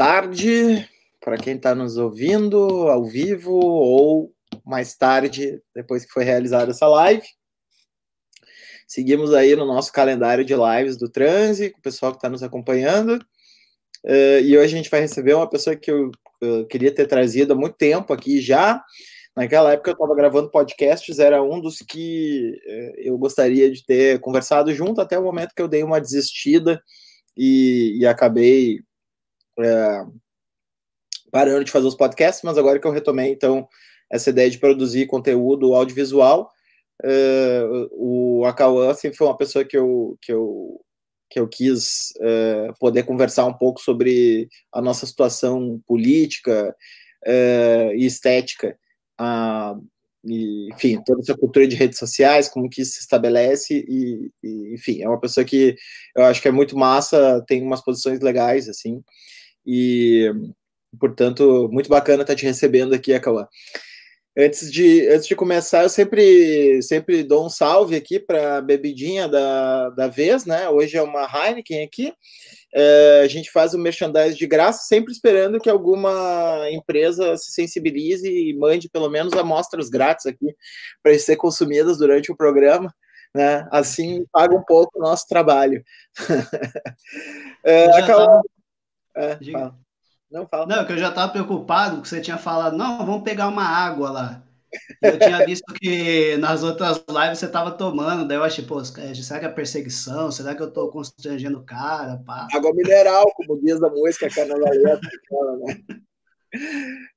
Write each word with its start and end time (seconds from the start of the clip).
Tarde 0.00 0.88
para 1.20 1.36
quem 1.36 1.56
está 1.56 1.74
nos 1.74 1.98
ouvindo 1.98 2.56
ao 2.88 3.04
vivo 3.04 3.52
ou 3.52 4.32
mais 4.64 4.96
tarde, 4.96 5.60
depois 5.74 6.06
que 6.06 6.10
foi 6.10 6.24
realizada 6.24 6.70
essa 6.70 6.88
live. 6.88 7.26
Seguimos 8.88 9.34
aí 9.34 9.54
no 9.54 9.66
nosso 9.66 9.92
calendário 9.92 10.42
de 10.42 10.54
lives 10.54 10.96
do 10.96 11.06
Transe, 11.06 11.68
com 11.68 11.80
o 11.80 11.82
pessoal 11.82 12.12
que 12.12 12.16
está 12.16 12.30
nos 12.30 12.42
acompanhando. 12.42 13.16
Uh, 14.02 14.40
e 14.42 14.56
hoje 14.56 14.72
a 14.72 14.78
gente 14.78 14.88
vai 14.88 15.00
receber 15.00 15.34
uma 15.34 15.50
pessoa 15.50 15.76
que 15.76 15.90
eu 15.90 16.10
uh, 16.42 16.64
queria 16.68 16.94
ter 16.94 17.06
trazido 17.06 17.52
há 17.52 17.56
muito 17.56 17.76
tempo 17.76 18.10
aqui 18.14 18.40
já. 18.40 18.82
Naquela 19.36 19.74
época 19.74 19.90
eu 19.90 19.92
estava 19.92 20.16
gravando 20.16 20.50
podcasts, 20.50 21.18
era 21.18 21.42
um 21.42 21.60
dos 21.60 21.80
que 21.80 22.58
uh, 22.66 23.00
eu 23.00 23.18
gostaria 23.18 23.70
de 23.70 23.84
ter 23.84 24.18
conversado 24.20 24.72
junto, 24.72 24.98
até 24.98 25.18
o 25.18 25.24
momento 25.24 25.54
que 25.54 25.60
eu 25.60 25.68
dei 25.68 25.82
uma 25.82 26.00
desistida 26.00 26.82
e, 27.36 27.98
e 28.00 28.06
acabei 28.06 28.80
é, 29.62 30.04
parando 31.30 31.64
de 31.64 31.70
fazer 31.70 31.86
os 31.86 31.94
podcasts, 31.94 32.42
mas 32.42 32.58
agora 32.58 32.78
que 32.78 32.86
eu 32.86 32.92
retomei, 32.92 33.30
então, 33.30 33.68
essa 34.10 34.30
ideia 34.30 34.50
de 34.50 34.58
produzir 34.58 35.06
conteúdo 35.06 35.74
audiovisual, 35.74 36.50
uh, 37.04 37.88
o 37.92 38.44
Acauã 38.44 38.92
sempre 38.94 39.16
foi 39.16 39.26
uma 39.26 39.36
pessoa 39.36 39.64
que 39.64 39.76
eu, 39.76 40.18
que 40.20 40.32
eu, 40.32 40.80
que 41.30 41.38
eu 41.38 41.48
quis 41.48 42.12
uh, 42.16 42.74
poder 42.78 43.04
conversar 43.04 43.46
um 43.46 43.54
pouco 43.54 43.80
sobre 43.80 44.48
a 44.72 44.82
nossa 44.82 45.06
situação 45.06 45.80
política 45.86 46.74
uh, 47.26 47.94
e 47.94 48.04
estética, 48.04 48.76
uh, 49.20 49.80
e, 50.24 50.68
enfim, 50.74 51.00
toda 51.06 51.20
essa 51.20 51.34
cultura 51.34 51.66
de 51.66 51.76
redes 51.76 51.98
sociais, 51.98 52.48
como 52.48 52.68
que 52.68 52.82
isso 52.82 52.94
se 52.94 53.00
estabelece, 53.00 53.84
e, 53.88 54.30
e, 54.42 54.74
enfim, 54.74 55.02
é 55.02 55.08
uma 55.08 55.20
pessoa 55.20 55.44
que 55.44 55.76
eu 56.14 56.24
acho 56.24 56.42
que 56.42 56.48
é 56.48 56.52
muito 56.52 56.76
massa, 56.76 57.42
tem 57.46 57.62
umas 57.62 57.82
posições 57.82 58.20
legais, 58.20 58.68
assim, 58.68 59.02
e, 59.66 60.32
portanto, 60.98 61.68
muito 61.70 61.88
bacana 61.88 62.22
estar 62.22 62.34
te 62.34 62.44
recebendo 62.44 62.94
aqui, 62.94 63.12
Acauã. 63.12 63.46
Antes 64.38 64.70
de, 64.70 65.08
antes 65.08 65.26
de 65.26 65.34
começar, 65.34 65.82
eu 65.82 65.88
sempre, 65.88 66.80
sempre 66.82 67.24
dou 67.24 67.46
um 67.46 67.50
salve 67.50 67.96
aqui 67.96 68.20
para 68.20 68.58
a 68.58 68.62
bebidinha 68.62 69.28
da, 69.28 69.90
da 69.90 70.06
vez, 70.06 70.46
né? 70.46 70.68
Hoje 70.68 70.96
é 70.96 71.02
uma 71.02 71.24
Heineken 71.24 71.84
aqui. 71.84 72.12
É, 72.72 73.22
a 73.24 73.26
gente 73.26 73.50
faz 73.50 73.74
o 73.74 73.78
merchandise 73.78 74.36
de 74.36 74.46
graça, 74.46 74.84
sempre 74.84 75.12
esperando 75.12 75.58
que 75.58 75.68
alguma 75.68 76.68
empresa 76.70 77.36
se 77.36 77.52
sensibilize 77.52 78.28
e 78.28 78.56
mande 78.56 78.88
pelo 78.88 79.10
menos 79.10 79.32
amostras 79.32 79.88
grátis 79.88 80.26
aqui 80.26 80.54
para 81.02 81.18
ser 81.18 81.36
consumidas 81.36 81.98
durante 81.98 82.30
o 82.30 82.36
programa. 82.36 82.94
Né? 83.34 83.66
Assim 83.72 84.24
paga 84.32 84.56
um 84.56 84.62
pouco 84.62 84.98
o 84.98 85.02
nosso 85.02 85.26
trabalho. 85.26 85.82
é, 87.64 87.86
acaba... 87.98 88.42
É, 89.16 89.38
fala. 89.52 89.78
Não, 90.30 90.46
fala. 90.46 90.66
Não, 90.66 90.84
que 90.86 90.92
eu 90.92 90.98
já 90.98 91.08
estava 91.08 91.32
preocupado 91.32 92.00
que 92.00 92.08
você 92.08 92.20
tinha 92.20 92.38
falado, 92.38 92.76
não, 92.76 92.98
vamos 92.98 93.22
pegar 93.22 93.48
uma 93.48 93.64
água 93.64 94.10
lá. 94.10 94.42
Eu 95.02 95.18
tinha 95.18 95.44
visto 95.44 95.64
que 95.74 96.36
nas 96.36 96.62
outras 96.62 97.04
lives 97.08 97.38
você 97.38 97.46
estava 97.46 97.72
tomando, 97.72 98.26
daí 98.26 98.36
eu 98.36 98.44
achei, 98.44 98.64
pô, 98.64 98.82
será 98.84 99.40
que 99.40 99.46
é 99.46 99.48
perseguição? 99.48 100.30
Será 100.30 100.54
que 100.54 100.62
eu 100.62 100.68
estou 100.68 100.90
constrangendo 100.90 101.58
o 101.58 101.64
cara? 101.64 102.22
Pá? 102.24 102.46
Água 102.54 102.72
mineral, 102.72 103.24
como 103.34 103.60
diz 103.60 103.82
a 103.82 103.88
música 103.88 104.28
carnavalesca. 104.30 105.08
né? 105.64 105.82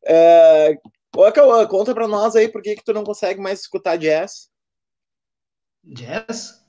é, 0.06 0.78
ô, 1.16 1.32
Cauã, 1.32 1.66
conta 1.68 1.94
pra 1.94 2.08
nós 2.08 2.36
aí 2.36 2.50
por 2.50 2.62
que, 2.62 2.76
que 2.76 2.84
tu 2.84 2.94
não 2.94 3.04
consegue 3.04 3.40
mais 3.40 3.62
escutar 3.62 3.98
jazz. 3.98 4.50
Jazz? 5.84 6.64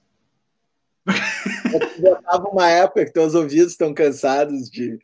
Já 2.00 2.16
tava 2.22 2.48
uma 2.48 2.68
época 2.68 3.04
que 3.06 3.12
teus 3.12 3.34
ouvidos 3.34 3.72
estão 3.72 3.94
cansados 3.94 4.70
de, 4.70 4.98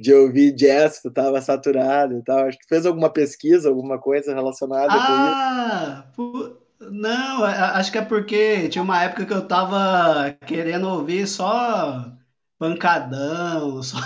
de 0.00 0.14
ouvir 0.14 0.52
jazz, 0.52 1.00
tu 1.02 1.10
tava 1.10 1.40
saturado 1.40 2.16
e 2.16 2.22
tal. 2.22 2.46
Acho 2.46 2.58
que 2.58 2.68
fez 2.68 2.86
alguma 2.86 3.10
pesquisa, 3.10 3.68
alguma 3.68 3.98
coisa 3.98 4.34
relacionada 4.34 4.92
ah, 4.92 6.04
com 6.14 6.38
isso. 6.38 6.58
Não, 6.90 7.44
acho 7.44 7.90
que 7.90 7.98
é 7.98 8.04
porque 8.04 8.68
tinha 8.68 8.82
uma 8.82 9.02
época 9.02 9.26
que 9.26 9.32
eu 9.32 9.46
tava 9.46 10.32
querendo 10.46 10.88
ouvir 10.88 11.26
só 11.26 12.12
pancadão, 12.58 13.82
só, 13.82 13.98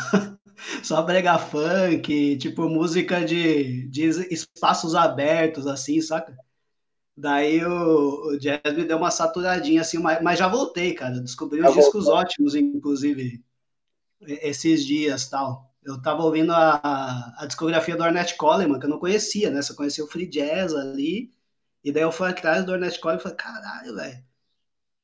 só 0.82 1.02
brega 1.02 1.38
funk, 1.38 2.38
tipo 2.38 2.68
música 2.68 3.24
de, 3.24 3.86
de 3.88 4.06
espaços 4.32 4.94
abertos, 4.94 5.66
assim, 5.66 6.00
saca? 6.00 6.34
Daí 7.14 7.62
o, 7.62 8.28
o 8.28 8.38
jazz 8.38 8.74
me 8.74 8.84
deu 8.84 8.96
uma 8.96 9.10
saturadinha, 9.10 9.82
assim, 9.82 9.98
mas, 9.98 10.22
mas 10.22 10.38
já 10.38 10.48
voltei, 10.48 10.94
cara. 10.94 11.20
Descobri 11.20 11.60
os 11.60 11.74
discos 11.74 12.08
ótimos, 12.08 12.54
inclusive, 12.54 13.44
esses 14.22 14.86
dias 14.86 15.28
tal 15.28 15.71
eu 15.84 16.00
tava 16.00 16.22
ouvindo 16.22 16.52
a, 16.52 17.34
a, 17.38 17.46
discografia 17.46 17.96
do 17.96 18.02
Ornette 18.02 18.36
Coleman, 18.36 18.78
que 18.78 18.86
eu 18.86 18.90
não 18.90 18.98
conhecia, 18.98 19.50
né? 19.50 19.60
Só 19.62 19.74
conhecia 19.74 20.04
o 20.04 20.08
free 20.08 20.26
jazz 20.26 20.74
ali. 20.74 21.30
E 21.84 21.90
daí 21.90 22.02
eu 22.02 22.12
fui 22.12 22.28
atrás 22.28 22.64
do 22.64 22.72
Ornette 22.72 23.00
Coleman 23.00 23.20
e 23.20 23.22
falei, 23.22 23.36
caralho, 23.36 23.94
velho. 23.96 24.24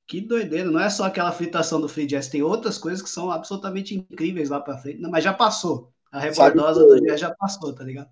Que 0.06 0.20
doideira, 0.20 0.70
não 0.70 0.80
é 0.80 0.88
só 0.88 1.04
aquela 1.04 1.32
fritação 1.32 1.80
do 1.80 1.88
free 1.88 2.06
jazz, 2.06 2.28
tem 2.28 2.42
outras 2.42 2.78
coisas 2.78 3.02
que 3.02 3.10
são 3.10 3.30
absolutamente 3.30 3.94
incríveis 3.94 4.48
lá 4.48 4.60
pra 4.60 4.78
frente. 4.78 5.00
Não, 5.00 5.10
mas 5.10 5.24
já 5.24 5.34
passou. 5.34 5.92
A 6.10 6.20
rebordosa 6.20 6.86
do 6.86 7.00
jazz 7.02 7.20
já 7.20 7.34
passou, 7.34 7.74
tá 7.74 7.84
ligado? 7.84 8.08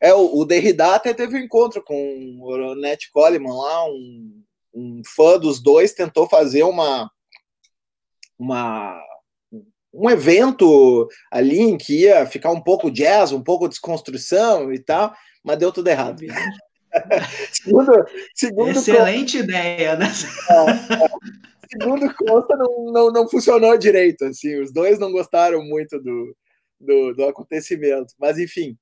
É, 0.00 0.14
o, 0.14 0.38
o 0.38 0.44
Derrida 0.44 0.94
até 0.94 1.12
teve 1.12 1.36
um 1.36 1.40
encontro 1.40 1.82
com 1.82 2.38
o 2.40 2.44
Ornette 2.44 3.10
Coleman 3.10 3.52
lá, 3.52 3.84
um, 3.86 4.44
um 4.72 5.02
fã 5.04 5.38
dos 5.38 5.60
dois 5.60 5.92
tentou 5.92 6.28
fazer 6.28 6.62
uma 6.62 7.10
uma 8.38 9.02
um 9.92 10.10
evento 10.10 11.08
ali 11.30 11.60
em 11.60 11.78
que 11.78 12.02
ia 12.02 12.26
ficar 12.26 12.50
um 12.50 12.60
pouco 12.60 12.90
jazz, 12.90 13.32
um 13.32 13.42
pouco 13.42 13.68
desconstrução 13.68 14.72
e 14.72 14.78
tal, 14.78 15.14
mas 15.42 15.58
deu 15.58 15.72
tudo 15.72 15.88
errado. 15.88 16.22
segundo, 17.52 17.92
segundo 18.34 18.70
Excelente 18.70 19.38
consta, 19.38 19.52
ideia, 19.52 19.96
né? 19.96 20.06
É, 20.50 20.94
é, 20.94 21.08
segundo 21.70 22.14
consta, 22.14 22.56
não, 22.56 22.92
não, 22.92 23.12
não 23.12 23.28
funcionou 23.28 23.76
direito. 23.76 24.24
Assim, 24.24 24.60
os 24.60 24.72
dois 24.72 24.98
não 24.98 25.12
gostaram 25.12 25.62
muito 25.62 25.98
do, 26.00 26.36
do, 26.80 27.14
do 27.14 27.24
acontecimento. 27.24 28.14
Mas, 28.18 28.38
enfim. 28.38 28.76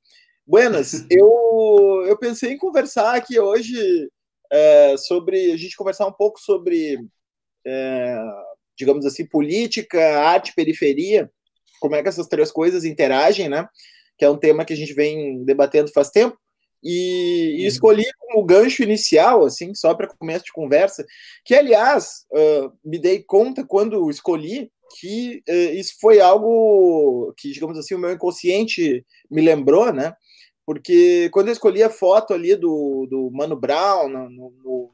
Buenas, 0.47 1.05
eu, 1.11 2.05
eu 2.07 2.17
pensei 2.19 2.53
em 2.53 2.59
conversar 2.59 3.15
aqui 3.15 3.39
hoje 3.39 4.09
é, 4.51 4.97
sobre. 4.97 5.53
A 5.53 5.57
gente 5.57 5.77
conversar 5.77 6.07
um 6.07 6.13
pouco 6.13 6.41
sobre 6.41 6.99
é, 7.67 8.17
digamos 8.77 9.07
assim, 9.07 9.27
política, 9.27 10.21
arte, 10.21 10.53
periferia, 10.55 11.31
como 11.81 11.95
é 11.95 12.03
que 12.03 12.09
essas 12.09 12.27
três 12.27 12.51
coisas 12.51 12.85
interagem, 12.85 13.49
né? 13.49 13.69
Que 14.19 14.25
é 14.25 14.31
um 14.31 14.39
tema 14.39 14.65
que 14.65 14.73
a 14.73 14.77
gente 14.77 14.93
vem 14.93 15.45
debatendo 15.45 15.93
faz 15.93 16.11
tempo. 16.11 16.37
E, 16.83 17.57
e 17.57 17.63
uhum. 17.63 17.67
escolhi 17.67 18.05
como 18.19 18.45
gancho 18.45 18.83
inicial, 18.83 19.45
assim, 19.45 19.75
só 19.75 19.95
para 19.95 20.07
começo 20.07 20.45
de 20.45 20.53
conversa, 20.53 21.05
que, 21.45 21.55
aliás, 21.55 22.25
uh, 22.33 22.73
me 22.85 22.99
dei 22.99 23.23
conta 23.23 23.65
quando 23.65 24.09
escolhi 24.11 24.71
que 25.01 25.43
uh, 25.49 25.75
isso 25.75 25.95
foi 26.01 26.21
algo 26.21 27.33
que, 27.37 27.51
digamos 27.51 27.79
assim, 27.79 27.95
o 27.95 27.99
meu 27.99 28.13
inconsciente 28.13 29.05
me 29.31 29.43
lembrou, 29.43 29.93
né? 29.93 30.15
Porque 30.65 31.31
quando 31.33 31.49
eu 31.49 31.53
escolhi 31.53 31.83
a 31.83 31.91
foto 31.91 32.35
ali 32.35 32.57
do, 32.57 33.07
do 33.09 33.31
Mano 33.33 33.57
Brown 33.57 34.09
no, 34.09 34.29
no, 34.29 34.91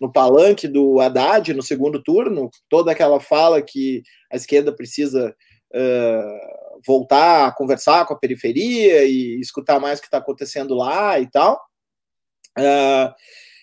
no 0.00 0.10
palanque 0.10 0.66
do 0.66 0.98
Haddad 0.98 1.52
no 1.52 1.62
segundo 1.62 2.02
turno, 2.02 2.50
toda 2.68 2.90
aquela 2.92 3.20
fala 3.20 3.60
que 3.60 4.02
a 4.32 4.36
esquerda 4.36 4.74
precisa 4.74 5.34
uh, 5.74 6.80
voltar 6.86 7.46
a 7.46 7.52
conversar 7.52 8.06
com 8.06 8.14
a 8.14 8.18
periferia 8.18 9.04
e 9.04 9.38
escutar 9.40 9.78
mais 9.78 9.98
o 9.98 10.02
que 10.02 10.08
está 10.08 10.18
acontecendo 10.18 10.74
lá 10.74 11.20
e 11.20 11.30
tal. 11.30 11.60
Uh, 12.58 13.12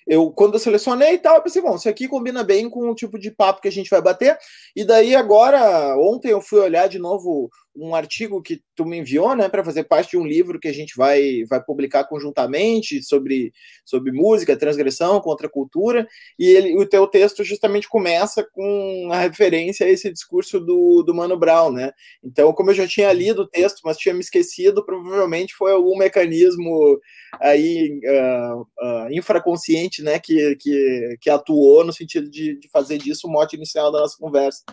eu, 0.07 0.31
quando 0.31 0.53
eu 0.53 0.59
selecionei 0.59 1.15
e 1.15 1.17
tal, 1.17 1.35
eu 1.35 1.41
pensei, 1.41 1.61
bom, 1.61 1.75
isso 1.75 1.89
aqui 1.89 2.07
combina 2.07 2.41
bem 2.41 2.69
com 2.69 2.89
o 2.89 2.95
tipo 2.95 3.19
de 3.19 3.29
papo 3.29 3.59
que 3.59 3.67
a 3.67 3.71
gente 3.71 3.89
vai 3.89 4.01
bater. 4.01 4.37
E 4.73 4.85
daí, 4.85 5.13
agora, 5.13 5.97
ontem 5.97 6.29
eu 6.29 6.39
fui 6.39 6.59
olhar 6.59 6.87
de 6.87 6.97
novo 6.97 7.49
um 7.77 7.95
artigo 7.95 8.41
que 8.41 8.61
tu 8.75 8.85
me 8.85 8.97
enviou, 8.97 9.35
né, 9.35 9.47
para 9.47 9.63
fazer 9.63 9.83
parte 9.83 10.11
de 10.11 10.17
um 10.17 10.25
livro 10.25 10.59
que 10.59 10.67
a 10.67 10.73
gente 10.73 10.95
vai, 10.97 11.43
vai 11.47 11.63
publicar 11.63 12.05
conjuntamente 12.05 13.03
sobre, 13.03 13.53
sobre 13.85 14.11
música, 14.11 14.57
transgressão, 14.57 15.21
contra 15.21 15.47
cultura, 15.47 16.07
e 16.39 16.47
ele, 16.47 16.75
o 16.75 16.85
teu 16.85 17.05
texto 17.07 17.43
justamente 17.43 17.87
começa 17.87 18.43
com 18.43 19.09
a 19.11 19.19
referência 19.19 19.85
a 19.85 19.89
esse 19.89 20.11
discurso 20.11 20.59
do, 20.59 21.03
do 21.03 21.13
Mano 21.13 21.37
Brown, 21.37 21.71
né? 21.71 21.91
Então, 22.23 22.51
como 22.51 22.71
eu 22.71 22.75
já 22.75 22.87
tinha 22.87 23.13
lido 23.13 23.43
o 23.43 23.47
texto, 23.47 23.81
mas 23.83 23.97
tinha 23.97 24.13
me 24.13 24.21
esquecido, 24.21 24.83
provavelmente 24.83 25.53
foi 25.53 25.71
algum 25.71 25.97
mecanismo 25.97 26.99
aí 27.39 27.99
uh, 28.03 28.61
uh, 28.61 29.11
infraconsciente, 29.11 30.01
né, 30.01 30.19
que, 30.19 30.55
que, 30.55 31.17
que 31.21 31.29
atuou 31.29 31.83
no 31.83 31.93
sentido 31.93 32.29
de, 32.29 32.57
de 32.57 32.69
fazer 32.69 32.97
disso 32.97 33.27
o 33.27 33.31
mote 33.31 33.55
inicial 33.55 33.91
da 33.91 33.99
nossa 33.99 34.17
conversa. 34.17 34.63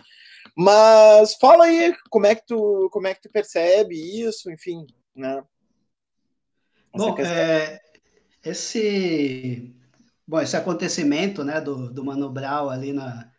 Mas 0.55 1.35
fala 1.35 1.65
aí 1.65 1.95
como 2.09 2.25
é 2.25 2.35
que 2.35 2.45
tu, 2.45 2.89
como 2.91 3.07
é 3.07 3.13
que 3.13 3.21
tu 3.21 3.29
percebe 3.29 3.95
isso, 3.95 4.49
enfim, 4.49 4.87
né? 5.15 5.43
Bom, 6.93 7.17
é, 7.19 7.81
esse, 8.43 9.75
bom, 10.25 10.39
esse 10.39 10.55
acontecimento, 10.55 11.43
né, 11.43 11.59
do, 11.59 11.91
do 11.91 12.05
Mano 12.05 12.29
Brown 12.29 12.69
ali 12.69 12.93
na, 12.93 13.29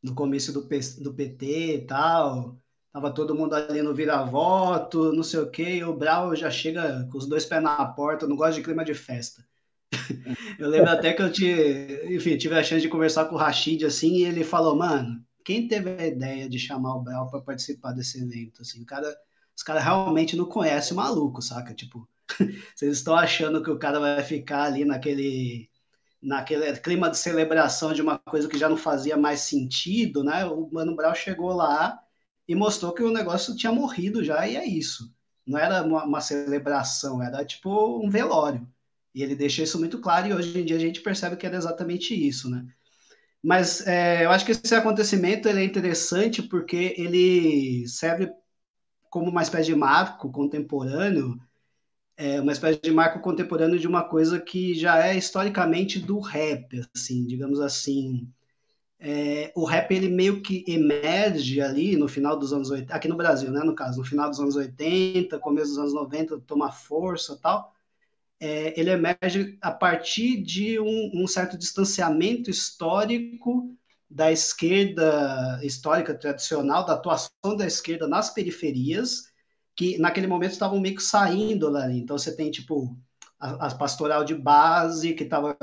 no 0.00 0.14
comício 0.14 0.52
do, 0.52 0.60
do 1.00 1.14
PT 1.14 1.74
e 1.74 1.86
tal, 1.86 2.62
Tava 2.92 3.10
todo 3.10 3.34
mundo 3.34 3.54
ali 3.54 3.80
no 3.80 3.94
vira-voto, 3.94 5.14
não 5.14 5.22
sei 5.22 5.40
o 5.40 5.50
quê, 5.50 5.76
e 5.76 5.84
o 5.84 5.96
Brau 5.96 6.36
já 6.36 6.50
chega 6.50 7.08
com 7.10 7.16
os 7.16 7.26
dois 7.26 7.46
pés 7.46 7.62
na 7.62 7.86
porta, 7.86 8.26
não 8.26 8.36
gosta 8.36 8.56
de 8.56 8.62
clima 8.62 8.84
de 8.84 8.92
festa. 8.92 9.42
eu 10.58 10.68
lembro 10.68 10.90
até 10.90 11.14
que 11.14 11.22
eu 11.22 11.32
tive, 11.32 12.14
enfim, 12.14 12.36
tive 12.36 12.54
a 12.54 12.62
chance 12.62 12.82
de 12.82 12.90
conversar 12.90 13.24
com 13.24 13.34
o 13.34 13.38
Rashid 13.38 13.86
assim, 13.86 14.16
e 14.16 14.24
ele 14.24 14.44
falou, 14.44 14.76
mano, 14.76 15.24
quem 15.44 15.68
teve 15.68 15.90
a 15.90 16.06
ideia 16.06 16.48
de 16.48 16.58
chamar 16.58 16.96
o 16.96 17.02
Brau 17.02 17.30
para 17.30 17.40
participar 17.40 17.92
desse 17.92 18.22
evento? 18.22 18.62
Assim, 18.62 18.82
o 18.82 18.86
cara, 18.86 19.14
os 19.56 19.62
caras 19.62 19.82
realmente 19.82 20.36
não 20.36 20.46
conhecem 20.46 20.92
o 20.92 20.96
maluco, 20.96 21.42
saca? 21.42 21.74
Tipo, 21.74 22.08
vocês 22.74 22.98
estão 22.98 23.14
achando 23.14 23.62
que 23.62 23.70
o 23.70 23.78
cara 23.78 24.00
vai 24.00 24.22
ficar 24.22 24.64
ali 24.64 24.84
naquele 24.84 25.70
naquele 26.22 26.76
clima 26.78 27.10
de 27.10 27.18
celebração 27.18 27.92
de 27.92 28.00
uma 28.00 28.18
coisa 28.18 28.48
que 28.48 28.56
já 28.56 28.68
não 28.68 28.76
fazia 28.76 29.16
mais 29.16 29.40
sentido, 29.40 30.22
né? 30.22 30.44
O 30.46 30.70
Mano 30.72 30.94
Brown 30.94 31.14
chegou 31.14 31.52
lá 31.52 31.98
e 32.46 32.54
mostrou 32.54 32.92
que 32.94 33.02
o 33.02 33.12
negócio 33.12 33.56
tinha 33.56 33.72
morrido 33.72 34.22
já, 34.22 34.46
e 34.46 34.56
é 34.56 34.64
isso. 34.64 35.12
Não 35.46 35.58
era 35.58 35.82
uma, 35.82 36.04
uma, 36.04 36.20
celebração, 36.20 37.20
era 37.22 37.44
tipo 37.44 37.98
um 38.04 38.08
velório. 38.08 38.66
E 39.14 39.22
ele 39.22 39.34
deixa 39.34 39.62
isso 39.62 39.78
muito 39.78 40.00
claro, 40.00 40.28
e 40.28 40.32
hoje 40.32 40.60
em 40.60 40.64
dia 40.64 40.76
a 40.76 40.80
gente 40.80 41.00
percebe 41.00 41.36
que 41.36 41.46
era 41.46 41.56
exatamente 41.56 42.14
isso, 42.14 42.48
né? 42.48 42.64
Mas 43.42 43.86
é, 43.86 44.24
eu 44.24 44.30
acho 44.30 44.44
que 44.46 44.52
esse 44.52 44.74
acontecimento 44.74 45.48
é 45.48 45.64
interessante 45.64 46.42
porque 46.42 46.94
ele 46.96 47.86
serve 47.88 48.30
como 49.10 49.30
uma 49.30 49.42
espécie 49.42 49.66
de 49.66 49.76
marco 49.76 50.30
contemporâneo, 50.32 51.38
é, 52.16 52.40
uma 52.40 52.52
espécie 52.52 52.80
de 52.80 52.90
marco 52.92 53.20
contemporâneo 53.20 53.78
de 53.78 53.88
uma 53.88 54.04
coisa 54.04 54.40
que 54.40 54.74
já 54.74 55.06
é 55.06 55.16
historicamente 55.16 55.98
do 56.00 56.20
rap, 56.20 56.80
assim, 56.94 57.26
digamos 57.26 57.60
assim, 57.60 58.28
é, 59.00 59.52
o 59.56 59.64
rap 59.64 59.92
ele 59.92 60.08
meio 60.08 60.40
que 60.42 60.64
emerge 60.68 61.60
ali 61.60 61.96
no 61.96 62.06
final 62.08 62.38
dos 62.38 62.52
anos 62.52 62.70
80, 62.70 62.94
aqui 62.94 63.08
no 63.08 63.16
Brasil, 63.16 63.50
né, 63.50 63.60
no 63.64 63.74
caso, 63.74 63.98
no 63.98 64.04
final 64.04 64.30
dos 64.30 64.38
anos 64.38 64.54
80, 64.56 65.38
começo 65.40 65.70
dos 65.70 65.78
anos 65.78 65.94
90, 65.94 66.40
toma 66.46 66.70
força 66.70 67.36
tal. 67.42 67.71
É, 68.44 68.78
ele 68.78 68.90
emerge 68.90 69.56
a 69.60 69.70
partir 69.70 70.42
de 70.42 70.80
um, 70.80 71.12
um, 71.14 71.28
certo 71.28 71.56
distanciamento 71.56 72.50
histórico 72.50 73.72
da 74.10 74.32
esquerda 74.32 75.60
histórica 75.62 76.12
tradicional, 76.12 76.84
da 76.84 76.94
atuação 76.94 77.56
da 77.56 77.64
esquerda 77.64 78.08
nas 78.08 78.34
periferias, 78.34 79.30
que 79.76 79.96
naquele 79.96 80.26
momento 80.26 80.50
estavam 80.50 80.80
meio 80.80 80.96
que 80.96 81.02
saindo 81.04 81.70
dali. 81.70 82.00
Então 82.00 82.18
você 82.18 82.34
tem, 82.34 82.50
tipo, 82.50 82.98
a 83.38 83.72
pastoral 83.76 84.24
de 84.24 84.34
base, 84.34 85.14
que 85.14 85.22
estava 85.22 85.56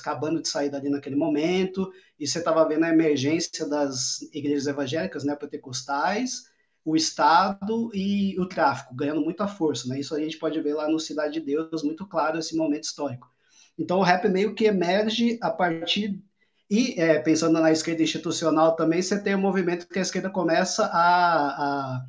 acabando 0.00 0.40
de 0.40 0.48
sair 0.48 0.70
dali 0.70 0.88
naquele 0.88 1.16
momento, 1.16 1.92
e 2.18 2.26
você 2.26 2.38
estava 2.38 2.66
vendo 2.66 2.84
a 2.84 2.88
emergência 2.88 3.68
das 3.68 4.22
igrejas 4.32 4.66
evangélicas, 4.66 5.24
né, 5.24 5.36
pentecostais, 5.36 6.44
o 6.84 6.94
Estado 6.94 7.90
e 7.94 8.38
o 8.38 8.46
tráfico, 8.46 8.94
ganhando 8.94 9.20
muita 9.20 9.48
força, 9.48 9.88
né? 9.88 9.98
Isso 10.00 10.14
a 10.14 10.20
gente 10.20 10.38
pode 10.38 10.60
ver 10.60 10.74
lá 10.74 10.88
no 10.88 11.00
Cidade 11.00 11.34
de 11.34 11.40
Deus, 11.40 11.82
muito 11.82 12.06
claro 12.06 12.38
esse 12.38 12.56
momento 12.56 12.84
histórico. 12.84 13.28
Então 13.78 13.98
o 13.98 14.02
rap 14.02 14.28
meio 14.28 14.54
que 14.54 14.66
emerge 14.66 15.38
a 15.42 15.50
partir 15.50 16.22
e 16.70 17.00
é, 17.00 17.18
pensando 17.20 17.60
na 17.60 17.72
esquerda 17.72 18.02
institucional 18.02 18.76
também, 18.76 19.02
você 19.02 19.20
tem 19.22 19.34
um 19.34 19.40
movimento 19.40 19.88
que 19.88 19.98
a 19.98 20.02
esquerda 20.02 20.30
começa 20.30 20.86
a, 20.86 21.98
a 21.98 22.04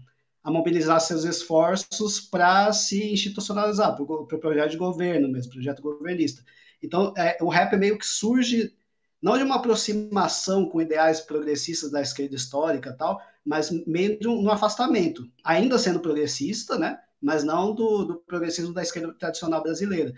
a 0.45 0.51
mobilizar 0.51 1.01
seus 1.01 1.23
esforços 1.23 2.21
para 2.21 2.71
se 2.71 3.11
institucionalizar, 3.11 3.95
para 3.95 4.03
o 4.03 4.27
pro 4.27 4.39
projeto 4.39 4.69
de 4.69 4.77
governo 4.77 5.27
mesmo, 5.27 5.51
projeto 5.51 5.81
governista. 5.81 6.43
Então, 6.83 7.11
é, 7.17 7.35
o 7.41 7.49
rap 7.49 7.75
meio 7.75 7.97
que 7.97 8.05
surge 8.05 8.71
não 9.21 9.37
de 9.37 9.43
uma 9.43 9.55
aproximação 9.55 10.69
com 10.69 10.81
ideais 10.81 11.19
progressistas 11.21 11.91
da 11.91 12.01
esquerda 12.01 12.35
histórica 12.35 12.93
tal, 12.93 13.19
mas 13.43 13.71
meio 13.85 14.19
de 14.19 14.27
um, 14.27 14.49
afastamento, 14.49 15.29
ainda 15.43 15.77
sendo 15.77 15.99
progressista, 15.99 16.77
né? 16.77 16.99
Mas 17.21 17.43
não 17.43 17.73
do, 17.73 18.05
do, 18.05 18.15
progressismo 18.15 18.73
da 18.73 18.81
esquerda 18.81 19.13
tradicional 19.13 19.63
brasileira. 19.63 20.13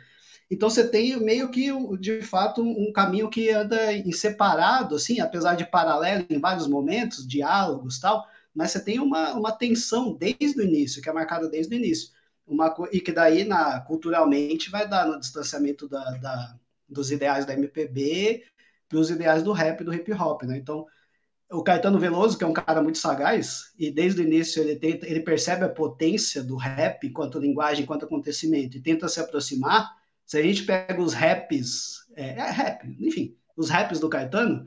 Então 0.49 0.69
você 0.69 0.87
tem 0.87 1.17
meio 1.19 1.51
que, 1.51 1.69
de 1.99 2.21
fato, 2.21 2.61
um 2.61 2.91
caminho 2.93 3.29
que 3.29 3.49
anda 3.49 3.93
em 3.93 4.11
separado, 4.11 4.95
assim, 4.95 5.19
apesar 5.19 5.55
de 5.55 5.69
paralelo 5.69 6.25
em 6.29 6.39
vários 6.39 6.67
momentos, 6.67 7.27
diálogos 7.27 7.99
tal, 7.99 8.25
mas 8.55 8.71
você 8.71 8.83
tem 8.83 8.99
uma, 8.99 9.33
uma 9.33 9.51
tensão 9.51 10.13
desde 10.13 10.59
o 10.59 10.63
início, 10.63 11.01
que 11.01 11.09
é 11.09 11.13
marcada 11.13 11.49
desde 11.49 11.75
o 11.75 11.77
início. 11.77 12.11
Uma, 12.45 12.73
e 12.93 13.01
que 13.01 13.11
daí, 13.11 13.43
na, 13.43 13.81
culturalmente, 13.81 14.71
vai 14.71 14.87
dar 14.87 15.05
no 15.05 15.19
distanciamento 15.19 15.87
da, 15.87 16.11
da 16.11 16.55
dos 16.87 17.11
ideais 17.11 17.45
da 17.45 17.53
MPB 17.53 18.43
para 18.87 18.99
os 18.99 19.09
ideais 19.09 19.43
do 19.43 19.51
rap 19.51 19.83
do 19.83 19.93
hip 19.93 20.11
hop, 20.13 20.43
né? 20.43 20.57
Então, 20.57 20.85
o 21.51 21.63
Caetano 21.63 21.99
Veloso, 21.99 22.37
que 22.37 22.43
é 22.43 22.47
um 22.47 22.53
cara 22.53 22.81
muito 22.81 22.97
sagaz, 22.97 23.71
e 23.77 23.89
desde 23.89 24.21
o 24.21 24.23
início 24.23 24.61
ele, 24.61 24.75
tenta, 24.75 25.07
ele 25.07 25.21
percebe 25.21 25.63
a 25.63 25.69
potência 25.69 26.43
do 26.43 26.57
rap 26.57 27.07
enquanto 27.07 27.39
linguagem, 27.39 27.83
enquanto 27.83 28.05
acontecimento, 28.05 28.77
e 28.77 28.81
tenta 28.81 29.07
se 29.07 29.19
aproximar. 29.19 29.89
Se 30.25 30.37
a 30.37 30.41
gente 30.41 30.63
pega 30.63 31.01
os 31.01 31.13
raps, 31.13 32.05
é, 32.15 32.31
é 32.31 32.51
rap, 32.51 32.85
enfim, 32.99 33.35
os 33.55 33.69
raps 33.69 33.99
do 33.99 34.09
Caetano, 34.09 34.65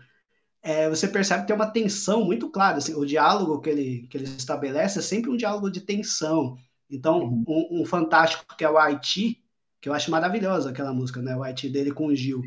é, 0.62 0.88
você 0.88 1.08
percebe 1.08 1.43
que 1.43 1.46
tem 1.49 1.56
uma 1.56 1.70
tensão 1.70 2.25
muito 2.25 2.50
clara. 2.50 2.78
Assim, 2.78 2.94
o 2.94 3.05
diálogo 3.05 3.61
que 3.61 3.70
ele, 3.70 4.06
que 4.08 4.17
ele 4.17 4.25
estabelece 4.25 4.99
é 4.99 5.02
sempre 5.02 5.31
um 5.31 5.37
diálogo 5.37 5.70
de 5.70 5.81
tensão. 5.81 6.56
Então, 6.88 7.20
uhum. 7.20 7.44
um, 7.46 7.81
um, 7.82 7.84
fantástico 7.84 8.56
que 8.56 8.64
é 8.64 8.70
o 8.70 8.76
Haiti, 8.76 9.43
que 9.81 9.88
eu 9.88 9.94
acho 9.94 10.11
maravilhosa 10.11 10.70
aquela 10.70 10.93
música, 10.93 11.22
né? 11.22 11.37
O 11.37 11.43
Haiti 11.43 11.69
dele 11.69 11.93
com 11.93 12.06
o 12.06 12.14
Gil. 12.14 12.43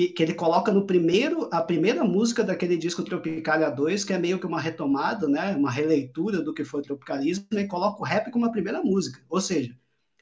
Que, 0.00 0.08
que 0.08 0.22
ele 0.22 0.32
coloca 0.32 0.72
no 0.72 0.86
primeiro, 0.86 1.46
a 1.52 1.60
primeira 1.60 2.02
música 2.04 2.42
daquele 2.42 2.78
disco 2.78 3.04
Tropicalia 3.04 3.68
2, 3.68 4.02
que 4.02 4.14
é 4.14 4.18
meio 4.18 4.38
que 4.38 4.46
uma 4.46 4.58
retomada, 4.58 5.28
né? 5.28 5.54
Uma 5.54 5.70
releitura 5.70 6.40
do 6.40 6.54
que 6.54 6.64
foi 6.64 6.80
o 6.80 6.82
tropicalismo, 6.82 7.44
e 7.52 7.66
coloca 7.66 8.00
o 8.00 8.04
rap 8.04 8.30
como 8.30 8.46
a 8.46 8.50
primeira 8.50 8.82
música. 8.82 9.20
Ou 9.28 9.42
seja, 9.42 9.76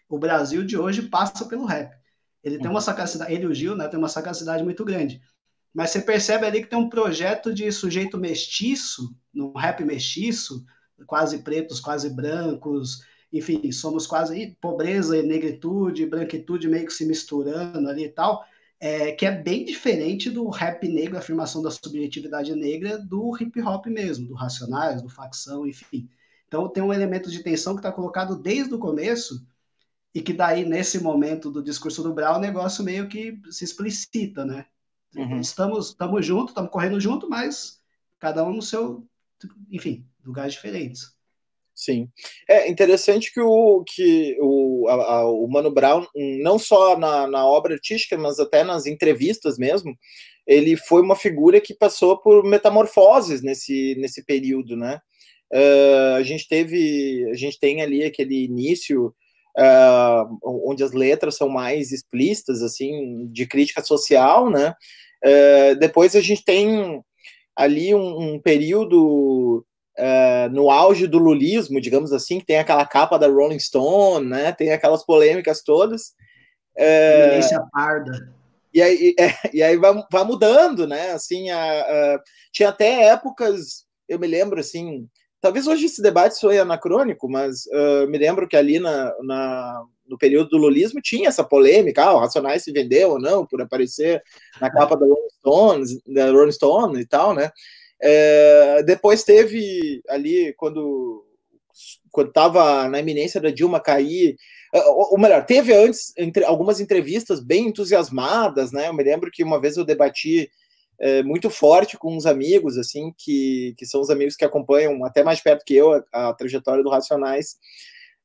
o 0.09 0.19
Brasil 0.19 0.65
de 0.65 0.77
hoje 0.77 1.03
passa 1.03 1.45
pelo 1.45 1.65
rap. 1.65 1.97
Ele 2.43 2.57
uhum. 2.57 2.63
tem 2.63 2.71
uma 2.73 2.81
sagacidade, 2.81 3.33
ele 3.33 3.45
e 3.45 3.47
o 3.47 3.55
Gil, 3.55 3.77
né? 3.77 3.87
Tem 3.87 3.99
uma 3.99 4.09
sagacidade 4.09 4.65
muito 4.65 4.85
grande 4.85 5.21
mas 5.73 5.91
você 5.91 6.01
percebe 6.01 6.45
ali 6.45 6.63
que 6.63 6.69
tem 6.69 6.79
um 6.79 6.89
projeto 6.89 7.55
de 7.55 7.71
sujeito 7.71 8.19
mestiço, 8.19 9.15
no 9.33 9.53
rap 9.53 9.85
mestiço, 9.85 10.65
quase 11.07 11.39
pretos, 11.45 11.79
quase 11.79 12.11
brancos, 12.11 13.03
enfim, 13.33 13.71
somos 13.71 14.07
quase 14.07 14.57
pobreza 14.61 15.17
e 15.17 15.23
negritude, 15.23 16.07
branquitude 16.07 16.67
meio 16.67 16.87
que 16.87 16.93
se 16.93 17.07
misturando 17.07 17.89
ali 17.89 18.07
e 18.07 18.09
tal, 18.09 18.45
é, 18.81 19.13
que 19.13 19.27
é 19.27 19.31
bem 19.31 19.65
diferente 19.65 20.31
do 20.31 20.49
rap 20.49 20.87
negro, 20.87 21.17
a 21.17 21.19
afirmação 21.19 21.61
da 21.61 21.71
subjetividade 21.71 22.55
negra, 22.55 22.99
do 22.99 23.37
hip 23.37 23.61
hop 23.61 23.87
mesmo, 23.87 24.29
do 24.29 24.35
Racionais, 24.35 25.03
do 25.03 25.09
Facção, 25.09 25.67
enfim. 25.67 26.09
Então 26.47 26.69
tem 26.69 26.83
um 26.83 26.93
elemento 26.93 27.31
de 27.31 27.43
tensão 27.43 27.75
que 27.75 27.81
está 27.81 27.93
colocado 27.93 28.37
desde 28.37 28.75
o 28.75 28.79
começo 28.79 29.47
e 30.15 30.23
que 30.23 30.33
daí, 30.33 30.65
nesse 30.65 31.03
momento 31.03 31.51
do 31.51 31.63
discurso 31.63 32.03
do 32.03 32.15
Brown, 32.15 32.37
o 32.37 32.41
negócio 32.41 32.83
meio 32.83 33.09
que 33.09 33.41
se 33.51 33.65
explicita, 33.65 34.45
né? 34.45 34.67
Uhum. 35.15 35.41
Estamos, 35.41 35.89
estamos 35.89 36.25
juntos, 36.25 36.51
estamos 36.51 36.71
correndo 36.71 37.01
junto, 37.01 37.29
mas 37.29 37.83
cada 38.19 38.45
um 38.45 38.55
no 38.55 38.63
seu, 38.63 39.07
enfim, 39.71 40.07
lugares 40.25 40.55
diferentes. 40.55 41.18
Sim. 41.79 42.09
É 42.49 42.69
interessante 42.69 43.33
que 43.33 43.41
o, 43.41 43.85
que 43.87 44.37
o, 44.41 44.89
a, 44.89 44.95
a, 44.95 45.31
o 45.31 45.47
Mano 45.47 45.71
Brown, 45.71 46.05
não 46.43 46.59
só 46.59 46.99
na, 46.99 47.29
na 47.29 47.47
obra 47.47 47.75
artística, 47.75 48.19
mas 48.19 48.41
até 48.41 48.65
nas 48.65 48.85
entrevistas 48.85 49.57
mesmo, 49.57 49.97
ele 50.45 50.77
foi 50.77 51.01
uma 51.03 51.15
figura 51.15 51.61
que 51.61 51.73
passou 51.73 52.19
por 52.19 52.45
metamorfoses 52.45 53.43
nesse, 53.43 53.95
nesse 53.97 54.25
período, 54.25 54.77
né? 54.77 54.99
Uh, 55.53 56.17
a 56.17 56.23
gente 56.25 56.49
teve, 56.49 57.25
a 57.31 57.35
gente 57.35 57.61
tem 57.61 57.81
ali 57.81 58.03
aquele 58.03 58.45
início 58.45 59.15
uh, 59.57 60.39
onde 60.69 60.83
as 60.83 60.91
letras 60.91 61.37
são 61.37 61.49
mais 61.49 61.93
explícitas, 61.93 62.61
assim, 62.61 63.29
de 63.31 63.47
crítica 63.47 63.85
social, 63.85 64.51
né? 64.51 64.75
Uh, 65.25 65.79
depois 65.79 66.17
a 66.17 66.21
gente 66.21 66.45
tem 66.45 67.01
ali 67.55 67.95
um, 67.95 68.35
um 68.35 68.41
período 68.41 69.65
uh, 69.99 70.51
no 70.53 70.71
auge 70.71 71.07
do 71.07 71.19
lulismo, 71.19 71.81
digamos 71.81 72.13
assim, 72.13 72.41
que 72.41 72.47
tem 72.47 72.59
aquela 72.59 72.87
capa 72.87 73.19
da 73.19 73.27
Rolling 73.29 73.59
Stone, 73.59 74.27
né? 74.27 74.53
Tem 74.53 74.73
aquelas 74.73 75.05
polêmicas 75.05 75.63
todas. 75.63 76.15
Uh, 76.77 77.71
parda. 77.73 78.33
E 78.73 78.81
aí, 78.81 79.15
é, 79.19 79.35
e 79.53 79.63
aí 79.63 79.77
vai, 79.77 79.93
vai, 80.11 80.25
mudando, 80.25 80.87
né? 80.87 81.11
Assim, 81.11 81.51
a, 81.51 81.81
a, 81.81 82.23
tinha 82.53 82.69
até 82.69 83.09
épocas, 83.09 83.85
eu 84.09 84.19
me 84.19 84.27
lembro 84.27 84.61
assim, 84.61 85.09
Talvez 85.41 85.69
hoje 85.69 85.87
esse 85.87 86.03
debate 86.03 86.37
soe 86.37 86.59
anacrônico, 86.59 87.29
mas 87.29 87.65
uh, 87.67 88.09
me 88.09 88.19
lembro 88.19 88.49
que 88.49 88.57
ali 88.57 88.81
na, 88.81 89.15
na, 89.23 89.85
no 90.05 90.19
período 90.19 90.51
do 90.51 90.57
lulismo 90.57 91.01
tinha 91.01 91.29
essa 91.29 91.45
polêmica, 91.45 92.03
ah, 92.03 92.15
o 92.15 92.19
Racionais 92.19 92.65
se 92.65 92.73
vendeu 92.73 93.11
ou 93.11 93.21
não 93.21 93.47
por 93.47 93.63
aparecer 93.63 94.21
na 94.61 94.69
capa 94.69 94.97
da 94.97 95.07
Rolling, 95.07 95.29
Stones, 95.39 96.03
da 96.05 96.33
Rolling 96.33 96.51
Stone 96.51 97.01
e 97.01 97.07
tal, 97.07 97.35
né? 97.35 97.53
É, 98.01 98.83
depois 98.85 99.25
teve 99.25 100.03
ali, 100.09 100.55
quando 100.57 101.25
quando 102.11 102.29
estava 102.29 102.89
na 102.89 102.99
iminência 102.99 103.41
da 103.41 103.51
Dilma 103.51 103.79
cair, 103.79 104.37
ou 104.73 105.19
melhor, 105.19 105.45
teve 105.47 105.73
antes 105.73 106.13
entre, 106.17 106.45
algumas 106.45 106.81
entrevistas 106.81 107.41
bem 107.41 107.69
entusiasmadas, 107.69 108.73
né? 108.73 108.89
Eu 108.89 108.95
me 108.95 109.05
lembro 109.05 109.31
que 109.31 109.45
uma 109.45 109.61
vez 109.61 109.77
eu 109.77 109.85
debati 109.85 110.51
é, 110.99 111.23
muito 111.23 111.49
forte 111.49 111.97
com 111.97 112.15
uns 112.15 112.27
amigos, 112.27 112.77
assim, 112.77 113.13
que, 113.17 113.75
que 113.79 113.87
são 113.87 114.01
os 114.01 114.11
amigos 114.11 114.35
que 114.35 114.45
acompanham 114.45 115.05
até 115.05 115.23
mais 115.23 115.41
perto 115.41 115.65
que 115.65 115.75
eu 115.75 115.93
a, 116.13 116.29
a 116.29 116.35
trajetória 116.35 116.83
do 116.83 116.91
Racionais, 116.91 117.57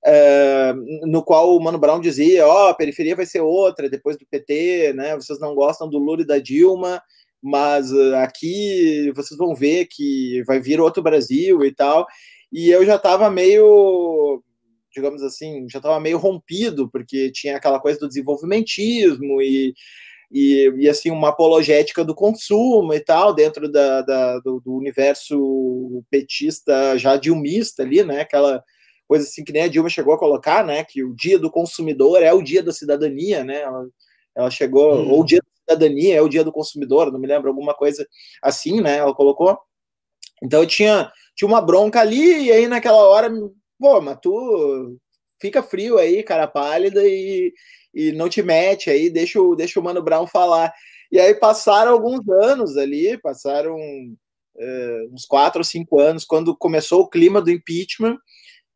é, 0.06 0.74
no 1.03 1.24
qual 1.24 1.56
o 1.56 1.60
Mano 1.62 1.77
Brown 1.77 2.01
dizia, 2.01 2.46
ó, 2.48 2.65
oh, 2.65 2.68
a 2.70 2.74
periferia 2.74 3.15
vai 3.15 3.25
ser 3.25 3.42
outra 3.42 3.89
depois 3.89 4.18
do 4.18 4.25
PT, 4.25 4.94
né, 4.94 5.15
vocês 5.15 5.39
não 5.39 5.56
gostam 5.56 5.89
do 5.89 5.98
Lula 5.98 6.24
e 6.24 6.27
da 6.27 6.39
Dilma, 6.39 7.01
mas 7.43 7.91
uh, 7.91 8.15
aqui 8.17 9.12
vocês 9.15 9.38
vão 9.38 9.53
ver 9.53 9.88
que 9.91 10.41
vai 10.47 10.59
vir 10.62 10.79
outro 10.79 11.03
Brasil 11.03 11.63
e 11.65 11.73
tal, 11.73 12.07
e 12.51 12.69
eu 12.69 12.85
já 12.85 12.95
estava 12.95 13.29
meio, 13.29 14.41
digamos 14.93 15.21
assim, 15.23 15.67
já 15.69 15.79
estava 15.79 16.00
meio 16.00 16.17
rompido, 16.17 16.89
porque 16.89 17.31
tinha 17.31 17.57
aquela 17.57 17.79
coisa 17.79 18.00
do 18.00 18.07
desenvolvimentismo 18.07 19.41
e 19.41 19.73
e, 20.33 20.73
e, 20.77 20.89
assim 20.89 21.12
uma 21.12 21.29
apologética 21.29 22.03
do 22.03 22.15
consumo 22.15 22.91
e 22.91 23.00
tal 23.00 23.35
dentro 23.35 23.71
da, 23.71 24.01
da 24.01 24.39
do, 24.39 24.59
do, 24.59 24.73
universo 24.73 26.03
petista 26.09 26.97
já 26.97 27.15
dilmista 27.15 27.83
ali, 27.83 28.03
né? 28.03 28.21
Aquela 28.21 28.63
coisa 29.07 29.25
assim 29.25 29.43
que 29.43 29.53
nem 29.53 29.62
a 29.62 29.67
Dilma 29.67 29.89
chegou 29.89 30.12
a 30.12 30.17
colocar, 30.17 30.65
né? 30.65 30.83
Que 30.83 31.03
o 31.03 31.13
dia 31.13 31.38
do 31.38 31.51
consumidor 31.51 32.23
é 32.23 32.33
o 32.33 32.41
dia 32.41 32.63
da 32.63 32.73
cidadania, 32.73 33.43
né? 33.43 33.62
Ela, 33.62 33.88
ela 34.35 34.50
chegou 34.50 34.95
hum. 34.95 35.12
ou 35.12 35.21
o 35.21 35.25
dia 35.25 35.39
da 35.39 35.52
cidadania 35.70 36.15
é 36.15 36.22
o 36.22 36.29
dia 36.29 36.43
do 36.43 36.51
consumidor, 36.51 37.12
não 37.12 37.20
me 37.20 37.27
lembro 37.27 37.50
alguma 37.50 37.74
coisa 37.74 38.08
assim, 38.41 38.82
né? 38.82 38.98
Ela 38.98 39.13
colocou. 39.13 39.58
Então 40.41 40.62
eu 40.62 40.67
tinha 40.67 41.12
tinha 41.36 41.48
uma 41.48 41.62
bronca 41.62 42.00
ali 42.00 42.46
e 42.46 42.51
aí 42.51 42.67
naquela 42.67 42.98
hora, 43.08 43.29
pô, 43.79 44.01
mas 44.01 44.17
tu 44.22 44.98
fica 45.39 45.63
frio 45.63 45.98
aí, 45.98 46.24
cara 46.24 46.48
pálida 46.48 47.01
e 47.05 47.53
e 47.93 48.12
não 48.12 48.27
te 48.27 48.41
mete 48.41 48.89
aí, 48.89 49.10
deixa 49.10 49.39
o, 49.39 49.55
deixa 49.55 49.79
o 49.79 49.84
Mano 49.84 50.01
Brown 50.01 50.25
falar. 50.25 50.74
E 51.12 51.20
aí 51.20 51.36
passaram 51.36 51.91
alguns 51.91 52.27
anos 52.27 52.75
ali, 52.75 53.17
passaram 53.20 53.77
é, 54.58 55.08
uns 55.12 55.25
quatro 55.25 55.60
ou 55.60 55.63
cinco 55.63 56.00
anos, 56.00 56.25
quando 56.25 56.58
começou 56.58 57.01
o 57.01 57.10
clima 57.10 57.41
do 57.41 57.51
impeachment, 57.51 58.17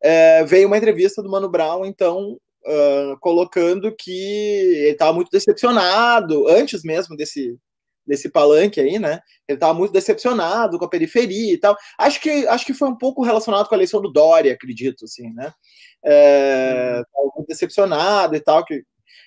é, 0.00 0.44
veio 0.44 0.68
uma 0.68 0.78
entrevista 0.78 1.22
do 1.22 1.28
Mano 1.28 1.48
Brown, 1.48 1.84
então, 1.84 2.38
uh, 2.66 3.18
colocando 3.20 3.94
que 3.94 4.10
ele 4.10 4.90
estava 4.90 5.12
muito 5.12 5.30
decepcionado, 5.30 6.48
antes 6.48 6.82
mesmo 6.82 7.16
desse, 7.16 7.58
desse 8.06 8.30
palanque 8.30 8.80
aí, 8.80 8.98
né? 8.98 9.20
Ele 9.46 9.56
estava 9.56 9.74
muito 9.74 9.92
decepcionado 9.92 10.78
com 10.78 10.84
a 10.84 10.90
periferia 10.90 11.52
e 11.52 11.58
tal. 11.58 11.76
Acho 11.98 12.20
que, 12.20 12.46
acho 12.48 12.66
que 12.66 12.74
foi 12.74 12.88
um 12.88 12.96
pouco 12.96 13.22
relacionado 13.22 13.68
com 13.68 13.74
a 13.74 13.78
eleição 13.78 14.00
do 14.00 14.12
Dória, 14.12 14.52
acredito, 14.52 15.04
assim, 15.04 15.32
né? 15.34 15.52
É, 16.04 17.02
uhum. 17.16 17.30
muito 17.36 17.48
decepcionado 17.48 18.36
e 18.36 18.40
tal, 18.40 18.64
que 18.64 18.82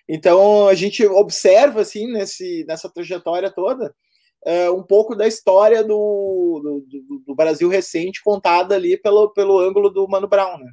então 0.07 0.67
a 0.67 0.73
gente 0.73 1.05
observa 1.05 1.81
assim 1.81 2.11
nesse, 2.11 2.65
nessa 2.67 2.89
trajetória 2.89 3.51
toda 3.51 3.93
é, 4.45 4.69
um 4.69 4.83
pouco 4.83 5.15
da 5.15 5.27
história 5.27 5.83
do, 5.83 6.83
do, 6.85 7.19
do, 7.27 7.35
Brasil 7.35 7.69
recente 7.69 8.23
contada 8.23 8.75
ali 8.75 8.97
pelo, 8.97 9.31
pelo 9.33 9.59
ângulo 9.59 9.89
do 9.89 10.07
Mano 10.07 10.27
Brown, 10.27 10.57
né? 10.57 10.71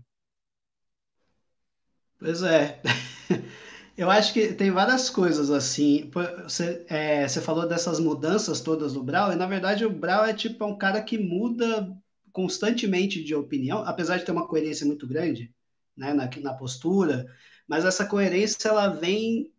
Pois 2.19 2.43
é. 2.43 2.81
Eu 3.97 4.11
acho 4.11 4.33
que 4.33 4.53
tem 4.53 4.71
várias 4.71 5.11
coisas 5.11 5.51
assim. 5.51 6.11
Você, 6.45 6.85
é, 6.89 7.27
você 7.27 7.41
falou 7.41 7.67
dessas 7.67 7.99
mudanças 7.99 8.61
todas 8.61 8.93
do 8.93 9.03
Brown, 9.03 9.33
e 9.33 9.37
na 9.37 9.47
verdade 9.47 9.85
o 9.85 9.91
Brown 9.91 10.25
é 10.25 10.33
tipo 10.33 10.63
é 10.63 10.67
um 10.67 10.79
cara 10.79 11.03
que 11.03 11.19
muda 11.19 11.97
constantemente 12.33 13.23
de 13.25 13.35
opinião, 13.35 13.79
apesar 13.85 14.19
de 14.19 14.25
ter 14.25 14.31
uma 14.31 14.47
coerência 14.47 14.87
muito 14.87 15.07
grande 15.07 15.53
né, 15.97 16.15
na, 16.15 16.31
na 16.41 16.55
postura 16.55 17.27
mas 17.69 17.85
essa 17.85 18.07
coerência 18.07 18.69
ela 18.69 18.89
vem 18.89 19.53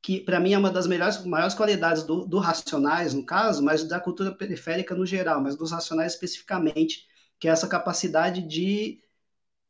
que 0.00 0.20
para 0.20 0.38
mim 0.38 0.52
é 0.52 0.58
uma 0.58 0.70
das 0.70 0.86
melhores, 0.86 1.24
maiores 1.24 1.54
qualidades 1.54 2.04
do, 2.04 2.24
do, 2.24 2.38
Racionais, 2.38 3.12
no 3.12 3.26
caso, 3.26 3.60
mas 3.62 3.82
da 3.82 3.98
cultura 3.98 4.32
periférica 4.32 4.94
no 4.94 5.04
geral, 5.04 5.42
mas 5.42 5.56
dos 5.56 5.72
Racionais 5.72 6.12
especificamente, 6.12 7.08
que 7.40 7.48
é 7.48 7.50
essa 7.50 7.66
capacidade 7.66 8.40
de 8.40 9.00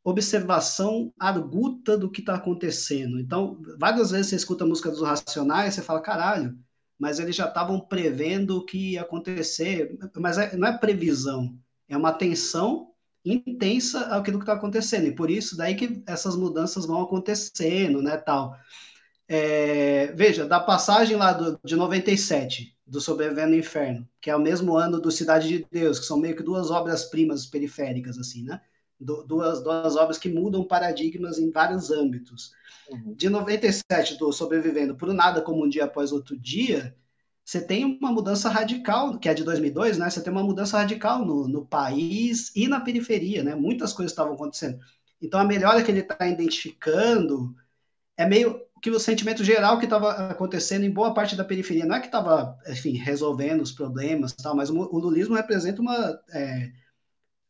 observação 0.09 1.13
arguta 1.19 1.97
do 1.97 2.09
que 2.09 2.21
está 2.21 2.35
acontecendo. 2.35 3.19
Então, 3.19 3.61
várias 3.77 4.11
vezes 4.11 4.27
você 4.27 4.35
escuta 4.37 4.63
a 4.63 4.67
música 4.67 4.89
dos 4.89 5.01
Racionais, 5.01 5.73
você 5.73 5.81
fala, 5.81 5.99
caralho, 5.99 6.57
mas 6.97 7.19
eles 7.19 7.35
já 7.35 7.45
estavam 7.45 7.77
prevendo 7.79 8.57
o 8.57 8.65
que 8.65 8.93
ia 8.93 9.01
acontecer, 9.01 9.97
mas 10.15 10.37
é, 10.37 10.55
não 10.55 10.67
é 10.67 10.77
previsão, 10.77 11.53
é 11.89 11.97
uma 11.97 12.09
atenção 12.09 12.87
intensa 13.25 13.99
aquilo 14.15 14.39
que 14.39 14.43
está 14.43 14.53
acontecendo. 14.53 15.07
E 15.07 15.15
por 15.15 15.29
isso 15.29 15.57
daí 15.57 15.75
que 15.75 16.01
essas 16.07 16.37
mudanças 16.37 16.85
vão 16.85 17.01
acontecendo, 17.01 18.01
né, 18.01 18.15
tal. 18.15 18.55
É, 19.27 20.13
veja, 20.15 20.45
da 20.45 20.61
passagem 20.61 21.17
lá 21.17 21.33
do, 21.33 21.59
de 21.65 21.75
97, 21.75 22.73
do 22.85 23.01
Sobrevivendo 23.01 23.49
no 23.49 23.57
Inferno, 23.57 24.07
que 24.21 24.29
é 24.29 24.35
o 24.35 24.41
mesmo 24.41 24.77
ano 24.77 25.01
do 25.01 25.11
Cidade 25.11 25.49
de 25.49 25.67
Deus, 25.69 25.99
que 25.99 26.05
são 26.05 26.17
meio 26.17 26.37
que 26.37 26.43
duas 26.43 26.71
obras-primas 26.71 27.45
periféricas, 27.45 28.17
assim, 28.17 28.43
né? 28.43 28.61
Du, 28.99 29.23
duas, 29.23 29.61
duas 29.61 29.95
obras 29.95 30.17
que 30.17 30.29
mudam 30.29 30.63
paradigmas 30.63 31.37
em 31.37 31.51
vários 31.51 31.91
âmbitos. 31.91 32.51
Uhum. 32.89 33.13
De 33.13 33.29
97, 33.29 34.17
do 34.17 34.31
Sobrevivendo 34.31 34.95
por 34.95 35.13
Nada 35.13 35.41
Como 35.41 35.63
Um 35.63 35.69
Dia 35.69 35.85
Após 35.85 36.11
Outro 36.11 36.37
Dia, 36.37 36.95
você 37.47 37.61
tem 37.61 37.85
uma 37.85 38.11
mudança 38.11 38.49
radical, 38.49 39.17
que 39.17 39.29
é 39.29 39.33
de 39.33 39.43
2002, 39.43 39.97
né? 39.97 40.09
Você 40.09 40.21
tem 40.21 40.33
uma 40.33 40.43
mudança 40.43 40.77
radical 40.77 41.23
no, 41.23 41.47
no 41.47 41.65
país 41.65 42.51
e 42.53 42.67
na 42.67 42.81
periferia, 42.81 43.41
né? 43.41 43.55
Muitas 43.55 43.93
coisas 43.93 44.11
estavam 44.11 44.33
acontecendo. 44.33 44.79
Então, 45.21 45.39
a 45.39 45.45
melhora 45.45 45.81
que 45.81 45.89
ele 45.89 46.01
está 46.01 46.27
identificando 46.27 47.55
é 48.17 48.25
meio 48.25 48.59
que 48.81 48.89
o 48.89 48.99
sentimento 48.99 49.43
geral 49.43 49.79
que 49.79 49.85
estava 49.85 50.11
acontecendo 50.29 50.83
em 50.83 50.91
boa 50.91 51.13
parte 51.13 51.35
da 51.35 51.45
periferia. 51.45 51.85
Não 51.85 51.95
é 51.95 51.99
que 51.99 52.07
estava, 52.07 52.57
enfim, 52.67 52.97
resolvendo 52.97 53.61
os 53.61 53.71
problemas, 53.71 54.33
tal, 54.33 54.55
mas 54.55 54.69
o, 54.69 54.75
o 54.77 54.99
lulismo 54.99 55.35
representa 55.35 55.81
uma 55.81 56.19
é, 56.31 56.71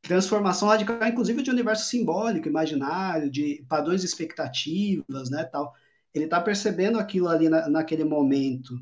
transformação 0.08 0.68
radical, 0.68 0.98
inclusive 1.08 1.44
de 1.44 1.52
universo 1.52 1.86
simbólico, 1.90 2.48
imaginário, 2.48 3.30
de 3.30 3.64
padrões 3.68 4.02
de 4.02 4.08
expectativas, 4.08 5.30
né, 5.30 5.44
tal. 5.44 5.74
Ele 6.14 6.26
está 6.26 6.42
percebendo 6.42 6.98
aquilo 7.00 7.28
ali 7.28 7.50
na, 7.50 7.68
naquele 7.70 8.04
momento. 8.04 8.74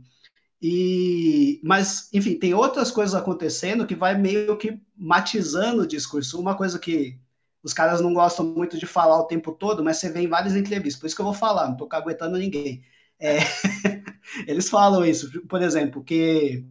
E, 0.62 1.60
mas, 1.64 2.10
enfim, 2.14 2.36
tem 2.40 2.54
outras 2.54 2.92
coisas 2.92 3.14
acontecendo 3.14 3.86
que 3.86 3.96
vai 3.96 4.18
meio 4.18 4.58
que 4.58 4.80
matizando 4.96 5.84
o 5.84 5.88
discurso. 5.88 6.40
Uma 6.40 6.56
coisa 6.56 6.80
que 6.80 7.20
os 7.64 7.74
caras 7.74 8.00
não 8.00 8.14
gostam 8.14 8.46
muito 8.46 8.78
de 8.78 8.86
falar 8.86 9.20
o 9.20 9.28
tempo 9.28 9.52
todo, 9.52 9.84
mas 9.84 9.98
você 9.98 10.10
vê 10.10 10.22
em 10.22 10.28
várias 10.28 10.56
entrevistas, 10.56 11.00
por 11.00 11.08
isso 11.08 11.16
que 11.16 11.22
eu 11.22 11.26
vou 11.26 11.34
falar, 11.34 11.66
não 11.66 11.74
estou 11.74 11.88
caguetando 11.88 12.38
ninguém. 12.38 12.84
É, 13.20 13.40
eles 14.48 14.70
falam 14.70 15.04
isso, 15.04 15.42
por 15.48 15.62
exemplo, 15.62 16.04
que 16.04 16.64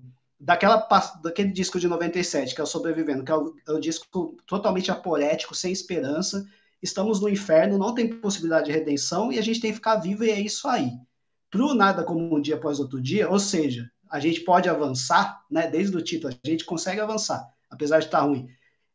daquela, 0.44 0.76
daquele 1.22 1.50
disco 1.50 1.80
de 1.80 1.88
97, 1.88 2.54
que 2.54 2.60
é 2.60 2.64
o 2.64 2.66
Sobrevivendo, 2.66 3.24
que 3.24 3.32
é 3.32 3.36
o, 3.36 3.54
é 3.68 3.80
disco 3.80 4.36
totalmente 4.46 4.90
aporético, 4.90 5.54
sem 5.54 5.72
esperança, 5.72 6.46
estamos 6.82 7.20
no 7.20 7.28
inferno, 7.28 7.78
não 7.78 7.94
tem 7.94 8.08
possibilidade 8.08 8.66
de 8.66 8.72
redenção 8.72 9.32
e 9.32 9.38
a 9.38 9.42
gente 9.42 9.60
tem 9.60 9.70
que 9.70 9.76
ficar 9.76 9.96
vivo 9.96 10.24
e 10.24 10.30
é 10.30 10.40
isso 10.40 10.68
aí 10.68 10.92
para 11.54 11.64
o 11.64 11.74
nada 11.74 12.02
como 12.02 12.34
um 12.34 12.40
dia 12.40 12.56
após 12.56 12.80
outro 12.80 13.00
dia, 13.00 13.30
ou 13.30 13.38
seja, 13.38 13.88
a 14.10 14.18
gente 14.18 14.40
pode 14.40 14.68
avançar, 14.68 15.40
né? 15.48 15.68
Desde 15.68 15.96
o 15.96 16.02
título, 16.02 16.34
a 16.44 16.48
gente 16.48 16.64
consegue 16.64 17.00
avançar, 17.00 17.46
apesar 17.70 18.00
de 18.00 18.06
estar 18.06 18.18
tá 18.18 18.24
ruim. 18.24 18.48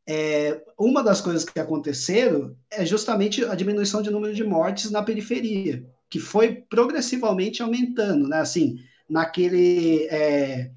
É, 0.06 0.62
uma 0.77 1.01
das 1.01 1.22
coisas 1.22 1.46
que 1.46 1.58
aconteceram 1.58 2.53
é 2.70 2.86
justamente 2.86 3.46
a 3.46 3.56
diminuição 3.56 4.01
de 4.01 4.10
número 4.10 4.34
de 4.34 4.44
mortes 4.44 4.91
na 4.91 5.01
periferia, 5.01 5.86
que 6.10 6.20
foi 6.20 6.53
progressivamente 6.70 7.62
aumentando, 7.62 8.27
né? 8.27 8.39
Assim, 8.39 8.79
naquele 9.10 10.08
é, 10.08 10.72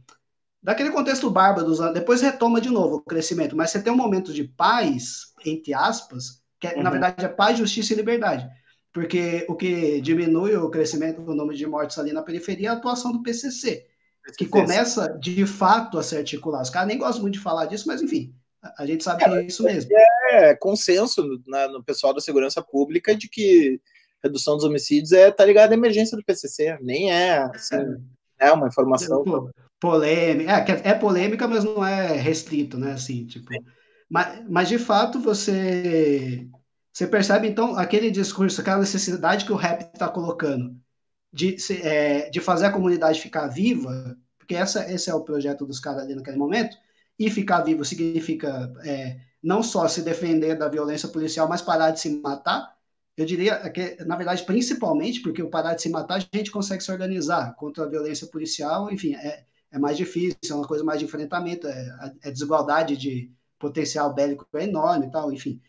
daquele 0.63 0.91
contexto 0.91 1.31
bárbaro, 1.31 1.93
depois 1.93 2.21
retoma 2.21 2.61
de 2.61 2.71
novo 2.71 2.97
o 2.97 3.03
crescimento, 3.03 3.57
mas 3.57 3.71
você 3.71 3.83
tem 3.83 3.93
um 3.93 3.97
momento 3.97 4.33
de 4.33 4.45
paz, 4.45 5.33
entre 5.45 5.75
aspas, 5.75 6.43
que 6.61 6.67
é, 6.67 6.77
uhum. 6.77 6.83
na 6.83 6.91
verdade 6.91 7.25
é 7.25 7.29
paz, 7.29 7.59
justiça 7.59 7.93
e 7.93 7.97
liberdade 7.97 8.49
porque 8.93 9.47
o 9.49 9.55
que 9.55 10.01
diminui 10.01 10.55
o 10.55 10.69
crescimento 10.69 11.23
do 11.23 11.35
número 11.35 11.57
de 11.57 11.67
mortes 11.67 11.99
ali 11.99 12.13
na 12.13 12.23
periferia 12.23 12.69
é 12.69 12.71
a 12.71 12.75
atuação 12.75 13.11
do 13.11 13.23
PCC, 13.23 13.87
que 14.37 14.47
começa 14.47 15.09
de 15.19 15.47
fato 15.47 15.99
a 15.99 16.03
se 16.03 16.17
articular. 16.17 16.61
Os 16.61 16.71
caras 16.71 16.89
nem 16.89 16.99
gostam 16.99 17.23
muito 17.23 17.35
de 17.35 17.41
falar 17.41 17.67
disso, 17.67 17.89
mas 17.89 18.03
enfim, 18.03 18.35
a 18.79 18.85
gente 18.85 19.03
sabe 19.03 19.25
é, 19.25 19.29
que 19.29 19.35
é 19.35 19.43
isso 19.45 19.65
mesmo. 19.65 19.91
É 20.31 20.55
consenso 20.55 21.25
no, 21.25 21.69
no 21.69 21.83
pessoal 21.83 22.13
da 22.13 22.21
segurança 22.21 22.63
pública 22.63 23.17
de 23.17 23.29
que 23.29 23.81
redução 24.23 24.57
dos 24.57 24.65
homicídios 24.65 25.13
é 25.13 25.31
tá 25.31 25.45
ligado 25.45 25.73
à 25.73 25.75
emergência 25.75 26.17
do 26.17 26.25
PCC, 26.25 26.79
nem 26.81 27.11
é 27.11 27.39
assim, 27.39 27.77
é, 28.39 28.49
é 28.49 28.53
uma 28.53 28.69
informação 28.69 29.25
Pô, 29.25 29.51
polêmica, 29.83 30.53
é, 30.53 30.91
é 30.91 30.95
polêmica, 30.95 31.49
mas 31.49 31.65
não 31.65 31.85
é 31.85 32.13
restrito, 32.13 32.79
né, 32.79 32.93
assim, 32.93 33.27
tipo, 33.27 33.51
mas, 34.09 34.49
mas 34.49 34.69
de 34.69 34.79
fato 34.79 35.19
você 35.19 36.49
você 36.93 37.07
percebe, 37.07 37.49
então, 37.49 37.75
aquele 37.77 38.11
discurso, 38.11 38.61
aquela 38.61 38.79
necessidade 38.79 39.45
que 39.47 39.53
o 39.53 39.57
rap 39.57 39.93
está 39.93 40.09
colocando 40.09 40.77
de, 41.33 41.57
é, 41.83 42.29
de 42.31 42.39
fazer 42.39 42.67
a 42.67 42.73
comunidade 42.73 43.21
ficar 43.21 43.49
viva, 43.49 44.17
porque 44.39 44.55
essa, 44.55 44.89
esse 44.93 45.11
é 45.11 45.15
o 45.15 45.25
projeto 45.25 45.67
dos 45.67 45.81
caras 45.81 46.03
ali 46.03 46.15
naquele 46.15 46.37
momento, 46.37 46.77
e 47.19 47.31
ficar 47.31 47.63
vivo 47.63 47.85
significa 47.85 48.73
é, 48.85 49.19
não 49.43 49.63
só 49.63 49.89
se 49.89 50.03
defender 50.03 50.55
da 50.57 50.69
violência 50.69 51.09
policial, 51.09 51.49
mas 51.49 51.63
parar 51.63 51.91
de 51.91 52.01
se 52.01 52.21
matar. 52.21 52.77
Eu 53.17 53.25
diria 53.25 53.59
que, 53.71 53.97
na 54.05 54.17
verdade, 54.17 54.45
principalmente 54.45 55.21
porque 55.23 55.43
o 55.43 55.51
parar 55.51 55.75
de 55.75 55.83
se 55.83 55.89
matar, 55.89 56.17
a 56.17 56.37
gente 56.37 56.51
consegue 56.51 56.85
se 56.85 56.93
organizar 56.93 57.55
contra 57.57 57.85
a 57.85 57.89
violência 57.89 58.27
policial, 58.27 58.93
enfim, 58.93 59.15
é, 59.15 59.45
é 59.73 59.79
mais 59.79 59.97
difícil, 59.97 60.37
é 60.51 60.55
uma 60.55 60.67
coisa 60.67 60.85
mais 60.85 60.99
de 60.99 61.07
enfrentamento, 61.07 61.67
é, 61.67 61.91
a, 61.91 62.13
a 62.29 62.31
desigualdade 62.31 62.97
de 62.97 63.33
potencial 63.59 64.13
bélico 64.13 64.47
é 64.55 64.65
enorme 64.65 65.07
e 65.07 65.11
tal, 65.11 65.33
enfim. 65.33 65.61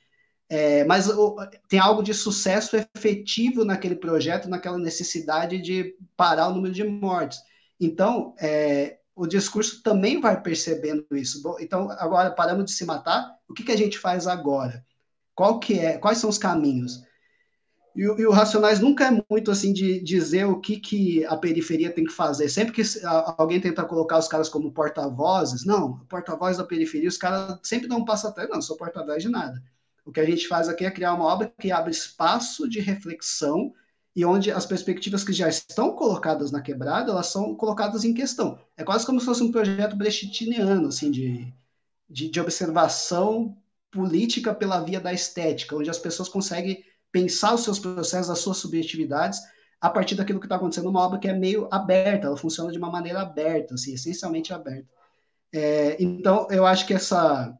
É, 0.49 0.83
mas 0.83 1.09
o, 1.09 1.35
tem 1.67 1.79
algo 1.79 2.03
de 2.03 2.13
sucesso 2.13 2.75
efetivo 2.75 3.63
naquele 3.63 3.95
projeto, 3.95 4.49
naquela 4.49 4.77
necessidade 4.77 5.59
de 5.61 5.95
parar 6.15 6.49
o 6.49 6.53
número 6.53 6.73
de 6.73 6.83
mortes. 6.83 7.39
Então, 7.79 8.35
é, 8.39 8.99
o 9.15 9.25
discurso 9.25 9.81
também 9.81 10.19
vai 10.19 10.41
percebendo 10.41 11.05
isso. 11.13 11.41
Bom, 11.41 11.57
então, 11.59 11.89
agora 11.91 12.31
paramos 12.31 12.65
de 12.65 12.71
se 12.71 12.85
matar. 12.85 13.35
O 13.47 13.53
que, 13.53 13.63
que 13.63 13.71
a 13.71 13.77
gente 13.77 13.97
faz 13.97 14.27
agora? 14.27 14.85
Qual 15.33 15.59
que 15.59 15.79
é? 15.79 15.97
Quais 15.97 16.17
são 16.17 16.29
os 16.29 16.37
caminhos? 16.37 17.03
E, 17.95 18.01
e, 18.01 18.25
o 18.25 18.31
Racionais 18.31 18.79
nunca 18.79 19.07
é 19.07 19.23
muito 19.29 19.51
assim 19.51 19.71
de 19.71 20.01
dizer 20.01 20.45
o 20.45 20.59
que, 20.59 20.79
que 20.79 21.25
a 21.25 21.37
periferia 21.37 21.91
tem 21.91 22.05
que 22.05 22.11
fazer. 22.11 22.49
Sempre 22.49 22.73
que 22.73 22.81
alguém 23.37 23.61
tenta 23.61 23.85
colocar 23.85 24.17
os 24.17 24.27
caras 24.27 24.49
como 24.49 24.71
porta-vozes, 24.71 25.63
não, 25.65 25.99
porta-voz 26.09 26.57
da 26.57 26.63
periferia, 26.63 27.07
os 27.07 27.17
caras 27.17 27.59
sempre 27.63 27.87
dão 27.87 27.99
um 27.99 28.05
passo 28.05 28.27
atrás, 28.27 28.49
não, 28.49 28.61
sou 28.61 28.77
porta-voz 28.77 29.21
de 29.21 29.29
nada. 29.29 29.61
O 30.05 30.11
que 30.11 30.19
a 30.19 30.25
gente 30.25 30.47
faz 30.47 30.67
aqui 30.67 30.85
é 30.85 30.91
criar 30.91 31.13
uma 31.13 31.25
obra 31.25 31.53
que 31.59 31.71
abre 31.71 31.91
espaço 31.91 32.67
de 32.67 32.79
reflexão 32.79 33.73
e 34.15 34.25
onde 34.25 34.51
as 34.51 34.65
perspectivas 34.65 35.23
que 35.23 35.33
já 35.33 35.47
estão 35.47 35.95
colocadas 35.95 36.51
na 36.51 36.61
quebrada, 36.61 37.11
elas 37.11 37.27
são 37.27 37.55
colocadas 37.55 38.03
em 38.03 38.13
questão. 38.13 38.59
É 38.77 38.83
quase 38.83 39.05
como 39.05 39.19
se 39.19 39.25
fosse 39.25 39.41
um 39.43 39.51
projeto 39.51 39.95
brechtiniano, 39.95 40.87
assim, 40.87 41.09
de, 41.09 41.51
de, 42.09 42.29
de 42.29 42.39
observação 42.39 43.57
política 43.89 44.53
pela 44.53 44.81
via 44.81 44.99
da 44.99 45.13
estética, 45.13 45.75
onde 45.75 45.89
as 45.89 45.97
pessoas 45.97 46.29
conseguem 46.29 46.83
pensar 47.13 47.53
os 47.53 47.63
seus 47.63 47.79
processos, 47.79 48.31
as 48.31 48.39
suas 48.39 48.57
subjetividades, 48.57 49.39
a 49.79 49.89
partir 49.89 50.15
daquilo 50.15 50.39
que 50.39 50.47
está 50.47 50.55
acontecendo 50.55 50.85
numa 50.85 51.01
obra 51.01 51.19
que 51.19 51.27
é 51.27 51.33
meio 51.33 51.69
aberta, 51.71 52.27
ela 52.27 52.35
funciona 52.35 52.71
de 52.71 52.77
uma 52.77 52.89
maneira 52.89 53.21
aberta, 53.21 53.75
assim, 53.75 53.93
essencialmente 53.93 54.51
aberta. 54.51 54.89
É, 55.53 55.95
então, 56.01 56.47
eu 56.49 56.65
acho 56.65 56.87
que 56.87 56.93
essa 56.93 57.55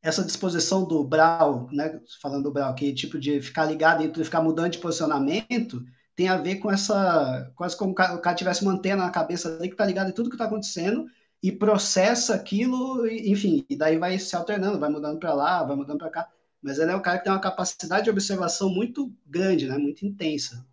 essa 0.00 0.22
disposição 0.22 0.84
do 0.84 1.02
Brau, 1.02 1.68
né, 1.72 2.00
falando 2.22 2.44
do 2.44 2.52
Brau, 2.52 2.72
que 2.74 2.94
tipo 2.94 3.18
de 3.18 3.40
ficar 3.40 3.64
ligado 3.64 4.04
e 4.04 4.24
ficar 4.24 4.40
mudando 4.40 4.70
de 4.70 4.78
posicionamento, 4.78 5.82
tem 6.14 6.28
a 6.28 6.36
ver 6.36 6.56
com 6.56 6.70
essa, 6.70 7.50
quase 7.56 7.76
como 7.76 7.92
o 7.92 7.94
cara 7.94 8.34
tivesse 8.34 8.62
uma 8.62 8.72
antena 8.72 9.04
na 9.04 9.10
cabeça 9.10 9.48
ali 9.48 9.68
que 9.68 9.74
está 9.74 9.84
ligado 9.84 10.10
em 10.10 10.12
tudo 10.12 10.28
que 10.30 10.36
está 10.36 10.44
acontecendo 10.44 11.06
e 11.42 11.50
processa 11.50 12.34
aquilo, 12.34 13.06
enfim, 13.08 13.66
e 13.68 13.76
daí 13.76 13.98
vai 13.98 14.18
se 14.18 14.34
alternando, 14.36 14.78
vai 14.78 14.90
mudando 14.90 15.18
para 15.18 15.34
lá, 15.34 15.64
vai 15.64 15.76
mudando 15.76 15.98
para 15.98 16.10
cá 16.10 16.28
mas 16.62 16.78
ele 16.78 16.90
é 16.90 16.96
um 16.96 17.02
cara 17.02 17.18
que 17.18 17.24
tem 17.24 17.32
uma 17.32 17.40
capacidade 17.40 18.04
de 18.04 18.10
observação 18.10 18.68
muito 18.68 19.12
grande, 19.26 19.66
né, 19.66 19.78
muito 19.78 20.04
intensa 20.04 20.66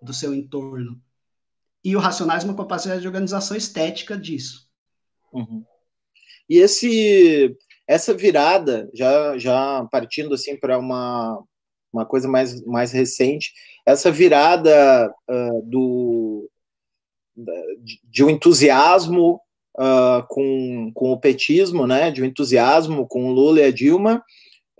do 0.00 0.14
seu 0.14 0.34
entorno. 0.34 1.00
E 1.84 1.96
o 1.96 1.98
Racionais 1.98 2.44
uma 2.44 2.56
capacidade 2.56 3.00
de 3.00 3.06
organização 3.06 3.56
estética 3.56 4.16
disso. 4.16 4.68
Uhum. 5.32 5.64
E 6.48 6.58
esse 6.58 7.56
essa 7.86 8.14
virada, 8.14 8.88
já, 8.94 9.36
já 9.36 9.86
partindo 9.90 10.34
assim 10.34 10.56
para 10.56 10.78
uma, 10.78 11.42
uma 11.92 12.06
coisa 12.06 12.28
mais, 12.28 12.64
mais 12.64 12.92
recente, 12.92 13.52
essa 13.84 14.10
virada 14.10 15.12
uh, 15.28 15.62
do, 15.62 16.48
de, 17.80 18.00
de 18.04 18.24
um 18.24 18.30
entusiasmo 18.30 19.40
uh, 19.76 20.26
com, 20.28 20.90
com 20.94 21.12
o 21.12 21.20
petismo, 21.20 21.86
né, 21.86 22.10
de 22.10 22.22
um 22.22 22.24
entusiasmo 22.24 23.06
com 23.06 23.26
o 23.26 23.32
Lula 23.32 23.60
e 23.60 23.64
a 23.64 23.70
Dilma, 23.72 24.24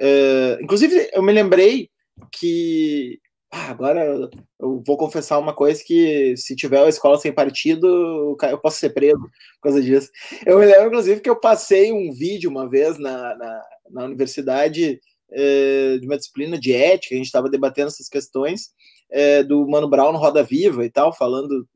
Uh, 0.02 0.60
inclusive, 0.60 1.08
eu 1.12 1.22
me 1.22 1.32
lembrei 1.32 1.88
que. 2.32 3.20
Ah, 3.54 3.70
agora 3.70 4.30
eu 4.58 4.82
vou 4.84 4.96
confessar 4.96 5.38
uma 5.38 5.54
coisa: 5.54 5.82
que 5.86 6.36
se 6.36 6.56
tiver 6.56 6.80
uma 6.80 6.88
escola 6.88 7.16
sem 7.18 7.32
partido, 7.32 8.36
eu 8.42 8.58
posso 8.58 8.78
ser 8.78 8.90
preso 8.90 9.20
por 9.20 9.62
causa 9.62 9.80
disso. 9.80 10.10
Eu 10.44 10.58
me 10.58 10.66
lembro, 10.66 10.88
inclusive, 10.88 11.20
que 11.20 11.30
eu 11.30 11.38
passei 11.38 11.92
um 11.92 12.12
vídeo 12.12 12.50
uma 12.50 12.68
vez 12.68 12.98
na, 12.98 13.36
na, 13.36 13.62
na 13.90 14.04
universidade 14.06 15.00
uh, 15.30 16.00
de 16.00 16.06
uma 16.06 16.16
disciplina 16.18 16.58
de 16.58 16.72
ética, 16.72 17.14
a 17.14 17.18
gente 17.18 17.26
estava 17.26 17.48
debatendo 17.48 17.88
essas 17.88 18.08
questões. 18.08 18.70
Uh, 19.12 19.46
do 19.46 19.68
Mano 19.68 19.90
Brown 19.90 20.10
no 20.10 20.18
Roda 20.18 20.42
Viva 20.42 20.86
e 20.86 20.90
tal, 20.90 21.14
falando, 21.14 21.68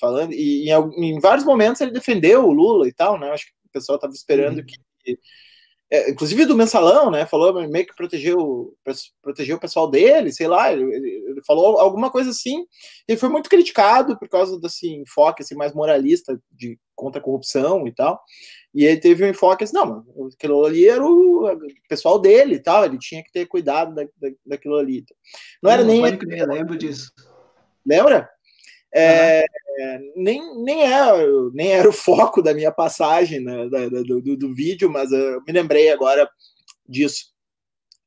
falando 0.00 0.32
e 0.32 0.70
em, 0.70 1.10
em, 1.10 1.20
vários 1.20 1.44
momentos 1.44 1.82
ele 1.82 1.90
defendeu 1.90 2.46
o 2.46 2.52
Lula 2.52 2.88
e 2.88 2.92
tal, 2.92 3.20
né? 3.20 3.28
Acho 3.28 3.44
que 3.44 3.52
o 3.66 3.70
pessoal 3.70 3.96
estava 3.96 4.14
esperando 4.14 4.60
uhum. 4.60 4.64
que 4.64 5.18
é, 5.90 6.10
inclusive 6.10 6.46
do 6.46 6.56
mensalão, 6.56 7.10
né? 7.10 7.26
Falou 7.26 7.52
meio 7.68 7.86
que 7.86 7.94
protegeu, 7.94 8.74
protegeu 9.22 9.56
o 9.56 9.60
pessoal 9.60 9.88
dele, 9.90 10.32
sei 10.32 10.48
lá, 10.48 10.72
ele, 10.72 10.82
ele, 10.82 11.42
falou 11.46 11.78
alguma 11.78 12.10
coisa 12.10 12.30
assim. 12.30 12.66
Ele 13.06 13.18
foi 13.18 13.28
muito 13.28 13.50
criticado 13.50 14.18
por 14.18 14.28
causa 14.28 14.58
desse 14.58 14.88
enfoque 14.88 15.42
assim, 15.42 15.54
mais 15.54 15.74
moralista 15.74 16.40
de 16.50 16.78
contra 16.96 17.20
a 17.20 17.22
corrupção 17.22 17.86
e 17.86 17.92
tal. 17.92 18.20
E 18.74 18.84
ele 18.84 18.98
teve 18.98 19.24
um 19.24 19.28
enfoque 19.28 19.64
assim, 19.64 19.74
não, 19.74 20.04
aquilo 20.34 20.64
ali 20.64 20.88
era 20.88 21.04
o, 21.04 21.46
o 21.46 21.58
pessoal 21.88 22.18
dele 22.18 22.56
e 22.56 22.62
tal, 22.62 22.84
ele 22.84 22.98
tinha 22.98 23.22
que 23.22 23.30
ter 23.30 23.46
cuidado 23.46 23.94
da, 23.94 24.04
da, 24.04 24.30
daquilo 24.46 24.76
ali. 24.76 25.04
Não 25.62 25.70
era 25.70 25.82
não, 25.82 25.88
nem. 25.88 26.18
Eu 26.38 26.46
lembro 26.46 26.76
disso. 26.76 27.12
Lembra? 27.86 28.28
É, 28.92 29.44
nem, 30.16 30.62
nem, 30.62 30.82
é, 30.84 31.12
nem 31.52 31.72
era 31.72 31.88
o 31.88 31.92
foco 31.92 32.42
da 32.42 32.54
minha 32.54 32.70
passagem 32.70 33.40
né, 33.40 33.68
da, 33.68 33.88
do, 33.88 34.20
do, 34.20 34.36
do, 34.36 34.54
vídeo, 34.54 34.90
mas 34.90 35.10
eu 35.10 35.42
me 35.46 35.52
lembrei 35.52 35.90
agora 35.90 36.28
disso. 36.88 37.32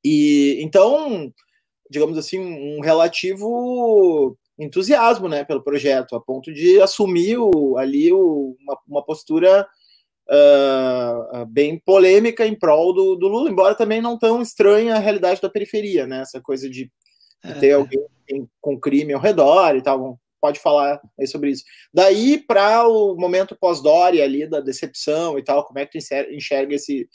E 0.04 0.58
então, 0.62 1.32
digamos 1.90 2.18
assim, 2.18 2.40
um 2.40 2.80
relativo 2.82 4.38
entusiasmo 4.58 5.28
né, 5.28 5.44
pelo 5.44 5.64
projeto, 5.64 6.16
a 6.16 6.22
ponto 6.22 6.54
de 6.54 6.82
assumir 6.82 7.38
o, 7.38 7.78
ali 7.78 8.12
o, 8.12 8.56
uma, 8.60 8.80
uma, 8.88 9.06
postura 9.06 9.68
uh, 10.30 11.46
bem 11.48 11.80
polêmica 11.80 12.46
em 12.46 12.58
prol 12.58 12.94
do, 12.94 13.16
do, 13.16 13.28
Lula, 13.28 13.50
embora 13.50 13.76
também 13.76 14.02
não 14.02 14.18
tão 14.18 14.42
estranha 14.42 14.96
a 14.96 15.00
realidade 15.00 15.42
da 15.42 15.50
periferia, 15.50 16.08
né? 16.08 16.22
Essa 16.22 16.42
coisa 16.42 16.68
de, 16.70 16.92
de 17.44 17.60
ter 17.60 17.70
é. 17.70 17.74
alguém 17.74 18.50
com 18.60 18.80
crime 18.80 19.14
ao 19.14 19.22
redor 19.22 19.76
e 19.76 19.82
tal 19.82 20.20
pode 20.41 20.60
falar 20.60 21.00
sobre 21.26 21.52
isso. 21.52 21.63
Daí 21.93 22.38
para 22.38 22.88
o 22.88 23.15
momento 23.15 23.58
pós-Dória 23.60 24.23
ali, 24.23 24.47
da 24.47 24.60
decepção 24.60 25.38
e 25.38 25.43
tal, 25.43 25.65
como 25.65 25.80
é 25.80 25.86
que 25.86 26.00
tu 26.00 26.15
enxerga 26.32 26.76
esse, 26.76 27.08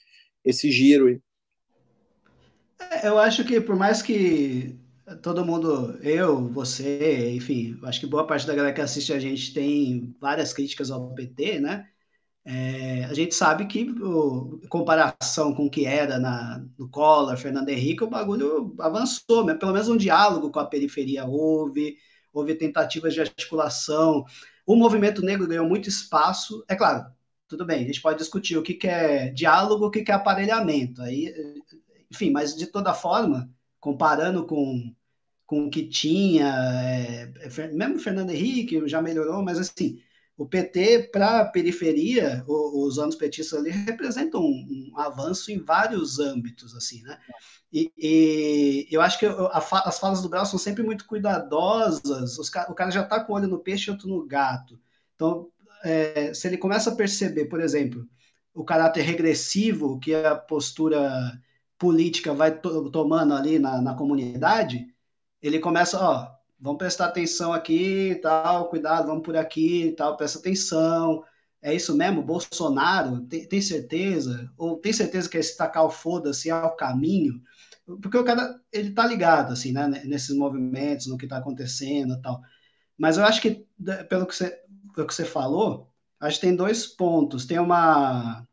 esse 0.44 0.70
giro 0.70 1.06
aí? 1.06 1.20
É, 2.90 3.08
eu 3.08 3.18
acho 3.18 3.44
que 3.44 3.61
por 3.61 3.76
mais 3.76 4.02
que 4.02 4.78
todo 5.22 5.44
mundo, 5.44 5.98
eu, 6.02 6.48
você, 6.48 7.32
enfim, 7.35 7.78
acho 7.85 8.00
que 8.00 8.06
boa 8.06 8.26
parte 8.26 8.46
da 8.46 8.54
galera 8.54 8.74
que 8.74 8.80
assiste 8.80 9.12
a 9.12 9.18
gente 9.18 9.52
tem 9.52 10.14
várias 10.20 10.52
críticas 10.52 10.90
ao 10.90 11.14
PT, 11.14 11.61
né? 11.61 11.88
É, 12.44 13.04
a 13.04 13.14
gente 13.14 13.35
sabe 13.35 13.66
que, 13.66 13.88
o, 13.90 14.61
comparação 14.68 15.54
com 15.54 15.66
o 15.66 15.70
que 15.70 15.87
era 15.87 16.18
na, 16.18 16.64
no 16.76 16.88
Collor, 16.88 17.37
Fernando 17.37 17.68
Henrique, 17.68 18.02
o 18.02 18.11
bagulho 18.11 18.74
avançou, 18.80 19.44
mas 19.44 19.58
pelo 19.58 19.72
menos 19.72 19.88
um 19.88 19.96
diálogo 19.96 20.50
com 20.50 20.58
a 20.58 20.66
periferia 20.66 21.24
houve, 21.24 21.96
houve 22.33 22.55
tentativas 22.55 23.14
de 23.14 23.21
articulação. 23.21 24.25
O 24.66 24.77
movimento 24.77 25.23
negro 25.23 25.47
ganhou 25.47 25.68
muito 25.68 25.88
espaço. 25.88 26.64
É 26.68 26.75
claro, 26.75 27.07
tudo 27.49 27.66
bem, 27.66 27.83
a 27.83 27.87
gente 27.87 28.01
pode 28.01 28.18
discutir 28.18 28.57
o 28.57 28.62
que, 28.62 28.75
que 28.75 28.88
é 28.88 29.31
diálogo, 29.31 29.87
o 29.87 29.90
que, 29.90 30.03
que 30.03 30.11
é 30.11 30.14
aparelhamento. 30.14 31.03
Aí, 31.03 31.35
enfim, 32.11 32.31
mas 32.31 32.57
de 32.57 32.66
toda 32.66 32.95
forma, 32.95 33.51
comparando 33.79 34.47
com, 34.47 34.95
com 35.47 35.66
o 35.66 35.71
que 35.71 35.87
tinha, 35.88 36.49
é, 36.83 37.33
mesmo 37.73 37.99
Fernando 37.99 38.31
Henrique 38.31 38.88
já 38.88 39.03
melhorou, 39.03 39.42
mas 39.42 39.59
assim, 39.59 40.01
o 40.42 40.46
PT 40.46 41.11
para 41.12 41.40
a 41.40 41.44
periferia, 41.44 42.44
os 42.48 42.98
anos 42.98 43.14
petistas 43.14 43.61
ali 43.61 43.70
representam 43.70 44.40
um, 44.40 44.90
um, 44.92 44.98
avanço 44.98 45.52
em 45.52 45.59
vários 45.62 46.18
âmbitos, 46.18 46.74
assim, 46.74 47.00
né? 47.02 47.16
E, 47.72 47.92
e 47.96 48.88
eu 48.90 49.00
acho 49.00 49.20
que 49.20 49.26
a, 49.26 49.59
as 49.85 50.00
falas 50.00 50.20
do 50.20 50.28
Brau 50.28 50.44
são 50.44 50.59
sempre 50.59 50.83
muito 50.83 51.07
cuidadosas. 51.07 52.38
Os, 52.38 52.48
o 52.68 52.74
cara 52.74 52.90
já 52.90 53.02
está 53.02 53.20
com 53.20 53.33
o 53.33 53.37
olho 53.37 53.46
no 53.46 53.61
peixe 53.61 53.88
e 53.88 53.92
outro 53.92 54.09
no 54.09 54.26
gato. 54.26 54.81
Então, 55.14 55.48
é, 55.85 56.35
se 56.35 56.48
ele 56.48 56.59
começa 56.59 56.90
a 56.90 56.96
perceber, 56.96 57.44
por 57.44 57.61
exemplo, 57.61 58.05
o 58.52 58.64
caráter 58.64 59.02
regressivo 59.02 60.00
que 60.00 60.12
a 60.12 60.35
postura 60.35 61.40
política 61.78 62.35
vai 62.35 62.59
to 62.59 62.90
tomando 62.90 63.33
ali 63.33 63.61
na, 63.61 63.81
na 63.81 63.94
comunidade, 63.94 64.88
ele 65.40 65.61
começa, 65.61 66.00
ó, 66.00 66.28
vamos 66.62 66.79
prestar 66.79 67.07
atenção 67.07 67.53
aqui, 67.53 68.18
tal, 68.22 68.70
cuidado, 68.70 69.09
vamos 69.09 69.22
por 69.22 69.37
aqui, 69.37 69.94
tal, 69.96 70.16
presta 70.16 70.38
atenção. 70.38 71.22
É 71.61 71.75
isso 71.75 71.96
mesmo? 71.96 72.22
Bolsonaro, 72.22 73.20
tem, 73.22 73.46
tem 73.46 73.61
certeza? 73.61 74.51
Ou 74.57 74.79
tem 74.79 74.92
certeza 74.92 75.29
que 75.29 75.37
esse 75.37 75.57
tacar 75.57 75.85
o 75.85 75.90
foda-se 75.90 76.48
é 76.48 76.55
o 76.55 76.70
caminho? 76.70 77.42
porque 78.01 78.16
o 78.16 78.25
cara 78.25 78.61
ele 78.72 78.92
tá 78.92 79.07
ligado 79.07 79.53
assim, 79.53 79.72
né, 79.72 79.88
nesses 80.05 80.37
movimentos, 80.37 81.07
no 81.09 81.16
que 81.18 81.25
está 81.25 81.38
acontecendo, 81.38 82.20
tal. 82.22 82.40
Mas 82.96 83.16
eu 83.18 83.25
acho 83.25 83.40
que 83.42 83.66
pelo 84.09 84.27
que 84.27 84.35
você, 84.35 84.57
pelo 84.94 85.07
que 85.07 85.14
você 85.14 85.25
falou, 85.25 85.88
acho 86.20 86.37
que 86.38 86.46
tem 86.46 86.55
dois 86.57 86.87
pontos. 86.87 87.44
Tem 87.44 87.59
uma 87.59 88.46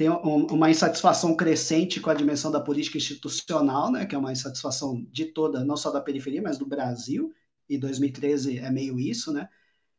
tem 0.00 0.08
uma 0.08 0.70
insatisfação 0.70 1.36
crescente 1.36 2.00
com 2.00 2.08
a 2.08 2.14
dimensão 2.14 2.50
da 2.50 2.58
política 2.58 2.96
institucional, 2.96 3.92
né, 3.92 4.06
que 4.06 4.14
é 4.14 4.18
uma 4.18 4.32
insatisfação 4.32 5.06
de 5.12 5.26
toda, 5.26 5.62
não 5.62 5.76
só 5.76 5.90
da 5.90 6.00
periferia, 6.00 6.40
mas 6.40 6.56
do 6.56 6.64
Brasil, 6.64 7.34
e 7.68 7.76
2013 7.76 8.60
é 8.60 8.70
meio 8.70 8.98
isso, 8.98 9.30
né? 9.30 9.46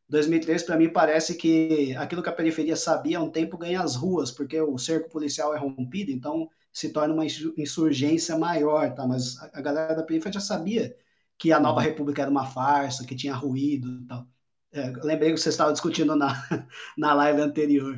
2003, 0.10 0.64
para 0.64 0.76
mim, 0.76 0.90
parece 0.90 1.36
que 1.36 1.96
aquilo 1.98 2.24
que 2.24 2.30
a 2.30 2.34
periferia 2.34 2.76
sabia 2.76 3.20
há 3.20 3.22
um 3.22 3.30
tempo 3.30 3.60
ganha 3.60 3.80
as 3.80 3.96
ruas, 3.96 4.32
porque 4.32 4.60
o 4.60 4.76
cerco 4.76 5.08
policial 5.08 5.54
é 5.54 5.60
rompido, 5.60 6.10
então 6.10 6.50
se 6.74 6.90
torna 6.90 7.14
uma 7.14 7.26
insurgência 7.56 8.36
maior, 8.40 8.96
tá? 8.96 9.06
Mas 9.06 9.38
a 9.54 9.62
galera 9.62 9.94
da 9.94 10.02
periferia 10.02 10.34
já 10.34 10.40
sabia 10.40 10.96
que 11.38 11.54
a 11.54 11.60
nova 11.60 11.80
república 11.80 12.24
era 12.24 12.32
uma 12.32 12.48
farsa, 12.48 13.06
que 13.06 13.16
tinha 13.16 13.36
ruído 13.36 14.02
e 14.02 14.08
tal. 14.08 14.28
É, 14.72 14.90
lembrei 15.04 15.32
que 15.32 15.38
você 15.38 15.50
estava 15.50 15.72
discutindo 15.72 16.16
na, 16.16 16.34
na 16.98 17.14
live 17.14 17.42
anterior. 17.42 17.96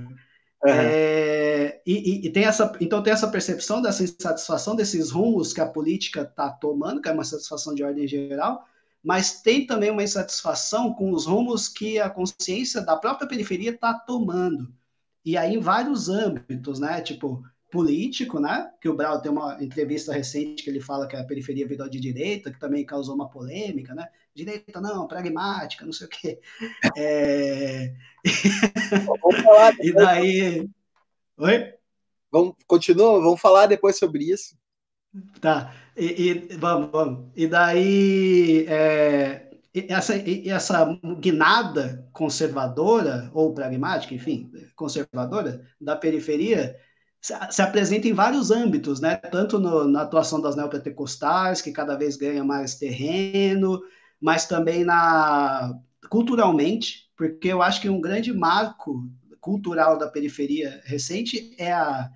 É, 0.65 1.82
e, 1.86 2.26
e, 2.26 2.30
tem 2.30 2.45
essa, 2.45 2.71
então 2.80 3.04
tem 3.04 3.12
essa 3.12 3.28
percepção 3.28 3.82
dessa 3.82 4.04
insatisfação 4.04 4.76
desses 4.76 5.12
rumos 5.12 5.52
que 5.52 5.60
a 5.60 5.67
política 5.67 6.21
está 6.21 6.49
tomando, 6.49 7.02
que 7.02 7.10
é 7.10 7.12
uma 7.12 7.26
satisfação 7.26 7.76
de 7.76 7.84
ordem 7.84 8.08
geral, 8.08 8.65
mas 9.04 9.41
tem 9.41 9.67
também 9.67 9.91
uma 9.91 10.04
insatisfação 10.04 10.93
com 10.93 11.12
os 11.12 11.26
rumos 11.26 11.67
que 11.67 11.99
a 11.99 12.10
consciência 12.10 12.82
da 12.82 12.95
própria 12.95 13.28
periferia 13.28 13.71
está 13.71 13.93
tomando. 13.93 14.73
E 15.26 15.36
aí 15.38 15.56
em 15.56 15.60
vários 15.60 16.08
âmbitos, 16.08 16.80
né? 16.80 17.02
Tipo, 17.02 17.43
político, 17.73 18.39
né? 18.39 18.71
Que 18.79 18.88
o 18.88 18.95
Brau 18.95 19.19
tem 19.19 19.31
uma 19.31 19.57
entrevista 19.62 20.13
recente 20.13 20.63
que 20.63 20.69
ele 20.69 20.79
fala 20.79 21.07
que 21.07 21.15
a 21.15 21.23
periferia 21.23 21.67
virou 21.67 21.89
de 21.89 21.99
direita, 21.99 22.51
que 22.51 22.59
também 22.59 22.86
causou 22.86 23.15
uma 23.15 23.27
polêmica, 23.27 23.95
né? 23.95 24.07
Direita 24.36 24.79
não, 24.79 25.07
pragmática, 25.07 25.83
não 25.83 25.91
sei 25.91 26.05
o 26.05 26.09
quê. 26.09 26.39
É... 26.95 27.95
Vamos 29.21 29.41
falar 29.43 29.73
e 29.81 29.91
daí... 29.91 30.69
Oi? 31.38 31.73
Vamos, 32.31 32.53
continua, 32.67 33.19
vamos 33.19 33.41
falar 33.41 33.65
depois 33.65 33.97
sobre 33.97 34.25
isso. 34.25 34.55
Tá. 35.41 35.73
E, 35.97 36.29
e, 36.29 36.57
vamos, 36.57 36.91
vamos. 36.91 37.31
E 37.36 37.47
daí, 37.47 38.67
é, 38.67 39.49
essa, 39.89 40.13
essa 40.15 40.99
guinada 41.19 42.07
conservadora, 42.13 43.31
ou 43.33 43.53
pragmática, 43.53 44.13
enfim, 44.13 44.51
conservadora, 44.75 45.65
da 45.81 45.95
periferia, 45.95 46.75
se, 47.23 47.33
se 47.49 47.62
apresenta 47.62 48.07
em 48.07 48.13
vários 48.13 48.51
âmbitos, 48.51 48.99
né? 48.99 49.15
Tanto 49.15 49.57
no, 49.57 49.88
na 49.88 50.01
atuação 50.01 50.41
das 50.41 50.55
neopentecostais, 50.57 51.62
que 51.62 51.71
cada 51.71 51.95
vez 51.95 52.17
ganha 52.17 52.43
mais 52.43 52.75
terreno, 52.75 53.81
mas 54.21 54.45
também 54.45 54.83
na 54.83 55.73
culturalmente, 56.09 57.09
porque 57.15 57.47
eu 57.47 57.62
acho 57.62 57.81
que 57.81 57.89
um 57.89 58.01
grande 58.01 58.33
marco 58.33 59.09
cultural 59.39 59.97
da 59.97 60.07
periferia 60.07 60.81
recente 60.86 61.55
é 61.57 61.71
a 61.71 62.12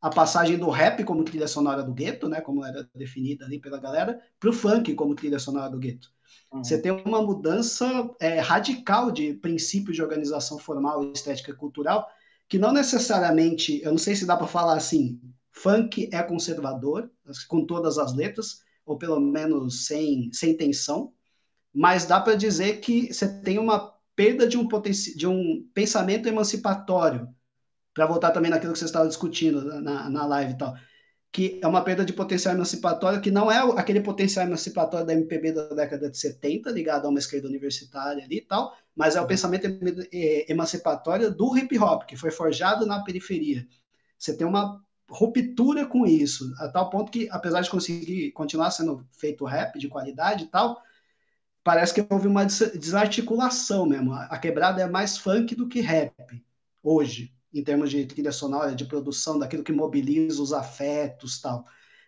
a 0.00 0.10
passagem 0.10 0.56
do 0.56 0.70
rap 0.70 1.02
como 1.02 1.24
trilha 1.24 1.48
sonora 1.48 1.82
do 1.82 1.92
gueto, 1.92 2.28
né, 2.28 2.40
como 2.40 2.64
era 2.64 2.88
definida 2.94 3.44
ali 3.44 3.58
pela 3.58 3.80
galera, 3.80 4.20
para 4.38 4.50
o 4.50 4.52
funk 4.52 4.94
como 4.94 5.16
trilha 5.16 5.38
sonora 5.38 5.68
do 5.68 5.78
gueto. 5.78 6.12
Uhum. 6.52 6.62
Você 6.62 6.80
tem 6.80 6.92
uma 6.92 7.20
mudança 7.20 8.08
é, 8.20 8.38
radical 8.38 9.10
de 9.10 9.32
princípios 9.34 9.96
de 9.96 10.02
organização 10.02 10.58
formal, 10.58 11.02
estética 11.12 11.50
e 11.50 11.56
cultural, 11.56 12.06
que 12.48 12.58
não 12.58 12.72
necessariamente, 12.72 13.80
eu 13.82 13.90
não 13.90 13.98
sei 13.98 14.14
se 14.14 14.26
dá 14.26 14.36
para 14.36 14.46
falar 14.46 14.76
assim, 14.76 15.20
funk 15.50 16.08
é 16.12 16.22
conservador, 16.22 17.10
com 17.48 17.64
todas 17.64 17.98
as 17.98 18.14
letras, 18.14 18.60
ou 18.84 18.96
pelo 18.96 19.18
menos 19.18 19.86
sem, 19.86 20.30
sem 20.32 20.56
tensão, 20.56 21.12
mas 21.74 22.06
dá 22.06 22.20
para 22.20 22.36
dizer 22.36 22.80
que 22.80 23.12
você 23.12 23.40
tem 23.42 23.58
uma 23.58 23.94
perda 24.14 24.46
de 24.46 24.56
um, 24.56 24.66
de 25.16 25.26
um 25.26 25.68
pensamento 25.74 26.28
emancipatório 26.28 27.28
para 27.92 28.06
voltar 28.06 28.30
também 28.30 28.50
naquilo 28.50 28.72
que 28.72 28.78
você 28.78 28.84
estava 28.84 29.08
discutindo 29.08 29.64
na, 29.80 30.08
na 30.08 30.26
live 30.26 30.52
e 30.52 30.58
tal, 30.58 30.74
que 31.36 31.60
é 31.62 31.66
uma 31.66 31.84
perda 31.84 32.02
de 32.02 32.14
potencial 32.14 32.54
emancipatório, 32.54 33.20
que 33.20 33.30
não 33.30 33.52
é 33.52 33.58
aquele 33.78 34.00
potencial 34.00 34.46
emancipatório 34.46 35.04
da 35.04 35.12
MPB 35.12 35.52
da 35.52 35.68
década 35.68 36.08
de 36.08 36.16
70, 36.16 36.70
ligado 36.70 37.04
a 37.04 37.10
uma 37.10 37.18
esquerda 37.18 37.46
universitária 37.46 38.24
ali 38.24 38.38
e 38.38 38.40
tal, 38.40 38.74
mas 38.96 39.16
é 39.16 39.18
o 39.18 39.20
uhum. 39.20 39.28
pensamento 39.28 39.66
emancipatório 40.48 41.30
do 41.30 41.54
hip 41.54 41.78
hop, 41.78 42.04
que 42.04 42.16
foi 42.16 42.30
forjado 42.30 42.86
na 42.86 43.04
periferia. 43.04 43.68
Você 44.18 44.34
tem 44.34 44.46
uma 44.46 44.82
ruptura 45.10 45.84
com 45.84 46.06
isso, 46.06 46.54
a 46.58 46.68
tal 46.68 46.88
ponto 46.88 47.12
que, 47.12 47.28
apesar 47.30 47.60
de 47.60 47.68
conseguir 47.68 48.32
continuar 48.32 48.70
sendo 48.70 49.06
feito 49.12 49.44
rap 49.44 49.78
de 49.78 49.88
qualidade 49.88 50.44
e 50.44 50.46
tal, 50.46 50.80
parece 51.62 51.92
que 51.92 52.06
houve 52.08 52.28
uma 52.28 52.46
desarticulação 52.46 53.84
mesmo. 53.84 54.14
A 54.14 54.38
quebrada 54.38 54.80
é 54.80 54.88
mais 54.88 55.18
funk 55.18 55.54
do 55.54 55.68
que 55.68 55.82
rap 55.82 56.14
hoje 56.82 57.35
em 57.58 57.64
termos 57.64 57.90
de 57.90 58.04
trilha 58.06 58.32
sonora, 58.32 58.74
de 58.74 58.84
produção, 58.84 59.38
daquilo 59.38 59.64
que 59.64 59.72
mobiliza 59.72 60.42
os 60.42 60.52
afetos 60.52 61.40
tal. 61.40 61.64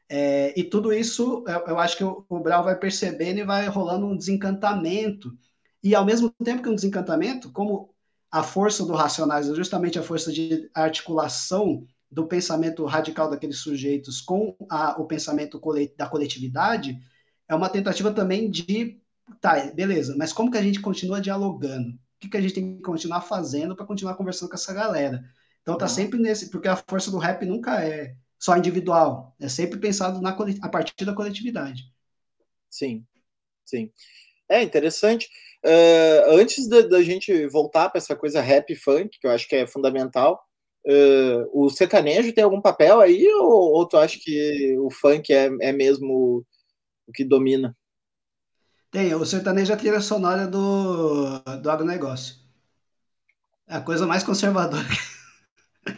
É, 0.08 0.58
e 0.58 0.64
tudo 0.64 0.92
isso, 0.92 1.44
eu, 1.46 1.66
eu, 1.66 1.78
acho 1.78 1.96
que 1.96 2.04
o, 2.04 2.24
o 2.28 2.40
Brau 2.40 2.64
vai 2.64 2.78
percebendo 2.78 3.38
e 3.40 3.44
vai 3.44 3.66
rolando 3.68 4.06
um 4.06 4.16
desencantamento. 4.16 5.36
E 5.82 5.94
ao 5.94 6.04
mesmo 6.04 6.30
tempo 6.42 6.62
que 6.62 6.68
um 6.68 6.74
desencantamento, 6.74 7.52
como 7.52 7.94
a 8.30 8.42
força 8.42 8.84
do 8.84 8.94
Racionais 8.94 9.48
é 9.48 9.54
justamente 9.54 9.98
a 9.98 10.02
força 10.02 10.32
de 10.32 10.70
articulação 10.74 11.86
do 12.10 12.26
pensamento 12.26 12.84
radical 12.84 13.30
daqueles 13.30 13.58
sujeitos 13.58 14.20
com 14.20 14.56
a, 14.70 15.00
o 15.00 15.06
pensamento 15.06 15.60
da 15.96 16.08
coletividade, 16.08 16.98
é 17.46 17.54
uma 17.54 17.68
tentativa 17.68 18.12
também 18.12 18.50
de, 18.50 19.00
tá, 19.40 19.70
beleza, 19.74 20.14
mas 20.16 20.32
como 20.32 20.50
que 20.50 20.58
a 20.58 20.62
gente 20.62 20.80
continua 20.80 21.20
dialogando? 21.20 21.98
O 22.18 22.20
que, 22.20 22.28
que 22.28 22.36
a 22.36 22.40
gente 22.40 22.54
tem 22.54 22.76
que 22.76 22.82
continuar 22.82 23.20
fazendo 23.20 23.76
para 23.76 23.86
continuar 23.86 24.16
conversando 24.16 24.48
com 24.48 24.56
essa 24.56 24.74
galera? 24.74 25.24
Então 25.62 25.78
tá 25.78 25.86
sempre 25.86 26.18
nesse, 26.18 26.50
porque 26.50 26.66
a 26.66 26.76
força 26.76 27.12
do 27.12 27.18
rap 27.18 27.46
nunca 27.46 27.80
é 27.84 28.16
só 28.36 28.56
individual, 28.56 29.36
é 29.40 29.48
sempre 29.48 29.78
pensado 29.78 30.20
na, 30.20 30.30
a 30.62 30.68
partir 30.68 31.04
da 31.04 31.14
coletividade. 31.14 31.84
Sim, 32.68 33.04
sim. 33.64 33.92
É 34.48 34.62
interessante. 34.62 35.28
Uh, 35.64 36.38
antes 36.40 36.68
da, 36.68 37.02
gente 37.02 37.46
voltar 37.48 37.88
para 37.88 37.98
essa 37.98 38.16
coisa 38.16 38.40
rap 38.40 38.74
funk, 38.74 39.18
que 39.20 39.26
eu 39.26 39.30
acho 39.30 39.46
que 39.46 39.54
é 39.54 39.66
fundamental, 39.66 40.42
uh, 40.86 41.50
o 41.52 41.70
sertanejo 41.70 42.32
tem 42.32 42.42
algum 42.42 42.60
papel 42.60 43.00
aí, 43.00 43.26
ou, 43.34 43.74
ou 43.74 43.86
tu 43.86 43.96
acha 43.96 44.18
que 44.20 44.76
o 44.78 44.90
funk 44.90 45.32
é, 45.32 45.50
é 45.60 45.72
mesmo 45.72 46.44
o 47.06 47.12
que 47.12 47.24
domina? 47.24 47.76
Tem, 48.90 49.14
o 49.14 49.24
sertanejo 49.24 49.72
é 49.72 49.74
a 49.74 49.78
trilha 49.78 50.00
sonora 50.00 50.46
do, 50.46 51.38
do 51.60 51.70
agronegócio. 51.70 52.36
É 53.66 53.76
a 53.76 53.80
coisa 53.80 54.06
mais 54.06 54.24
conservadora 54.24 54.86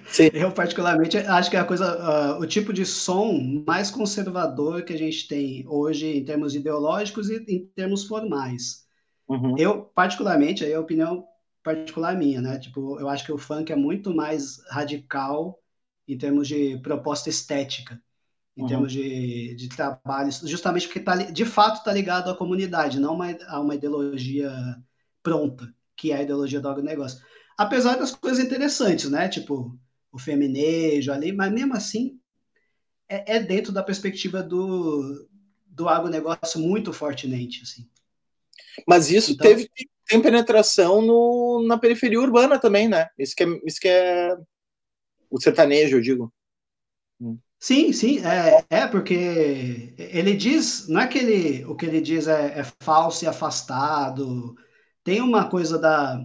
Sim. 0.09 0.31
Eu, 0.35 0.53
particularmente, 0.53 1.17
acho 1.17 1.51
que 1.51 1.57
é 1.57 1.61
a 1.61 1.65
coisa, 1.65 2.37
uh, 2.37 2.41
o 2.41 2.47
tipo 2.47 2.73
de 2.73 2.85
som 2.85 3.63
mais 3.67 3.91
conservador 3.91 4.83
que 4.83 4.93
a 4.93 4.99
gente 4.99 5.29
tem 5.29 5.65
hoje 5.69 6.19
em 6.19 6.25
termos 6.25 6.55
ideológicos 6.55 7.31
e 7.31 7.37
em 7.49 7.67
termos 7.75 8.05
formais. 8.07 8.85
Uhum. 9.29 9.57
Eu, 9.57 9.83
particularmente, 9.95 10.65
aí 10.65 10.73
é 10.73 10.75
a 10.75 10.81
opinião 10.81 11.25
particular 11.63 12.17
minha, 12.17 12.41
né? 12.41 12.59
Tipo, 12.59 12.99
eu 12.99 13.09
acho 13.09 13.25
que 13.25 13.33
o 13.33 13.39
funk 13.39 13.71
é 13.71 13.77
muito 13.77 14.15
mais 14.15 14.61
radical 14.69 15.61
em 16.09 16.19
termos 16.19 16.49
de 16.49 16.79
proposta 16.79 17.29
estética, 17.29 18.01
em 18.57 18.63
uhum. 18.63 18.69
termos 18.69 18.93
de, 18.93 19.55
de 19.55 19.69
trabalhos, 19.69 20.41
justamente 20.41 20.87
porque 20.87 21.01
tá, 21.01 21.17
de 21.17 21.45
fato 21.45 21.79
está 21.79 21.93
ligado 21.93 22.31
à 22.31 22.37
comunidade, 22.37 23.01
não 23.01 23.15
uma, 23.15 23.31
a 23.47 23.61
uma 23.61 23.75
ideologia 23.75 24.53
pronta, 25.23 25.73
que 25.97 26.13
é 26.13 26.17
a 26.17 26.23
ideologia 26.23 26.61
do 26.61 26.69
agronegócio. 26.69 27.23
Apesar 27.57 27.97
das 27.97 28.15
coisas 28.15 28.45
interessantes, 28.45 29.11
né? 29.11 29.29
Tipo, 29.29 29.79
o 30.11 30.19
feminejo 30.19 31.13
ali, 31.13 31.33
mas 31.33 31.53
mesmo 31.53 31.75
assim 31.75 32.19
é, 33.09 33.37
é 33.37 33.41
dentro 33.41 33.73
da 33.73 33.83
perspectiva 33.83 34.43
do, 34.43 35.29
do 35.67 35.89
agronegócio 35.89 36.61
muito 36.61 36.93
fortemente, 36.93 37.63
assim. 37.63 37.89
Mas 38.87 39.11
isso 39.11 39.33
então, 39.33 39.47
teve 39.47 39.69
tem 40.07 40.21
penetração 40.21 41.01
no, 41.01 41.65
na 41.67 41.79
periferia 41.79 42.21
urbana 42.21 42.59
também, 42.59 42.89
né? 42.89 43.09
Isso 43.17 43.35
que 43.37 43.45
é, 43.45 43.47
isso 43.65 43.81
que 43.81 43.89
é 43.89 44.37
o 45.31 45.41
sertanejo, 45.41 45.97
eu 45.97 46.01
digo. 46.01 46.33
Hum. 47.21 47.39
Sim, 47.61 47.93
sim, 47.93 48.21
é, 48.25 48.65
é 48.71 48.87
porque 48.87 49.95
ele 49.99 50.35
diz, 50.35 50.89
não 50.89 51.01
é 51.01 51.07
que 51.07 51.19
ele, 51.19 51.65
o 51.67 51.77
que 51.77 51.85
ele 51.85 52.01
diz 52.01 52.27
é, 52.27 52.59
é 52.61 52.65
falso 52.83 53.25
e 53.25 53.29
afastado, 53.29 54.57
tem 55.05 55.21
uma 55.21 55.49
coisa 55.49 55.79
da, 55.79 56.25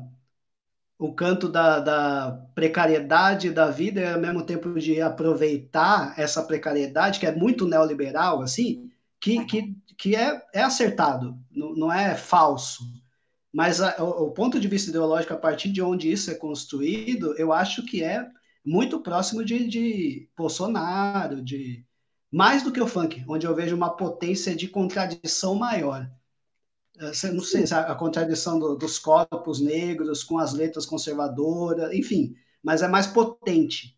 o 0.98 1.13
canto 1.13 1.50
da, 1.50 1.80
da, 1.80 2.32
precariedade 2.56 3.52
da 3.52 3.69
vida 3.69 4.00
e 4.00 4.13
ao 4.13 4.19
mesmo 4.19 4.45
tempo 4.45 4.80
de 4.80 5.02
aproveitar 5.02 6.13
essa 6.17 6.41
precariedade, 6.43 7.19
que 7.19 7.26
é 7.28 7.36
muito 7.36 7.67
neoliberal, 7.67 8.41
assim, 8.41 8.89
que, 9.19 9.43
que, 9.45 9.76
que 9.98 10.15
é, 10.15 10.41
é 10.54 10.62
acertado, 10.63 11.38
não, 11.52 11.76
não 11.76 11.91
é 11.91 12.15
falso. 12.15 12.84
Mas 13.54 13.82
a, 13.82 14.02
o, 14.02 14.28
o, 14.28 14.32
ponto 14.32 14.60
de 14.60 14.67
vista 14.69 14.89
ideológico, 14.89 15.34
a 15.34 15.38
partir 15.38 15.69
de 15.69 15.82
onde 15.82 16.12
isso 16.12 16.32
é 16.32 16.36
construído, 16.36 17.36
eu 17.38 17.52
acho 17.52 17.86
que 17.86 18.04
é 18.04 18.26
muito 18.65 18.99
próximo 18.99 19.45
de, 19.45 19.67
de 19.67 20.30
Bolsonaro, 20.36 21.41
de 21.41 21.86
mais 22.32 22.63
do 22.63 22.71
que 22.71 22.82
o 22.82 22.88
funk, 22.88 23.23
onde 23.28 23.45
eu 23.45 23.56
vejo 23.56 23.75
uma 23.75 23.95
potência 23.95 24.56
de 24.56 24.67
contradição 24.67 25.56
maior. 25.56 26.10
É, 26.97 27.32
não 27.32 27.43
sei, 27.43 27.63
a 27.71 27.93
contradição 27.93 28.58
do, 28.58 28.75
dos 28.75 28.97
corpos 28.97 29.60
negros 29.60 30.23
com 30.23 30.39
as 30.39 30.54
letras 30.54 30.86
conservadoras, 30.86 31.93
enfim, 31.93 32.34
mas 32.63 32.82
é 32.82 32.88
mais 32.88 33.06
potente. 33.06 33.95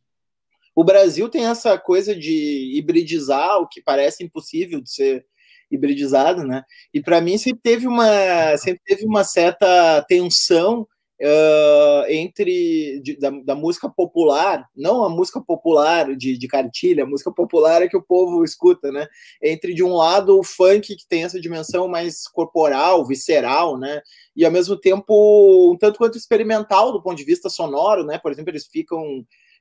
O 0.76 0.84
Brasil 0.84 1.30
tem 1.30 1.46
essa 1.46 1.78
coisa 1.78 2.16
de 2.16 2.78
hibridizar 2.78 3.60
o 3.60 3.68
que 3.68 3.82
parece 3.82 4.24
impossível 4.24 4.82
de 4.82 4.92
ser 4.92 5.26
hibridizado, 5.72 6.44
né? 6.44 6.64
E 6.94 7.02
para 7.02 7.22
mim 7.22 7.38
sempre 7.38 7.62
teve 7.62 7.88
uma 7.88 8.58
sempre 8.58 8.82
teve 8.86 9.06
uma 9.06 9.24
certa 9.24 10.02
tensão 10.08 10.88
uh, 11.22 12.06
entre 12.10 13.00
de, 13.02 13.18
da, 13.18 13.30
da, 13.30 13.56
música 13.56 13.90
popular, 13.90 14.68
não 14.76 15.04
a 15.04 15.10
música 15.10 15.42
popular 15.42 16.16
de, 16.16 16.38
de 16.38 16.48
cartilha, 16.48 17.04
a 17.04 17.08
música 17.08 17.32
popular 17.32 17.82
é 17.82 17.88
que 17.88 17.98
o 17.98 18.02
povo 18.02 18.44
escuta, 18.44 18.92
né? 18.92 19.08
Entre 19.42 19.74
de 19.74 19.84
um 19.84 19.94
lado 19.94 20.40
o 20.40 20.44
funk 20.44 20.96
que 20.96 21.08
tem 21.08 21.24
essa 21.24 21.40
dimensão 21.40 21.88
mais 21.88 22.28
corporal, 22.28 23.06
visceral, 23.06 23.78
né? 23.78 24.02
E 24.36 24.46
ao 24.46 24.52
mesmo 24.52 24.78
tempo 24.78 25.72
um 25.72 25.78
tanto 25.78 25.98
quanto 25.98 26.18
experimental 26.18 26.92
do 26.92 27.02
ponto 27.02 27.18
de 27.18 27.26
vista 27.26 27.50
sonoro, 27.50 28.04
né? 28.04 28.18
Por 28.18 28.32
exemplo, 28.32 28.52
eles 28.52 28.68
ficam 28.68 29.02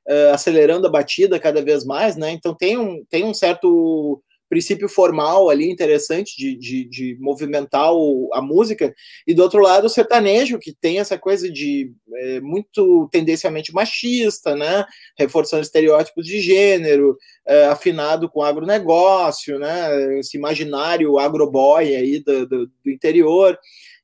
uh, 0.08 0.32
acelerando 0.32 0.86
a 0.86 0.90
batida 0.90 1.38
cada 1.38 1.62
vez 1.62 1.84
mais, 1.84 2.16
né? 2.16 2.30
Então 2.30 2.54
tem 2.54 2.76
um, 2.76 3.04
tem 3.08 3.24
um 3.24 3.34
certo 3.34 4.22
princípio 4.48 4.88
formal 4.88 5.50
ali 5.50 5.70
interessante 5.70 6.36
de, 6.36 6.56
de, 6.56 6.84
de, 6.84 7.16
movimentar 7.20 7.92
o, 7.92 8.30
a 8.32 8.40
música, 8.40 8.94
e 9.26 9.34
do 9.34 9.42
outro 9.42 9.60
lado 9.60 9.86
o 9.86 9.90
sertanejo, 9.90 10.58
que 10.58 10.72
tem 10.72 10.98
essa 10.98 11.18
coisa 11.18 11.50
de 11.50 11.92
é, 12.14 12.40
muito 12.40 13.08
tendencialmente 13.10 13.72
machista, 13.72 14.54
né, 14.54 14.84
reforçando 15.18 15.62
estereótipos 15.62 16.26
de 16.26 16.40
gênero, 16.40 17.16
é, 17.46 17.66
afinado 17.66 18.28
com 18.28 18.42
agronegócio, 18.42 19.58
né, 19.58 20.18
esse 20.18 20.36
imaginário 20.36 21.18
agroboy 21.18 21.94
aí 21.94 22.20
do, 22.20 22.46
do, 22.46 22.66
do 22.66 22.90
interior, 22.90 23.58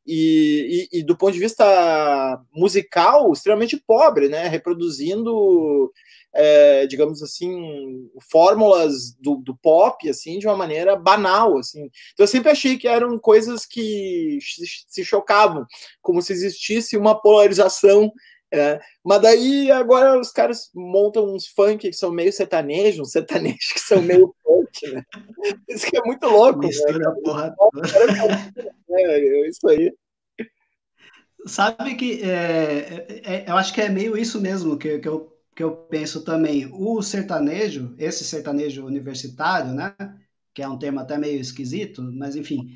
e, 0.07 0.89
e, 0.93 0.99
e, 0.99 1.03
do 1.05 1.17
ponto 1.17 1.33
de 1.33 1.39
vista 1.39 2.41
musical, 2.53 3.33
extremamente 3.33 3.77
pobre, 3.77 4.29
né, 4.29 4.49
reproduzindo 4.49 5.93
é, 6.35 6.87
digamos 6.87 7.23
assim, 7.23 8.09
fórmulas 8.31 9.13
do, 9.21 9.37
do, 9.37 9.55
pop, 9.57 10.09
assim, 10.09 10.39
de 10.39 10.47
uma 10.47 10.57
maneira 10.57 10.97
banal, 10.97 11.59
assim. 11.59 11.91
Então 12.13 12.25
eu 12.25 12.27
sempre 12.27 12.51
achei 12.51 12.79
que 12.79 12.89
eram 12.89 13.19
coisas 13.19 13.67
que 13.67 14.39
se 14.89 15.05
chocavam, 15.05 15.67
como 16.01 16.23
se 16.23 16.33
existisse 16.33 16.97
uma 16.97 17.21
polarização 17.21 18.11
é, 18.53 18.81
mas 19.03 19.23
daí 19.23 19.71
agora 19.71 20.21
os 20.21 20.31
caras 20.31 20.71
montam 20.75 21.35
uns 21.35 21.47
funk 21.47 21.89
que 21.89 21.97
são 21.97 22.13
meio 22.13 22.33
sertanejos, 22.33 23.01
uns 23.01 23.13
sertanejos 23.13 23.73
que 23.73 23.81
são 23.81 24.03
meio 24.03 24.35
funk, 24.45 24.93
né? 24.93 25.03
Isso 25.69 25.87
que 25.87 25.97
é 25.97 26.03
muito 26.03 26.27
louco. 26.27 26.59
Mistura 26.59 26.99
né? 26.99 27.21
porra. 27.25 27.55
É, 28.91 29.03
é, 29.19 29.49
isso 29.49 29.67
aí. 29.69 29.91
Sabe 31.47 31.95
que 31.95 32.23
é, 32.23 33.09
é, 33.09 33.35
é, 33.35 33.45
eu 33.49 33.57
acho 33.57 33.73
que 33.73 33.81
é 33.81 33.89
meio 33.89 34.17
isso 34.17 34.41
mesmo 34.41 34.77
que, 34.77 34.99
que 34.99 35.09
eu 35.09 35.33
que 35.55 35.63
eu 35.63 35.77
penso 35.77 36.25
também, 36.25 36.71
o 36.73 37.03
sertanejo, 37.03 37.95
esse 37.99 38.25
sertanejo 38.25 38.87
universitário, 38.87 39.73
né, 39.73 39.95
que 40.55 40.63
é 40.63 40.69
um 40.69 40.79
termo 40.79 41.01
até 41.01 41.19
meio 41.19 41.39
esquisito, 41.39 42.03
mas 42.03 42.37
enfim, 42.37 42.75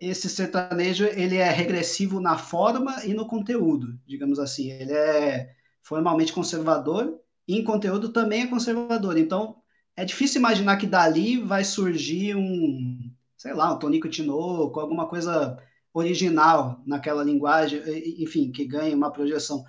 esse 0.00 0.28
sertanejo 0.28 1.04
ele 1.04 1.36
é 1.36 1.50
regressivo 1.50 2.20
na 2.20 2.38
forma 2.38 3.04
e 3.04 3.12
no 3.12 3.26
conteúdo, 3.26 3.98
digamos 4.06 4.38
assim, 4.38 4.70
ele 4.70 4.92
é 4.92 5.54
formalmente 5.82 6.32
conservador 6.32 7.18
e 7.46 7.58
em 7.58 7.64
conteúdo 7.64 8.08
também 8.10 8.42
é 8.42 8.46
conservador. 8.46 9.18
Então, 9.18 9.56
é 9.96 10.04
difícil 10.04 10.38
imaginar 10.40 10.76
que 10.78 10.86
dali 10.86 11.38
vai 11.38 11.64
surgir 11.64 12.34
um, 12.34 12.98
sei 13.36 13.52
lá, 13.52 13.72
um 13.72 13.78
Tonico 13.78 14.08
Tinoco, 14.08 14.80
alguma 14.80 15.06
coisa 15.06 15.58
original 15.92 16.82
naquela 16.86 17.22
linguagem, 17.22 17.80
enfim, 18.18 18.50
que 18.50 18.64
ganhe 18.64 18.94
uma 18.94 19.12
projeção. 19.12 19.64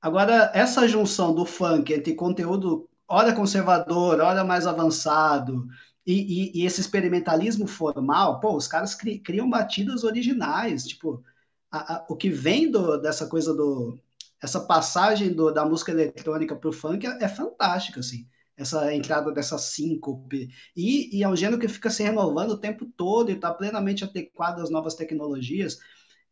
Agora, 0.00 0.50
essa 0.54 0.88
junção 0.88 1.34
do 1.34 1.44
funk 1.44 1.92
entre 1.92 2.14
conteúdo, 2.14 2.88
hora 3.06 3.32
conservador, 3.34 4.20
hora 4.20 4.42
mais 4.44 4.66
avançado, 4.66 5.66
e, 6.06 6.12
e, 6.58 6.62
e 6.62 6.66
esse 6.66 6.80
experimentalismo 6.80 7.66
formal, 7.66 8.40
pô, 8.40 8.56
os 8.56 8.66
caras 8.68 8.94
cri, 8.94 9.18
criam 9.18 9.48
batidas 9.48 10.04
originais, 10.04 10.86
tipo, 10.86 11.22
a, 11.70 11.94
a, 11.94 12.06
o 12.08 12.16
que 12.16 12.30
vem 12.30 12.70
do, 12.70 12.98
dessa 12.98 13.26
coisa 13.26 13.54
do. 13.54 13.98
Essa 14.42 14.60
passagem 14.60 15.32
do, 15.32 15.50
da 15.50 15.64
música 15.64 15.90
eletrônica 15.90 16.54
para 16.54 16.68
o 16.68 16.72
funk 16.72 17.06
é, 17.06 17.24
é 17.24 17.28
fantástica, 17.28 18.00
assim 18.00 18.26
essa 18.56 18.94
entrada 18.94 19.32
dessa 19.32 19.58
síncope. 19.58 20.48
E, 20.76 21.18
e 21.18 21.24
é 21.24 21.28
um 21.28 21.34
gênero 21.34 21.58
que 21.58 21.66
fica 21.66 21.90
se 21.90 22.04
renovando 22.04 22.50
o 22.50 22.56
tempo 22.56 22.86
todo 22.96 23.28
e 23.28 23.34
está 23.34 23.52
plenamente 23.52 24.04
adequado 24.04 24.60
às 24.60 24.70
novas 24.70 24.94
tecnologias 24.94 25.80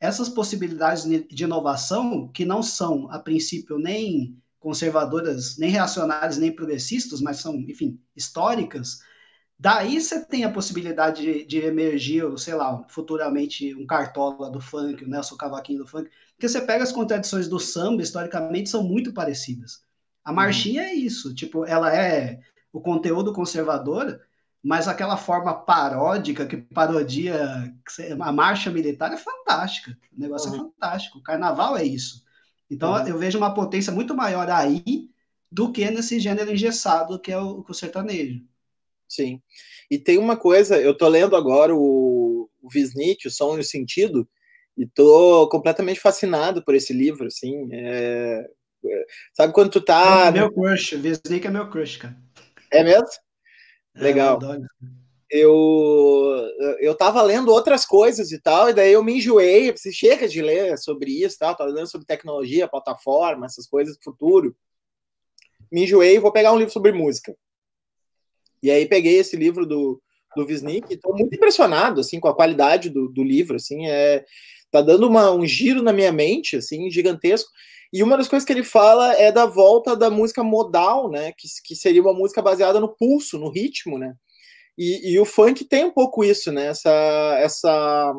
essas 0.03 0.29
possibilidades 0.29 1.05
de 1.05 1.45
inovação, 1.45 2.27
que 2.27 2.45
não 2.45 2.61
são, 2.61 3.09
a 3.13 3.21
princípio, 3.21 3.79
nem 3.79 4.37
conservadoras, 4.59 5.57
nem 5.59 5.71
reacionárias, 5.71 6.39
nem 6.39 6.51
progressistas, 6.51 7.21
mas 7.21 7.37
são, 7.37 7.55
enfim, 7.55 8.01
históricas, 8.17 8.99
daí 9.63 10.01
você 10.01 10.25
tem 10.25 10.43
a 10.43 10.51
possibilidade 10.51 11.23
de, 11.23 11.45
de 11.45 11.59
emergir, 11.59 12.25
sei 12.37 12.53
lá, 12.53 12.85
futuramente 12.89 13.73
um 13.77 13.87
cartola 13.87 14.51
do 14.51 14.61
funk, 14.61 15.05
o 15.05 15.09
Nelson 15.09 15.37
Cavaquinho 15.37 15.79
do 15.79 15.87
funk, 15.87 16.11
porque 16.35 16.49
você 16.49 16.61
pega 16.61 16.83
as 16.83 16.91
contradições 16.91 17.47
do 17.47 17.61
samba, 17.61 18.03
historicamente, 18.03 18.69
são 18.69 18.83
muito 18.83 19.13
parecidas. 19.13 19.85
A 20.25 20.31
uhum. 20.31 20.37
marchinha 20.37 20.83
uhum. 20.83 20.89
é 20.89 20.95
isso, 20.95 21.33
tipo, 21.33 21.65
ela 21.65 21.95
é 21.97 22.41
o 22.73 22.81
conteúdo 22.81 23.33
conservador, 23.33 24.21
mas 24.61 24.89
aquela 24.89 25.17
forma 25.17 25.55
paródica 25.55 26.45
que 26.45 26.57
parodia 26.57 27.73
a 28.21 28.33
marcha 28.33 28.69
militar 28.69 29.13
é 29.13 29.17
fantástica. 29.17 29.97
O 30.17 30.21
negócio 30.21 30.49
é 30.49 30.51
uhum. 30.51 30.57
é 30.57 30.59
fantástico. 30.59 31.19
O 31.19 31.23
carnaval 31.23 31.77
é 31.77 31.85
isso. 31.85 32.25
Então 32.69 32.95
uhum. 32.95 33.07
eu 33.07 33.17
vejo 33.17 33.39
uma 33.39 33.55
potência 33.55 33.93
muito 33.93 34.13
maior 34.13 34.51
aí 34.51 35.09
do 35.51 35.71
que 35.71 35.89
nesse 35.89 36.19
gênero 36.19 36.53
engessado 36.53 37.21
que 37.21 37.31
é 37.31 37.39
o, 37.39 37.65
o 37.69 37.75
sertanejo. 37.75 38.43
Sim. 39.13 39.43
E 39.91 39.99
tem 39.99 40.17
uma 40.17 40.39
coisa, 40.39 40.81
eu 40.81 40.97
tô 40.97 41.07
lendo 41.07 41.37
agora 41.37 41.75
o, 41.75 42.49
o 42.63 42.67
o 42.67 43.31
Som 43.31 43.59
e 43.59 43.61
o 43.61 43.65
Sentido, 43.65 44.27
e 44.75 44.87
tô 44.87 45.47
completamente 45.51 46.01
fascinado 46.01 46.65
por 46.65 46.75
esse 46.75 46.95
livro, 46.95 47.27
assim. 47.27 47.69
É... 47.73 48.49
é 48.87 49.05
sabe 49.35 49.53
quando 49.53 49.71
tu 49.71 49.83
tá. 49.83 50.29
É 50.29 50.31
meu 50.31 50.51
crush, 50.51 50.97
Visnich 50.97 51.47
é 51.47 51.51
meu 51.51 51.69
crush, 51.69 51.99
cara. 51.99 52.17
É 52.71 52.83
mesmo? 52.83 53.07
Legal. 53.95 54.41
eu, 55.31 56.49
eu 56.81 56.95
tava 56.95 57.21
lendo 57.21 57.53
outras 57.53 57.85
coisas 57.85 58.33
e 58.33 58.41
tal, 58.41 58.71
e 58.71 58.73
daí 58.73 58.95
eu 58.95 59.05
me 59.05 59.19
enjoei, 59.19 59.71
você 59.73 59.93
chega 59.93 60.27
de 60.27 60.41
ler 60.41 60.79
sobre 60.79 61.23
isso, 61.23 61.37
tal, 61.39 61.55
tava 61.55 61.71
lendo 61.71 61.91
sobre 61.91 62.07
tecnologia, 62.07 62.67
plataforma, 62.67 63.45
essas 63.45 63.67
coisas 63.67 63.95
do 63.95 64.03
futuro. 64.03 64.57
Me 65.71 65.85
enjoei, 65.85 66.19
vou 66.19 66.33
pegar 66.33 66.53
um 66.53 66.57
livro 66.57 66.73
sobre 66.73 66.93
música. 66.93 67.37
E 68.63 68.71
aí 68.71 68.87
peguei 68.87 69.19
esse 69.19 69.37
livro 69.37 69.67
do, 69.67 70.01
do 70.37 70.47
Visnik, 70.47 70.95
estou 70.95 71.17
muito 71.17 71.35
impressionado 71.35 72.01
assim 72.01 72.21
com 72.21 72.29
a 72.29 72.35
qualidade 72.35 72.91
do, 72.91 73.09
do 73.09 73.23
livro, 73.23 73.57
assim, 73.57 73.87
é 73.87 74.25
tá 74.73 74.81
dando 74.81 75.07
uma, 75.07 75.31
um 75.31 75.47
giro 75.47 75.83
na 75.83 75.93
minha 75.93 76.11
mente, 76.11 76.57
assim, 76.57 76.91
gigantesco. 76.91 77.51
E 77.93 78.03
uma 78.03 78.17
das 78.17 78.27
coisas 78.27 78.47
que 78.47 78.53
ele 78.53 78.65
fala 78.65 79.13
é 79.15 79.31
da 79.31 79.45
volta 79.45 79.95
da 79.95 80.11
música 80.11 80.43
modal, 80.43 81.11
né? 81.11 81.31
Que, 81.33 81.47
que 81.63 81.77
seria 81.77 82.01
uma 82.01 82.15
música 82.15 82.41
baseada 82.41 82.81
no 82.81 82.89
pulso, 82.89 83.39
no 83.39 83.51
ritmo, 83.51 83.99
né? 83.99 84.15
E, 84.79 85.13
e 85.13 85.21
o 85.21 85.27
funk 85.27 85.67
tem 85.67 85.85
um 85.85 85.91
pouco 85.91 86.25
isso, 86.25 86.51
né? 86.51 86.69
Essa, 86.69 86.91
essa, 87.39 88.15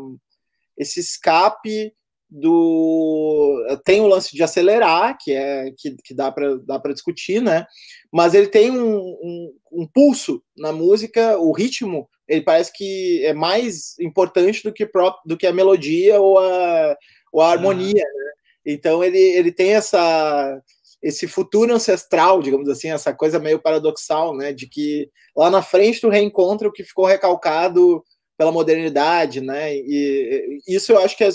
esse 0.78 1.00
escape 1.00 1.92
do 2.36 3.64
tem 3.86 4.02
o 4.02 4.08
lance 4.08 4.36
de 4.36 4.42
acelerar 4.42 5.16
que 5.20 5.32
é 5.32 5.72
que, 5.78 5.96
que 6.04 6.16
dá 6.16 6.32
para 6.32 6.58
dá 6.58 6.80
para 6.80 6.94
discutir 6.94 7.40
né 7.42 7.68
mas 8.12 8.34
ele 8.34 8.48
tem 8.48 8.72
um, 8.72 8.98
um, 8.98 9.54
um, 9.72 9.88
pulso 9.88 10.42
na 10.58 10.72
música 10.72 11.38
o 11.38 11.52
ritmo 11.52 12.10
ele 12.28 12.42
parece 12.42 12.74
que 12.74 13.24
é 13.24 13.34
mais 13.34 14.00
importante 14.00 14.64
do 14.64 14.74
que 14.74 14.84
próprio 14.84 15.22
do 15.28 15.38
que 15.38 15.46
a 15.46 15.54
melodia 15.54 16.20
ou 16.20 16.40
a, 16.40 16.98
ou 17.32 17.42
a 17.42 17.52
harmonia 17.52 18.04
ah. 18.04 18.18
né? 18.18 18.32
Então 18.66 19.04
ele, 19.04 19.20
ele 19.20 19.52
tem 19.52 19.76
essa 19.76 20.62
esse 21.02 21.28
futuro 21.28 21.74
ancestral, 21.74 22.42
digamos 22.42 22.70
assim, 22.70 22.90
essa 22.90 23.14
coisa 23.14 23.38
meio 23.38 23.60
paradoxal, 23.60 24.34
né, 24.34 24.54
de 24.54 24.68
que 24.68 25.12
lá 25.36 25.50
na 25.50 25.62
frente 25.62 26.00
tu 26.00 26.08
reencontra 26.08 26.66
o 26.66 26.72
que 26.72 26.82
ficou 26.82 27.06
recalcado 27.06 28.02
pela 28.38 28.54
modernidade, 28.54 29.42
né? 29.42 29.76
E 29.76 30.60
isso 30.66 30.94
eu 30.94 31.00
acho 31.00 31.18
que 31.18 31.26
é, 31.26 31.30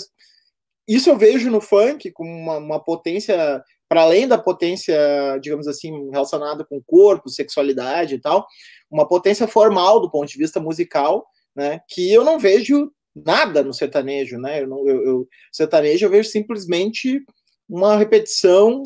isso 0.95 1.09
eu 1.09 1.17
vejo 1.17 1.49
no 1.49 1.61
funk 1.61 2.11
com 2.11 2.23
uma, 2.23 2.57
uma 2.57 2.83
potência 2.83 3.63
para 3.87 4.03
além 4.03 4.27
da 4.27 4.37
potência, 4.37 4.95
digamos 5.41 5.67
assim, 5.67 6.11
relacionada 6.11 6.63
com 6.63 6.81
corpo, 6.81 7.29
sexualidade 7.29 8.15
e 8.15 8.19
tal, 8.19 8.45
uma 8.89 9.07
potência 9.07 9.47
formal 9.47 9.99
do 9.99 10.11
ponto 10.11 10.29
de 10.29 10.37
vista 10.37 10.59
musical, 10.59 11.25
né? 11.55 11.81
Que 11.89 12.11
eu 12.13 12.23
não 12.23 12.37
vejo 12.37 12.91
nada 13.15 13.63
no 13.63 13.73
sertanejo, 13.73 14.37
né? 14.37 14.61
Eu, 14.61 14.67
não, 14.67 14.87
eu, 14.87 15.05
eu, 15.05 15.27
sertanejo 15.51 16.05
eu 16.05 16.09
vejo 16.09 16.29
simplesmente 16.29 17.23
uma 17.67 17.97
repetição 17.97 18.83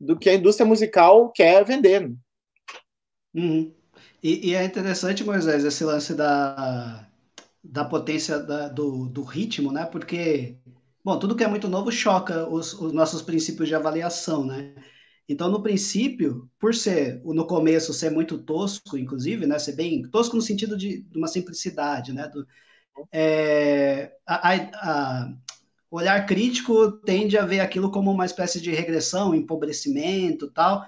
do 0.00 0.18
que 0.18 0.28
a 0.28 0.34
indústria 0.34 0.66
musical 0.66 1.32
quer 1.32 1.64
vender. 1.64 2.12
Uhum. 3.34 3.72
E, 4.22 4.50
e, 4.50 4.54
é 4.54 4.64
interessante, 4.64 5.24
Moisés, 5.24 5.64
esse 5.64 5.84
lance 5.84 6.14
da, 6.14 7.06
da 7.62 7.84
potência 7.84 8.38
da, 8.38 8.68
do, 8.68 9.06
do 9.06 9.22
ritmo, 9.22 9.72
né? 9.72 9.84
Porque, 9.84 10.56
bom, 11.04 11.18
tudo 11.18 11.36
que 11.36 11.44
é 11.44 11.48
muito 11.48 11.68
novo 11.68 11.92
choca 11.92 12.48
os, 12.48 12.72
os 12.74 12.92
nossos 12.92 13.22
princípios 13.22 13.68
de 13.68 13.74
avaliação, 13.74 14.44
né? 14.46 14.74
Então, 15.28 15.50
no 15.50 15.62
princípio, 15.62 16.50
por 16.58 16.74
ser, 16.74 17.22
no 17.24 17.46
começo, 17.46 17.94
ser 17.94 18.10
muito 18.10 18.38
tosco, 18.38 18.98
inclusive, 18.98 19.46
né? 19.46 19.58
Ser 19.58 19.72
bem 19.72 20.02
tosco 20.10 20.36
no 20.36 20.42
sentido 20.42 20.76
de, 20.76 21.02
de 21.02 21.18
uma 21.18 21.28
simplicidade, 21.28 22.12
né? 22.12 22.28
Do, 22.28 22.46
é, 23.12 24.12
a, 24.26 24.54
a, 24.54 25.34
o 25.90 25.96
olhar 25.98 26.26
crítico 26.26 26.92
tende 26.92 27.38
a 27.38 27.44
ver 27.44 27.60
aquilo 27.60 27.90
como 27.90 28.10
uma 28.10 28.26
espécie 28.26 28.60
de 28.60 28.70
regressão, 28.72 29.34
empobrecimento 29.34 30.50
tal, 30.50 30.86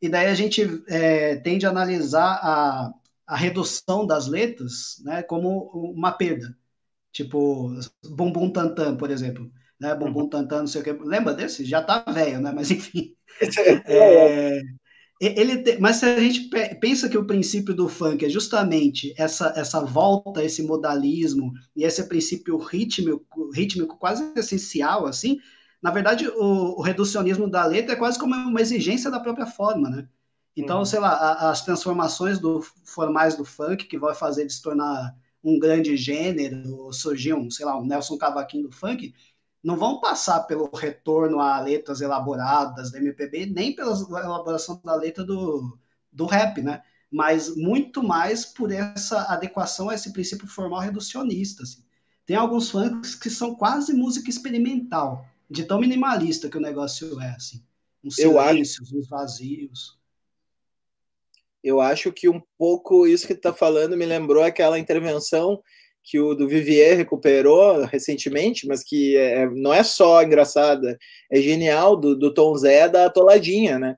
e 0.00 0.08
daí 0.08 0.26
a 0.26 0.34
gente 0.34 0.62
é, 0.88 1.36
tende 1.36 1.66
a 1.66 1.70
analisar 1.70 2.40
a, 2.42 2.92
a 3.26 3.36
redução 3.36 4.06
das 4.06 4.26
letras 4.26 5.00
né, 5.04 5.22
como 5.22 5.70
uma 5.72 6.12
perda. 6.12 6.56
Tipo, 7.12 7.70
Bumbum 8.04 8.50
Tantan, 8.50 8.96
por 8.96 9.10
exemplo. 9.10 9.50
Né? 9.80 9.94
Bumbum 9.94 10.22
uhum. 10.22 10.28
Tantan, 10.28 10.60
não 10.60 10.66
sei 10.66 10.80
o 10.80 10.84
que. 10.84 10.92
Lembra 10.92 11.34
desse? 11.34 11.64
Já 11.64 11.82
tá 11.82 12.04
velho, 12.10 12.40
né? 12.40 12.52
Mas 12.54 12.70
enfim. 12.70 13.14
É, 13.86 14.62
ele 15.20 15.62
te, 15.62 15.78
mas 15.80 15.96
se 15.96 16.04
a 16.06 16.20
gente 16.20 16.48
pensa 16.80 17.08
que 17.08 17.18
o 17.18 17.26
princípio 17.26 17.74
do 17.74 17.88
funk 17.88 18.24
é 18.24 18.28
justamente 18.28 19.12
essa, 19.18 19.52
essa 19.56 19.80
volta, 19.80 20.44
esse 20.44 20.62
modalismo 20.62 21.52
e 21.74 21.82
esse 21.82 22.04
princípio 22.08 22.56
rítmico, 22.56 23.50
rítmico 23.52 23.98
quase 23.98 24.32
essencial, 24.36 25.06
assim, 25.06 25.38
na 25.82 25.90
verdade 25.90 26.28
o, 26.28 26.78
o, 26.78 26.82
reducionismo 26.82 27.50
da 27.50 27.64
letra 27.64 27.94
é 27.94 27.96
quase 27.96 28.16
como 28.18 28.32
uma 28.34 28.60
exigência 28.60 29.10
da 29.10 29.18
própria 29.18 29.46
forma, 29.46 29.90
né? 29.90 30.08
Então, 30.56 30.78
uhum. 30.78 30.84
sei 30.84 31.00
lá, 31.00 31.10
a, 31.10 31.50
as 31.50 31.64
transformações 31.64 32.38
do, 32.38 32.60
formais 32.84 33.36
do 33.36 33.44
funk 33.44 33.86
que 33.86 33.98
vai 33.98 34.14
fazer 34.14 34.46
de 34.46 34.52
se 34.52 34.62
tornar 34.62 35.16
um 35.42 35.58
grande 35.58 35.96
gênero, 35.96 36.92
surgir 36.92 37.34
um, 37.34 37.50
sei 37.50 37.64
lá, 37.64 37.78
um 37.78 37.86
Nelson 37.86 38.18
Cavaquinho 38.18 38.64
do 38.64 38.72
funk, 38.72 39.14
não 39.62 39.76
vão 39.76 40.00
passar 40.00 40.40
pelo 40.40 40.70
retorno 40.74 41.40
a 41.40 41.60
letras 41.60 42.00
elaboradas 42.00 42.90
da 42.90 42.98
MPB, 42.98 43.46
nem 43.46 43.74
pela 43.74 43.92
elaboração 43.92 44.80
da 44.84 44.94
letra 44.94 45.24
do, 45.24 45.78
do 46.12 46.26
rap, 46.26 46.62
né? 46.62 46.82
Mas 47.10 47.56
muito 47.56 48.02
mais 48.02 48.44
por 48.44 48.70
essa 48.70 49.32
adequação 49.32 49.88
a 49.88 49.94
esse 49.94 50.12
princípio 50.12 50.46
formal 50.46 50.80
reducionista. 50.80 51.62
Assim. 51.62 51.82
Tem 52.24 52.36
alguns 52.36 52.70
funks 52.70 53.14
que 53.14 53.30
são 53.30 53.54
quase 53.54 53.92
música 53.92 54.30
experimental, 54.30 55.26
de 55.50 55.64
tão 55.64 55.80
minimalista 55.80 56.48
que 56.48 56.58
o 56.58 56.60
negócio 56.60 57.20
é, 57.20 57.30
assim. 57.30 57.64
Uns 58.04 58.16
silêncios, 58.16 58.92
uns 58.92 59.08
vazios. 59.08 59.98
Eu 61.64 61.80
acho 61.80 62.12
que 62.12 62.28
um 62.28 62.40
pouco 62.56 63.06
isso 63.06 63.26
que 63.26 63.34
tu 63.34 63.40
tá 63.40 63.52
falando 63.52 63.96
me 63.96 64.06
lembrou 64.06 64.44
aquela 64.44 64.78
intervenção 64.78 65.60
que 66.08 66.18
o 66.18 66.34
do 66.34 66.48
Vivier 66.48 66.96
recuperou 66.96 67.84
recentemente, 67.84 68.66
mas 68.66 68.82
que 68.82 69.14
é, 69.14 69.46
não 69.50 69.74
é 69.74 69.82
só 69.82 70.22
engraçada, 70.22 70.96
é 71.30 71.38
genial, 71.38 71.94
do, 71.96 72.16
do 72.16 72.32
Tom 72.32 72.56
Zé 72.56 72.88
da 72.88 73.10
Toladinha, 73.10 73.78
né? 73.78 73.94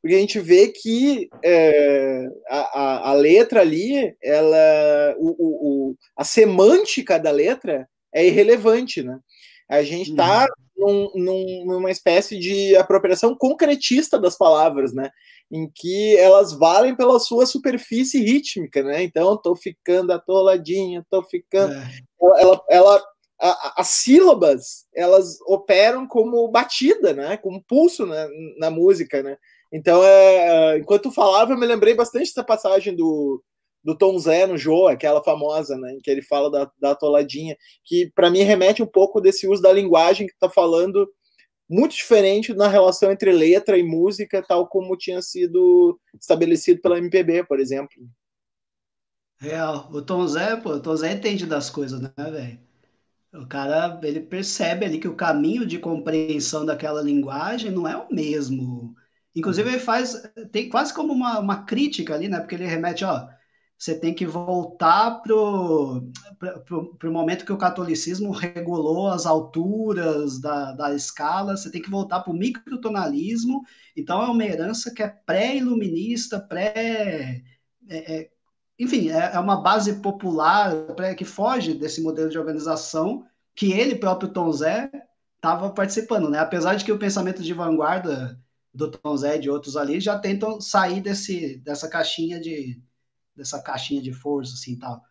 Porque 0.00 0.16
a 0.16 0.18
gente 0.18 0.40
vê 0.40 0.68
que 0.68 1.28
é, 1.44 2.26
a, 2.48 3.10
a, 3.10 3.12
letra 3.12 3.60
ali, 3.60 4.16
ela, 4.22 5.14
o, 5.18 5.90
o, 5.90 5.96
a 6.16 6.24
semântica 6.24 7.18
da 7.18 7.30
letra 7.30 7.86
é 8.14 8.26
irrelevante, 8.26 9.02
né? 9.02 9.18
A 9.68 9.82
gente 9.82 10.10
está 10.10 10.48
uhum. 10.76 11.10
num, 11.14 11.24
num, 11.24 11.64
numa 11.66 11.90
espécie 11.90 12.38
de 12.38 12.74
apropriação 12.76 13.36
concretista 13.36 14.18
das 14.18 14.36
palavras, 14.36 14.94
né? 14.94 15.10
Em 15.52 15.70
que 15.72 16.16
elas 16.16 16.54
valem 16.54 16.96
pela 16.96 17.20
sua 17.20 17.44
superfície 17.44 18.24
rítmica, 18.24 18.82
né? 18.82 19.02
Então, 19.02 19.36
tô 19.36 19.54
ficando 19.54 20.10
atoladinha, 20.10 21.04
tô 21.10 21.22
ficando. 21.22 21.74
É. 21.74 21.90
Ela, 22.20 22.40
ela, 22.40 22.64
ela 22.70 23.04
a, 23.38 23.82
as 23.82 23.88
sílabas 23.88 24.86
elas 24.94 25.38
operam 25.42 26.06
como 26.06 26.48
batida, 26.48 27.12
né? 27.12 27.36
Como 27.36 27.62
pulso 27.62 28.06
né? 28.06 28.26
na 28.58 28.70
música, 28.70 29.22
né? 29.22 29.36
Então, 29.70 30.02
é, 30.02 30.78
enquanto 30.78 31.10
falava, 31.10 31.52
eu 31.52 31.58
me 31.58 31.66
lembrei 31.66 31.94
bastante 31.94 32.28
dessa 32.28 32.44
passagem 32.44 32.94
do, 32.96 33.42
do 33.84 33.96
Tom 33.96 34.18
Zé 34.18 34.46
no 34.46 34.56
Jô, 34.56 34.86
aquela 34.86 35.22
famosa, 35.22 35.76
né? 35.76 35.92
Em 35.92 35.98
que 35.98 36.10
ele 36.10 36.22
fala 36.22 36.50
da, 36.50 36.70
da 36.80 36.90
atoladinha, 36.92 37.56
que 37.84 38.10
para 38.14 38.30
mim 38.30 38.42
remete 38.42 38.82
um 38.82 38.86
pouco 38.86 39.20
desse 39.20 39.46
uso 39.46 39.60
da 39.60 39.72
linguagem 39.72 40.26
que 40.26 40.38
tá 40.38 40.48
falando 40.48 41.06
muito 41.72 41.96
diferente 41.96 42.52
na 42.52 42.68
relação 42.68 43.10
entre 43.10 43.32
letra 43.32 43.78
e 43.78 43.82
música, 43.82 44.44
tal 44.46 44.68
como 44.68 44.96
tinha 44.96 45.22
sido 45.22 45.98
estabelecido 46.20 46.82
pela 46.82 46.98
MPB, 46.98 47.44
por 47.44 47.58
exemplo. 47.58 47.96
Real. 49.38 49.90
O 49.92 50.02
Tom 50.02 50.26
Zé, 50.26 50.56
pô, 50.56 50.70
o 50.74 50.80
Tom 50.80 50.94
Zé 50.96 51.12
entende 51.12 51.46
das 51.46 51.70
coisas, 51.70 52.00
né, 52.00 52.12
velho? 52.16 52.60
O 53.34 53.46
cara, 53.46 53.98
ele 54.02 54.20
percebe 54.20 54.84
ali 54.84 55.00
que 55.00 55.08
o 55.08 55.16
caminho 55.16 55.66
de 55.66 55.78
compreensão 55.78 56.66
daquela 56.66 57.02
linguagem 57.02 57.70
não 57.70 57.88
é 57.88 57.96
o 57.96 58.12
mesmo. 58.12 58.94
Inclusive, 59.34 59.70
ele 59.70 59.78
faz, 59.78 60.22
tem 60.52 60.68
quase 60.68 60.92
como 60.94 61.12
uma, 61.12 61.38
uma 61.40 61.64
crítica 61.64 62.14
ali, 62.14 62.28
né? 62.28 62.40
Porque 62.40 62.54
ele 62.54 62.66
remete, 62.66 63.04
ó, 63.04 63.28
você 63.82 63.98
tem 63.98 64.14
que 64.14 64.24
voltar 64.24 65.22
para 65.22 65.34
o 65.34 67.10
momento 67.12 67.44
que 67.44 67.52
o 67.52 67.58
catolicismo 67.58 68.30
regulou 68.30 69.08
as 69.08 69.26
alturas 69.26 70.40
da, 70.40 70.70
da 70.70 70.94
escala, 70.94 71.56
você 71.56 71.68
tem 71.68 71.82
que 71.82 71.90
voltar 71.90 72.20
para 72.20 72.32
o 72.32 72.36
microtonalismo, 72.36 73.64
então 73.96 74.22
é 74.22 74.26
uma 74.26 74.44
herança 74.44 74.94
que 74.94 75.02
é 75.02 75.08
pré-iluminista, 75.08 76.38
pré... 76.38 77.42
É, 77.88 78.18
é, 78.20 78.30
enfim, 78.78 79.10
é, 79.10 79.32
é, 79.34 79.38
uma 79.40 79.60
base 79.60 79.94
popular 79.94 80.72
pré, 80.94 81.16
que 81.16 81.24
foge 81.24 81.74
desse 81.74 82.00
modelo 82.00 82.30
de 82.30 82.38
organização 82.38 83.24
que 83.52 83.72
ele 83.72 83.96
próprio, 83.96 84.32
Tom 84.32 84.52
Zé, 84.52 84.92
estava 85.34 85.70
participando, 85.70 86.30
né? 86.30 86.38
Apesar 86.38 86.76
de 86.76 86.84
que 86.84 86.92
o 86.92 86.98
pensamento 87.00 87.42
de 87.42 87.52
vanguarda 87.52 88.40
do 88.72 88.88
Tom 88.88 89.16
Zé 89.16 89.36
e 89.36 89.40
de 89.40 89.50
outros 89.50 89.76
ali 89.76 89.98
já 89.98 90.16
tentam 90.20 90.60
sair 90.60 91.00
desse, 91.00 91.56
dessa 91.58 91.88
caixinha 91.88 92.40
de 92.40 92.80
dessa 93.34 93.60
caixinha 93.60 94.02
de 94.02 94.12
força, 94.12 94.54
assim, 94.54 94.78
tal. 94.78 95.02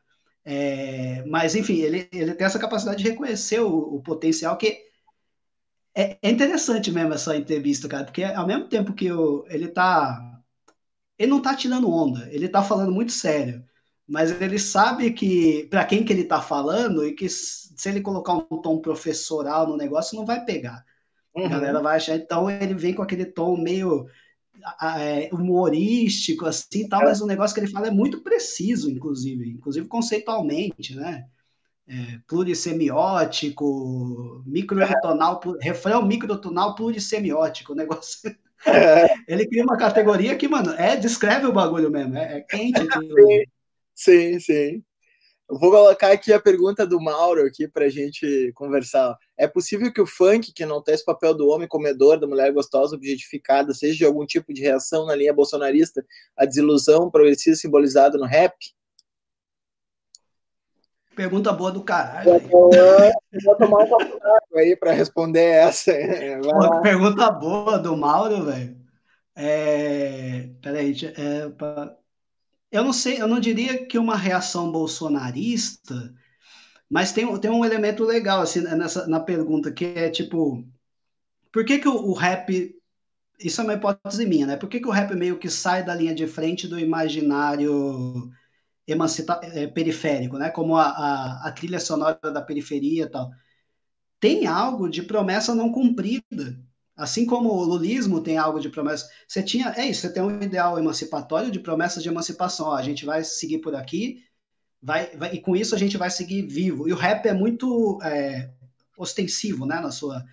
É, 0.44 1.24
mas, 1.28 1.56
enfim, 1.56 1.80
ele, 1.80 2.10
ele 2.12 2.34
tem 2.34 2.46
essa 2.46 2.60
capacidade 2.60 3.04
de 3.04 3.10
reconhecer 3.10 3.60
o, 3.60 3.96
o 3.96 4.02
potencial 4.02 4.58
que 4.58 4.92
é, 5.94 6.18
é, 6.22 6.30
interessante 6.30 6.92
mesmo 6.92 7.14
essa 7.14 7.36
entrevista, 7.36 7.88
cara, 7.88 8.06
porque 8.06 8.24
ao 8.24 8.48
mesmo 8.48 8.68
tempo 8.68 8.94
que 8.94 9.12
o, 9.12 9.46
ele 9.50 9.68
tá 9.68 10.42
ele 11.20 11.30
não 11.30 11.42
tá 11.42 11.56
tirando 11.56 11.92
onda, 11.92 12.28
ele 12.32 12.50
tá 12.50 12.64
falando 12.64 12.92
muito 12.92 13.12
sério, 13.12 13.64
mas 14.08 14.32
ele 14.42 14.58
sabe 14.58 15.12
que 15.12 15.68
para 15.70 15.86
quem 15.86 16.04
que 16.04 16.12
ele 16.12 16.24
tá 16.24 16.42
falando 16.42 17.06
e 17.06 17.14
que 17.14 17.30
se 17.30 17.90
ele 17.90 18.02
colocar 18.02 18.34
um 18.34 18.62
tom 18.62 18.80
professoral 18.80 19.68
no 19.68 19.78
negócio 19.78 20.18
não 20.18 20.26
vai 20.26 20.44
pegar. 20.44 20.84
Uhum. 21.36 21.46
A 21.46 21.50
galera 21.50 21.82
vai 21.82 21.98
achar, 21.98 22.16
então 22.16 22.50
ele 22.50 22.74
vem 22.74 22.94
com 22.94 23.04
aquele 23.04 23.26
tom 23.26 23.56
meio 23.58 24.08
humorístico, 25.32 26.45
assim, 26.45 26.88
tal, 26.88 27.02
é. 27.02 27.06
mas 27.06 27.21
o 27.21 27.28
negócio 27.28 27.54
que 27.54 27.62
ele 27.62 27.71
fala 27.71 27.88
é 27.88 27.91
muito 27.91 28.21
preciso, 28.21 28.89
inclusive, 28.89 29.50
inclusive 29.50 29.88
conceitualmente, 29.88 30.95
né? 30.95 31.26
É, 31.88 32.19
plurissemiótico, 32.28 34.43
microtonal, 34.45 35.41
refrão 35.60 36.06
microtonal 36.06 36.76
plurissemiótico, 36.76 37.74
o 37.74 37.76
negócio. 37.76 38.34
É. 38.65 39.08
Ele 39.28 39.47
cria 39.47 39.63
uma 39.63 39.76
categoria 39.76 40.36
que, 40.36 40.47
mano, 40.47 40.71
é, 40.74 40.95
descreve 40.95 41.47
o 41.47 41.54
bagulho 41.54 41.89
mesmo, 41.89 42.15
é, 42.15 42.38
é 42.38 42.41
quente. 42.41 42.80
sim, 43.95 44.39
sim. 44.39 44.84
Eu 45.52 45.60
vou 45.60 45.70
colocar 45.70 46.14
aqui 46.14 46.32
a 46.32 46.40
pergunta 46.40 46.88
do 46.88 46.98
Mauro 46.98 47.46
aqui 47.46 47.68
para 47.68 47.84
a 47.84 47.90
gente 47.90 48.54
conversar. 48.56 49.18
É 49.38 49.46
possível 49.46 49.92
que 49.92 50.00
o 50.00 50.08
funk, 50.08 50.54
que 50.54 50.66
não 50.66 50.82
tem 50.82 50.95
esse 50.95 51.04
papel 51.04 51.36
do 51.36 51.49
homem 51.49 51.68
comedor, 51.68 52.18
da 52.18 52.26
mulher 52.26 52.54
gostosa, 52.54 52.95
objetificada, 52.95 53.74
seja 53.74 53.97
de 53.97 54.06
algum 54.06 54.26
tipo 54.26 54.54
de 54.54 54.62
reação 54.62 55.06
na 55.06 55.14
linha 55.14 55.34
bolsonarista, 55.34 56.06
a 56.38 56.45
desilusão 56.45 57.12
progressista 57.12 57.60
simbolizada 57.60 58.18
no 58.18 58.24
rap? 58.24 58.56
Pergunta 61.14 61.52
boa 61.52 61.70
do 61.70 61.84
caralho. 61.84 62.39
vou 62.39 63.56
tomar 63.58 63.84
um 63.84 63.89
copo 63.89 64.20
aí 64.56 64.74
para 64.78 64.93
responder 64.93 65.47
essa. 65.47 65.91
pergunta 66.82 67.30
boa 67.30 67.78
do 67.78 67.97
Mauro, 67.97 68.45
velho. 68.45 68.78
É... 69.36 70.47
Peraí, 70.62 70.95
é, 71.18 71.49
eu 72.72 72.84
não 72.84 72.93
sei, 72.93 73.22
eu 73.22 73.28
não 73.28 73.39
diria 73.39 73.86
que 73.86 73.97
uma 73.97 74.15
reação 74.17 74.72
bolsonarista, 74.72 76.13
mas 76.89 77.11
tem, 77.13 77.39
tem 77.39 77.51
um 77.51 77.65
elemento 77.65 78.03
legal 78.03 78.41
assim 78.41 78.61
nessa 78.61 79.07
na 79.07 79.19
pergunta 79.19 79.72
que 79.72 79.86
é 79.86 80.09
tipo, 80.09 80.65
por 81.51 81.65
que 81.65 81.80
que 81.80 81.88
o, 81.88 81.95
o 81.95 82.13
rap 82.13 82.76
isso 83.43 83.61
é 83.61 83.63
uma 83.63 83.74
hipótese 83.74 84.26
minha, 84.26 84.45
né? 84.45 84.55
Por 84.57 84.69
que, 84.69 84.80
que 84.80 84.88
o 84.88 84.91
rap 84.91 85.13
meio 85.15 85.38
que 85.39 85.49
sai 85.49 85.84
da 85.84 85.95
linha 85.95 86.13
de 86.13 86.28
frente 86.28 86.67
do 86.67 86.80
imaginário 86.80 88.32
emancipa 88.88 89.39
é, 89.43 89.67
periférico, 89.67 90.38
né? 90.38 90.49
Como 90.49 90.76
a, 90.78 90.88
a, 90.89 91.47
a, 91.47 91.51
trilha 91.51 91.80
sonora 91.80 92.19
da 92.22 92.41
periferia 92.41 93.03
e 93.05 93.09
tal. 93.09 93.32
Tem 94.19 94.47
algo 94.47 94.89
de 94.89 95.03
promessa 95.03 95.55
não 95.55 95.72
cumprida 95.72 96.59
Assim 97.02 97.26
como 97.26 97.49
o 97.49 97.64
lulismo 97.64 98.22
tem 98.22 98.38
algo 98.38 98.60
de 98.60 98.70
promessa, 98.70 99.10
você 99.28 99.41
tinha, 99.41 99.74
é 99.76 99.88
isso, 99.88 100.02
você 100.02 100.14
tem 100.14 100.22
um 100.22 100.41
ideal 100.41 100.78
emancipatório 100.78 101.49
de 101.49 101.60
promessas 101.60 102.04
de 102.04 102.10
emancipação. 102.10 102.68
Ó, 102.68 102.76
a 102.76 102.84
gente 102.84 103.06
vai 103.06 103.24
seguir 103.24 103.58
por 103.58 103.74
aqui, 103.74 104.24
vai, 104.82 105.16
vai, 105.18 105.34
e 105.34 105.41
com 105.41 105.56
isso 105.56 105.74
a 105.74 105.78
gente 105.80 105.97
vai 105.97 106.12
seguir 106.12 106.43
vivo. 106.43 106.88
E 106.88 106.93
o 106.93 106.95
rap 106.95 107.26
é 107.26 107.34
muito 107.34 107.99
é, 108.04 108.52
ostensivo, 108.97 109.66
né, 109.66 109.80
na 109.80 109.89
sua... 109.89 110.24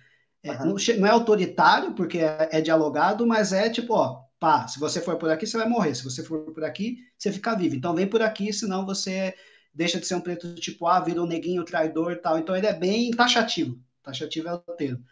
É, 0.43 0.51
uhum. 0.51 0.57
não, 0.67 0.75
não, 0.99 1.07
é 1.07 1.09
autoritário, 1.09 1.93
porque 1.93 2.19
é, 2.19 2.49
é, 2.51 2.61
dialogado, 2.61 3.25
mas 3.25 3.51
é 3.51 3.69
tipo, 3.69 3.93
ó, 3.95 4.21
pá, 4.39 4.67
se 4.67 4.79
você 4.79 5.01
for 5.01 5.17
por 5.17 5.31
aqui, 5.31 5.47
você 5.47 5.57
vai 5.57 5.67
morrer. 5.67 5.95
Se 5.95 6.03
você 6.03 6.23
for 6.23 6.53
por 6.53 6.63
aqui, 6.63 6.97
você 7.17 7.31
fica 7.31 7.55
vivo. 7.55 7.75
Então 7.75 7.95
vem 7.95 8.07
por 8.07 8.21
aqui, 8.21 8.53
senão 8.53 8.85
você 8.85 9.33
deixa 9.73 9.99
de 9.99 10.05
ser 10.05 10.15
um 10.15 10.21
preto 10.21 10.53
tipo, 10.55 10.85
ah, 10.85 10.99
vira 10.99 11.21
um 11.21 11.25
neguinho 11.25 11.65
traidor 11.65 12.11
e 12.11 12.17
tal. 12.17 12.37
Então 12.37 12.55
ele 12.55 12.67
é 12.67 12.73
bem 12.73 13.11
taxativo 13.11 13.77
taxativo 14.09 14.47
é 14.47 14.53
o 14.53 14.59
termo. 14.59 15.03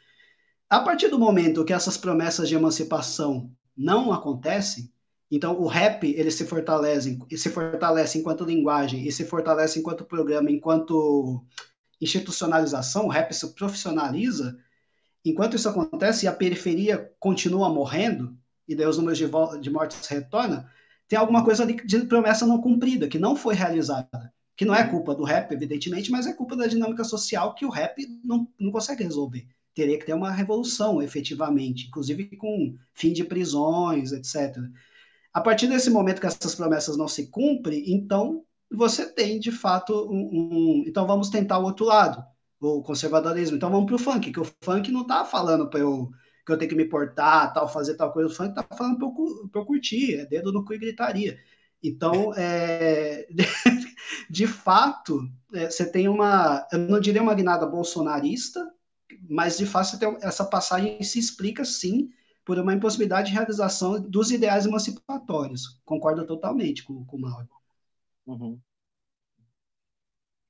A 0.69 0.81
partir 0.81 1.07
do 1.07 1.17
momento 1.17 1.63
que 1.63 1.71
essas 1.71 1.95
promessas 1.95 2.49
de 2.49 2.55
emancipação 2.55 3.49
não 3.75 4.11
acontecem, 4.11 4.91
então 5.31 5.57
o 5.61 5.65
rap 5.65 6.05
ele 6.05 6.29
se 6.29 6.45
fortalece, 6.45 7.17
se 7.37 7.49
fortalece 7.49 8.17
enquanto 8.17 8.43
linguagem 8.43 9.07
e 9.07 9.11
se 9.11 9.23
fortalece 9.23 9.79
enquanto 9.79 10.03
programa, 10.03 10.51
enquanto 10.51 11.41
institucionalização, 12.01 13.05
o 13.05 13.09
rap 13.09 13.33
se 13.33 13.47
profissionaliza. 13.53 14.57
Enquanto 15.23 15.55
isso 15.55 15.69
acontece 15.69 16.25
e 16.25 16.27
a 16.27 16.33
periferia 16.33 17.11
continua 17.17 17.69
morrendo, 17.69 18.37
e 18.67 18.75
daí 18.75 18.87
os 18.87 18.97
números 18.97 19.17
de, 19.17 19.25
de 19.61 19.69
mortes 19.69 20.05
retornam, 20.07 20.65
tem 21.07 21.17
alguma 21.17 21.45
coisa 21.45 21.63
ali 21.63 21.75
de 21.85 21.99
promessa 22.05 22.45
não 22.45 22.61
cumprida, 22.61 23.07
que 23.07 23.17
não 23.17 23.37
foi 23.37 23.55
realizada. 23.55 24.33
Que 24.55 24.65
não 24.65 24.75
é 24.75 24.85
culpa 24.85 25.15
do 25.15 25.23
rap, 25.23 25.51
evidentemente, 25.53 26.11
mas 26.11 26.27
é 26.27 26.33
culpa 26.33 26.57
da 26.57 26.67
dinâmica 26.67 27.05
social 27.05 27.55
que 27.55 27.65
o 27.65 27.69
rap 27.69 28.05
não, 28.23 28.47
não 28.59 28.71
consegue 28.71 29.03
resolver. 29.03 29.47
Teria 29.77 29.99
que 29.99 30.07
ter 30.07 30.15
uma 30.15 30.31
revolução, 30.31 31.03
efetivamente, 31.03 31.85
inclusive 31.85 32.35
com 32.35 32.75
fim 32.95 33.13
de 33.13 33.23
prisões, 33.23 34.11
etc. 34.11 34.57
A 35.31 35.39
partir 35.39 35.67
desse 35.67 35.91
momento 35.91 36.19
que 36.19 36.25
essas 36.25 36.55
promessas 36.55 36.97
não 36.97 37.07
se 37.07 37.27
cumprem, 37.27 37.83
então 37.93 38.43
você 38.71 39.05
tem, 39.05 39.39
de 39.39 39.51
fato, 39.51 39.93
um, 40.11 40.81
um... 40.81 40.83
Então 40.87 41.05
vamos 41.05 41.29
tentar 41.29 41.59
o 41.59 41.63
outro 41.63 41.85
lado, 41.85 42.23
o 42.59 42.81
conservadorismo. 42.81 43.55
Então 43.55 43.69
vamos 43.69 43.85
para 43.85 43.95
o 43.97 43.99
funk, 43.99 44.31
que 44.31 44.39
o 44.39 44.47
funk 44.63 44.91
não 44.91 45.03
está 45.03 45.23
falando 45.23 45.69
para 45.69 45.81
eu 45.81 46.09
que 46.43 46.51
eu 46.53 46.57
tenho 46.57 46.69
que 46.69 46.75
me 46.75 46.85
portar, 46.85 47.53
tal, 47.53 47.69
fazer 47.69 47.93
tal 47.93 48.11
coisa. 48.11 48.29
O 48.29 48.33
funk 48.33 48.55
tá 48.55 48.65
falando 48.75 48.97
para 48.97 49.07
eu, 49.07 49.49
eu 49.53 49.65
curtir, 49.65 50.15
é 50.15 50.25
dedo 50.25 50.51
no 50.51 50.65
cu 50.65 50.73
e 50.73 50.79
gritaria. 50.79 51.37
Então, 51.83 52.33
é, 52.35 53.27
de 54.27 54.47
fato, 54.47 55.21
é, 55.53 55.69
você 55.69 55.85
tem 55.85 56.07
uma, 56.07 56.67
eu 56.71 56.79
não 56.79 56.99
diria 56.99 57.21
uma 57.21 57.35
guinada 57.35 57.67
bolsonarista, 57.67 58.67
mas 59.29 59.57
de 59.57 59.65
fato 59.65 59.97
essa 60.21 60.45
passagem 60.45 61.01
se 61.03 61.19
explica 61.19 61.63
sim 61.65 62.09
por 62.45 62.57
uma 62.57 62.73
impossibilidade 62.73 63.29
de 63.29 63.33
realização 63.33 63.99
dos 63.99 64.31
ideais 64.31 64.65
emancipatórios. 64.65 65.81
Concordo 65.83 66.25
totalmente 66.25 66.83
com, 66.83 67.03
com 67.05 67.17
o 67.17 67.19
Mauro. 67.19 67.49
Uhum. 68.25 68.59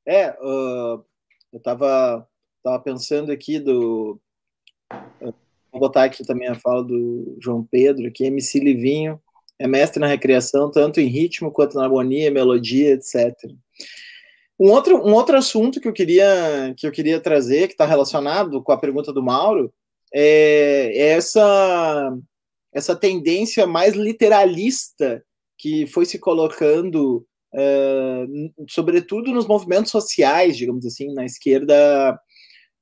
É, 0.05 0.32
uh, 0.41 1.03
eu 1.51 1.57
estava 1.57 2.28
tava 2.63 2.80
pensando 2.80 3.32
aqui 3.32 3.59
do 3.59 4.22
Vou 5.72 5.82
botar 5.82 6.05
aqui 6.05 6.26
também 6.26 6.47
a 6.47 6.55
fala 6.55 6.84
do 6.84 7.38
João 7.39 7.63
Pedro, 7.63 8.11
que 8.11 8.26
MC 8.26 8.59
Livinho 8.59 9.22
é 9.59 9.68
mestre 9.68 9.99
na 9.99 10.07
recriação, 10.07 10.72
tanto 10.72 10.99
em 10.99 11.07
ritmo 11.07 11.51
quanto 11.51 11.76
na 11.76 11.84
harmonia, 11.84 12.32
melodia, 12.32 12.93
etc. 12.93 13.36
Um 14.60 14.72
outro, 14.72 14.97
um 15.05 15.14
outro 15.14 15.38
assunto 15.38 15.80
que 15.80 15.88
eu 15.88 15.93
queria, 15.93 16.74
que 16.78 16.88
eu 16.88 16.91
queria 16.91 17.20
trazer, 17.20 17.68
que 17.68 17.74
está 17.74 17.86
relacionado 17.86 18.62
com 18.64 18.72
a 18.72 18.78
pergunta 18.78 19.14
do 19.14 19.22
Mauro, 19.22 19.72
é, 20.14 20.91
é 20.93 21.08
essa, 21.10 22.18
essa 22.74 22.95
tendência 22.95 23.68
mais 23.68 23.93
literalista 23.95 25.24
que 25.58 25.86
foi 25.88 26.05
se 26.05 26.20
colocando, 26.20 27.26
uh, 27.53 28.66
sobretudo 28.70 29.32
nos 29.32 29.47
movimentos 29.47 29.91
sociais, 29.91 30.58
digamos 30.58 30.86
assim, 30.86 31.14
na 31.14 31.26
esquerda. 31.26 32.20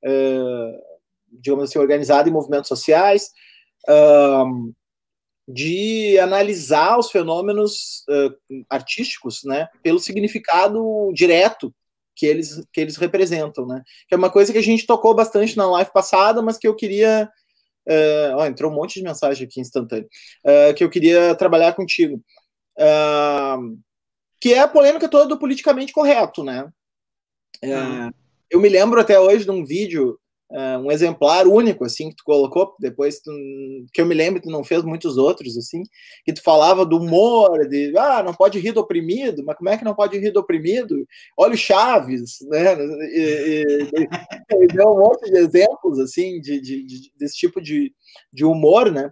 Uh, 0.03 0.95
digamos 1.39 1.65
assim, 1.65 1.80
organizada 1.80 2.30
em 2.30 2.32
movimentos 2.32 2.67
sociais, 2.67 3.32
um, 3.88 4.73
de 5.47 6.17
analisar 6.19 6.97
os 6.97 7.11
fenômenos 7.11 8.03
uh, 8.09 8.65
artísticos, 8.69 9.43
né, 9.43 9.67
pelo 9.83 9.99
significado 9.99 11.11
direto 11.13 11.73
que 12.15 12.25
eles, 12.25 12.63
que 12.73 12.81
eles 12.81 12.95
representam, 12.95 13.67
né, 13.67 13.83
que 14.07 14.15
é 14.15 14.17
uma 14.17 14.31
coisa 14.31 14.51
que 14.51 14.57
a 14.57 14.63
gente 14.63 14.87
tocou 14.87 15.13
bastante 15.13 15.55
na 15.55 15.69
live 15.69 15.91
passada, 15.93 16.41
mas 16.41 16.57
que 16.57 16.67
eu 16.67 16.75
queria, 16.75 17.29
uh, 17.87 18.37
oh, 18.37 18.45
entrou 18.45 18.71
um 18.71 18.75
monte 18.75 18.95
de 18.95 19.03
mensagem 19.03 19.45
aqui 19.45 19.59
instantâneo, 19.59 20.09
uh, 20.45 20.73
que 20.73 20.83
eu 20.83 20.89
queria 20.89 21.35
trabalhar 21.35 21.73
contigo, 21.73 22.19
que 24.41 24.53
é 24.53 24.59
a 24.59 24.67
polêmica 24.67 25.07
toda 25.07 25.27
do 25.27 25.39
politicamente 25.39 25.93
correto, 25.93 26.43
né, 26.43 26.67
uhum. 27.63 28.09
eu 28.49 28.59
me 28.59 28.69
lembro 28.69 28.99
até 28.99 29.19
hoje 29.19 29.45
de 29.45 29.51
um 29.51 29.63
vídeo 29.63 30.19
uh, 30.51 30.79
um 30.79 30.91
exemplar 30.91 31.47
único, 31.47 31.85
assim, 31.85 32.09
que 32.09 32.15
tu 32.17 32.23
colocou, 32.23 32.75
depois 32.79 33.19
tu, 33.19 33.31
que 33.93 34.01
eu 34.01 34.05
me 34.05 34.13
lembro, 34.13 34.41
tu 34.41 34.49
não 34.49 34.63
fez 34.63 34.83
muitos 34.83 35.17
outros, 35.17 35.57
assim, 35.57 35.83
que 36.23 36.33
tu 36.33 36.41
falava 36.41 36.85
do 36.85 36.97
humor, 36.97 37.67
de, 37.67 37.93
ah, 37.97 38.23
não 38.23 38.33
pode 38.33 38.59
rir 38.59 38.71
do 38.71 38.81
oprimido, 38.81 39.43
mas 39.45 39.57
como 39.57 39.69
é 39.69 39.77
que 39.77 39.85
não 39.85 39.95
pode 39.95 40.17
rir 40.17 40.31
do 40.31 40.39
oprimido? 40.39 41.05
Olha 41.37 41.53
o 41.53 41.57
Chaves, 41.57 42.37
né, 42.49 42.75
e, 43.11 43.65
e, 43.97 44.63
e 44.63 44.67
deu 44.67 44.89
um 44.89 44.99
monte 44.99 45.29
de 45.29 45.37
exemplos, 45.37 45.99
assim, 45.99 46.39
de, 46.39 46.59
de, 46.61 46.83
de, 46.85 47.11
desse 47.17 47.35
tipo 47.35 47.61
de, 47.61 47.93
de 48.31 48.45
humor, 48.45 48.91
né, 48.91 49.11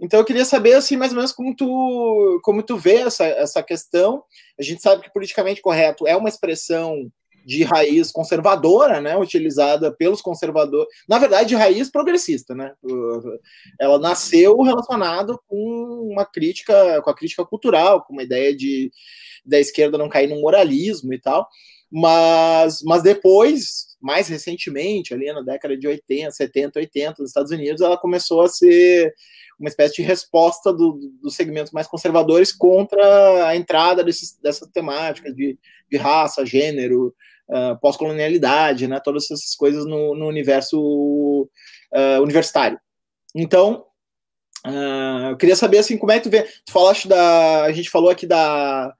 então 0.00 0.18
eu 0.18 0.24
queria 0.24 0.44
saber 0.44 0.74
assim 0.74 0.96
mais 0.96 1.12
ou 1.12 1.16
menos 1.16 1.30
como 1.30 1.54
tu 1.54 2.40
como 2.42 2.60
tu 2.60 2.76
vê 2.76 2.96
essa, 2.96 3.24
essa 3.24 3.62
questão. 3.62 4.24
A 4.58 4.62
gente 4.62 4.82
sabe 4.82 5.00
que 5.00 5.12
politicamente 5.12 5.62
correto 5.62 6.08
é 6.08 6.16
uma 6.16 6.28
expressão 6.28 7.08
de 7.44 7.64
raiz 7.64 8.10
conservadora, 8.10 9.00
né, 9.00 9.16
utilizada 9.16 9.92
pelos 9.92 10.22
conservadores, 10.22 10.88
na 11.08 11.18
verdade, 11.18 11.48
de 11.48 11.54
raiz 11.54 11.90
progressista, 11.90 12.54
né? 12.54 12.72
Ela 13.80 13.98
nasceu 13.98 14.60
relacionada 14.62 15.36
com 15.46 16.08
uma 16.10 16.24
crítica, 16.24 17.00
com 17.02 17.10
a 17.10 17.14
crítica 17.14 17.44
cultural, 17.44 18.04
com 18.04 18.12
uma 18.12 18.22
ideia 18.22 18.54
de 18.54 18.90
da 19.44 19.58
esquerda 19.58 19.98
não 19.98 20.08
cair 20.08 20.28
no 20.28 20.40
moralismo 20.40 21.12
e 21.12 21.20
tal. 21.20 21.48
Mas, 21.90 22.80
mas 22.82 23.02
depois, 23.02 23.98
mais 24.00 24.26
recentemente, 24.28 25.12
ali 25.12 25.30
na 25.30 25.42
década 25.42 25.76
de 25.76 25.86
80, 25.86 26.30
70, 26.30 26.78
80, 26.78 27.14
nos 27.18 27.30
Estados 27.30 27.52
Unidos, 27.52 27.82
ela 27.82 27.98
começou 27.98 28.40
a 28.40 28.48
ser 28.48 29.12
uma 29.60 29.68
espécie 29.68 29.96
de 29.96 30.02
resposta 30.02 30.72
do, 30.72 30.98
dos 31.22 31.34
segmentos 31.34 31.70
mais 31.70 31.86
conservadores 31.86 32.50
contra 32.50 33.46
a 33.46 33.54
entrada 33.54 34.02
desses, 34.02 34.36
dessas 34.40 34.68
temáticas 34.70 35.34
de, 35.36 35.58
de 35.90 35.96
raça, 35.98 36.46
gênero, 36.46 37.14
uh, 37.48 37.78
pós-colonialidade, 37.80 38.86
né, 38.86 39.00
todas 39.00 39.30
essas 39.30 39.54
coisas 39.54 39.84
no, 39.84 40.14
no 40.14 40.26
universo 40.26 40.78
uh, 41.92 42.22
universitário. 42.22 42.78
Então, 43.34 43.84
uh, 44.66 45.30
eu 45.30 45.36
queria 45.36 45.56
saber 45.56 45.78
assim, 45.78 45.96
como 45.98 46.12
é 46.12 46.18
que 46.18 46.24
tu 46.24 46.30
vê. 46.30 46.42
Tu 46.42 46.72
falaste 46.72 47.08
da. 47.08 47.64
A 47.64 47.72
gente 47.72 47.90
falou 47.90 48.10
aqui 48.10 48.26
da, 48.26 48.94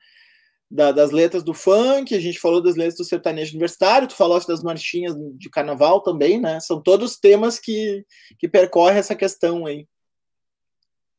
da, 0.70 0.90
das 0.90 1.11
letras 1.11 1.43
do 1.43 1.53
funk, 1.53 2.14
a 2.14 2.20
gente 2.20 2.38
falou 2.38 2.62
das 2.62 2.76
letras 2.76 2.97
do 2.97 3.05
sertanejo 3.05 3.53
universitário, 3.53 4.09
tu 4.09 4.14
falaste 4.14 4.49
das 4.49 4.62
marchinhas 4.62 5.14
de 5.36 5.51
carnaval 5.51 6.01
também, 6.01 6.40
né? 6.40 6.59
São 6.61 6.82
todos 6.82 7.18
temas 7.18 7.59
que, 7.59 8.05
que 8.38 8.49
percorrem 8.49 8.99
essa 8.99 9.14
questão 9.14 9.66
aí. 9.66 9.86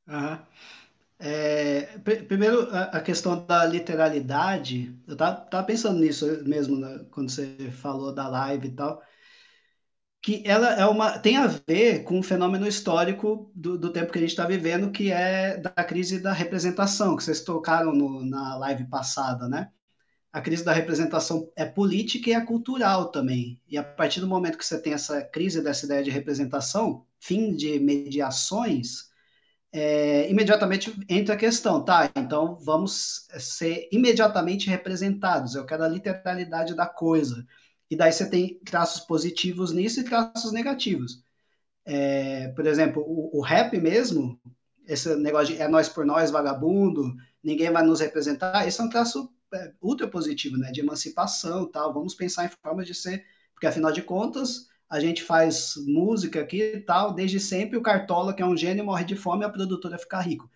Uhum. 0.08 0.40
É, 1.20 2.00
primeiro, 2.28 2.70
a, 2.76 2.84
a, 2.98 3.02
questão 3.02 3.46
da 3.46 3.66
literalidade, 3.66 4.98
eu 5.08 5.16
tava, 5.16 5.42
tava 5.42 5.66
pensando 5.66 6.00
nisso 6.00 6.26
mesmo 6.44 6.76
né, 6.76 7.06
quando 7.12 7.30
você 7.30 7.72
falou 7.72 8.14
da 8.14 8.28
live 8.28 8.68
e 8.68 8.72
tal, 8.72 9.02
que 10.22 10.42
ela 10.46 10.74
é 10.80 10.86
uma, 10.86 11.20
tem 11.20 11.36
a 11.38 11.48
ver 11.48 12.04
com 12.04 12.20
o 12.20 12.24
fenômeno 12.24 12.66
histórico 12.66 13.52
do, 13.54 13.78
do 13.78 13.92
tempo 13.92 14.12
que 14.12 14.18
a 14.18 14.22
gente 14.22 14.32
está 14.32 14.46
vivendo, 14.46 14.90
que 14.92 15.12
é 15.12 15.58
da 15.58 15.84
crise 15.84 16.20
da 16.20 16.32
representação, 16.32 17.16
que 17.18 17.24
vocês 17.24 17.42
tocaram 17.42 17.94
no, 17.94 18.26
na 18.26 18.56
live 18.58 18.86
passada, 18.86 19.50
né? 19.50 19.70
A 20.32 20.42
crise 20.42 20.64
da 20.64 20.74
representação 20.74 21.52
é 21.56 21.66
política 21.66 22.30
e 22.30 22.34
é 22.34 22.42
cultural 22.42 23.12
também. 23.12 23.62
E 23.68 23.78
a 23.78 23.84
partir 23.84 24.20
do 24.20 24.28
momento 24.28 24.58
que 24.58 24.66
você 24.66 24.82
tem 24.82 24.94
essa 24.94 25.22
crise 25.22 25.62
dessa 25.62 25.86
ideia 25.86 26.04
de 26.04 26.10
representação, 26.10 27.06
fim 27.20 27.54
de 27.56 27.80
mediações, 27.80 29.13
é, 29.74 30.30
imediatamente 30.30 30.96
entra 31.10 31.34
a 31.34 31.38
questão, 31.38 31.84
tá? 31.84 32.10
Então 32.16 32.56
vamos 32.62 33.28
ser 33.40 33.90
imediatamente 33.92 34.70
representados. 34.70 35.56
Eu 35.56 35.66
quero 35.66 35.84
a 35.84 35.88
literalidade 35.88 36.76
da 36.76 36.86
coisa. 36.86 37.46
E 37.90 37.96
daí 37.96 38.12
você 38.12 38.30
tem 38.30 38.60
traços 38.64 39.02
positivos 39.04 39.72
nisso 39.72 40.00
e 40.00 40.04
traços 40.04 40.52
negativos. 40.52 41.24
É, 41.86 42.50
por 42.50 42.68
exemplo, 42.68 43.04
o, 43.06 43.40
o, 43.40 43.42
rap 43.42 43.76
mesmo, 43.80 44.40
esse 44.88 45.16
negócio 45.16 45.56
de 45.56 45.62
é 45.62 45.68
nós 45.68 45.90
por 45.90 46.06
nós, 46.06 46.32
vagabundo, 46.32 47.14
ninguém 47.44 47.72
vai 47.72 47.84
nos 47.84 48.00
representar, 48.00 48.68
esse 48.68 48.80
é 48.80 48.84
um 48.84 48.90
traço 48.90 49.30
é, 49.54 49.74
ultra 49.82 50.08
positivo, 50.08 50.56
né? 50.56 50.72
De 50.72 50.82
emancipação 50.82 51.70
tal. 51.70 51.94
Vamos 51.94 52.14
pensar 52.14 52.46
em 52.46 52.50
formas 52.62 52.86
de 52.86 52.94
ser, 52.94 53.26
porque 53.54 53.68
afinal 53.68 53.92
de 53.92 54.04
contas 54.04 54.68
a 54.90 55.00
gente 55.00 55.24
faz 55.24 55.74
música 55.88 56.42
aqui 56.42 56.62
e 56.62 56.80
tal, 56.82 57.14
desde 57.14 57.40
sempre 57.40 57.78
o 57.78 57.82
Cartola, 57.82 58.34
que 58.34 58.42
é 58.42 58.46
um 58.46 58.58
gênio, 58.58 58.86
morre 58.86 59.06
de 59.06 59.16
fome 59.16 59.44
e 59.44 59.46
a 59.46 59.50
produtora 59.50 59.98
fica 59.98 60.20
rico. 60.20 60.50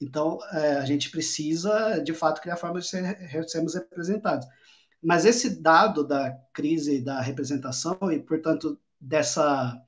Então, 0.00 0.38
é, 0.52 0.76
a 0.76 0.84
gente 0.84 1.10
precisa, 1.10 2.00
de 2.00 2.12
fato, 2.12 2.40
criar 2.40 2.56
formas 2.56 2.84
de 2.84 2.90
ser, 2.90 3.48
sermos 3.48 3.74
representados. 3.74 4.46
Mas 5.02 5.24
esse 5.24 5.60
dado 5.60 6.06
da 6.06 6.32
crise 6.52 7.00
da 7.00 7.20
representação 7.20 7.96
e, 8.10 8.18
portanto, 8.20 8.78
dessa 9.00 9.80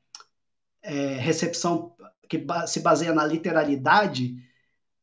é, 0.82 1.14
recepção 1.16 1.95
que 2.28 2.45
se 2.66 2.80
baseia 2.80 3.12
na 3.12 3.24
literalidade, 3.24 4.36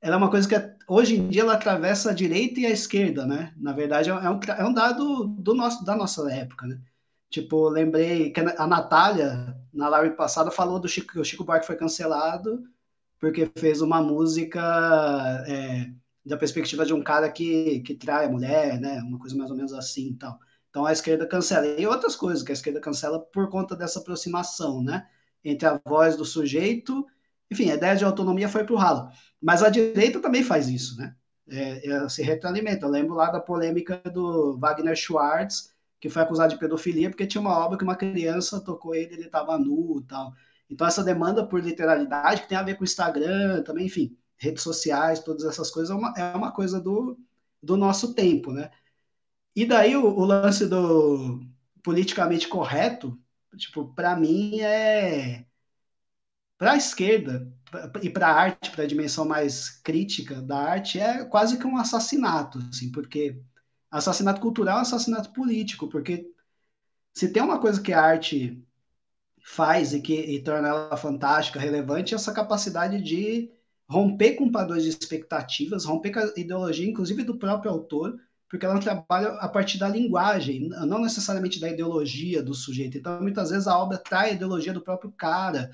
ela 0.01 0.15
é 0.15 0.17
uma 0.17 0.29
coisa 0.29 0.47
que 0.47 0.55
hoje 0.87 1.15
em 1.17 1.29
dia 1.29 1.41
ela 1.41 1.53
atravessa 1.53 2.11
a 2.11 2.13
direita 2.13 2.59
e 2.59 2.65
a 2.65 2.71
esquerda, 2.71 3.25
né? 3.25 3.53
Na 3.57 3.73
verdade, 3.73 4.09
é 4.09 4.13
um, 4.13 4.39
é 4.39 4.65
um 4.65 4.73
dado 4.73 5.27
do 5.27 5.53
nosso, 5.53 5.83
da 5.85 5.95
nossa 5.95 6.29
época, 6.31 6.67
né? 6.67 6.81
Tipo, 7.31 7.69
lembrei 7.69 8.31
que 8.31 8.39
a 8.39 8.67
Natália, 8.67 9.57
na 9.73 9.89
live 9.89 10.15
passada, 10.15 10.51
falou 10.51 10.79
do 10.79 10.87
Chico, 10.87 11.13
que 11.13 11.19
o 11.19 11.25
Chico 11.25 11.43
Buarque 11.43 11.65
foi 11.65 11.75
cancelado 11.77 12.61
porque 13.21 13.49
fez 13.55 13.81
uma 13.81 14.01
música 14.01 14.59
é, 15.47 15.91
da 16.25 16.35
perspectiva 16.35 16.83
de 16.83 16.93
um 16.93 17.03
cara 17.03 17.29
que, 17.31 17.79
que 17.81 17.93
trai 17.93 18.25
a 18.25 18.29
mulher, 18.29 18.81
né? 18.81 18.99
Uma 19.01 19.19
coisa 19.19 19.35
mais 19.37 19.51
ou 19.51 19.55
menos 19.55 19.73
assim 19.73 20.09
e 20.09 20.15
tal. 20.15 20.39
Então 20.71 20.85
a 20.87 20.91
esquerda 20.91 21.27
cancela. 21.27 21.67
E 21.67 21.85
outras 21.85 22.15
coisas 22.15 22.41
que 22.41 22.51
a 22.51 22.53
esquerda 22.53 22.81
cancela 22.81 23.19
por 23.19 23.47
conta 23.49 23.75
dessa 23.75 23.99
aproximação, 23.99 24.83
né? 24.83 25.07
Entre 25.45 25.67
a 25.67 25.79
voz 25.85 26.17
do 26.17 26.25
sujeito. 26.25 27.05
Enfim, 27.51 27.69
a 27.69 27.75
ideia 27.75 27.95
de 27.95 28.03
autonomia 28.03 28.49
foi 28.49 28.63
para 28.63 28.73
o 28.73 28.77
ralo. 28.77 29.09
Mas 29.39 29.61
a 29.61 29.69
direita 29.69 30.19
também 30.19 30.43
faz 30.43 30.67
isso, 30.67 30.97
né? 30.97 31.15
É, 31.47 31.87
é, 31.87 32.09
se 32.09 32.23
retroalimenta. 32.23 32.87
Eu 32.87 32.89
lembro 32.89 33.13
lá 33.13 33.29
da 33.29 33.39
polêmica 33.39 34.01
do 34.11 34.57
Wagner 34.57 34.95
Schwartz, 34.95 35.70
que 36.01 36.09
foi 36.09 36.23
acusado 36.23 36.53
de 36.53 36.59
pedofilia 36.59 37.09
porque 37.09 37.27
tinha 37.27 37.39
uma 37.39 37.57
obra 37.57 37.77
que 37.77 37.83
uma 37.83 37.95
criança 37.95 38.59
tocou 38.59 38.95
ele, 38.95 39.13
ele 39.13 39.25
estava 39.27 39.57
nu 39.57 39.99
e 39.99 40.03
tal. 40.03 40.33
Então, 40.69 40.87
essa 40.87 41.03
demanda 41.03 41.45
por 41.45 41.61
literalidade, 41.63 42.41
que 42.41 42.49
tem 42.49 42.57
a 42.57 42.63
ver 42.63 42.75
com 42.75 42.83
Instagram 42.83 43.61
também, 43.63 43.85
enfim, 43.85 44.17
redes 44.37 44.63
sociais, 44.63 45.19
todas 45.19 45.45
essas 45.45 45.69
coisas, 45.69 45.91
é 45.91 45.93
uma, 45.93 46.13
é 46.17 46.35
uma 46.35 46.51
coisa 46.51 46.81
do, 46.81 47.17
do 47.61 47.77
nosso 47.77 48.15
tempo, 48.15 48.51
né? 48.51 48.71
E 49.55 49.65
daí 49.65 49.95
o, 49.95 50.05
o 50.05 50.25
lance 50.25 50.67
do 50.67 51.41
politicamente 51.83 52.47
correto, 52.47 53.19
tipo, 53.57 53.93
para 53.93 54.15
mim 54.15 54.59
é 54.61 55.45
para 56.57 56.73
a 56.73 56.77
esquerda 56.77 57.51
e 58.01 58.09
para 58.09 58.27
a 58.27 58.33
arte, 58.33 58.71
para 58.71 58.83
a 58.83 58.87
dimensão 58.87 59.25
mais 59.25 59.69
crítica 59.69 60.41
da 60.41 60.57
arte, 60.57 60.99
é 60.99 61.25
quase 61.25 61.57
que 61.57 61.65
um 61.65 61.77
assassinato, 61.77 62.59
assim, 62.69 62.91
porque 62.91 63.41
assassinato 63.91 64.41
cultural 64.41 64.79
é 64.79 64.81
assassinato 64.81 65.31
político, 65.33 65.87
porque 65.89 66.25
se 67.13 67.31
tem 67.31 67.43
uma 67.43 67.59
coisa 67.59 67.81
que 67.81 67.93
a 67.93 68.01
arte 68.01 68.63
faz 69.43 69.93
e 69.93 70.01
que 70.01 70.13
e 70.13 70.41
torna 70.43 70.69
ela 70.69 70.97
fantástica, 70.97 71.59
relevante, 71.59 72.13
é 72.13 72.15
essa 72.15 72.33
capacidade 72.33 73.01
de 73.01 73.51
romper 73.89 74.35
com 74.35 74.51
padrões 74.51 74.83
de 74.83 74.89
expectativas, 74.89 75.83
romper 75.83 76.11
com 76.11 76.19
a 76.19 76.33
ideologia, 76.37 76.89
inclusive 76.89 77.23
do 77.23 77.37
próprio 77.37 77.71
autor, 77.71 78.17
porque 78.49 78.65
ela 78.65 78.79
trabalha 78.79 79.29
a 79.33 79.47
partir 79.49 79.77
da 79.77 79.87
linguagem, 79.87 80.69
não 80.69 81.01
necessariamente 81.01 81.59
da 81.59 81.69
ideologia 81.69 82.41
do 82.43 82.53
sujeito. 82.53 82.97
Então, 82.97 83.21
muitas 83.21 83.49
vezes 83.49 83.67
a 83.67 83.77
obra 83.77 83.97
traz 83.97 84.31
a 84.31 84.33
ideologia 84.33 84.73
do 84.73 84.81
próprio 84.81 85.11
cara 85.11 85.71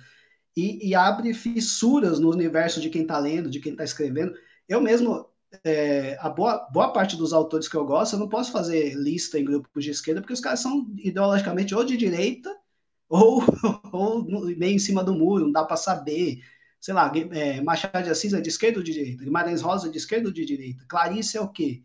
e, 0.56 0.88
e 0.88 0.96
abre 0.96 1.34
fissuras 1.34 2.20
no 2.20 2.32
universo 2.32 2.82
de 2.82 2.90
quem 2.90 3.04
está 3.04 3.20
lendo, 3.20 3.50
de 3.50 3.60
quem 3.60 3.74
está 3.74 3.84
escrevendo. 3.84 4.34
Eu 4.68 4.82
mesmo, 4.82 5.28
é, 5.64 6.18
a 6.20 6.30
boa, 6.30 6.68
boa 6.72 6.92
parte 6.92 7.16
dos 7.16 7.34
autores 7.34 7.68
que 7.68 7.76
eu 7.76 7.86
gosto, 7.86 8.14
eu 8.14 8.20
não 8.20 8.30
posso 8.30 8.52
fazer 8.52 8.94
lista 8.96 9.40
em 9.40 9.46
grupos 9.46 9.84
de 9.84 9.92
esquerda, 9.92 10.22
porque 10.22 10.34
os 10.34 10.40
caras 10.40 10.60
são 10.60 10.86
ideologicamente 10.98 11.74
ou 11.74 11.84
de 11.84 11.96
direita 11.96 12.56
ou, 13.10 13.44
ou 13.92 14.26
meio 14.58 14.76
em 14.76 14.80
cima 14.80 15.04
do 15.04 15.14
muro, 15.14 15.46
não 15.46 15.52
dá 15.52 15.64
para 15.64 15.78
saber. 15.78 16.42
Sei 16.80 16.94
lá, 16.94 17.12
é, 17.32 17.62
Machado 17.62 18.04
de 18.04 18.10
Assis 18.10 18.34
é 18.34 18.42
de 18.42 18.50
esquerda 18.50 18.80
ou 18.80 18.84
de 18.84 18.94
direita? 18.94 19.24
Guimarães 19.24 19.62
Rosa 19.62 19.88
é 19.88 19.92
de 19.92 19.98
esquerda 19.98 20.28
ou 20.28 20.34
de 20.34 20.46
direita? 20.46 20.86
Clarice 20.88 21.38
é 21.38 21.42
o 21.42 21.50
quê? 21.50 21.84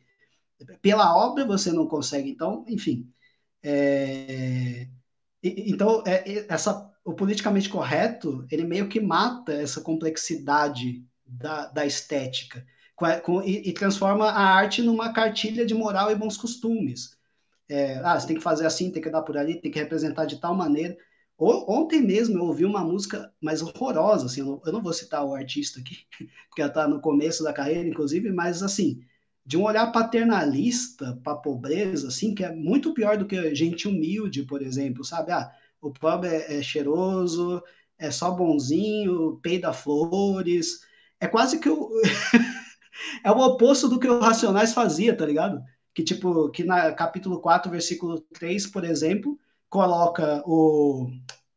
Pela 0.80 1.16
obra 1.16 1.46
você 1.46 1.72
não 1.72 1.86
consegue, 1.86 2.30
então, 2.30 2.64
enfim. 2.68 3.10
É, 3.62 4.88
então, 5.42 6.02
é, 6.06 6.46
essa, 6.48 6.92
o 7.04 7.14
politicamente 7.14 7.68
correto, 7.68 8.46
ele 8.50 8.64
meio 8.64 8.88
que 8.88 9.00
mata 9.00 9.52
essa 9.52 9.80
complexidade 9.80 11.04
da, 11.24 11.66
da 11.68 11.86
estética 11.86 12.64
com, 12.96 13.42
e, 13.42 13.68
e, 13.68 13.72
transforma 13.72 14.26
a 14.26 14.42
arte 14.42 14.82
numa 14.82 15.12
cartilha 15.12 15.66
de 15.66 15.74
moral 15.74 16.10
e 16.10 16.14
bons 16.14 16.36
costumes. 16.36 17.16
É, 17.68 17.96
ah, 18.04 18.18
você 18.18 18.26
tem 18.26 18.36
que 18.36 18.42
fazer 18.42 18.66
assim, 18.66 18.90
tem 18.90 19.02
que 19.02 19.10
dar 19.10 19.22
por 19.22 19.36
ali, 19.36 19.60
tem 19.60 19.70
que 19.70 19.78
representar 19.78 20.26
de 20.26 20.40
tal 20.40 20.54
maneira. 20.54 20.96
Ontem 21.38 22.00
mesmo 22.00 22.38
eu 22.38 22.44
ouvi 22.44 22.64
uma 22.64 22.84
música 22.84 23.32
mais 23.40 23.62
horrorosa, 23.62 24.26
assim, 24.26 24.40
eu 24.40 24.46
não, 24.46 24.62
eu 24.64 24.72
não 24.72 24.82
vou 24.82 24.92
citar 24.92 25.24
o 25.24 25.34
artista 25.34 25.80
aqui, 25.80 25.98
porque 26.48 26.60
ela 26.62 26.70
está 26.70 26.86
no 26.86 27.00
começo 27.00 27.42
da 27.42 27.52
carreira, 27.52 27.88
inclusive, 27.88 28.30
mas 28.30 28.62
assim, 28.62 29.02
de 29.44 29.56
um 29.56 29.64
olhar 29.64 29.90
paternalista 29.90 31.18
para 31.24 31.32
a 31.32 31.36
pobreza, 31.36 32.08
assim, 32.08 32.34
que 32.34 32.44
é 32.44 32.54
muito 32.54 32.94
pior 32.94 33.16
do 33.16 33.26
que 33.26 33.54
gente 33.54 33.88
humilde, 33.88 34.44
por 34.44 34.62
exemplo, 34.62 35.04
sabe? 35.04 35.32
Ah, 35.32 35.50
o 35.80 35.90
pobre 35.90 36.28
é, 36.28 36.58
é 36.58 36.62
cheiroso, 36.62 37.62
é 37.98 38.10
só 38.10 38.30
bonzinho, 38.30 39.38
peida 39.42 39.72
flores. 39.72 40.80
É 41.20 41.26
quase 41.26 41.58
que 41.58 41.68
o. 41.68 41.90
é 43.24 43.30
o 43.30 43.38
oposto 43.38 43.88
do 43.88 43.98
que 43.98 44.08
o 44.08 44.20
Racionais 44.20 44.72
fazia, 44.72 45.16
tá 45.16 45.26
ligado? 45.26 45.62
Que, 45.94 46.02
tipo, 46.02 46.50
que 46.50 46.64
na 46.64 46.92
capítulo 46.92 47.40
4, 47.40 47.70
versículo 47.70 48.20
3, 48.32 48.66
por 48.68 48.84
exemplo, 48.84 49.38
coloca 49.68 50.42
o, 50.46 51.08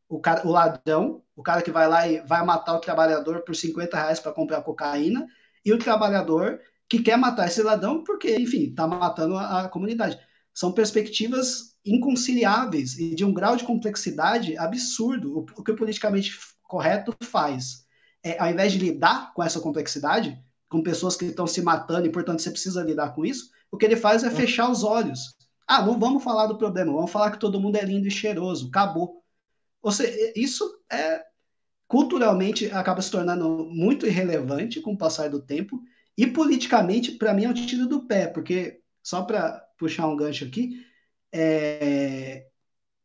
o, 0.08 0.20
cara, 0.20 0.46
o 0.46 0.50
ladrão, 0.50 1.22
o 1.34 1.42
cara 1.42 1.62
que 1.62 1.70
vai 1.70 1.88
lá 1.88 2.08
e 2.08 2.20
vai 2.20 2.44
matar 2.44 2.74
o 2.74 2.80
trabalhador 2.80 3.42
por 3.42 3.54
50 3.54 3.96
reais 3.96 4.20
para 4.20 4.32
comprar 4.32 4.62
cocaína, 4.62 5.26
e 5.64 5.72
o 5.72 5.78
trabalhador 5.78 6.60
que 6.88 7.02
quer 7.02 7.16
matar 7.16 7.46
esse 7.46 7.62
ladrão 7.62 8.04
porque, 8.04 8.36
enfim, 8.36 8.70
está 8.70 8.86
matando 8.86 9.36
a, 9.36 9.62
a, 9.62 9.68
comunidade. 9.68 10.18
São 10.54 10.72
perspectivas 10.72 11.76
inconciliáveis 11.84 12.98
e 12.98 13.14
de 13.14 13.24
um 13.24 13.34
grau 13.34 13.56
de 13.56 13.64
complexidade 13.64 14.56
absurdo. 14.56 15.38
O, 15.38 15.46
o 15.56 15.64
que 15.64 15.72
o 15.72 15.76
politicamente 15.76 16.32
correto 16.62 17.14
faz 17.22 17.86
é, 18.26 18.40
ao 18.40 18.50
invés 18.50 18.72
de 18.72 18.78
lidar 18.80 19.32
com 19.34 19.42
essa 19.42 19.60
complexidade, 19.60 20.36
com 20.68 20.82
pessoas 20.82 21.16
que 21.16 21.26
estão 21.26 21.46
se 21.46 21.62
matando 21.62 22.06
e, 22.06 22.12
portanto, 22.12 22.42
você 22.42 22.50
precisa 22.50 22.82
lidar 22.82 23.14
com 23.14 23.24
isso, 23.24 23.50
o 23.70 23.76
que 23.76 23.84
ele 23.84 23.96
faz 23.96 24.24
é 24.24 24.30
fechar 24.30 24.70
os 24.70 24.82
olhos 24.82 25.36
ah, 25.66 25.82
não 25.84 25.98
vamos 25.98 26.22
falar 26.22 26.46
do 26.46 26.56
problema, 26.56 26.92
vamos 26.92 27.10
falar 27.10 27.32
que 27.32 27.40
todo 27.40 27.60
mundo 27.60 27.76
é 27.76 27.84
lindo 27.84 28.06
e 28.06 28.10
cheiroso, 28.10 28.68
acabou. 28.68 29.22
Ou 29.82 29.90
seja, 29.90 30.32
isso 30.36 30.64
é 30.90 31.24
culturalmente 31.88 32.66
acaba 32.72 33.02
se 33.02 33.10
tornando 33.10 33.64
muito 33.70 34.06
irrelevante 34.06 34.80
com 34.80 34.92
o 34.92 34.98
passar 34.98 35.30
do 35.30 35.40
tempo 35.40 35.80
e 36.18 36.26
politicamente 36.26 37.12
para 37.12 37.32
mim 37.32 37.44
é 37.44 37.48
um 37.48 37.54
tiro 37.54 37.86
do 37.86 38.06
pé, 38.06 38.26
porque 38.26 38.80
só 39.02 39.22
para 39.22 39.64
puxar 39.78 40.08
um 40.08 40.16
gancho 40.16 40.44
aqui, 40.44 40.84
é, 41.32 42.46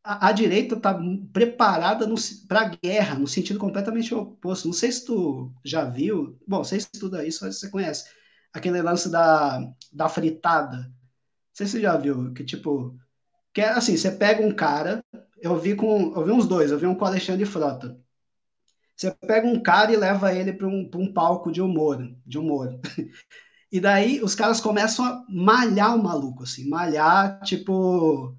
a, 0.04 0.28
a, 0.28 0.32
direita 0.32 0.74
está 0.74 0.98
preparada 1.32 2.06
para 2.48 2.60
a 2.60 2.68
guerra, 2.68 3.18
no 3.18 3.26
sentido 3.26 3.58
completamente 3.58 4.14
oposto. 4.14 4.66
Não 4.66 4.74
sei 4.74 4.90
se 4.92 5.04
tu 5.04 5.52
já 5.64 5.84
viu, 5.84 6.38
bom, 6.46 6.64
sei 6.64 6.80
se 6.80 6.88
estuda 6.92 7.24
isso, 7.24 7.44
mas 7.44 7.58
você 7.58 7.70
conhece 7.70 8.10
aquele 8.52 8.82
lance 8.82 9.10
da, 9.10 9.60
da 9.92 10.08
fritada 10.08 10.92
sei 11.52 11.66
se 11.66 11.72
você 11.72 11.80
já 11.80 11.96
viu, 11.96 12.32
que 12.32 12.44
tipo, 12.44 12.96
que 13.52 13.60
é 13.60 13.68
assim, 13.70 13.96
você 13.96 14.10
pega 14.10 14.44
um 14.44 14.54
cara, 14.54 15.04
eu 15.40 15.58
vi 15.58 15.74
com, 15.74 16.12
eu 16.16 16.24
vi 16.24 16.32
uns 16.32 16.46
dois, 16.46 16.70
eu 16.70 16.78
vi 16.78 16.86
um 16.86 16.94
com 16.94 17.04
Alexandre 17.04 17.44
Frota. 17.44 17.98
Você 18.96 19.10
pega 19.10 19.46
um 19.46 19.62
cara 19.62 19.92
e 19.92 19.96
leva 19.96 20.34
ele 20.34 20.52
para 20.52 20.68
um, 20.68 20.88
um 20.94 21.12
palco 21.12 21.50
de 21.50 21.60
humor, 21.60 21.98
de 22.26 22.38
humor. 22.38 22.78
E 23.74 23.80
daí 23.80 24.22
os 24.22 24.34
caras 24.34 24.60
começam 24.60 25.02
a 25.02 25.24
malhar 25.30 25.96
o 25.96 26.02
maluco, 26.02 26.42
assim, 26.42 26.68
malhar, 26.68 27.40
tipo, 27.40 28.36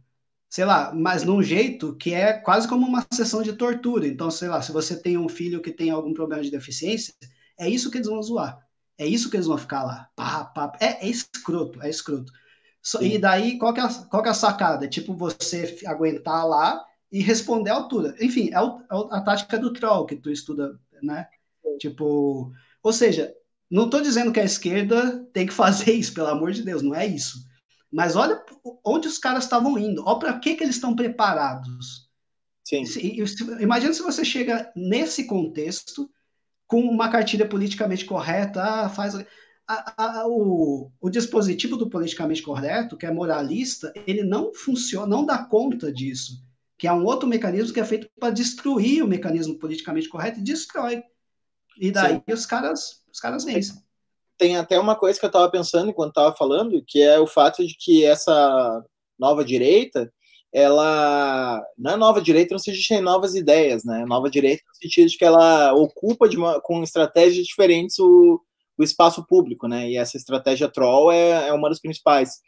sei 0.54 0.66
lá, 0.66 0.94
mas 0.94 1.24
num 1.24 1.42
jeito 1.42 1.96
que 1.96 2.14
é 2.14 2.32
quase 2.32 2.68
como 2.68 2.86
uma 2.86 3.04
sessão 3.12 3.42
de 3.42 3.54
tortura. 3.54 4.06
Então, 4.06 4.30
sei 4.30 4.48
lá, 4.48 4.62
se 4.62 4.72
você 4.72 4.96
tem 4.96 5.18
um 5.18 5.28
filho 5.28 5.60
que 5.64 5.72
tem 5.72 5.90
algum 5.90 6.14
problema 6.14 6.44
de 6.44 6.52
deficiência, 6.52 7.12
é 7.60 7.68
isso 7.68 7.90
que 7.90 7.98
eles 7.98 8.08
vão 8.08 8.22
zoar. 8.22 8.60
É 8.96 9.04
isso 9.04 9.32
que 9.32 9.36
eles 9.36 9.48
vão 9.48 9.58
ficar 9.58 9.84
lá. 9.84 10.12
Pá, 10.16 10.46
pá. 10.46 10.72
É, 10.80 11.08
é 11.08 11.10
escroto, 11.10 11.82
é 11.82 11.90
escroto. 11.90 12.32
E 13.02 13.18
daí, 13.18 13.58
qual 13.58 13.74
que, 13.74 13.80
é 13.80 13.84
a, 13.84 13.90
qual 13.90 14.22
que 14.22 14.30
é 14.30 14.32
a 14.32 14.36
sacada? 14.36 14.88
Tipo, 14.88 15.16
você 15.16 15.76
aguentar 15.88 16.48
lá 16.48 16.86
e 17.12 17.20
responder 17.20 17.72
à 17.72 17.74
altura. 17.74 18.16
Enfim, 18.22 18.52
é, 18.54 18.62
o, 18.62 18.80
é 18.80 19.18
a 19.18 19.22
tática 19.22 19.58
do 19.58 19.74
troll 19.74 20.06
que 20.06 20.18
tu 20.18 20.30
estuda, 20.30 20.80
né? 21.02 21.26
Tipo, 21.80 22.52
ou 22.84 22.94
seja, 22.94 23.34
não 23.72 23.86
estou 23.86 24.02
dizendo 24.02 24.32
que 24.32 24.40
a 24.40 24.46
esquerda 24.46 25.28
tem 25.34 25.48
que 25.48 25.54
fazer 25.66 25.94
isso, 25.94 26.14
pelo 26.14 26.28
amor 26.28 26.52
de 26.52 26.62
Deus, 26.62 26.84
não 26.84 26.94
é 26.94 27.08
isso. 27.08 27.40
Mas 27.94 28.16
olha 28.16 28.44
onde 28.84 29.08
os 29.08 29.20
caras 29.20 29.44
estavam 29.44 29.78
indo, 29.78 30.04
olha 30.04 30.18
para 30.18 30.40
que, 30.40 30.56
que 30.56 30.64
eles 30.64 30.76
estão 30.76 30.96
preparados. 30.96 32.10
Sim. 32.64 32.84
Imagina 33.60 33.94
se 33.94 34.02
você 34.02 34.26
chega 34.26 34.72
nesse 34.76 35.26
contexto 35.26 36.10
com 36.66 36.82
uma 36.82 37.10
cartilha 37.10 37.48
politicamente 37.48 38.04
correta, 38.04 38.64
ah, 38.64 38.90
faz 38.90 39.16
a, 39.68 40.22
a, 40.22 40.28
o, 40.28 40.92
o, 41.00 41.10
dispositivo 41.10 41.78
do 41.78 41.88
politicamente 41.88 42.42
correto, 42.42 42.98
que 42.98 43.06
é 43.06 43.12
moralista, 43.12 43.94
ele 44.08 44.24
não 44.24 44.52
funciona, 44.54 45.06
não 45.06 45.24
dá 45.24 45.38
conta 45.38 45.94
disso, 45.94 46.44
que 46.78 46.88
é 46.88 46.94
um 46.94 47.06
outro 47.06 47.30
mecanismo 47.30 47.74
que 47.74 47.80
é 47.80 47.86
feito 47.86 48.10
para 48.20 48.32
destruir 48.32 49.04
o 49.04 49.08
mecanismo 49.08 49.60
politicamente 49.60 50.10
correto 50.10 50.40
e 50.40 50.44
destrói. 50.44 51.04
E 51.78 51.92
daí 51.92 52.16
Sim. 52.16 52.34
os 52.34 52.46
caras, 52.46 53.04
os 53.12 53.20
caras 53.20 53.44
vencem. 53.44 53.83
Tem 54.38 54.58
até 54.58 54.80
uma 54.80 54.96
coisa 54.96 55.20
que 55.20 55.26
eu 55.26 55.28
estava 55.28 55.50
pensando 55.50 55.90
enquanto 55.90 56.10
estava 56.10 56.36
falando, 56.36 56.84
que 56.86 57.02
é 57.02 57.20
o 57.20 57.28
fato 57.28 57.66
de 57.66 57.76
que 57.80 58.04
essa 58.04 58.84
nova 59.18 59.44
direita, 59.44 60.12
ela 60.52 61.62
não 61.78 61.92
é 61.92 61.96
nova 61.96 62.22
direita 62.22 62.54
no 62.54 62.60
sentido 62.60 62.98
de 62.98 63.02
novas 63.02 63.36
ideias, 63.36 63.84
né? 63.84 64.06
Nova 64.06 64.30
direita 64.30 64.64
no 64.68 64.76
sentido 64.76 65.10
de 65.10 65.18
que 65.18 65.26
ela 65.26 65.74
ocupa 65.74 66.28
uma, 66.28 66.62
com 66.62 66.84
estratégias 66.84 67.46
diferentes 67.46 67.98
o, 68.00 68.40
o 68.78 68.84
espaço 68.84 69.26
público, 69.26 69.68
né? 69.68 69.90
E 69.90 69.98
essa 69.98 70.18
estratégia 70.18 70.70
troll 70.70 71.12
é, 71.12 71.48
é 71.48 71.54
uma 71.54 71.70
das 71.70 71.80
principais. 71.80 72.40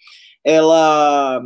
Ela 0.43 1.41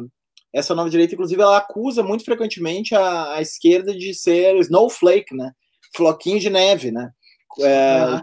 essa 0.51 0.73
nova 0.73 0.89
direita, 0.89 1.13
inclusive, 1.13 1.41
ela 1.41 1.57
acusa 1.57 2.01
muito 2.01 2.25
frequentemente 2.25 2.95
a, 2.95 3.35
a 3.35 3.41
esquerda 3.41 3.95
de 3.95 4.13
ser 4.13 4.55
snowflake, 4.57 5.35
né? 5.35 5.51
Floquinho 5.95 6.39
de 6.39 6.49
neve, 6.49 6.91
né? 6.91 7.11
É, 7.59 8.21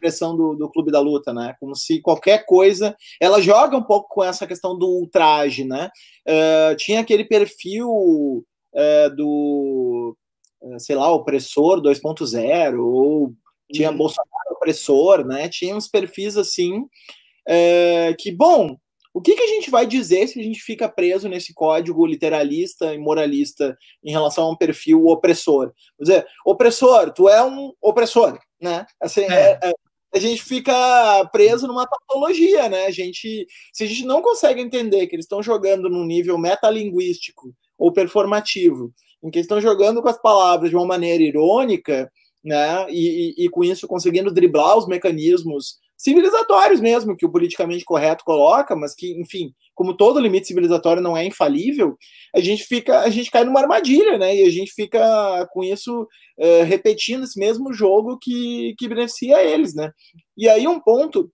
expressão 0.00 0.34
do, 0.34 0.54
do 0.54 0.70
Clube 0.70 0.90
da 0.90 0.98
Luta, 0.98 1.32
né? 1.32 1.54
Como 1.60 1.76
se 1.76 2.00
qualquer 2.00 2.46
coisa. 2.46 2.96
Ela 3.20 3.42
joga 3.42 3.76
um 3.76 3.82
pouco 3.82 4.08
com 4.08 4.24
essa 4.24 4.46
questão 4.46 4.76
do 4.76 4.86
ultraje, 4.86 5.64
né? 5.64 5.90
Uh, 6.26 6.74
tinha 6.76 7.00
aquele 7.00 7.24
perfil 7.24 7.88
uh, 7.88 9.14
do, 9.14 10.16
uh, 10.62 10.80
sei 10.80 10.96
lá, 10.96 11.12
opressor 11.12 11.82
2.0, 11.82 12.82
ou 12.82 13.34
tinha 13.70 13.90
uhum. 13.90 13.98
Bolsonaro 13.98 14.30
opressor, 14.52 15.24
né? 15.26 15.48
Tinha 15.48 15.76
uns 15.76 15.86
perfis 15.86 16.36
assim. 16.36 16.86
que, 18.18 18.32
bom, 18.32 18.76
o 19.12 19.20
que, 19.20 19.34
que 19.34 19.42
a 19.42 19.46
gente 19.46 19.70
vai 19.70 19.86
dizer 19.86 20.28
se 20.28 20.38
a 20.38 20.42
gente 20.42 20.60
fica 20.60 20.88
preso 20.88 21.28
nesse 21.28 21.52
código 21.52 22.06
literalista 22.06 22.94
e 22.94 22.98
moralista 22.98 23.76
em 24.04 24.10
relação 24.10 24.44
a 24.44 24.50
um 24.50 24.56
perfil 24.56 25.06
opressor? 25.06 25.72
Quer 25.98 26.02
dizer, 26.02 26.26
opressor, 26.44 27.12
tu 27.12 27.28
é 27.28 27.44
um 27.44 27.72
opressor, 27.80 28.38
né? 28.60 28.86
Assim, 29.00 29.22
é. 29.22 29.58
É, 29.62 29.70
é 29.70 29.72
a 30.12 30.18
gente 30.18 30.42
fica 30.42 31.24
preso 31.32 31.66
numa 31.66 31.86
tautologia, 31.86 32.68
né? 32.68 32.86
A 32.86 32.90
gente, 32.90 33.46
se 33.72 33.84
a 33.84 33.86
gente 33.86 34.04
não 34.04 34.20
consegue 34.20 34.60
entender 34.60 35.06
que 35.06 35.14
eles 35.14 35.24
estão 35.24 35.42
jogando 35.42 35.88
num 35.88 36.04
nível 36.04 36.36
metalinguístico 36.36 37.54
ou 37.78 37.92
performativo, 37.92 38.92
em 39.22 39.30
que 39.30 39.38
estão 39.38 39.60
jogando 39.60 40.02
com 40.02 40.08
as 40.08 40.20
palavras 40.20 40.70
de 40.70 40.76
uma 40.76 40.86
maneira 40.86 41.22
irônica, 41.22 42.10
né? 42.44 42.86
E, 42.90 43.34
e, 43.38 43.44
e 43.44 43.48
com 43.48 43.62
isso 43.62 43.86
conseguindo 43.86 44.32
driblar 44.32 44.76
os 44.76 44.86
mecanismos 44.86 45.78
civilizatórios 46.00 46.80
mesmo, 46.80 47.14
que 47.14 47.26
o 47.26 47.30
politicamente 47.30 47.84
correto 47.84 48.24
coloca, 48.24 48.74
mas 48.74 48.94
que, 48.94 49.20
enfim, 49.20 49.52
como 49.74 49.94
todo 49.94 50.18
limite 50.18 50.46
civilizatório 50.46 51.02
não 51.02 51.14
é 51.14 51.26
infalível, 51.26 51.94
a 52.34 52.40
gente 52.40 52.64
fica, 52.64 53.00
a 53.00 53.10
gente 53.10 53.30
cai 53.30 53.44
numa 53.44 53.60
armadilha, 53.60 54.16
né? 54.16 54.34
E 54.34 54.46
a 54.46 54.50
gente 54.50 54.72
fica 54.72 55.46
com 55.52 55.62
isso 55.62 56.08
uh, 56.38 56.64
repetindo 56.64 57.24
esse 57.24 57.38
mesmo 57.38 57.70
jogo 57.70 58.18
que, 58.18 58.74
que 58.78 58.88
beneficia 58.88 59.44
eles, 59.44 59.74
né? 59.74 59.92
E 60.38 60.48
aí 60.48 60.66
um 60.66 60.80
ponto 60.80 61.30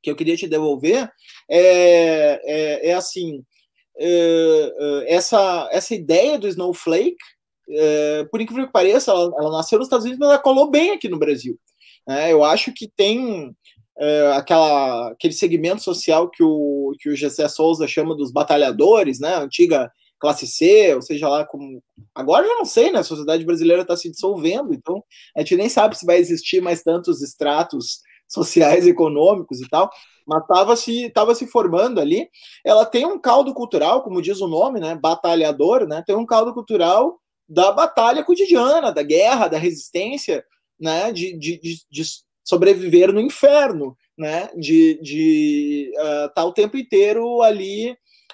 que 0.00 0.08
eu 0.08 0.14
queria 0.14 0.36
te 0.36 0.46
devolver 0.46 1.10
é, 1.50 2.40
é, 2.44 2.90
é 2.90 2.94
assim, 2.94 3.38
uh, 3.38 5.00
uh, 5.00 5.04
essa, 5.08 5.68
essa 5.72 5.92
ideia 5.92 6.38
do 6.38 6.46
snowflake, 6.46 7.16
por 8.30 8.40
incrível 8.40 8.66
que 8.66 8.72
pareça, 8.72 9.10
ela, 9.10 9.24
ela 9.38 9.50
nasceu 9.50 9.76
nos 9.76 9.88
Estados 9.88 10.04
Unidos, 10.04 10.20
mas 10.20 10.30
ela 10.30 10.38
colou 10.38 10.70
bem 10.70 10.92
aqui 10.92 11.08
no 11.08 11.18
Brasil. 11.18 11.58
Né? 12.06 12.32
Eu 12.32 12.42
acho 12.42 12.72
que 12.72 12.88
tem 12.96 13.54
é, 13.98 14.32
aquela, 14.32 15.10
aquele 15.10 15.34
segmento 15.34 15.82
social 15.82 16.30
que 16.30 16.42
o, 16.42 16.94
que 17.00 17.10
o 17.10 17.16
Gessé 17.16 17.48
Souza 17.48 17.86
chama 17.86 18.16
dos 18.16 18.30
batalhadores, 18.30 19.18
né? 19.18 19.34
Antiga 19.36 19.90
classe 20.18 20.46
C, 20.46 20.94
ou 20.94 21.02
seja 21.02 21.28
lá 21.28 21.44
como. 21.44 21.82
Agora 22.14 22.46
eu 22.46 22.56
não 22.56 22.64
sei, 22.64 22.90
né? 22.92 23.00
A 23.00 23.04
sociedade 23.04 23.44
brasileira 23.44 23.82
está 23.82 23.96
se 23.96 24.10
dissolvendo, 24.10 24.72
então 24.74 25.02
a 25.36 25.40
gente 25.40 25.56
nem 25.56 25.68
sabe 25.68 25.96
se 25.96 26.06
vai 26.06 26.18
existir 26.18 26.60
mais 26.60 26.82
tantos 26.82 27.22
estratos 27.22 28.00
sociais 28.28 28.86
econômicos 28.86 29.60
e 29.60 29.68
tal, 29.68 29.90
mas 30.26 30.42
estava 30.42 30.76
se, 30.76 31.10
tava 31.10 31.34
se 31.34 31.46
formando 31.46 32.00
ali. 32.00 32.28
Ela 32.64 32.84
tem 32.84 33.06
um 33.06 33.18
caldo 33.18 33.54
cultural, 33.54 34.02
como 34.02 34.22
diz 34.22 34.40
o 34.40 34.48
nome, 34.48 34.78
né? 34.80 34.94
Batalhador, 34.94 35.86
né? 35.86 36.02
Tem 36.06 36.14
um 36.14 36.26
caldo 36.26 36.52
cultural 36.52 37.18
da 37.48 37.72
batalha 37.72 38.22
cotidiana, 38.22 38.92
da 38.92 39.02
guerra, 39.02 39.48
da 39.48 39.58
resistência, 39.58 40.44
né? 40.78 41.10
De, 41.10 41.36
de, 41.38 41.58
de 41.90 42.04
sobreviver 42.48 43.12
no 43.12 43.20
inferno, 43.20 43.94
né? 44.16 44.48
De, 44.56 44.98
de 45.02 45.92
uh, 45.98 46.32
tá 46.34 46.42
o 46.46 46.52
tempo 46.52 46.78
inteiro 46.78 47.42
ali. 47.42 47.90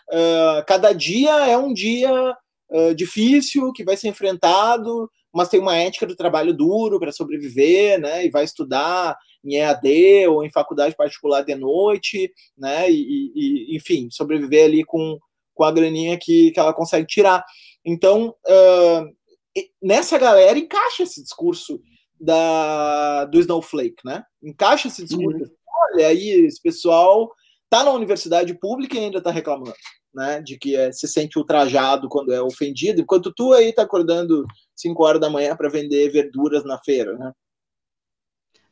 Uh, 0.09 0.65
cada 0.69 0.93
dia 0.93 1.49
é 1.49 1.59
um 1.59 1.75
dia 1.75 2.37
uh, 2.71 2.95
difícil 2.95 3.73
que 3.73 3.83
vai 3.83 3.97
ser 3.97 4.07
enfrentado, 4.07 5.11
mas 5.35 5.49
tem 5.49 5.59
uma 5.59 5.77
ética 5.77 6.07
do 6.07 6.15
trabalho 6.15 6.55
duro 6.55 7.01
para 7.01 7.11
sobreviver, 7.11 7.99
né? 7.99 8.25
E 8.25 8.31
vai 8.31 8.45
estudar 8.45 9.17
em 9.45 9.57
EAD 9.57 10.29
ou 10.29 10.45
em 10.45 10.53
faculdade 10.53 10.95
particular 10.95 11.43
de 11.43 11.57
noite, 11.57 12.33
né? 12.57 12.89
E, 12.89 13.33
e 13.35 13.77
enfim, 13.77 14.07
sobreviver 14.12 14.67
ali 14.67 14.85
com, 14.85 15.19
com 15.53 15.65
a 15.65 15.73
graninha 15.73 16.17
que, 16.17 16.53
que 16.53 16.61
ela 16.61 16.73
consegue 16.73 17.09
tirar. 17.09 17.45
Então, 17.85 18.33
uh, 18.47 19.62
nessa 19.83 20.17
galera 20.19 20.57
encaixa 20.57 21.03
esse 21.03 21.21
discurso 21.21 21.81
da, 22.25 23.27
do 23.27 23.39
Snowflake, 23.39 23.97
né? 24.05 24.25
Encaixa 24.43 24.89
esse 24.89 25.05
discurso. 25.05 25.45
Uhum. 25.45 25.57
Olha 25.93 26.09
aí, 26.09 26.31
esse 26.47 26.61
pessoal 26.61 27.31
tá 27.68 27.85
na 27.85 27.91
universidade 27.91 28.55
pública 28.55 28.97
e 28.97 29.01
ainda 29.01 29.20
tá 29.20 29.31
reclamando, 29.31 29.75
né? 30.14 30.41
De 30.41 30.59
que 30.59 30.75
é, 30.75 30.91
se 30.91 31.07
sente 31.07 31.39
ultrajado 31.39 32.09
quando 32.09 32.33
é 32.33 32.41
ofendido, 32.41 33.01
enquanto 33.01 33.33
tu 33.33 33.53
aí 33.53 33.72
tá 33.72 33.83
acordando 33.83 34.45
5 34.75 35.05
horas 35.05 35.20
da 35.20 35.31
manhã 35.31 35.55
para 35.55 35.68
vender 35.68 36.11
verduras 36.11 36.64
na 36.64 36.79
feira, 36.79 37.16
né? 37.18 37.33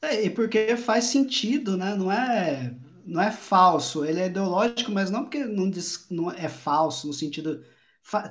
É, 0.00 0.24
e 0.24 0.30
porque 0.30 0.76
faz 0.76 1.05
sentido, 1.05 1.76
né? 1.76 1.94
Não 1.94 2.11
é, 2.11 2.74
não 3.05 3.20
é 3.20 3.30
falso. 3.30 4.05
Ele 4.05 4.20
é 4.20 4.26
ideológico, 4.26 4.90
mas 4.90 5.11
não 5.11 5.22
porque 5.22 5.44
não, 5.44 5.68
diz, 5.70 6.07
não 6.11 6.30
é 6.30 6.48
falso 6.48 7.07
no 7.07 7.12
sentido 7.12 7.62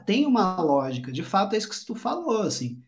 tem 0.05 0.26
uma 0.26 0.61
lógica. 0.61 1.11
De 1.11 1.24
fato 1.24 1.53
é 1.53 1.57
isso 1.57 1.69
que 1.69 1.86
tu 1.86 1.95
falou, 1.95 2.41
assim 2.41 2.84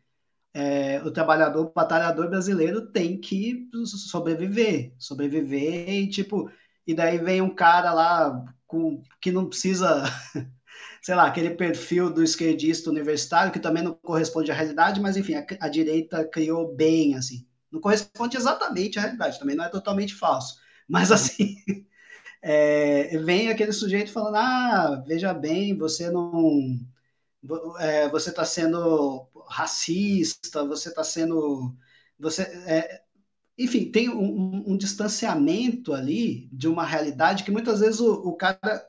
é, 0.54 1.02
o 1.04 1.12
trabalhador, 1.12 1.66
o 1.66 1.74
batalhador 1.74 2.30
brasileiro 2.30 2.86
tem 2.92 3.20
que 3.20 3.68
sobreviver, 3.86 4.94
sobreviver 5.00 5.90
e 5.90 6.08
tipo, 6.08 6.50
e 6.86 6.94
daí 6.94 7.18
vem 7.18 7.42
um 7.42 7.54
cara 7.54 7.92
lá 7.92 8.46
com 8.68 9.02
que 9.20 9.32
não 9.32 9.48
precisa, 9.48 10.04
sei 11.02 11.16
lá, 11.16 11.26
aquele 11.26 11.52
perfil 11.52 12.10
do 12.12 12.24
esquerdista 12.24 12.90
universitário 12.90 13.52
que 13.52 13.60
também 13.60 13.84
não 13.84 13.94
corresponde 13.96 14.52
à 14.52 14.54
realidade, 14.54 15.02
mas 15.02 15.18
enfim, 15.18 15.36
a, 15.36 15.46
a 15.62 15.70
direita 15.70 16.24
criou 16.26 16.76
bem 16.76 17.16
assim. 17.16 17.48
Não 17.72 17.82
corresponde 17.82 18.38
exatamente 18.38 19.00
à 19.00 19.02
realidade, 19.02 19.40
também 19.40 19.56
não 19.56 19.66
é 19.66 19.70
totalmente 19.70 20.14
falso, 20.14 20.58
mas 20.88 21.10
uhum. 21.10 21.16
assim, 21.16 21.56
é, 22.44 23.18
vem 23.20 23.50
aquele 23.50 23.72
sujeito 23.72 24.12
falando: 24.12 24.36
"Ah, 24.36 25.04
veja 25.08 25.34
bem, 25.34 25.76
você 25.76 26.12
não 26.12 26.80
é, 27.80 28.10
você 28.10 28.30
está 28.30 28.46
sendo 28.46 29.28
racista, 29.48 30.66
você 30.66 30.90
está 30.90 31.04
sendo. 31.04 31.76
Você, 32.20 32.44
é, 32.44 33.02
enfim, 33.58 33.92
tem 33.92 34.10
um, 34.10 34.72
um, 34.72 34.78
distanciamento 34.78 35.94
ali 35.94 36.50
de 36.52 36.68
uma 36.68 36.86
realidade 36.86 37.44
que 37.44 37.52
muitas 37.52 37.80
vezes 37.80 38.00
o, 38.00 38.14
o 38.14 38.36
cara. 38.36 38.88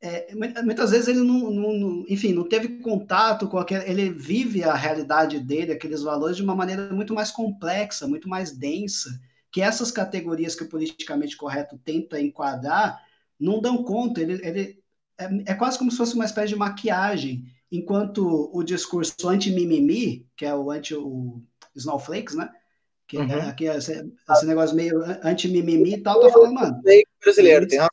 É, 0.00 0.34
muitas 0.64 0.90
vezes 0.90 1.06
ele 1.06 1.20
não, 1.20 1.48
não, 1.48 2.04
enfim, 2.08 2.32
não 2.32 2.48
teve 2.48 2.80
contato 2.80 3.48
com 3.48 3.56
aquele, 3.56 3.88
ele 3.88 4.10
vive 4.10 4.64
a 4.64 4.74
realidade 4.74 5.38
dele, 5.38 5.70
aqueles 5.70 6.02
valores 6.02 6.36
de 6.36 6.42
uma 6.42 6.56
maneira 6.56 6.92
muito 6.92 7.14
mais 7.14 7.30
complexa, 7.30 8.08
muito 8.08 8.28
mais 8.28 8.50
densa, 8.50 9.08
que 9.52 9.60
essas 9.60 9.92
categorias 9.92 10.56
que 10.56 10.64
o 10.64 10.68
politicamente 10.68 11.36
correto 11.36 11.78
tenta 11.84 12.20
enquadrar 12.20 13.00
não 13.38 13.60
dão 13.60 13.84
conta. 13.84 14.20
Ele, 14.20 14.44
ele 14.44 14.82
é, 15.18 15.52
é 15.52 15.54
quase 15.54 15.78
como 15.78 15.90
se 15.90 15.96
fosse 15.96 16.14
uma 16.14 16.24
espécie 16.24 16.48
de 16.48 16.56
maquiagem 16.56 17.44
enquanto 17.72 18.50
o 18.52 18.62
discurso 18.62 19.26
anti-mimimi, 19.26 20.28
que 20.36 20.44
é 20.44 20.54
o 20.54 20.70
anti 20.70 20.94
o 20.94 21.42
snowflakes, 21.74 22.34
né? 22.34 22.50
Que 23.08 23.16
é 23.16 23.20
uhum. 23.20 23.30
é, 23.30 23.40
aqui, 23.48 23.64
esse, 23.64 23.92
esse, 24.30 24.46
negócio 24.46 24.76
meio 24.76 25.02
anti-mimimi 25.24 25.94
e 25.94 26.02
tal, 26.02 26.20
tá 26.20 26.28
falando, 26.28 26.54
mano. 26.54 26.80
Brasileiro, 27.24 27.66
tem 27.66 27.78
razão. 27.78 27.90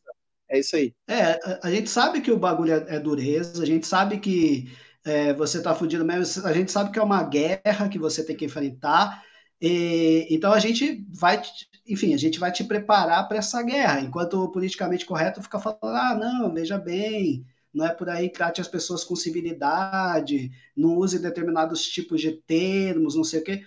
É 0.49 0.59
isso 0.59 0.75
aí. 0.75 0.93
É, 1.07 1.21
a, 1.23 1.59
a, 1.63 1.71
gente 1.71 1.89
sabe 1.89 2.19
que 2.19 2.31
o 2.31 2.37
bagulho 2.37 2.73
é, 2.73 2.95
é 2.95 2.99
dureza, 2.99 3.63
a 3.63 3.65
gente 3.65 3.87
sabe 3.87 4.19
que 4.19 4.69
é, 5.05 5.33
você 5.33 5.61
tá 5.61 5.73
fudido 5.73 6.03
mesmo, 6.03 6.45
a 6.45 6.53
gente 6.53 6.71
sabe 6.71 6.91
que 6.91 6.99
é 6.99 7.03
uma 7.03 7.23
guerra 7.23 7.87
que 7.89 7.97
você 7.97 8.23
tem 8.23 8.35
que 8.35 8.45
enfrentar. 8.45 9.23
E, 9.61 10.27
então 10.29 10.51
a 10.51 10.59
gente 10.59 11.05
vai, 11.09 11.41
enfim, 11.87 12.13
a 12.13 12.17
gente 12.17 12.39
vai 12.39 12.51
te 12.51 12.63
preparar 12.65 13.27
para 13.27 13.37
essa 13.37 13.61
guerra, 13.63 14.01
enquanto 14.01 14.43
o 14.43 14.51
politicamente 14.51 15.05
correto 15.05 15.41
fica 15.41 15.59
falando, 15.59 15.79
ah, 15.83 16.15
não, 16.15 16.53
veja 16.53 16.77
bem, 16.77 17.45
não 17.73 17.85
é 17.85 17.93
por 17.93 18.09
aí, 18.09 18.31
trate 18.31 18.61
as 18.61 18.67
pessoas 18.67 19.03
com 19.03 19.15
civilidade, 19.15 20.51
não 20.75 20.97
use 20.97 21.19
determinados 21.19 21.87
tipos 21.87 22.21
de 22.21 22.33
termos, 22.33 23.15
não 23.15 23.23
sei 23.23 23.41
o 23.41 23.43
quê. 23.43 23.65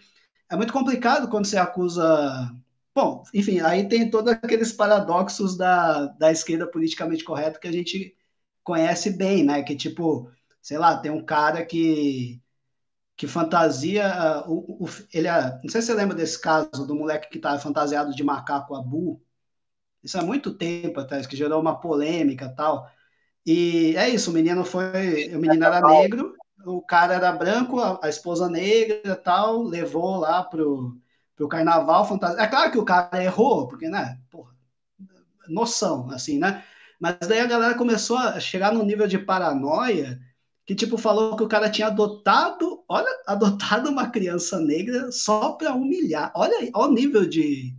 É 0.51 0.57
muito 0.57 0.73
complicado 0.73 1.29
quando 1.31 1.47
você 1.47 1.57
acusa. 1.59 2.05
Bom, 2.95 3.23
enfim, 3.35 3.61
aí 3.61 3.89
tem 3.89 4.11
todos 4.11 4.33
aqueles 4.33 4.73
paradoxos 4.73 5.57
da, 5.57 6.07
da 6.09 6.31
esquerda 6.31 6.67
politicamente 6.71 7.25
correta 7.25 7.59
que 7.59 7.69
a 7.69 7.73
gente 7.73 8.15
conhece 8.63 9.11
bem, 9.11 9.45
né? 9.45 9.63
Que 9.63 9.75
tipo, 9.77 10.31
sei 10.61 10.79
lá, 10.79 10.99
tem 10.99 11.11
um 11.11 11.25
cara 11.25 11.65
que 11.65 12.41
que 13.17 13.27
fantasia 13.27 14.43
o, 14.49 14.85
o, 14.85 14.89
ele 15.13 15.29
é, 15.29 15.61
não 15.63 15.69
sei 15.71 15.81
se 15.81 15.89
você 15.89 15.95
lembra 15.95 16.17
desse 16.17 16.41
caso 16.41 16.87
do 16.87 16.95
moleque 16.95 17.31
que 17.31 17.39
tá 17.39 17.59
fantasiado 17.59 18.15
de 18.15 18.25
macaco 18.25 18.75
abu 18.75 19.23
isso 20.03 20.19
há 20.19 20.23
muito 20.23 20.55
tempo 20.55 21.01
atrás 21.01 21.27
que 21.27 21.37
gerou 21.37 21.61
uma 21.61 21.81
polêmica 21.81 22.49
tal 22.49 22.91
e 23.47 23.95
é 23.97 24.09
isso, 24.09 24.31
o 24.31 24.35
menino 24.35 24.65
foi. 24.65 25.35
O 25.35 25.39
menino 25.39 25.65
era 25.65 25.81
negro, 25.81 26.35
o 26.65 26.81
cara 26.83 27.15
era 27.15 27.33
branco, 27.33 27.81
a, 27.81 27.99
a 28.03 28.09
esposa 28.09 28.49
negra 28.49 29.17
tal, 29.17 29.63
levou 29.63 30.19
lá 30.19 30.43
pro, 30.45 30.97
pro 31.37 31.49
carnaval 31.49 32.07
fantasia. 32.07 32.43
É 32.43 32.47
claro 32.47 32.71
que 32.71 32.79
o 32.79 32.85
cara 32.85 33.23
errou, 33.23 33.69
porque, 33.69 33.89
né, 33.89 34.19
porra, 34.31 34.53
noção, 35.49 36.11
assim, 36.11 36.39
né? 36.39 36.65
Mas 37.01 37.17
daí 37.21 37.41
a 37.41 37.47
galera 37.47 37.75
começou 37.75 38.17
a 38.17 38.39
chegar 38.39 38.73
no 38.73 38.85
nível 38.85 39.09
de 39.09 39.19
paranoia 39.19 40.21
que 40.65 40.75
tipo 40.75 40.97
falou 40.97 41.37
que 41.37 41.43
o 41.43 41.49
cara 41.49 41.71
tinha 41.71 41.89
adotado, 41.89 42.85
olha, 42.89 43.09
adotado 43.27 43.91
uma 43.91 44.09
criança 44.09 44.61
negra 44.61 45.11
só 45.11 45.53
para 45.53 45.75
humilhar. 45.75 46.33
Olha 46.37 46.71
olha 46.75 46.91
o 46.91 46.95
nível 46.95 47.29
de, 47.29 47.75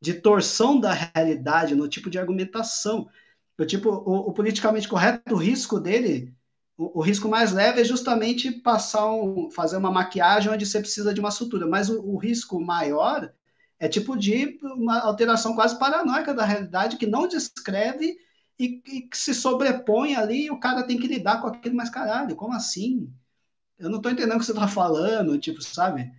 de 0.00 0.14
torção 0.14 0.78
da 0.78 0.92
realidade 0.92 1.74
no 1.74 1.88
tipo 1.88 2.10
de 2.10 2.18
argumentação. 2.18 3.08
O 3.58 3.66
tipo, 3.66 3.90
o, 3.90 4.28
o 4.28 4.32
politicamente 4.32 4.88
correto, 4.88 5.34
o 5.34 5.38
risco 5.38 5.80
dele, 5.80 6.32
o, 6.76 7.00
o, 7.00 7.02
risco 7.02 7.28
mais 7.28 7.52
leve 7.52 7.80
é 7.80 7.84
justamente 7.84 8.52
passar 8.52 9.10
um, 9.12 9.50
fazer 9.50 9.76
uma 9.76 9.90
maquiagem 9.90 10.52
onde 10.52 10.64
você 10.64 10.78
precisa 10.78 11.12
de 11.12 11.18
uma 11.18 11.32
sutura, 11.32 11.66
mas 11.66 11.90
o, 11.90 12.00
o 12.00 12.16
risco 12.16 12.60
maior 12.60 13.32
é 13.80 13.88
tipo 13.88 14.16
de 14.16 14.58
uma 14.62 15.00
alteração 15.00 15.54
quase 15.54 15.78
paranoica 15.78 16.32
da 16.32 16.44
realidade 16.44 16.96
que 16.96 17.06
não 17.06 17.26
descreve 17.26 18.16
e, 18.58 18.80
e 18.86 19.02
que 19.02 19.18
se 19.18 19.34
sobrepõe 19.34 20.14
ali 20.14 20.46
e 20.46 20.50
o 20.50 20.60
cara 20.60 20.84
tem 20.84 20.98
que 20.98 21.08
lidar 21.08 21.40
com 21.40 21.48
aquilo, 21.48 21.74
mas 21.74 21.90
caralho, 21.90 22.36
como 22.36 22.54
assim? 22.54 23.12
Eu 23.78 23.90
não 23.90 24.00
tô 24.00 24.10
entendendo 24.10 24.36
o 24.36 24.38
que 24.38 24.44
você 24.46 24.54
tá 24.54 24.68
falando, 24.68 25.38
tipo, 25.38 25.62
sabe? 25.62 26.12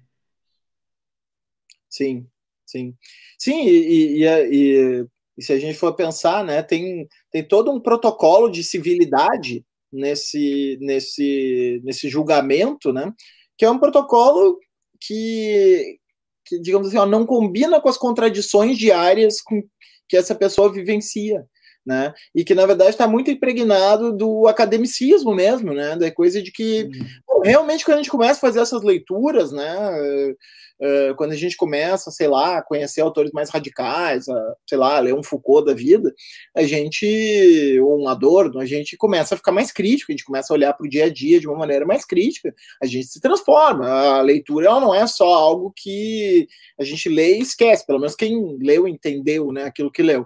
Sim, 1.90 2.28
sim. 2.66 2.96
Sim, 3.38 3.66
e, 3.66 4.24
e, 4.24 4.26
e, 4.26 5.08
e 5.40 5.42
se 5.42 5.54
a 5.54 5.58
gente 5.58 5.78
for 5.78 5.96
pensar, 5.96 6.44
né, 6.44 6.62
tem, 6.62 7.08
tem 7.32 7.42
todo 7.42 7.72
um 7.72 7.80
protocolo 7.80 8.50
de 8.50 8.62
civilidade 8.62 9.66
nesse, 9.90 10.78
nesse, 10.82 11.82
nesse 11.82 12.10
julgamento, 12.10 12.92
né, 12.92 13.10
que 13.58 13.64
é 13.64 13.72
um 13.72 13.80
protocolo 13.80 14.60
que, 15.00 15.98
que 16.46 16.60
digamos 16.60 16.90
assim, 16.90 16.98
ó, 16.98 17.06
não 17.06 17.26
combina 17.26 17.80
com 17.80 17.88
as 17.88 17.98
contradições 17.98 18.78
diárias 18.78 19.42
com, 19.42 19.64
que 20.10 20.18
essa 20.18 20.36
pessoa 20.36 20.74
vivencia 20.74 21.46
né? 21.86 22.14
E 22.36 22.44
que 22.44 22.54
na 22.54 22.66
verdade 22.66 22.92
está 22.92 23.08
muito 23.08 23.32
impregnado 23.32 24.16
do 24.16 24.48
academicismo 24.48 25.34
mesmo, 25.34 25.74
né? 25.74 25.96
Da 25.96 26.12
coisa 26.12 26.42
de 26.42 26.52
que 26.52 26.84
uhum. 26.84 27.06
bom, 27.28 27.42
realmente 27.44 27.86
quando 27.86 27.96
a 27.96 27.98
gente 27.98 28.12
começa 28.12 28.34
a 28.34 28.42
fazer 28.42 28.60
essas 28.60 28.84
leituras, 28.84 29.52
né? 29.52 30.36
Uh, 30.82 31.14
quando 31.18 31.34
a 31.34 31.36
gente 31.36 31.58
começa, 31.58 32.10
sei 32.10 32.30
lá, 32.30 32.58
a 32.58 32.62
conhecer 32.62 33.02
autores 33.02 33.34
mais 33.34 33.50
radicais, 33.50 34.30
a, 34.30 34.56
sei 34.66 34.78
lá, 34.78 34.98
ler 35.00 35.14
um 35.14 35.22
Foucault 35.22 35.66
da 35.66 35.74
vida, 35.74 36.14
a 36.56 36.64
gente, 36.64 37.78
ou 37.82 38.02
um 38.02 38.08
Adorno, 38.08 38.62
a 38.62 38.66
gente 38.66 38.96
começa 38.96 39.36
a 39.36 39.38
ficar 39.38 39.52
mais 39.52 39.74
crítico, 39.74 40.10
a 40.10 40.14
gente 40.14 40.24
começa 40.24 40.54
a 40.54 40.56
olhar 40.56 40.72
para 40.74 40.86
o 40.86 40.90
dia 40.90 41.06
a 41.06 41.10
dia 41.10 41.38
de 41.38 41.50
uma 41.50 41.58
maneira 41.58 41.86
mais 41.86 42.06
crítica, 42.06 42.56
a 42.82 42.86
gente 42.86 43.08
se 43.08 43.20
transforma. 43.20 43.90
A 43.90 44.22
leitura 44.22 44.68
ela 44.68 44.80
não 44.80 44.96
é 44.96 45.06
só 45.06 45.34
algo 45.34 45.74
que 45.76 46.48
a 46.80 46.84
gente 46.86 47.10
lê 47.10 47.38
e 47.38 47.42
esquece, 47.42 47.86
pelo 47.86 48.00
menos 48.00 48.16
quem 48.16 48.58
leu 48.62 48.88
entendeu 48.88 49.52
né, 49.52 49.66
aquilo 49.66 49.92
que 49.92 50.02
leu. 50.02 50.26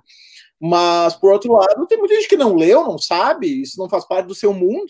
Mas, 0.66 1.14
por 1.16 1.34
outro 1.34 1.52
lado, 1.52 1.86
tem 1.88 1.98
muita 1.98 2.16
gente 2.16 2.30
que 2.30 2.38
não 2.38 2.56
leu, 2.56 2.86
não 2.86 2.98
sabe, 2.98 3.62
isso 3.64 3.78
não 3.78 3.90
faz 3.90 4.08
parte 4.08 4.28
do 4.28 4.34
seu 4.34 4.54
mundo. 4.54 4.86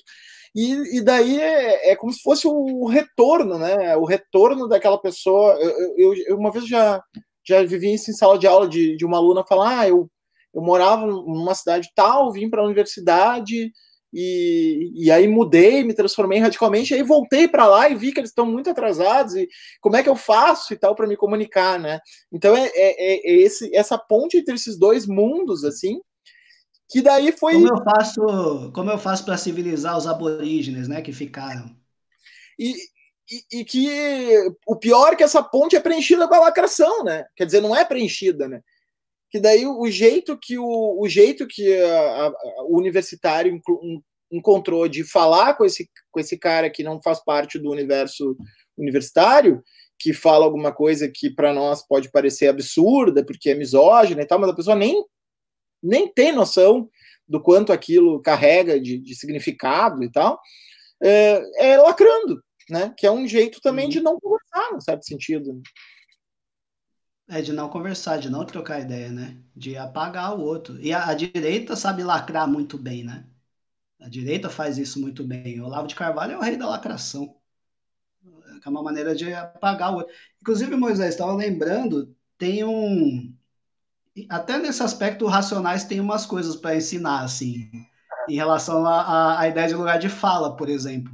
E, 0.53 0.97
e 0.97 1.01
daí 1.01 1.41
é, 1.41 1.91
é, 1.91 1.95
como 1.95 2.13
se 2.13 2.21
fosse 2.21 2.47
o 2.47 2.85
retorno, 2.85 3.57
né? 3.57 3.97
O 3.97 4.05
retorno 4.05 4.67
daquela 4.67 4.99
pessoa. 5.01 5.53
Eu, 5.53 5.95
eu, 5.97 6.13
eu 6.27 6.37
uma 6.37 6.51
vez 6.51 6.67
já, 6.67 7.01
já 7.43 7.63
vivi 7.63 7.91
isso 7.91 8.11
em 8.11 8.13
sala 8.13 8.37
de 8.37 8.45
aula 8.45 8.69
de, 8.69 8.95
de 8.95 9.03
uma 9.03 9.17
aluna 9.17 9.43
falar: 9.43 9.79
ah, 9.79 9.89
eu, 9.89 10.07
eu 10.53 10.61
morava 10.61 11.07
numa 11.07 11.55
cidade 11.55 11.89
tal, 11.95 12.31
vim 12.31 12.51
para 12.51 12.61
a 12.61 12.65
universidade, 12.65 13.71
e, 14.13 14.91
e 14.93 15.11
aí 15.11 15.27
mudei, 15.27 15.83
me 15.83 15.93
transformei 15.93 16.37
radicalmente, 16.37 16.93
aí 16.93 17.01
voltei 17.01 17.47
para 17.47 17.65
lá 17.65 17.89
e 17.89 17.95
vi 17.95 18.11
que 18.11 18.19
eles 18.19 18.29
estão 18.29 18.45
muito 18.45 18.69
atrasados, 18.69 19.35
e 19.35 19.49
como 19.81 19.95
é 19.95 20.03
que 20.03 20.09
eu 20.09 20.15
faço 20.15 20.71
e 20.71 20.77
tal 20.77 20.93
para 20.93 21.07
me 21.07 21.17
comunicar, 21.17 21.79
né? 21.79 21.99
Então 22.31 22.55
é, 22.55 22.67
é, 22.67 22.71
é, 22.75 23.41
esse, 23.41 23.75
essa 23.75 23.97
ponte 23.97 24.37
entre 24.37 24.53
esses 24.53 24.77
dois 24.77 25.07
mundos, 25.07 25.63
assim, 25.63 25.99
que 26.87 27.01
daí 27.01 27.31
foi... 27.31 27.53
Como 27.53 27.67
eu 27.67 27.83
faço, 27.83 28.71
como 28.71 28.91
eu 28.91 28.97
faço 28.99 29.25
para 29.25 29.37
civilizar 29.37 29.97
os 29.97 30.05
aborígenes, 30.05 30.87
né, 30.87 31.01
que 31.01 31.11
ficaram. 31.11 31.75
E, 32.59 32.71
e, 33.31 33.59
e, 33.59 33.65
que 33.65 33.89
o 34.67 34.75
pior 34.75 35.13
é 35.13 35.15
que 35.15 35.23
essa 35.23 35.41
ponte 35.41 35.75
é 35.75 35.79
preenchida 35.79 36.27
com 36.27 36.35
a 36.35 36.39
lacração, 36.41 37.03
né? 37.03 37.25
Quer 37.35 37.45
dizer, 37.45 37.61
não 37.61 37.75
é 37.75 37.83
preenchida, 37.83 38.47
né? 38.47 38.61
Que 39.33 39.39
daí 39.39 39.65
o 39.65 39.89
jeito 39.89 40.37
que 40.39 40.59
o, 40.59 41.01
o 41.01 41.09
jeito 41.09 41.47
que 41.47 41.81
a, 41.81 42.27
a, 42.27 42.33
o 42.67 42.77
universitário 42.77 43.59
encontrou 44.31 44.87
de 44.87 45.03
falar 45.03 45.55
com 45.55 45.65
esse, 45.65 45.89
com 46.11 46.19
esse 46.19 46.37
cara 46.37 46.69
que 46.69 46.83
não 46.83 47.01
faz 47.01 47.19
parte 47.25 47.57
do 47.57 47.71
universo 47.71 48.37
universitário, 48.77 49.63
que 49.97 50.13
fala 50.13 50.45
alguma 50.45 50.71
coisa 50.71 51.09
que 51.11 51.31
para 51.31 51.51
nós 51.51 51.81
pode 51.81 52.11
parecer 52.11 52.47
absurda, 52.47 53.25
porque 53.25 53.49
é 53.49 53.55
misógina 53.55 54.21
e 54.21 54.25
tal, 54.27 54.37
mas 54.37 54.51
a 54.51 54.55
pessoa 54.55 54.75
nem, 54.75 55.03
nem 55.81 56.07
tem 56.07 56.31
noção 56.31 56.87
do 57.27 57.41
quanto 57.41 57.73
aquilo 57.73 58.21
carrega 58.21 58.79
de, 58.79 58.99
de 58.99 59.15
significado 59.15 60.03
e 60.03 60.11
tal, 60.11 60.39
é, 61.01 61.41
é, 61.57 61.77
lacrando, 61.77 62.39
né? 62.69 62.93
Que 62.95 63.07
é 63.07 63.11
um 63.11 63.27
jeito 63.27 63.59
também 63.61 63.85
uhum. 63.85 63.91
de 63.91 63.99
não 63.99 64.19
conversar, 64.19 64.73
no 64.73 64.79
certo 64.79 65.03
sentido. 65.07 65.59
É 67.33 67.41
de 67.41 67.51
não 67.51 67.67
conversar, 67.67 68.17
de 68.17 68.29
não 68.29 68.45
trocar 68.45 68.79
ideia, 68.81 69.11
né? 69.11 69.35
De 69.55 69.75
apagar 69.75 70.37
o 70.37 70.41
outro. 70.41 70.79
E 70.79 70.93
a, 70.93 71.07
a, 71.07 71.15
direita 71.15 71.75
sabe 71.75 72.03
lacrar 72.03 72.47
muito 72.47 72.77
bem, 72.77 73.03
né? 73.03 73.25
A 73.99 74.07
direita 74.07 74.51
faz 74.51 74.77
isso 74.77 75.01
muito 75.01 75.23
bem. 75.23 75.59
O 75.59 75.65
Olavo 75.65 75.87
de 75.87 75.95
Carvalho 75.95 76.33
é 76.33 76.37
o 76.37 76.41
rei 76.41 76.57
da 76.57 76.69
lacração. 76.69 77.35
É 78.63 78.69
uma 78.69 78.83
maneira 78.83 79.15
de 79.15 79.33
apagar 79.33 79.91
o 79.91 79.95
outro. 79.95 80.13
Inclusive, 80.41 80.75
Moisés, 80.75 81.09
estava 81.09 81.33
lembrando, 81.33 82.15
tem 82.37 82.63
um. 82.63 83.35
Até 84.29 84.59
nesse 84.59 84.83
aspecto, 84.83 85.25
Racionais 85.25 85.85
tem 85.85 85.99
umas 85.99 86.27
coisas 86.27 86.55
para 86.55 86.75
ensinar, 86.75 87.23
assim, 87.23 87.67
em 88.29 88.35
relação 88.35 88.85
à 88.85 89.47
ideia 89.47 89.67
de 89.67 89.73
lugar 89.73 89.97
de 89.97 90.07
fala, 90.07 90.55
por 90.55 90.69
exemplo 90.69 91.11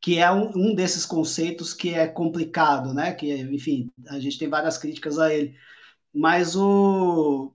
que 0.00 0.18
é 0.18 0.30
um, 0.30 0.50
um, 0.56 0.74
desses 0.74 1.04
conceitos 1.04 1.74
que 1.74 1.94
é 1.94 2.06
complicado, 2.06 2.94
né? 2.94 3.12
Que, 3.12 3.32
enfim, 3.42 3.90
a 4.08 4.18
gente 4.18 4.38
tem 4.38 4.48
várias 4.48 4.78
críticas 4.78 5.18
a 5.18 5.32
ele. 5.32 5.56
Mas 6.14 6.56
o. 6.56 7.52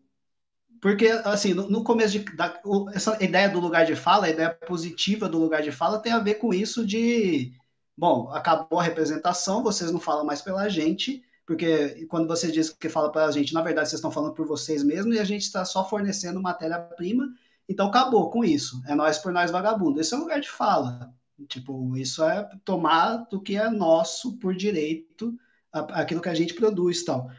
Porque, 0.81 1.07
assim, 1.25 1.53
no, 1.53 1.83
começo 1.83 2.19
de. 2.19 2.35
Da, 2.35 2.61
essa 2.93 3.21
ideia 3.23 3.49
do 3.49 3.59
lugar 3.59 3.85
de 3.85 3.95
fala, 3.95 4.25
a 4.25 4.29
ideia 4.29 4.49
positiva 4.67 5.29
do 5.29 5.39
lugar 5.39 5.61
de 5.61 5.71
fala, 5.71 5.99
tem 5.99 6.11
a 6.11 6.19
ver 6.19 6.35
com 6.35 6.53
isso 6.53 6.85
de. 6.85 7.53
Bom, 7.97 8.29
acabou 8.31 8.79
a 8.79 8.83
representação, 8.83 9.63
vocês 9.63 9.91
não 9.91 9.99
falam 9.99 10.25
mais 10.25 10.41
pela 10.41 10.67
gente, 10.67 11.23
porque 11.45 12.05
quando 12.07 12.27
vocês 12.27 12.51
dizem 12.51 12.75
que 12.79 12.89
fala 12.89 13.11
pela 13.11 13.31
gente, 13.31 13.53
na 13.53 13.61
verdade 13.61 13.87
vocês 13.89 13.99
estão 13.99 14.11
falando 14.11 14.33
por 14.33 14.47
vocês 14.47 14.83
mesmos 14.83 15.15
e 15.15 15.19
a 15.19 15.23
gente 15.23 15.43
está 15.43 15.63
só 15.63 15.87
fornecendo 15.87 16.41
matéria-prima, 16.41 17.27
então 17.69 17.87
acabou 17.87 18.31
com 18.31 18.43
isso. 18.43 18.81
É 18.87 18.95
nós 18.95 19.19
por 19.19 19.31
nós 19.31 19.51
vagabundo. 19.51 20.01
Esse 20.01 20.13
é 20.13 20.17
o 20.17 20.21
lugar 20.21 20.39
de 20.39 20.49
fala. 20.49 21.13
Tipo, 21.47 21.95
isso 21.97 22.23
é 22.23 22.49
tomar 22.63 23.27
do 23.29 23.41
que 23.41 23.55
é 23.55 23.69
nosso 23.69 24.37
por 24.37 24.55
direito, 24.55 25.33
aquilo 25.71 26.21
que 26.21 26.29
a 26.29 26.33
gente 26.33 26.53
produz 26.53 27.03
tal. 27.03 27.29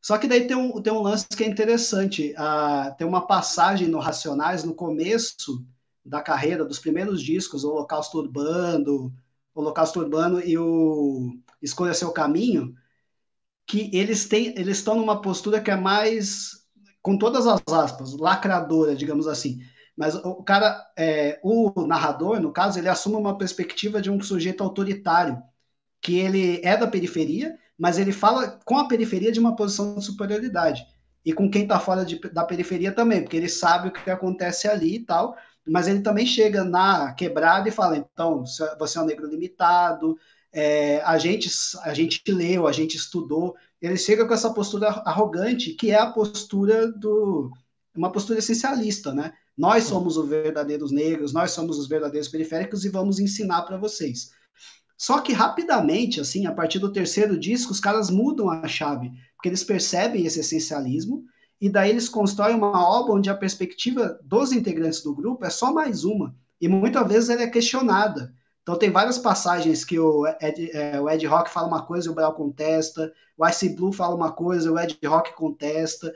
Só 0.00 0.18
que 0.18 0.28
daí 0.28 0.46
tem 0.46 0.56
um, 0.56 0.82
tem 0.82 0.92
um 0.92 1.02
lance 1.02 1.26
que 1.28 1.44
é 1.44 1.48
interessante. 1.48 2.34
Uh, 2.38 2.94
tem 2.96 3.06
uma 3.06 3.26
passagem 3.26 3.88
no 3.88 3.98
Racionais, 3.98 4.64
no 4.64 4.74
começo 4.74 5.64
da 6.04 6.20
carreira, 6.20 6.64
dos 6.64 6.78
primeiros 6.78 7.22
discos, 7.22 7.64
o 7.64 7.70
Holocausto 7.70 8.18
Urbano, 8.18 9.14
Holocausto 9.54 10.00
Urbano 10.00 10.40
e 10.40 10.58
o 10.58 11.38
Escolha 11.62 11.94
Seu 11.94 12.10
Caminho, 12.12 12.74
que 13.66 13.90
eles 13.94 14.28
têm, 14.28 14.48
eles 14.58 14.78
estão 14.78 14.96
numa 14.96 15.22
postura 15.22 15.60
que 15.60 15.70
é 15.70 15.76
mais, 15.76 16.66
com 17.00 17.16
todas 17.16 17.46
as 17.46 17.62
aspas, 17.72 18.12
lacradora, 18.12 18.94
digamos 18.94 19.26
assim 19.26 19.60
mas 19.96 20.14
o 20.14 20.42
cara, 20.42 20.84
é, 20.96 21.38
o 21.42 21.86
narrador, 21.86 22.40
no 22.40 22.52
caso, 22.52 22.78
ele 22.78 22.88
assume 22.88 23.16
uma 23.16 23.38
perspectiva 23.38 24.00
de 24.00 24.10
um 24.10 24.20
sujeito 24.20 24.62
autoritário, 24.62 25.40
que 26.00 26.18
ele 26.18 26.60
é 26.64 26.76
da 26.76 26.86
periferia, 26.86 27.56
mas 27.78 27.98
ele 27.98 28.12
fala 28.12 28.58
com 28.64 28.76
a 28.76 28.88
periferia 28.88 29.32
de 29.32 29.40
uma 29.40 29.56
posição 29.56 29.96
de 29.96 30.04
superioridade. 30.04 30.84
E 31.24 31.32
com 31.32 31.50
quem 31.50 31.62
está 31.62 31.80
fora 31.80 32.04
de, 32.04 32.18
da 32.30 32.44
periferia 32.44 32.92
também, 32.92 33.22
porque 33.22 33.36
ele 33.36 33.48
sabe 33.48 33.88
o 33.88 33.92
que 33.92 34.10
acontece 34.10 34.68
ali 34.68 34.96
e 34.96 35.04
tal, 35.04 35.36
mas 35.66 35.88
ele 35.88 36.00
também 36.00 36.26
chega 36.26 36.62
na 36.64 37.12
quebrada 37.14 37.68
e 37.68 37.72
fala: 37.72 37.96
então, 37.96 38.44
você 38.78 38.98
é 38.98 39.00
um 39.00 39.06
negro 39.06 39.26
limitado, 39.26 40.18
é, 40.52 41.00
a, 41.02 41.18
gente, 41.18 41.48
a 41.82 41.94
gente 41.94 42.22
leu, 42.30 42.66
a 42.66 42.72
gente 42.72 42.96
estudou. 42.96 43.56
Ele 43.80 43.96
chega 43.96 44.26
com 44.26 44.34
essa 44.34 44.52
postura 44.52 44.88
arrogante, 44.88 45.72
que 45.72 45.90
é 45.90 45.98
a 45.98 46.10
postura 46.10 46.90
do. 46.92 47.50
uma 47.96 48.12
postura 48.12 48.38
essencialista, 48.38 49.12
né? 49.14 49.32
Nós 49.56 49.84
somos 49.84 50.16
os 50.16 50.28
verdadeiros 50.28 50.90
negros, 50.90 51.32
nós 51.32 51.52
somos 51.52 51.78
os 51.78 51.86
verdadeiros 51.86 52.28
periféricos 52.28 52.84
e 52.84 52.88
vamos 52.88 53.18
ensinar 53.20 53.62
para 53.62 53.76
vocês. 53.76 54.30
Só 54.96 55.20
que 55.20 55.32
rapidamente, 55.32 56.20
assim, 56.20 56.46
a 56.46 56.52
partir 56.52 56.78
do 56.78 56.92
terceiro 56.92 57.38
disco, 57.38 57.72
os 57.72 57.80
caras 57.80 58.10
mudam 58.10 58.50
a 58.50 58.66
chave, 58.66 59.10
porque 59.36 59.48
eles 59.48 59.64
percebem 59.64 60.24
esse 60.24 60.40
essencialismo 60.40 61.24
e 61.60 61.68
daí 61.68 61.90
eles 61.90 62.08
constroem 62.08 62.56
uma 62.56 62.88
obra 62.88 63.14
onde 63.14 63.30
a 63.30 63.36
perspectiva 63.36 64.18
dos 64.22 64.52
integrantes 64.52 65.02
do 65.02 65.14
grupo 65.14 65.44
é 65.44 65.50
só 65.50 65.72
mais 65.72 66.04
uma 66.04 66.34
e 66.60 66.68
muitas 66.68 67.06
vezes 67.06 67.30
ela 67.30 67.42
é 67.42 67.46
questionada. 67.48 68.32
Então 68.62 68.78
tem 68.78 68.90
várias 68.90 69.18
passagens 69.18 69.84
que 69.84 69.98
o 69.98 70.26
Ed, 70.40 70.70
é, 70.72 70.98
o 70.98 71.08
Ed 71.10 71.26
Rock 71.26 71.50
fala 71.50 71.68
uma 71.68 71.84
coisa 71.84 72.08
e 72.08 72.10
o 72.10 72.14
Brau 72.14 72.34
contesta, 72.34 73.12
o 73.36 73.46
Ice 73.46 73.68
Blue 73.68 73.92
fala 73.92 74.14
uma 74.14 74.32
coisa, 74.32 74.72
o 74.72 74.78
Ed 74.78 74.98
Rock 75.04 75.34
contesta. 75.34 76.12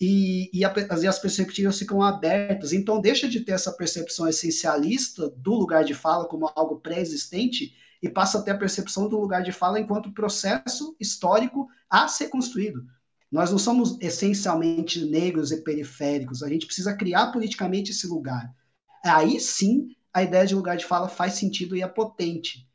E, 0.00 0.50
e, 0.52 0.64
a, 0.64 0.72
e 1.02 1.06
as 1.06 1.18
perspectivas 1.18 1.78
ficam 1.78 2.02
abertas. 2.02 2.72
Então, 2.72 3.00
deixa 3.00 3.28
de 3.28 3.40
ter 3.40 3.52
essa 3.52 3.70
percepção 3.72 4.26
essencialista 4.26 5.28
do 5.28 5.54
lugar 5.54 5.84
de 5.84 5.92
fala 5.92 6.26
como 6.26 6.50
algo 6.56 6.80
pré-existente 6.80 7.74
e 8.02 8.08
passa 8.08 8.38
a 8.38 8.42
ter 8.42 8.52
a 8.52 8.58
percepção 8.58 9.08
do 9.08 9.20
lugar 9.20 9.42
de 9.42 9.52
fala 9.52 9.78
enquanto 9.78 10.12
processo 10.12 10.96
histórico 10.98 11.68
a 11.90 12.08
ser 12.08 12.28
construído. 12.28 12.86
Nós 13.30 13.50
não 13.50 13.58
somos 13.58 13.98
essencialmente 14.00 15.04
negros 15.04 15.52
e 15.52 15.62
periféricos, 15.62 16.42
a 16.42 16.48
gente 16.48 16.66
precisa 16.66 16.96
criar 16.96 17.30
politicamente 17.30 17.90
esse 17.90 18.06
lugar. 18.06 18.50
Aí 19.04 19.38
sim, 19.38 19.88
a 20.12 20.22
ideia 20.22 20.46
de 20.46 20.54
lugar 20.54 20.76
de 20.76 20.86
fala 20.86 21.08
faz 21.08 21.34
sentido 21.34 21.76
e 21.76 21.82
é 21.82 21.86
potente. 21.86 22.66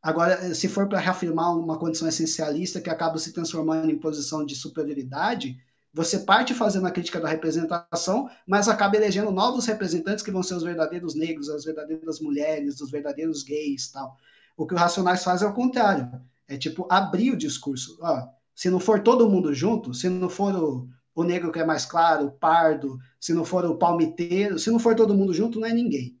Agora, 0.00 0.54
se 0.54 0.68
for 0.68 0.88
para 0.88 1.00
reafirmar 1.00 1.58
uma 1.58 1.78
condição 1.78 2.08
essencialista 2.08 2.80
que 2.80 2.88
acaba 2.88 3.18
se 3.18 3.32
transformando 3.32 3.90
em 3.90 3.98
posição 3.98 4.46
de 4.46 4.54
superioridade, 4.54 5.58
você 5.92 6.20
parte 6.20 6.54
fazendo 6.54 6.86
a 6.86 6.90
crítica 6.90 7.20
da 7.20 7.28
representação, 7.28 8.28
mas 8.46 8.68
acaba 8.68 8.96
elegendo 8.96 9.30
novos 9.30 9.66
representantes 9.66 10.22
que 10.22 10.30
vão 10.30 10.42
ser 10.42 10.54
os 10.54 10.62
verdadeiros 10.62 11.14
negros, 11.14 11.48
as 11.48 11.64
verdadeiras 11.64 12.20
mulheres, 12.20 12.80
os 12.80 12.90
verdadeiros 12.90 13.42
gays 13.42 13.90
tal. 13.90 14.16
O 14.56 14.66
que 14.66 14.74
o 14.74 14.76
Racionais 14.76 15.24
faz 15.24 15.42
é 15.42 15.46
o 15.46 15.54
contrário. 15.54 16.10
É 16.46 16.56
tipo 16.56 16.86
abrir 16.90 17.32
o 17.32 17.36
discurso. 17.36 17.98
Ó, 18.00 18.28
se 18.54 18.68
não 18.70 18.80
for 18.80 19.02
todo 19.02 19.30
mundo 19.30 19.54
junto, 19.54 19.94
se 19.94 20.08
não 20.08 20.28
for 20.28 20.54
o, 20.54 20.88
o 21.14 21.24
negro 21.24 21.52
que 21.52 21.58
é 21.58 21.64
mais 21.64 21.84
claro, 21.84 22.26
o 22.26 22.32
pardo, 22.32 22.98
se 23.20 23.32
não 23.32 23.44
for 23.44 23.64
o 23.64 23.76
palmiteiro, 23.76 24.58
se 24.58 24.70
não 24.70 24.78
for 24.78 24.94
todo 24.94 25.14
mundo 25.14 25.32
junto, 25.32 25.60
não 25.60 25.66
é 25.66 25.72
ninguém. 25.72 26.18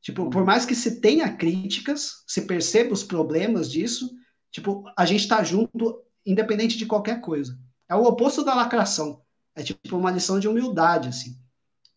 Tipo, 0.00 0.28
por 0.30 0.44
mais 0.44 0.66
que 0.66 0.74
se 0.74 1.00
tenha 1.00 1.36
críticas, 1.36 2.24
se 2.26 2.42
perceba 2.42 2.92
os 2.92 3.04
problemas 3.04 3.70
disso, 3.70 4.10
tipo, 4.50 4.84
a 4.96 5.06
gente 5.06 5.20
está 5.20 5.44
junto 5.44 6.02
independente 6.26 6.76
de 6.76 6.86
qualquer 6.86 7.20
coisa. 7.20 7.56
É 7.92 7.94
o 7.94 8.04
oposto 8.04 8.42
da 8.42 8.54
lacração. 8.54 9.20
É 9.54 9.62
tipo 9.62 9.96
uma 9.98 10.10
lição 10.10 10.40
de 10.40 10.48
humildade, 10.48 11.08
assim. 11.08 11.36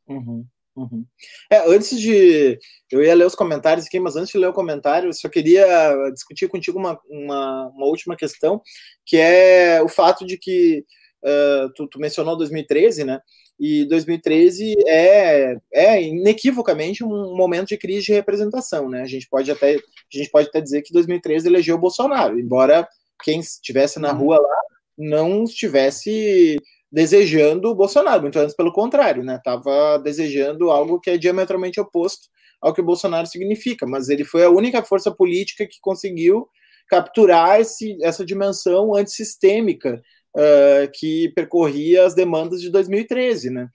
Uhum, 0.05 0.45
uhum. 0.75 1.05
É, 1.49 1.59
antes 1.73 1.97
de. 1.97 2.59
Eu 2.91 3.01
ia 3.01 3.15
ler 3.15 3.25
os 3.25 3.33
comentários 3.33 3.85
aqui, 3.85 3.97
mas 3.97 4.17
antes 4.17 4.31
de 4.31 4.37
ler 4.37 4.47
o 4.47 4.53
comentário, 4.53 5.07
eu 5.07 5.13
só 5.13 5.29
queria 5.29 5.65
discutir 6.11 6.49
contigo 6.49 6.77
uma, 6.77 6.99
uma, 7.09 7.67
uma 7.69 7.85
última 7.85 8.17
questão, 8.17 8.61
que 9.05 9.15
é 9.15 9.81
o 9.81 9.87
fato 9.87 10.25
de 10.25 10.37
que 10.37 10.83
uh, 11.23 11.71
tu, 11.73 11.87
tu 11.87 11.97
mencionou 11.97 12.37
2013, 12.37 13.05
né? 13.05 13.21
E 13.57 13.85
2013 13.85 14.75
é, 14.85 15.55
é 15.73 16.03
inequivocamente 16.03 17.05
um 17.05 17.37
momento 17.37 17.69
de 17.69 17.77
crise 17.77 18.07
de 18.07 18.13
representação, 18.13 18.89
né? 18.89 19.01
A 19.01 19.07
gente 19.07 19.29
pode 19.29 19.49
até, 19.49 19.75
a 19.75 20.17
gente 20.17 20.29
pode 20.29 20.49
até 20.49 20.59
dizer 20.59 20.81
que 20.81 20.91
2013 20.91 21.47
elegeu 21.47 21.77
o 21.77 21.79
Bolsonaro, 21.79 22.37
embora 22.37 22.85
quem 23.23 23.39
estivesse 23.39 23.97
na 23.97 24.11
uhum. 24.11 24.17
rua 24.17 24.41
lá 24.41 24.74
não 24.97 25.43
estivesse 25.43 26.57
desejando 26.91 27.69
o 27.69 27.75
Bolsonaro, 27.75 28.21
muito 28.21 28.39
antes 28.39 28.55
pelo 28.55 28.71
contrário, 28.71 29.23
né? 29.23 29.39
Tava 29.43 29.97
desejando 29.97 30.71
algo 30.71 30.99
que 30.99 31.09
é 31.09 31.17
diametralmente 31.17 31.79
oposto 31.79 32.29
ao 32.61 32.73
que 32.73 32.81
o 32.81 32.85
Bolsonaro 32.85 33.27
significa, 33.27 33.85
mas 33.85 34.09
ele 34.09 34.23
foi 34.23 34.43
a 34.43 34.49
única 34.49 34.83
força 34.83 35.11
política 35.11 35.67
que 35.67 35.77
conseguiu 35.81 36.47
capturar 36.87 37.59
esse, 37.59 37.97
essa 38.01 38.25
dimensão 38.25 38.95
antissistêmica 38.95 40.01
uh, 40.35 40.91
que 40.93 41.29
percorria 41.35 42.05
as 42.05 42.13
demandas 42.13 42.61
de 42.61 42.69
2013, 42.69 43.49
né? 43.49 43.67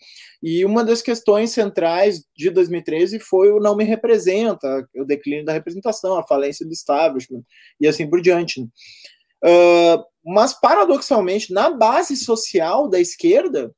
E 0.42 0.64
uma 0.64 0.84
das 0.84 1.02
questões 1.02 1.50
centrais 1.50 2.24
de 2.36 2.50
2013 2.50 3.18
foi 3.18 3.50
o 3.50 3.60
não 3.60 3.76
me 3.76 3.84
representa, 3.84 4.88
o 4.96 5.04
declínio 5.04 5.44
da 5.44 5.52
representação, 5.52 6.16
a 6.16 6.26
falência 6.26 6.64
do 6.64 6.72
establishment 6.72 7.42
e 7.80 7.86
assim 7.86 8.08
por 8.08 8.20
diante. 8.20 8.66
Uh, 9.42 10.04
mas, 10.24 10.52
paradoxalmente, 10.52 11.52
na 11.52 11.70
base 11.70 12.16
social 12.16 12.88
da 12.88 13.00
esquerda, 13.00 13.74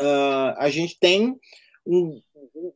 uh, 0.00 0.54
a 0.58 0.68
gente 0.70 0.98
tem 0.98 1.36
um, 1.86 2.20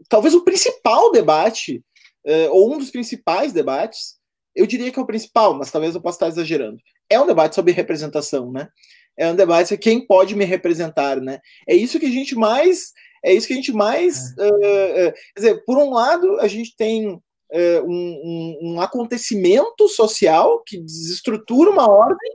talvez 0.08 0.34
o 0.34 0.44
principal 0.44 1.12
debate, 1.12 1.84
uh, 2.26 2.50
ou 2.50 2.74
um 2.74 2.78
dos 2.78 2.90
principais 2.90 3.52
debates, 3.52 4.16
eu 4.54 4.66
diria 4.66 4.90
que 4.90 4.98
é 4.98 5.02
o 5.02 5.06
principal, 5.06 5.54
mas 5.54 5.70
talvez 5.70 5.94
eu 5.94 6.00
possa 6.00 6.16
estar 6.16 6.28
exagerando. 6.28 6.78
É 7.08 7.20
um 7.20 7.26
debate 7.26 7.54
sobre 7.54 7.72
representação, 7.72 8.50
né? 8.50 8.68
É 9.16 9.30
um 9.30 9.36
debate 9.36 9.68
sobre 9.68 9.82
quem 9.82 10.06
pode 10.06 10.34
me 10.34 10.44
representar, 10.44 11.20
né? 11.20 11.38
É 11.68 11.74
isso 11.74 12.00
que 12.00 12.06
a 12.06 12.10
gente 12.10 12.34
mais, 12.34 12.92
é 13.24 13.32
isso 13.32 13.46
que 13.46 13.52
a 13.52 13.56
gente 13.56 13.72
mais, 13.72 14.32
uh, 14.32 15.12
quer 15.12 15.14
dizer, 15.36 15.64
por 15.64 15.78
um 15.78 15.90
lado 15.90 16.40
a 16.40 16.48
gente 16.48 16.74
tem 16.76 17.20
é, 17.52 17.82
um, 17.82 17.86
um, 17.86 18.58
um, 18.62 18.80
acontecimento 18.80 19.86
social 19.88 20.62
que 20.64 20.78
desestrutura 20.80 21.70
uma 21.70 21.86
ordem 21.88 22.32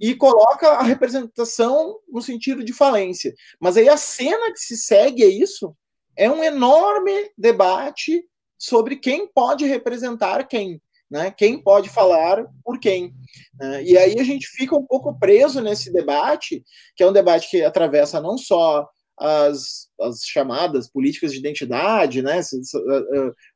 e 0.00 0.14
coloca 0.14 0.68
a 0.68 0.82
representação 0.82 1.98
no 2.08 2.22
sentido 2.22 2.64
de 2.64 2.72
falência. 2.72 3.34
Mas 3.60 3.76
aí 3.76 3.88
a 3.88 3.98
cena 3.98 4.50
que 4.52 4.58
se 4.58 4.76
segue 4.76 5.22
a 5.22 5.28
isso 5.28 5.76
é 6.16 6.30
um 6.30 6.42
enorme 6.42 7.30
debate 7.36 8.24
sobre 8.58 8.96
quem 8.96 9.28
pode 9.28 9.66
representar 9.66 10.48
quem. 10.48 10.80
Né? 11.08 11.30
Quem 11.30 11.62
pode 11.62 11.88
falar 11.88 12.46
por 12.64 12.80
quem? 12.80 13.14
Né? 13.60 13.84
E 13.84 13.98
aí 13.98 14.18
a 14.18 14.24
gente 14.24 14.46
fica 14.48 14.74
um 14.74 14.84
pouco 14.84 15.16
preso 15.18 15.60
nesse 15.60 15.92
debate, 15.92 16.64
que 16.96 17.02
é 17.02 17.06
um 17.06 17.12
debate 17.12 17.48
que 17.50 17.62
atravessa 17.62 18.20
não 18.20 18.36
só 18.36 18.88
as, 19.18 19.88
as 20.00 20.20
chamadas 20.24 20.88
políticas 20.88 21.32
de 21.32 21.38
identidade, 21.38 22.22
né, 22.22 22.40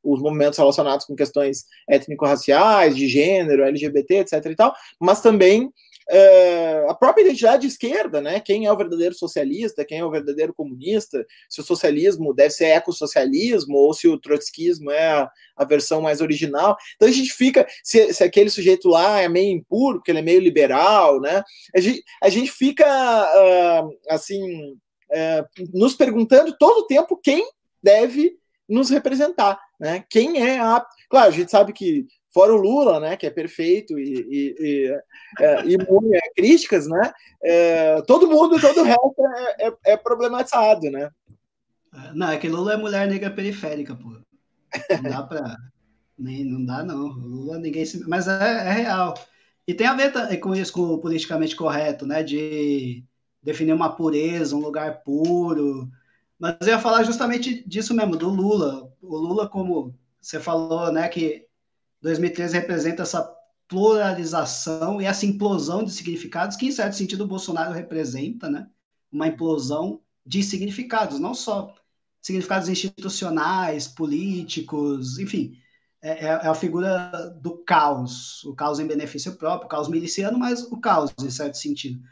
os 0.03 0.21
movimentos 0.21 0.59
relacionados 0.59 1.05
com 1.05 1.15
questões 1.15 1.65
étnico-raciais, 1.89 2.97
de 2.97 3.07
gênero, 3.09 3.65
LGBT, 3.65 4.21
etc. 4.21 4.47
e 4.47 4.57
tal, 4.57 4.75
mas 4.99 5.21
também 5.21 5.71
é, 6.11 6.87
a 6.89 6.95
própria 6.95 7.23
identidade 7.23 7.63
de 7.63 7.69
esquerda, 7.69 8.21
né? 8.21 8.41
Quem 8.41 8.67
é 8.67 8.73
o 8.73 8.77
verdadeiro 8.77 9.15
socialista, 9.15 9.85
quem 9.85 9.99
é 9.99 10.05
o 10.05 10.11
verdadeiro 10.11 10.53
comunista, 10.53 11.25
se 11.49 11.61
o 11.61 11.65
socialismo 11.65 12.35
deve 12.35 12.51
ser 12.51 12.65
ecossocialismo 12.67 13.77
ou 13.77 13.95
se 13.95 14.09
o 14.09 14.19
trotskismo 14.19 14.91
é 14.91 15.07
a, 15.07 15.31
a 15.57 15.65
versão 15.65 16.03
mais 16.03 16.21
original. 16.21 16.77
Então 16.97 17.09
a 17.09 17.13
gente 17.13 17.33
fica, 17.33 17.65
se, 17.85 18.13
se, 18.13 18.25
aquele 18.25 18.51
sujeito 18.51 18.89
lá 18.89 19.21
é 19.21 19.29
meio 19.29 19.57
impuro, 19.57 19.99
porque 19.99 20.11
ele 20.11 20.19
é 20.19 20.23
meio 20.23 20.41
liberal, 20.41 21.21
né? 21.21 21.45
A 21.75 21.79
gente, 21.79 22.03
a 22.21 22.29
gente 22.29 22.51
fica 22.51 22.85
uh, 22.85 23.97
assim 24.09 24.77
é, 25.13 25.45
nos 25.73 25.95
perguntando 25.95 26.57
todo 26.59 26.81
o 26.81 26.87
tempo 26.87 27.21
quem 27.23 27.49
deve 27.83 28.39
nos 28.69 28.91
representar, 28.91 29.61
né? 29.79 30.05
Quem 30.09 30.41
é 30.41 30.61
a. 30.61 30.85
Claro, 31.09 31.29
a 31.29 31.33
gente 31.33 31.51
sabe 31.51 31.73
que 31.73 32.07
fora 32.33 32.55
o 32.55 32.57
Lula, 32.57 33.01
né, 33.01 33.17
que 33.17 33.27
é 33.27 33.31
perfeito 33.31 33.99
e, 33.99 34.15
e, 34.31 34.55
e, 34.61 35.01
é, 35.41 35.67
imune 35.67 36.17
a 36.17 36.35
críticas, 36.35 36.87
né? 36.87 37.13
É, 37.43 38.01
todo 38.03 38.29
mundo, 38.29 38.61
todo 38.61 38.81
o 38.81 38.85
resto 38.85 39.27
é, 39.59 39.67
é, 39.67 39.77
é, 39.87 39.97
problematizado, 39.97 40.89
né? 40.91 41.11
Não, 42.15 42.31
é 42.31 42.39
que 42.39 42.49
Lula 42.49 42.75
é 42.75 42.77
mulher 42.77 43.09
negra 43.09 43.31
periférica, 43.31 43.97
pô. 43.97 44.11
Não 45.03 45.11
dá 45.11 45.23
pra. 45.25 45.57
Nem, 46.17 46.45
não 46.45 46.65
dá, 46.65 46.85
não. 46.85 47.09
Lula 47.09 47.59
ninguém 47.59 47.85
se. 47.85 48.07
Mas 48.09 48.29
é, 48.29 48.69
é 48.69 48.71
real. 48.71 49.15
E 49.67 49.75
tem 49.75 49.87
a 49.87 49.95
ver 49.95 50.13
com 50.39 50.55
isso, 50.55 50.73
com 50.73 50.83
o 50.83 51.01
politicamente 51.01 51.57
correto, 51.57 52.07
né? 52.07 52.23
De 52.23 53.05
definir 53.43 53.73
uma 53.73 53.95
pureza, 53.95 54.55
um 54.55 54.61
lugar 54.61 55.03
puro. 55.03 55.91
Mas 56.39 56.57
eu 56.63 56.69
ia 56.69 56.79
falar 56.79 57.03
justamente 57.05 57.67
disso 57.69 57.95
mesmo, 57.95 58.17
do 58.17 58.29
Lula. 58.29 58.93
O 59.01 59.17
Lula, 59.17 59.49
como 59.49 59.95
você 60.21 60.39
falou, 60.41 60.93
né, 60.93 61.09
que 61.09 61.47
2013 62.03 62.55
representa 62.55 63.03
essa 63.03 63.23
pluralização 63.69 65.01
e 65.01 65.05
essa 65.05 65.27
implosão 65.27 65.85
de 65.85 65.93
significados 65.93 66.57
que, 66.57 66.67
em 66.67 66.73
certo 66.73 66.97
sentido, 66.97 67.25
o 67.25 67.29
Bolsonaro 67.29 67.73
representa, 67.73 68.51
né? 68.51 68.69
Uma 69.13 69.29
implosão 69.29 70.01
de 70.27 70.43
significados, 70.43 71.21
não 71.21 71.35
só 71.35 71.75
significados 72.21 72.69
institucionais, 72.69 73.89
políticos, 73.89 75.19
enfim, 75.19 75.57
é, 76.03 76.27
é, 76.27 76.29
é, 76.29 76.47
a 76.47 76.55
figura 76.55 77.11
do 77.41 77.59
caos, 77.59 78.43
o 78.45 78.55
caos 78.55 78.79
em 78.79 78.87
benefício 78.87 79.37
próprio, 79.37 79.67
o 79.67 79.69
caos 79.69 79.89
miliciano, 79.89 80.39
mas 80.39 80.63
o 80.63 80.79
caos, 80.79 81.13
em 81.23 81.31
certo 81.31 81.57
sentido. 81.57 82.03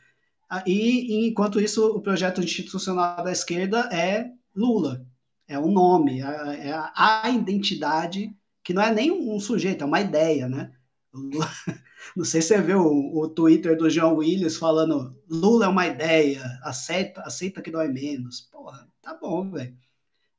Ah, 0.48 0.64
e, 0.66 1.26
enquanto 1.28 1.60
isso, 1.60 1.86
o 1.86 2.00
projeto 2.00 2.40
institucional 2.42 3.22
da 3.22 3.32
esquerda 3.32 3.88
é 3.92 4.30
Lula. 4.54 5.06
É 5.46 5.58
um 5.58 5.70
nome, 5.70 6.20
é, 6.20 6.68
é 6.68 6.72
a 6.94 7.30
identidade, 7.30 8.34
que 8.62 8.74
não 8.74 8.82
é 8.82 8.92
nem 8.92 9.10
um 9.10 9.38
sujeito, 9.40 9.82
é 9.82 9.86
uma 9.86 10.00
ideia, 10.00 10.48
né? 10.48 10.72
Não 12.16 12.24
sei 12.24 12.40
se 12.40 12.48
você 12.48 12.62
viu 12.62 12.80
o, 12.80 13.20
o 13.22 13.28
Twitter 13.28 13.76
do 13.76 13.90
João 13.90 14.16
Willis 14.16 14.56
falando 14.56 15.16
Lula 15.28 15.66
é 15.66 15.68
uma 15.68 15.86
ideia, 15.86 16.42
aceita, 16.62 17.22
aceita 17.22 17.60
que 17.60 17.70
dói 17.70 17.88
menos. 17.88 18.42
Porra, 18.52 18.88
tá 19.02 19.14
bom, 19.14 19.50
velho. 19.50 19.76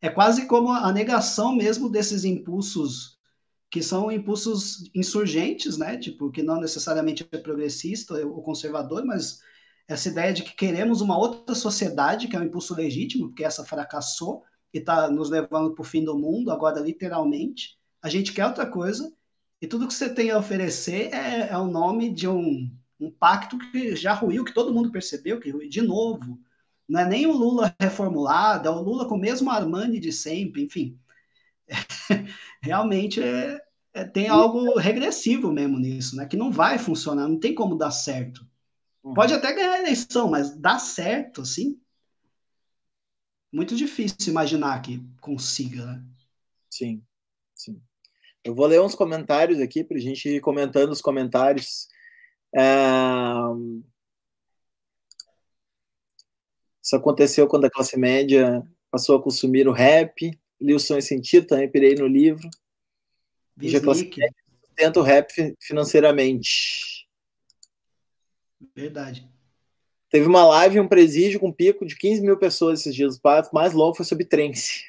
É 0.01 0.09
quase 0.09 0.47
como 0.47 0.71
a 0.71 0.91
negação 0.91 1.55
mesmo 1.55 1.89
desses 1.89 2.23
impulsos 2.23 3.19
que 3.69 3.83
são 3.83 4.11
impulsos 4.11 4.89
insurgentes, 4.95 5.77
né? 5.77 5.97
Tipo, 5.97 6.31
que 6.31 6.41
não 6.41 6.59
necessariamente 6.59 7.27
é 7.31 7.37
progressista 7.37 8.15
ou 8.25 8.41
conservador, 8.41 9.05
mas 9.05 9.41
essa 9.89 10.07
ideia 10.07 10.31
de 10.31 10.43
que 10.43 10.55
queremos 10.55 11.01
uma 11.01 11.17
outra 11.17 11.55
sociedade, 11.55 12.27
que 12.27 12.35
é 12.35 12.39
um 12.39 12.43
impulso 12.43 12.75
legítimo, 12.75 13.29
porque 13.29 13.43
essa 13.43 13.65
fracassou 13.65 14.43
e 14.71 14.77
está 14.77 15.09
nos 15.09 15.31
levando 15.31 15.73
para 15.73 15.81
o 15.81 15.85
fim 15.85 16.03
do 16.03 16.15
mundo, 16.15 16.51
agora 16.51 16.79
literalmente. 16.79 17.75
A 17.99 18.07
gente 18.07 18.31
quer 18.31 18.45
outra 18.45 18.67
coisa, 18.67 19.11
e 19.59 19.65
tudo 19.65 19.87
que 19.87 19.93
você 19.93 20.13
tem 20.13 20.29
a 20.29 20.37
oferecer 20.37 21.11
é, 21.11 21.49
é 21.49 21.57
o 21.57 21.65
nome 21.65 22.13
de 22.13 22.27
um, 22.27 22.71
um 22.99 23.09
pacto 23.09 23.57
que 23.57 23.95
já 23.95 24.13
ruiu, 24.13 24.45
que 24.45 24.53
todo 24.53 24.73
mundo 24.73 24.91
percebeu 24.91 25.39
que 25.39 25.51
de 25.67 25.81
novo. 25.81 26.39
Não 26.87 26.99
é 26.99 27.05
nem 27.07 27.25
o 27.25 27.31
Lula 27.31 27.75
reformulado, 27.79 28.67
é 28.67 28.71
o 28.71 28.81
Lula 28.81 29.07
com 29.07 29.15
o 29.15 29.19
mesmo 29.19 29.49
Armani 29.49 29.99
de 29.99 30.11
sempre, 30.11 30.63
enfim. 30.63 30.99
realmente 32.61 33.21
é, 33.21 33.59
é, 33.93 34.03
tem 34.03 34.27
algo 34.27 34.77
regressivo 34.77 35.51
mesmo 35.51 35.79
nisso, 35.79 36.15
né? 36.15 36.27
Que 36.27 36.37
não 36.37 36.51
vai 36.51 36.77
funcionar, 36.77 37.27
não 37.27 37.39
tem 37.39 37.55
como 37.55 37.75
dar 37.75 37.91
certo. 37.91 38.47
Uhum. 39.03 39.13
Pode 39.13 39.33
até 39.33 39.53
ganhar 39.53 39.73
a 39.73 39.79
eleição, 39.79 40.29
mas 40.29 40.55
dar 40.55 40.79
certo, 40.79 41.41
assim, 41.41 41.79
muito 43.51 43.75
difícil 43.75 44.31
imaginar 44.31 44.81
que 44.81 45.03
consiga, 45.19 45.85
né? 45.85 46.03
Sim, 46.69 47.03
sim. 47.55 47.81
Eu 48.43 48.53
vou 48.53 48.67
ler 48.67 48.79
uns 48.81 48.95
comentários 48.95 49.59
aqui 49.59 49.83
para 49.83 49.97
a 49.97 49.99
gente 49.99 50.29
ir 50.29 50.39
comentando 50.39 50.91
os 50.91 51.01
comentários. 51.01 51.87
É... 52.55 52.61
Isso 56.81 56.95
aconteceu 56.95 57.47
quando 57.47 57.65
a 57.65 57.69
classe 57.69 57.97
média 57.97 58.63
passou 58.91 59.17
a 59.17 59.21
consumir 59.21 59.67
o 59.67 59.73
rap. 59.73 60.31
Li 60.61 60.73
o 60.73 60.79
Sonho 60.79 61.01
Sentido, 61.01 61.47
também 61.47 61.69
pirei 61.69 61.95
no 61.95 62.07
livro. 62.07 62.47
Hoje 63.61 63.77
a 63.77 63.81
classe 63.81 64.05
média 64.05 64.33
sustenta 64.63 64.99
o 64.99 65.03
rap 65.03 65.31
financeiramente. 65.59 66.98
Verdade. 68.75 69.29
Teve 70.09 70.25
uma 70.25 70.45
live, 70.45 70.79
um 70.79 70.87
presídio 70.87 71.39
com 71.39 71.51
pico 71.51 71.85
de 71.85 71.95
15 71.95 72.21
mil 72.21 72.37
pessoas 72.37 72.79
esses 72.79 72.95
dias. 72.95 73.17
O 73.17 73.21
mais 73.53 73.73
longo 73.73 73.95
foi 73.95 74.05
sobre 74.05 74.25
trance. 74.25 74.83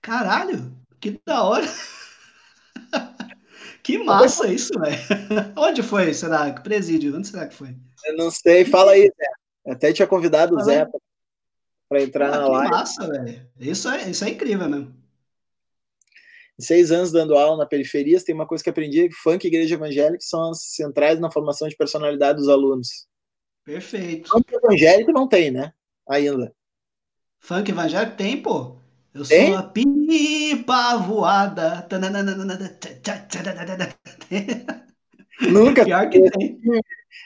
Caralho, 0.00 0.74
que 0.98 1.20
da 1.26 1.44
hora. 1.44 1.66
que 3.82 3.98
massa 3.98 4.50
isso, 4.50 4.72
velho. 4.78 4.96
Onde 5.56 5.82
foi, 5.82 6.14
será? 6.14 6.50
Que 6.52 6.62
presídio? 6.62 7.14
Onde 7.16 7.28
será 7.28 7.46
que 7.46 7.54
foi? 7.54 7.76
Eu 8.06 8.16
não 8.16 8.30
sei. 8.30 8.64
Fala 8.64 8.92
aí, 8.92 9.02
Zé. 9.02 9.72
Até 9.72 9.92
tinha 9.92 10.08
convidado 10.08 10.56
o 10.56 10.60
Zé 10.62 10.86
para 11.86 12.02
entrar 12.02 12.28
ah, 12.28 12.38
na 12.38 12.44
que 12.44 12.50
live. 12.50 12.70
Que 12.70 12.76
massa, 12.76 13.08
velho. 13.08 13.50
Isso 13.58 13.88
é, 13.90 14.10
isso 14.10 14.24
é 14.24 14.30
incrível 14.30 14.68
mesmo. 14.68 14.99
Em 16.60 16.62
seis 16.62 16.92
anos 16.92 17.10
dando 17.10 17.38
aula 17.38 17.56
na 17.56 17.64
periferia, 17.64 18.22
tem 18.22 18.34
uma 18.34 18.46
coisa 18.46 18.62
que 18.62 18.68
aprendi, 18.68 19.08
funk 19.22 19.42
e 19.42 19.48
igreja 19.48 19.76
evangélica 19.76 20.20
são 20.20 20.50
as 20.50 20.60
centrais 20.60 21.18
na 21.18 21.30
formação 21.30 21.66
de 21.66 21.74
personalidade 21.74 22.36
dos 22.36 22.50
alunos. 22.50 23.06
Perfeito. 23.64 24.28
Funk 24.28 24.54
evangélico 24.54 25.10
não 25.10 25.26
tem, 25.26 25.50
né? 25.50 25.72
Ainda. 26.06 26.54
Funk 27.38 27.70
evangélico 27.70 28.14
tem, 28.14 28.42
pô. 28.42 28.76
Eu 29.14 29.24
tem? 29.24 29.46
sou 29.46 29.56
a 29.56 29.62
pipa 29.62 30.98
voada. 30.98 31.80
Nunca, 35.40 35.86
Pior 35.86 36.10
que 36.10 36.30
tem. 36.30 36.60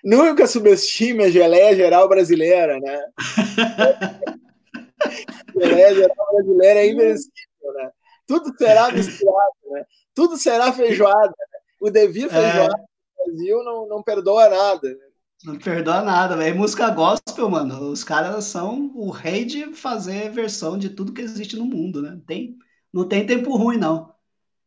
Nunca 0.05 0.47
subestime 0.47 1.25
a 1.25 1.31
geleia 1.31 1.75
geral 1.75 2.09
brasileira, 2.09 2.79
né? 2.79 3.05
geleia 5.61 5.93
geral 5.93 6.27
brasileira 6.35 6.81
é 6.81 6.89
invencível, 6.89 7.73
né? 7.75 7.91
Tudo 8.27 8.55
será 8.57 8.91
misturado, 8.91 9.55
né? 9.71 9.85
Tudo 10.15 10.37
será 10.37 10.73
feijoada. 10.73 11.29
Né? 11.29 11.59
O 11.81 11.91
devir 11.91 12.27
é. 12.27 12.29
feijoada 12.29 12.75
é. 12.75 12.79
no 12.79 13.25
Brasil 13.27 13.65
não, 13.65 13.89
não 13.89 14.03
perdoa 14.03 14.49
nada. 14.49 14.89
Né? 14.89 15.05
Não 15.45 15.59
perdoa 15.59 16.03
nada, 16.03 16.37
velho. 16.37 16.57
Música 16.57 16.89
gospel, 16.91 17.51
mano. 17.51 17.91
Os 17.91 18.03
caras 18.03 18.45
são 18.45 18.91
o 18.95 19.11
rei 19.11 19.45
de 19.45 19.75
fazer 19.75 20.31
versão 20.31 20.79
de 20.79 20.89
tudo 20.89 21.13
que 21.13 21.21
existe 21.21 21.57
no 21.57 21.67
mundo, 21.67 22.01
né? 22.01 22.19
Tem, 22.27 22.57
não 22.93 23.07
tem 23.07 23.27
tempo 23.27 23.55
ruim, 23.57 23.77
não. 23.77 24.15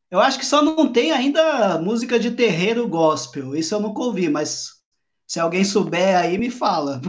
Eu 0.09 0.19
acho 0.19 0.37
que 0.39 0.45
só 0.45 0.61
não 0.61 0.91
tem 0.91 1.11
ainda 1.11 1.79
música 1.79 2.19
de 2.19 2.31
terreiro 2.31 2.87
gospel. 2.87 3.55
Isso 3.55 3.73
eu 3.73 3.79
nunca 3.79 4.01
ouvi, 4.01 4.29
mas 4.29 4.77
se 5.25 5.39
alguém 5.39 5.63
souber 5.65 6.15
aí, 6.15 6.37
me 6.37 6.49
fala. 6.49 7.01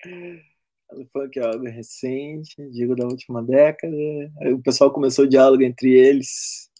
O 0.96 1.04
funk 1.06 1.38
é 1.38 1.44
algo 1.44 1.64
recente, 1.64 2.54
digo 2.70 2.94
da 2.94 3.06
última 3.06 3.42
década. 3.42 3.96
Aí 4.40 4.52
o 4.52 4.62
pessoal 4.62 4.92
começou 4.92 5.24
o 5.24 5.28
diálogo 5.28 5.62
entre 5.62 5.90
eles. 5.92 6.70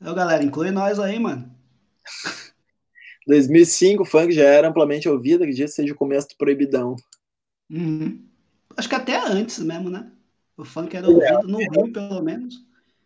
Ô, 0.00 0.14
galera, 0.14 0.42
inclui 0.42 0.70
nós 0.70 0.98
aí, 0.98 1.18
mano. 1.18 1.50
2005, 3.26 4.02
o 4.02 4.06
funk 4.06 4.32
já 4.32 4.44
era 4.44 4.68
amplamente 4.68 5.08
ouvido, 5.08 5.44
que 5.44 5.52
dia 5.52 5.68
seja 5.68 5.92
o 5.92 5.96
começo 5.96 6.28
do 6.28 6.36
proibidão. 6.36 6.96
Uhum. 7.70 8.26
Acho 8.76 8.88
que 8.88 8.94
até 8.94 9.16
antes 9.16 9.58
mesmo, 9.60 9.88
né? 9.88 10.10
O 10.56 10.64
funk 10.64 10.96
era 10.96 11.08
ouvido 11.08 11.24
é, 11.24 11.42
no 11.42 11.58
Rio, 11.58 11.92
pelo 11.92 12.22
menos. 12.22 12.54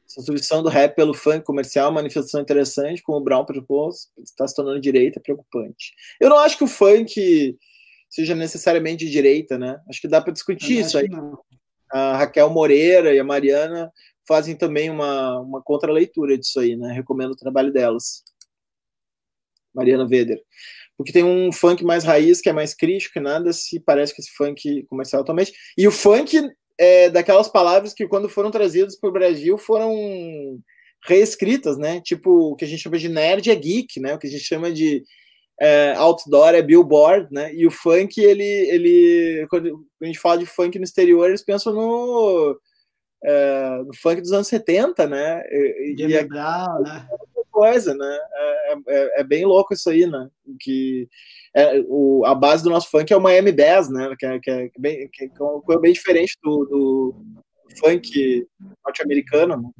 Substituição 0.06 0.62
do 0.62 0.68
rap 0.68 0.94
pelo 0.94 1.12
funk 1.12 1.44
comercial, 1.44 1.92
manifestação 1.92 2.40
interessante, 2.40 3.02
como 3.02 3.18
o 3.18 3.20
Brown 3.20 3.44
propôs, 3.44 4.08
está 4.18 4.46
se 4.46 4.54
tornando 4.54 4.80
direita, 4.80 5.20
preocupante. 5.20 5.92
Eu 6.20 6.30
não 6.30 6.38
acho 6.38 6.56
que 6.56 6.64
o 6.64 6.68
funk 6.68 7.58
seja 8.16 8.34
necessariamente 8.34 9.04
de 9.04 9.10
direita, 9.10 9.58
né? 9.58 9.78
Acho 9.90 10.00
que 10.00 10.08
dá 10.08 10.22
para 10.22 10.32
discutir 10.32 10.78
isso 10.80 10.96
aí. 10.96 11.06
A 11.92 12.16
Raquel 12.16 12.48
Moreira 12.48 13.14
e 13.14 13.18
a 13.18 13.24
Mariana 13.24 13.92
fazem 14.26 14.56
também 14.56 14.88
uma, 14.88 15.38
uma 15.40 15.62
contraleitura 15.62 16.38
disso 16.38 16.58
aí, 16.58 16.76
né? 16.76 16.94
Recomendo 16.94 17.32
o 17.32 17.36
trabalho 17.36 17.70
delas. 17.70 18.24
Mariana 19.74 20.08
Veder. 20.08 20.42
Porque 20.96 21.12
tem 21.12 21.22
um 21.22 21.52
funk 21.52 21.84
mais 21.84 22.04
raiz, 22.04 22.40
que 22.40 22.48
é 22.48 22.54
mais 22.54 22.74
crítico, 22.74 23.12
que 23.12 23.20
nada 23.20 23.52
se 23.52 23.78
parece 23.78 24.16
com 24.16 24.22
esse 24.22 24.30
funk 24.30 24.84
comercial 24.84 25.20
atualmente. 25.20 25.52
E 25.76 25.86
o 25.86 25.92
funk 25.92 26.40
é 26.78 27.10
daquelas 27.10 27.48
palavras 27.48 27.92
que, 27.92 28.08
quando 28.08 28.30
foram 28.30 28.50
trazidas 28.50 28.98
para 28.98 29.10
o 29.10 29.12
Brasil, 29.12 29.58
foram 29.58 30.58
reescritas, 31.04 31.76
né? 31.76 32.00
Tipo, 32.00 32.30
o 32.30 32.56
que 32.56 32.64
a 32.64 32.68
gente 32.68 32.82
chama 32.82 32.96
de 32.96 33.10
nerd 33.10 33.50
é 33.50 33.54
geek, 33.54 34.00
né? 34.00 34.14
O 34.14 34.18
que 34.18 34.26
a 34.26 34.30
gente 34.30 34.42
chama 34.42 34.72
de 34.72 35.04
é, 35.60 35.94
outdoor 35.96 36.54
é 36.54 36.62
billboard, 36.62 37.28
né? 37.32 37.54
E 37.54 37.66
o 37.66 37.70
funk, 37.70 38.20
ele, 38.20 38.44
ele 38.44 39.46
quando 39.48 39.86
a 40.02 40.04
gente 40.06 40.18
fala 40.18 40.38
de 40.38 40.46
funk 40.46 40.78
no 40.78 40.84
exterior, 40.84 41.28
eles 41.28 41.44
pensam 41.44 41.72
no, 41.72 42.60
é, 43.24 43.82
no 43.86 43.94
funk 43.96 44.20
dos 44.20 44.32
anos 44.32 44.48
70, 44.48 45.06
né? 45.06 45.42
E, 45.50 45.94
e 45.98 46.14
é, 46.14 46.26
né? 46.26 47.08
coisa, 47.50 47.94
né? 47.94 48.18
É, 48.34 48.74
é, 48.88 49.20
é, 49.20 49.24
bem 49.24 49.46
louco 49.46 49.72
isso 49.72 49.88
aí, 49.88 50.06
né? 50.06 50.28
Que 50.60 51.08
é, 51.54 51.82
o, 51.88 52.22
a 52.26 52.34
base 52.34 52.62
do 52.62 52.68
nosso 52.68 52.90
funk 52.90 53.10
é 53.10 53.16
o 53.16 53.20
Miami 53.20 53.50
Bass, 53.50 53.88
né? 53.88 54.14
Que 54.18 54.26
é, 54.26 54.38
que 54.38 54.50
é, 54.50 54.70
bem, 54.78 55.08
que 55.08 55.24
é 55.24 55.42
uma 55.42 55.62
coisa 55.62 55.80
bem 55.80 55.94
diferente 55.94 56.36
do, 56.42 56.64
do 56.66 57.14
funk 57.80 58.46
norte-americano. 58.84 59.56
Né? 59.56 59.70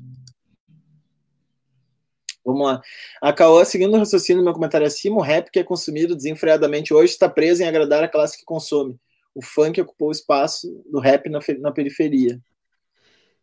Vamos 2.46 2.64
lá. 2.64 2.80
A 3.20 3.32
Cauã, 3.32 3.64
seguindo 3.64 3.94
o 3.94 3.98
raciocínio 3.98 4.40
do 4.40 4.44
meu 4.44 4.54
comentário 4.54 4.86
acima, 4.86 5.16
o 5.16 5.20
rap 5.20 5.50
que 5.50 5.58
é 5.58 5.64
consumido 5.64 6.14
desenfreadamente 6.14 6.94
hoje 6.94 7.12
está 7.12 7.28
preso 7.28 7.64
em 7.64 7.66
agradar 7.66 8.04
a 8.04 8.08
classe 8.08 8.38
que 8.38 8.44
consome. 8.44 8.96
O 9.34 9.42
funk 9.42 9.80
ocupou 9.80 10.08
o 10.08 10.12
espaço 10.12 10.80
do 10.88 11.00
rap 11.00 11.28
na, 11.28 11.40
na 11.58 11.72
periferia. 11.72 12.40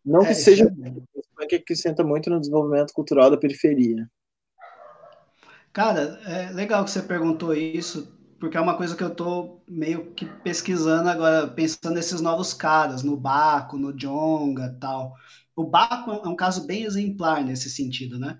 Não 0.02 0.22
é, 0.22 0.28
que 0.28 0.34
seja. 0.34 0.66
O 1.14 1.22
funk 1.38 1.54
acrescenta 1.54 2.02
muito 2.02 2.30
no 2.30 2.40
desenvolvimento 2.40 2.94
cultural 2.94 3.30
da 3.30 3.36
periferia. 3.36 4.10
Cara, 5.70 6.18
é 6.26 6.50
legal 6.52 6.82
que 6.82 6.90
você 6.90 7.02
perguntou 7.02 7.52
isso, 7.52 8.10
porque 8.40 8.56
é 8.56 8.60
uma 8.60 8.76
coisa 8.76 8.96
que 8.96 9.04
eu 9.04 9.14
tô 9.14 9.60
meio 9.68 10.12
que 10.12 10.24
pesquisando 10.24 11.10
agora, 11.10 11.46
pensando 11.46 11.94
nesses 11.94 12.22
novos 12.22 12.54
caras, 12.54 13.02
no 13.02 13.18
Baco, 13.18 13.76
no 13.76 13.92
Jonga 13.92 14.74
tal. 14.80 15.12
O 15.54 15.64
Baco 15.64 16.10
é 16.10 16.28
um 16.28 16.36
caso 16.36 16.66
bem 16.66 16.84
exemplar 16.84 17.44
nesse 17.44 17.68
sentido, 17.68 18.18
né? 18.18 18.38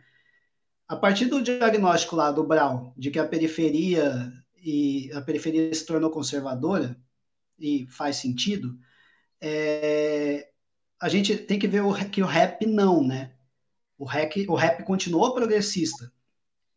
A 0.88 0.96
partir 0.96 1.26
do 1.26 1.42
diagnóstico 1.42 2.16
lá 2.16 2.30
do 2.30 2.44
Brown, 2.44 2.92
de 2.96 3.10
que 3.10 3.18
a 3.18 3.26
periferia 3.26 4.32
e 4.56 5.10
a 5.12 5.20
periferia 5.20 5.72
se 5.74 5.84
tornou 5.84 6.10
conservadora, 6.10 6.96
e 7.58 7.86
faz 7.88 8.16
sentido, 8.16 8.76
é, 9.40 10.48
a 11.00 11.08
gente 11.08 11.36
tem 11.36 11.58
que 11.58 11.68
ver 11.68 11.82
o, 11.82 11.94
que 12.10 12.22
o 12.22 12.26
rap 12.26 12.66
não, 12.66 13.06
né? 13.06 13.32
O 13.96 14.04
rap, 14.04 14.44
o 14.48 14.54
rap 14.54 14.82
continuou 14.82 15.34
progressista, 15.34 16.12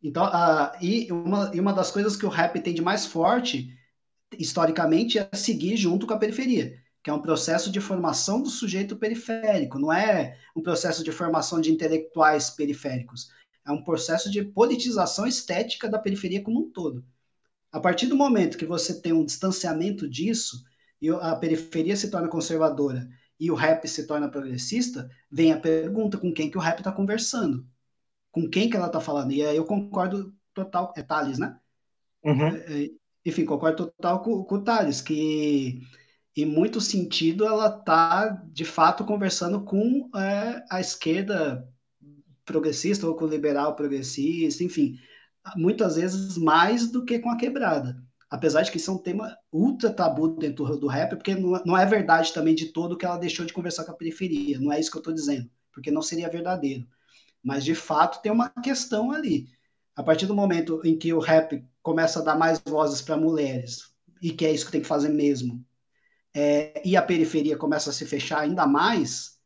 então, 0.02 0.26
uh, 0.26 0.70
e, 0.80 1.10
uma, 1.10 1.50
e 1.52 1.60
uma 1.60 1.72
das 1.72 1.90
coisas 1.90 2.16
que 2.16 2.24
o 2.24 2.28
rap 2.28 2.60
tem 2.60 2.72
de 2.72 2.82
mais 2.82 3.04
forte, 3.04 3.76
historicamente, 4.38 5.18
é 5.18 5.28
seguir 5.34 5.76
junto 5.76 6.06
com 6.06 6.14
a 6.14 6.18
periferia, 6.18 6.80
que 7.02 7.10
é 7.10 7.12
um 7.12 7.22
processo 7.22 7.70
de 7.70 7.80
formação 7.80 8.42
do 8.42 8.48
sujeito 8.48 8.96
periférico, 8.96 9.78
não 9.78 9.92
é 9.92 10.38
um 10.54 10.62
processo 10.62 11.02
de 11.02 11.10
formação 11.10 11.60
de 11.60 11.72
intelectuais 11.72 12.50
periféricos, 12.50 13.30
é 13.68 13.72
um 13.72 13.84
processo 13.84 14.30
de 14.30 14.42
politização 14.42 15.26
estética 15.26 15.88
da 15.88 15.98
periferia 15.98 16.42
como 16.42 16.60
um 16.60 16.70
todo. 16.70 17.04
A 17.70 17.78
partir 17.78 18.06
do 18.06 18.16
momento 18.16 18.56
que 18.58 18.66
você 18.66 19.00
tem 19.00 19.12
um 19.12 19.24
distanciamento 19.24 20.08
disso, 20.08 20.64
e 21.00 21.10
a 21.10 21.36
periferia 21.36 21.96
se 21.96 22.10
torna 22.10 22.28
conservadora 22.28 23.08
e 23.38 23.50
o 23.50 23.54
rap 23.54 23.86
se 23.86 24.06
torna 24.06 24.28
progressista, 24.28 25.08
vem 25.30 25.52
a 25.52 25.60
pergunta 25.60 26.18
com 26.18 26.32
quem 26.32 26.50
que 26.50 26.58
o 26.58 26.60
rap 26.60 26.78
está 26.78 26.90
conversando 26.90 27.64
com 28.30 28.48
quem 28.48 28.68
que 28.68 28.76
ela 28.76 28.86
está 28.86 29.00
falando. 29.00 29.32
E 29.32 29.44
aí 29.44 29.56
eu 29.56 29.64
concordo 29.64 30.32
total, 30.54 30.92
é 30.96 31.02
Thales, 31.02 31.38
né? 31.38 31.58
Uhum. 32.24 32.46
É, 32.46 32.84
é, 32.84 32.90
enfim, 33.24 33.44
concordo 33.44 33.86
total 33.86 34.22
com, 34.22 34.44
com 34.44 34.54
o 34.56 34.62
Thales, 34.62 35.00
que 35.00 35.80
em 36.36 36.46
muito 36.46 36.80
sentido 36.80 37.44
ela 37.44 37.78
está, 37.78 38.28
de 38.52 38.64
fato, 38.64 39.04
conversando 39.04 39.64
com 39.64 40.08
é, 40.16 40.64
a 40.70 40.80
esquerda 40.80 41.68
progressista 42.48 43.06
ou 43.06 43.14
com 43.14 43.26
o 43.26 43.28
liberal 43.28 43.76
progressista, 43.76 44.64
enfim, 44.64 44.98
muitas 45.56 45.96
vezes 45.96 46.36
mais 46.36 46.90
do 46.90 47.04
que 47.04 47.18
com 47.20 47.30
a 47.30 47.36
quebrada. 47.36 47.96
apesar 48.30 48.62
de 48.62 48.70
que 48.70 48.76
isso 48.76 48.90
é 48.90 48.94
um 48.94 48.98
tema 48.98 49.36
ultra 49.52 49.90
tabu 49.92 50.28
dentro 50.28 50.76
do 50.76 50.86
rap, 50.86 51.16
porque 51.16 51.34
não 51.34 51.76
é 51.76 51.86
verdade 51.86 52.32
também 52.32 52.54
de 52.54 52.66
todo 52.66 52.96
que 52.96 53.06
ela 53.06 53.16
deixou 53.16 53.46
de 53.46 53.52
conversar 53.52 53.84
com 53.84 53.92
a 53.92 53.96
periferia, 53.96 54.58
não 54.60 54.72
é 54.72 54.78
isso 54.78 54.90
que 54.90 54.96
eu 54.96 55.00
estou 55.00 55.14
dizendo, 55.14 55.50
porque 55.72 55.90
não 55.90 56.02
seria 56.02 56.28
verdadeiro. 56.28 56.86
Mas 57.42 57.64
de 57.64 57.74
fato 57.74 58.20
tem 58.20 58.30
uma 58.32 58.50
questão 58.50 59.12
ali. 59.12 59.46
A 59.96 60.02
partir 60.02 60.26
do 60.26 60.34
momento 60.34 60.80
em 60.84 60.96
que 60.96 61.12
o 61.12 61.18
rap 61.18 61.64
começa 61.82 62.20
a 62.20 62.22
dar 62.22 62.36
mais 62.36 62.60
vozes 62.66 63.00
para 63.00 63.16
mulheres, 63.16 63.92
e 64.20 64.30
que 64.30 64.44
é 64.44 64.52
isso 64.52 64.66
que 64.66 64.72
tem 64.72 64.82
que 64.82 64.86
fazer 64.86 65.08
mesmo, 65.08 65.64
é, 66.34 66.82
e 66.84 66.96
a 66.96 67.02
periferia 67.02 67.56
começa 67.56 67.90
a 67.90 67.92
se 67.92 68.04
fechar 68.04 68.40
ainda 68.40 68.66
mais, 68.66 69.37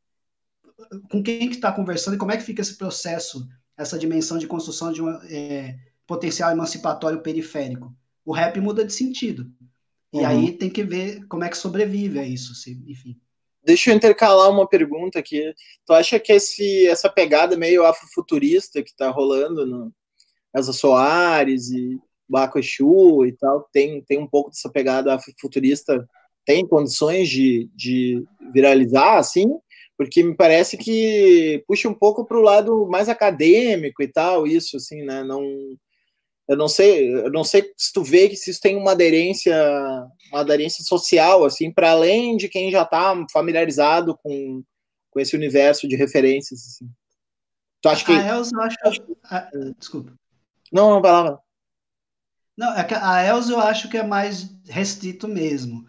com 1.10 1.22
quem 1.22 1.48
que 1.48 1.56
está 1.56 1.72
conversando 1.72 2.14
e 2.14 2.18
como 2.18 2.32
é 2.32 2.36
que 2.36 2.42
fica 2.42 2.62
esse 2.62 2.76
processo, 2.76 3.46
essa 3.76 3.98
dimensão 3.98 4.38
de 4.38 4.46
construção 4.46 4.92
de 4.92 5.02
um 5.02 5.10
é, 5.24 5.76
potencial 6.06 6.50
emancipatório 6.50 7.20
periférico? 7.20 7.94
O 8.24 8.32
rap 8.32 8.60
muda 8.60 8.84
de 8.84 8.92
sentido. 8.92 9.50
E 10.12 10.18
uhum. 10.18 10.26
aí 10.26 10.52
tem 10.52 10.68
que 10.68 10.84
ver 10.84 11.26
como 11.26 11.44
é 11.44 11.48
que 11.48 11.56
sobrevive 11.56 12.18
a 12.18 12.24
isso, 12.24 12.52
enfim. 12.86 13.18
Deixa 13.64 13.90
eu 13.90 13.96
intercalar 13.96 14.50
uma 14.50 14.68
pergunta 14.68 15.18
aqui. 15.18 15.54
Tu 15.86 15.92
acha 15.92 16.18
que 16.18 16.32
esse, 16.32 16.86
essa 16.88 17.08
pegada 17.08 17.56
meio 17.56 17.84
afrofuturista 17.86 18.82
que 18.82 18.90
está 18.90 19.08
rolando 19.08 19.64
no 19.64 19.92
Elza 20.54 20.72
Soares 20.72 21.70
e 21.70 21.98
Baco 22.28 22.58
Exu 22.58 23.24
e 23.24 23.32
tal, 23.32 23.68
tem, 23.72 24.02
tem 24.02 24.18
um 24.18 24.26
pouco 24.26 24.50
dessa 24.50 24.68
pegada 24.68 25.14
afrofuturista, 25.14 26.08
tem 26.44 26.66
condições 26.66 27.28
de, 27.28 27.70
de 27.74 28.24
viralizar, 28.52 29.18
assim? 29.18 29.46
Porque 30.04 30.22
me 30.22 30.34
parece 30.34 30.76
que 30.76 31.62
puxa 31.66 31.88
um 31.88 31.94
pouco 31.94 32.24
para 32.24 32.38
o 32.38 32.42
lado 32.42 32.86
mais 32.88 33.08
acadêmico 33.08 34.02
e 34.02 34.08
tal, 34.08 34.46
isso, 34.46 34.76
assim, 34.76 35.02
né? 35.02 35.22
Não, 35.22 35.42
eu 36.48 36.56
não 36.56 36.68
sei, 36.68 37.08
eu 37.14 37.30
não 37.30 37.44
sei 37.44 37.72
se 37.76 37.92
tu 37.92 38.02
vê 38.02 38.28
que 38.28 38.36
se 38.36 38.50
isso 38.50 38.60
tem 38.60 38.76
uma 38.76 38.92
aderência, 38.92 39.54
uma 40.30 40.40
aderência 40.40 40.84
social, 40.84 41.44
assim, 41.44 41.72
para 41.72 41.92
além 41.92 42.36
de 42.36 42.48
quem 42.48 42.70
já 42.70 42.82
está 42.82 43.14
familiarizado 43.32 44.18
com, 44.22 44.62
com 45.10 45.20
esse 45.20 45.36
universo 45.36 45.86
de 45.86 45.94
referências, 45.94 46.60
assim. 46.60 46.90
Tu 47.80 47.88
acha 47.88 48.04
que... 48.04 48.12
A 48.12 48.36
Elza, 48.36 48.50
eu 48.54 48.88
acho... 48.88 49.16
Ah, 49.24 49.50
desculpa. 49.78 50.12
Não, 50.72 50.90
não, 50.90 51.02
palavra. 51.02 51.38
Não, 52.56 52.72
é 52.76 52.86
a 53.00 53.24
Elza 53.24 53.52
eu 53.52 53.60
acho 53.60 53.88
que 53.88 53.96
é 53.96 54.02
mais 54.02 54.54
restrito 54.64 55.26
mesmo. 55.28 55.86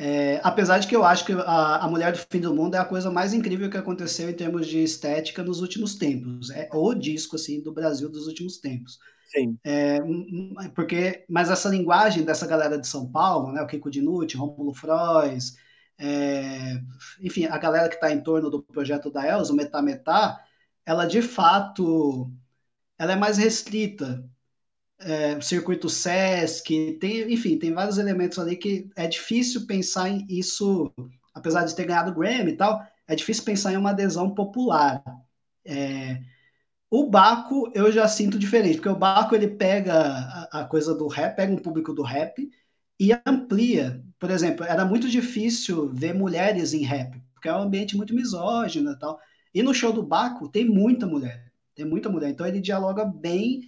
É, 0.00 0.40
apesar 0.44 0.78
de 0.78 0.86
que 0.86 0.94
eu 0.94 1.04
acho 1.04 1.26
que 1.26 1.32
a, 1.32 1.84
a 1.84 1.88
Mulher 1.88 2.12
do 2.12 2.18
Fim 2.18 2.40
do 2.40 2.54
Mundo 2.54 2.76
é 2.76 2.78
a 2.78 2.84
coisa 2.84 3.10
mais 3.10 3.34
incrível 3.34 3.68
que 3.68 3.76
aconteceu 3.76 4.30
em 4.30 4.34
termos 4.34 4.68
de 4.68 4.78
estética 4.78 5.42
nos 5.42 5.60
últimos 5.60 5.96
tempos. 5.96 6.50
É 6.50 6.68
o 6.72 6.94
disco, 6.94 7.34
assim, 7.34 7.60
do 7.60 7.72
Brasil 7.72 8.08
dos 8.08 8.28
últimos 8.28 8.58
tempos. 8.58 8.98
Sim. 9.26 9.58
É, 9.64 9.98
porque, 10.74 11.24
mas 11.28 11.50
essa 11.50 11.68
linguagem 11.68 12.22
dessa 12.22 12.46
galera 12.46 12.78
de 12.78 12.86
São 12.86 13.10
Paulo, 13.10 13.52
né, 13.52 13.60
o 13.60 13.66
Kiko 13.66 13.90
Dinucci, 13.90 14.36
Rômulo 14.36 14.72
Frois, 14.72 15.56
é, 15.98 16.80
enfim, 17.20 17.46
a 17.46 17.58
galera 17.58 17.88
que 17.88 17.96
está 17.96 18.12
em 18.12 18.22
torno 18.22 18.48
do 18.48 18.62
projeto 18.62 19.10
da 19.10 19.26
Elza, 19.26 19.52
o 19.52 19.56
Metá 19.56 19.82
Metá, 19.82 20.40
ela 20.86 21.06
de 21.06 21.20
fato 21.20 22.32
ela 22.96 23.12
é 23.12 23.16
mais 23.16 23.36
restrita. 23.36 24.24
É, 25.00 25.40
circuito 25.40 25.88
SESC, 25.88 26.98
tem, 27.00 27.32
enfim, 27.32 27.56
tem 27.56 27.72
vários 27.72 27.98
elementos 27.98 28.38
ali 28.38 28.56
que 28.56 28.90
é 28.96 29.06
difícil 29.06 29.64
pensar 29.64 30.08
em 30.08 30.26
isso, 30.28 30.92
apesar 31.32 31.64
de 31.64 31.74
ter 31.74 31.84
ganhado 31.84 32.12
Grammy 32.12 32.50
e 32.50 32.56
tal, 32.56 32.82
é 33.06 33.14
difícil 33.14 33.44
pensar 33.44 33.72
em 33.72 33.76
uma 33.76 33.90
adesão 33.90 34.34
popular. 34.34 35.02
É, 35.64 36.20
o 36.90 37.08
Baco 37.08 37.70
eu 37.74 37.92
já 37.92 38.08
sinto 38.08 38.38
diferente, 38.38 38.76
porque 38.76 38.88
o 38.88 38.96
Baco 38.96 39.34
ele 39.34 39.48
pega 39.48 39.94
a, 39.94 40.60
a, 40.60 40.64
coisa 40.64 40.94
do 40.94 41.06
rap, 41.06 41.36
pega 41.36 41.52
um 41.52 41.58
público 41.58 41.92
do 41.92 42.02
rap 42.02 42.50
e 42.98 43.10
amplia. 43.26 44.02
Por 44.18 44.30
exemplo, 44.30 44.64
era 44.64 44.84
muito 44.84 45.08
difícil 45.08 45.88
ver 45.92 46.14
mulheres 46.14 46.72
em 46.72 46.82
rap, 46.82 47.22
porque 47.34 47.48
é 47.48 47.54
um 47.54 47.62
ambiente 47.62 47.96
muito 47.96 48.14
misógino 48.14 48.92
e 48.92 48.98
tal. 48.98 49.18
E 49.54 49.62
no 49.62 49.74
show 49.74 49.92
do 49.92 50.02
Baco 50.02 50.48
tem 50.48 50.64
muita 50.64 51.06
mulher, 51.06 51.52
tem 51.74 51.84
muita 51.84 52.08
mulher. 52.08 52.30
Então 52.30 52.46
ele 52.46 52.60
dialoga 52.60 53.04
bem, 53.04 53.62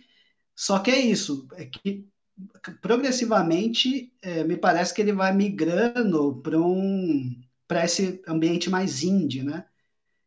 só 0.61 0.78
que 0.78 0.90
é 0.90 0.98
isso, 0.98 1.48
é 1.54 1.64
que 1.64 2.06
progressivamente 2.82 4.12
é, 4.20 4.44
me 4.44 4.58
parece 4.58 4.92
que 4.92 5.00
ele 5.00 5.14
vai 5.14 5.32
migrando 5.32 6.38
para 6.42 6.61
um 6.61 7.34
para 7.66 7.86
esse 7.86 8.22
ambiente 8.28 8.68
mais 8.68 9.02
indie, 9.02 9.42
né? 9.42 9.64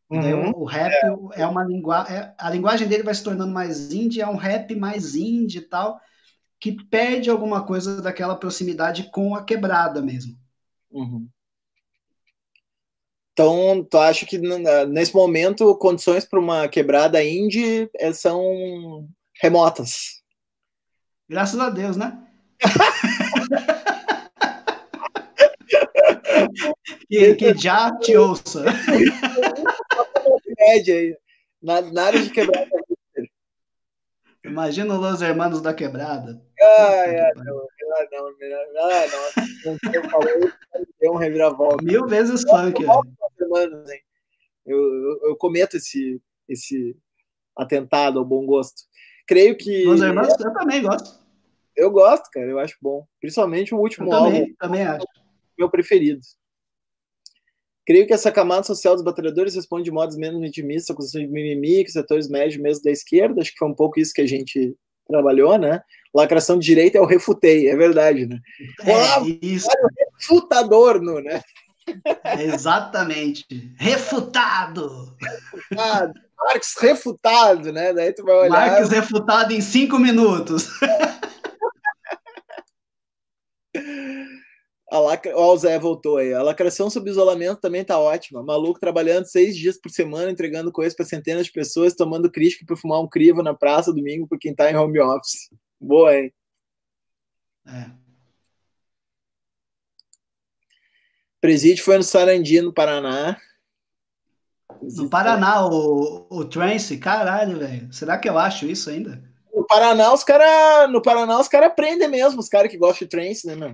Uhum. 0.09 0.49
O, 0.49 0.61
o, 0.61 0.65
rap 0.65 0.91
é, 0.91 1.41
é 1.41 1.45
uma 1.45 1.63
linguagem. 1.63 2.15
É, 2.15 2.34
a 2.36 2.49
linguagem 2.49 2.88
dele 2.88 3.03
vai 3.03 3.13
se 3.13 3.23
tornando 3.23 3.51
mais 3.51 3.93
indie, 3.93 4.21
é 4.21 4.27
um 4.27 4.36
rap 4.36 4.73
mais 4.73 5.13
indie 5.13 5.59
e 5.59 5.61
tal, 5.61 6.01
que 6.59 6.84
perde 6.84 7.29
alguma 7.29 7.63
coisa 7.63 8.01
daquela 8.01 8.36
proximidade 8.36 9.11
com 9.11 9.36
a 9.36 9.43
quebrada 9.43 10.01
mesmo. 10.01 10.36
Uhum. 10.89 11.29
Então, 13.34 13.86
tu 13.88 13.99
acha 13.99 14.25
que 14.25 14.39
nesse 14.88 15.13
momento 15.13 15.77
condições 15.77 16.25
para 16.25 16.39
uma 16.39 16.67
quebrada 16.67 17.23
indie 17.23 17.88
eh, 17.99 18.13
são 18.13 19.07
remotas? 19.39 20.22
Graças 21.30 21.59
a 21.59 21.69
Deus, 21.69 21.97
né? 21.97 22.17
que, 27.07 27.36
que 27.36 27.53
já 27.55 27.95
te 27.97 28.17
ouça. 28.17 28.65
aí. 30.59 31.15
Na, 31.61 31.82
na 31.82 32.05
área 32.05 32.21
de 32.21 32.30
quebrada. 32.30 32.69
Imagina 34.43 34.99
os 34.99 35.21
Hermanos 35.21 35.61
da 35.61 35.74
Quebrada. 35.74 36.41
Ah, 36.61 37.07
é, 37.07 37.34
não, 37.36 37.45
melhor 37.45 38.07
não, 38.11 38.38
melhor 38.38 38.65
ah, 38.78 39.05
não. 39.07 39.32
Eu 39.93 40.03
falei, 40.09 40.34
deu 40.99 41.13
um 41.13 41.17
reviravolta. 41.17 41.82
Mil 41.84 42.05
vezes 42.07 42.41
funk. 42.41 42.84
Eu, 44.65 44.65
eu, 44.65 45.19
eu 45.30 45.36
cometo 45.38 45.78
esse, 45.78 46.21
esse 46.47 46.97
atentado 47.56 48.19
ao 48.19 48.26
bom 48.26 48.45
gosto. 48.45 48.84
Creio 49.26 49.57
que. 49.57 49.85
Los 49.85 50.02
Hermanos, 50.02 50.38
eu 50.39 50.53
também 50.53 50.81
gosto. 50.81 51.22
Eu 51.75 51.91
gosto, 51.91 52.29
cara, 52.31 52.47
eu 52.47 52.59
acho 52.59 52.75
bom. 52.81 53.05
Principalmente 53.19 53.73
o 53.73 53.79
último 53.79 54.07
eu 54.07 54.11
também, 54.11 54.41
álbum. 54.41 54.55
Também 54.59 54.83
acho. 54.83 55.05
Meu 55.57 55.69
preferido. 55.69 56.21
Creio 57.85 58.07
que 58.07 58.13
essa 58.13 58.31
camada 58.31 58.63
social 58.63 58.93
dos 58.93 59.03
batalhadores 59.03 59.55
responde 59.55 59.85
de 59.85 59.91
modos 59.91 60.15
menos 60.15 60.41
intimistas 60.41 60.95
questão 60.95 61.21
de 61.21 61.27
mimimi 61.27 61.83
que 61.83 61.87
os 61.87 61.93
setores 61.93 62.29
médios 62.29 62.61
mesmo 62.61 62.83
da 62.83 62.91
esquerda. 62.91 63.41
Acho 63.41 63.51
que 63.51 63.57
foi 63.57 63.67
um 63.67 63.75
pouco 63.75 63.99
isso 63.99 64.13
que 64.13 64.21
a 64.21 64.27
gente 64.27 64.75
trabalhou, 65.07 65.57
né? 65.57 65.81
Lacração 66.13 66.57
de 66.57 66.65
direita 66.65 66.97
é 66.97 67.01
o 67.01 67.05
refutei, 67.05 67.67
é 67.67 67.75
verdade, 67.75 68.25
né? 68.25 68.39
É, 68.81 68.95
Olá, 68.95 69.23
isso. 69.41 69.67
refutador, 70.17 71.01
no, 71.01 71.19
né? 71.19 71.41
Exatamente. 72.39 73.45
Refutado! 73.77 75.17
Refutado. 75.51 76.13
Marx 76.37 76.75
refutado, 76.79 77.71
né? 77.71 77.93
Daí 77.93 78.13
tu 78.13 78.23
vai 78.23 78.35
olhar. 78.35 78.49
Marx 78.49 78.89
refutado 78.89 79.53
em 79.53 79.61
cinco 79.61 79.97
minutos. 79.97 80.67
A 84.94 84.99
lacra... 84.99 85.36
Ó, 85.36 85.52
o 85.52 85.57
Zé 85.57 85.80
voltou 85.80 86.18
aí. 86.18 86.36
A 86.36 86.44
lacração 86.44 86.88
sob 86.88 87.10
isolamento 87.10 87.60
também 87.60 87.84
tá 87.84 87.98
ótima. 87.98 88.44
Maluco 88.44 88.80
trabalhando 88.80 89.26
seis 89.26 89.57
dias 89.57 89.76
por 89.76 89.90
semana, 89.90 90.30
entregando 90.30 90.72
coisas 90.72 90.95
para 90.95 91.03
centenas 91.03 91.48
de 91.48 91.52
pessoas, 91.52 91.95
tomando 91.95 92.30
crítica 92.30 92.64
para 92.64 92.76
fumar 92.76 93.02
um 93.02 93.10
crivo 93.10 93.41
na 93.41 93.56
praça 93.56 93.91
domingo 93.91 94.28
por 94.28 94.38
quem 94.38 94.53
tá 94.53 94.70
em 94.70 94.76
home 94.76 94.99
office. 94.99 95.49
Boa, 95.82 96.15
hein? 96.15 96.32
É. 97.65 97.90
Presídio 101.41 101.84
foi 101.84 101.98
no 101.98 102.03
Sarandi, 102.03 102.61
no 102.61 102.72
Paraná. 102.72 103.36
No 104.80 105.10
Paraná, 105.10 105.65
o, 105.65 106.28
o 106.30 106.45
trance, 106.45 106.99
caralho, 106.99 107.57
velho. 107.57 107.91
Será 107.91 108.15
que 108.20 108.30
eu 108.30 108.38
acho 108.38 108.68
isso 108.68 108.91
ainda? 108.91 109.24
No 109.52 109.65
Paraná, 109.65 110.14
os 110.14 110.24
caras. 110.24 110.91
No 110.91 111.02
Paraná, 111.02 111.40
os 111.40 111.48
caras 111.48 111.72
aprendem 111.72 112.07
mesmo, 112.07 112.40
os 112.40 112.48
caras 112.48 112.70
que 112.70 112.78
gostam 112.78 113.07
de 113.07 113.10
trance, 113.10 113.48
né, 113.48 113.56
meu? 113.56 113.74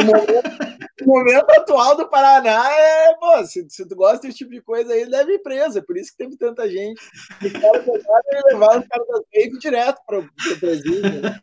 O, 0.00 0.04
momento, 0.04 0.82
o, 1.02 1.06
momento, 1.06 1.50
atual 1.50 1.96
do 1.96 2.08
Paraná 2.08 2.70
é, 2.70 3.14
pô, 3.14 3.44
se, 3.44 3.66
se, 3.68 3.86
tu 3.86 3.94
gosta 3.94 4.26
desse 4.26 4.38
tipo 4.38 4.50
de 4.50 4.62
coisa 4.62 4.92
aí, 4.92 5.08
deve 5.08 5.34
ir 5.34 5.38
preso. 5.40 5.78
É 5.78 5.82
por 5.82 5.96
isso 5.96 6.12
que 6.12 6.18
teve 6.18 6.36
tanta 6.36 6.68
gente. 6.68 7.00
Os 7.42 7.52
caras 7.52 7.84
levaram 8.50 8.80
os 8.80 8.88
caras 8.88 9.08
das 9.08 9.22
rave 9.34 9.58
direto 9.58 10.00
para 10.06 10.20
o 10.20 10.28
presídio, 10.58 11.22
né? 11.22 11.40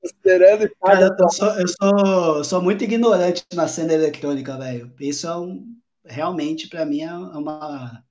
Considerando 0.00 0.70
Cara, 0.80 1.16
eu, 1.18 1.28
sou, 1.30 1.60
eu 1.60 1.68
sou, 1.68 2.44
sou 2.44 2.62
muito 2.62 2.84
ignorante 2.84 3.44
na 3.52 3.66
cena 3.66 3.92
eletrônica, 3.92 4.56
velho. 4.56 4.92
Isso 5.00 5.26
é 5.26 5.36
um. 5.36 5.76
Realmente, 6.04 6.68
para 6.68 6.86
mim, 6.86 7.02
é 7.02 7.12
uma, 7.12 8.02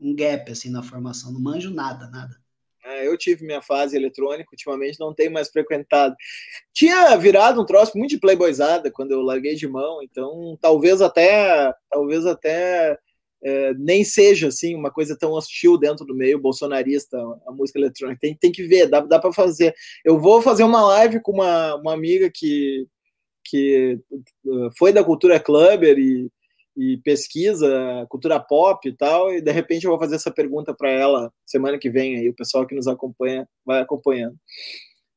um 0.00 0.16
gap 0.16 0.50
assim, 0.50 0.70
na 0.70 0.82
formação. 0.82 1.32
Não 1.32 1.40
manjo 1.40 1.72
nada, 1.72 2.08
nada. 2.08 2.34
É, 2.88 3.06
eu 3.06 3.16
tive 3.18 3.44
minha 3.44 3.60
fase 3.60 3.96
eletrônica, 3.96 4.48
ultimamente 4.50 4.98
não 4.98 5.14
tenho 5.14 5.30
mais 5.30 5.48
frequentado. 5.48 6.14
Tinha 6.72 7.14
virado 7.16 7.60
um 7.60 7.66
troço 7.66 7.96
muito 7.96 8.10
de 8.10 8.20
playboyzada 8.20 8.90
quando 8.90 9.12
eu 9.12 9.20
larguei 9.20 9.54
de 9.54 9.68
mão, 9.68 10.02
então 10.02 10.56
talvez 10.60 11.02
até, 11.02 11.72
talvez 11.90 12.24
até 12.24 12.98
é, 13.42 13.74
nem 13.74 14.04
seja 14.04 14.48
assim 14.48 14.74
uma 14.74 14.90
coisa 14.90 15.16
tão 15.16 15.32
hostil 15.32 15.78
dentro 15.78 16.04
do 16.04 16.14
meio 16.14 16.40
bolsonarista 16.40 17.16
a 17.46 17.52
música 17.52 17.78
eletrônica 17.78 18.18
tem, 18.20 18.34
tem 18.34 18.50
que 18.50 18.64
ver 18.64 18.88
dá, 18.88 18.98
dá 18.98 19.18
para 19.20 19.32
fazer 19.32 19.72
eu 20.04 20.18
vou 20.18 20.42
fazer 20.42 20.64
uma 20.64 20.84
live 20.84 21.20
com 21.22 21.30
uma, 21.32 21.76
uma 21.76 21.94
amiga 21.94 22.28
que 22.34 22.84
que 23.44 23.98
uh, 24.44 24.70
foi 24.76 24.92
da 24.92 25.04
cultura 25.04 25.38
clubber 25.38 25.96
e, 25.98 26.28
e 26.78 26.96
pesquisa 26.98 28.06
cultura 28.08 28.38
pop 28.38 28.88
e 28.88 28.92
tal 28.92 29.32
e 29.32 29.40
de 29.40 29.50
repente 29.50 29.84
eu 29.84 29.90
vou 29.90 29.98
fazer 29.98 30.14
essa 30.14 30.30
pergunta 30.30 30.72
para 30.74 30.90
ela 30.90 31.32
semana 31.44 31.78
que 31.78 31.90
vem 31.90 32.16
aí 32.16 32.28
o 32.28 32.34
pessoal 32.34 32.66
que 32.66 32.74
nos 32.74 32.86
acompanha 32.86 33.48
vai 33.66 33.80
acompanhando 33.80 34.36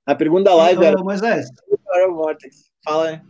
a 0.05 0.15
pergunta 0.15 0.45
da 0.45 0.55
live 0.55 0.79
então, 0.79 0.87
era 0.89 1.03
Moisés 1.03 1.47
fala 2.83 3.09
aí. 3.09 3.21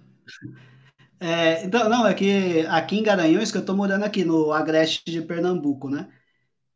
É, 1.19 1.63
então, 1.63 1.87
não, 1.87 2.07
é 2.07 2.15
que 2.15 2.65
aqui 2.67 2.97
em 2.97 3.03
Garanhuns, 3.03 3.51
que 3.51 3.57
eu 3.59 3.65
tô 3.65 3.75
morando 3.75 4.03
aqui 4.03 4.25
no 4.25 4.51
Agreste 4.51 5.03
de 5.05 5.21
Pernambuco, 5.21 5.87
né? 5.87 6.09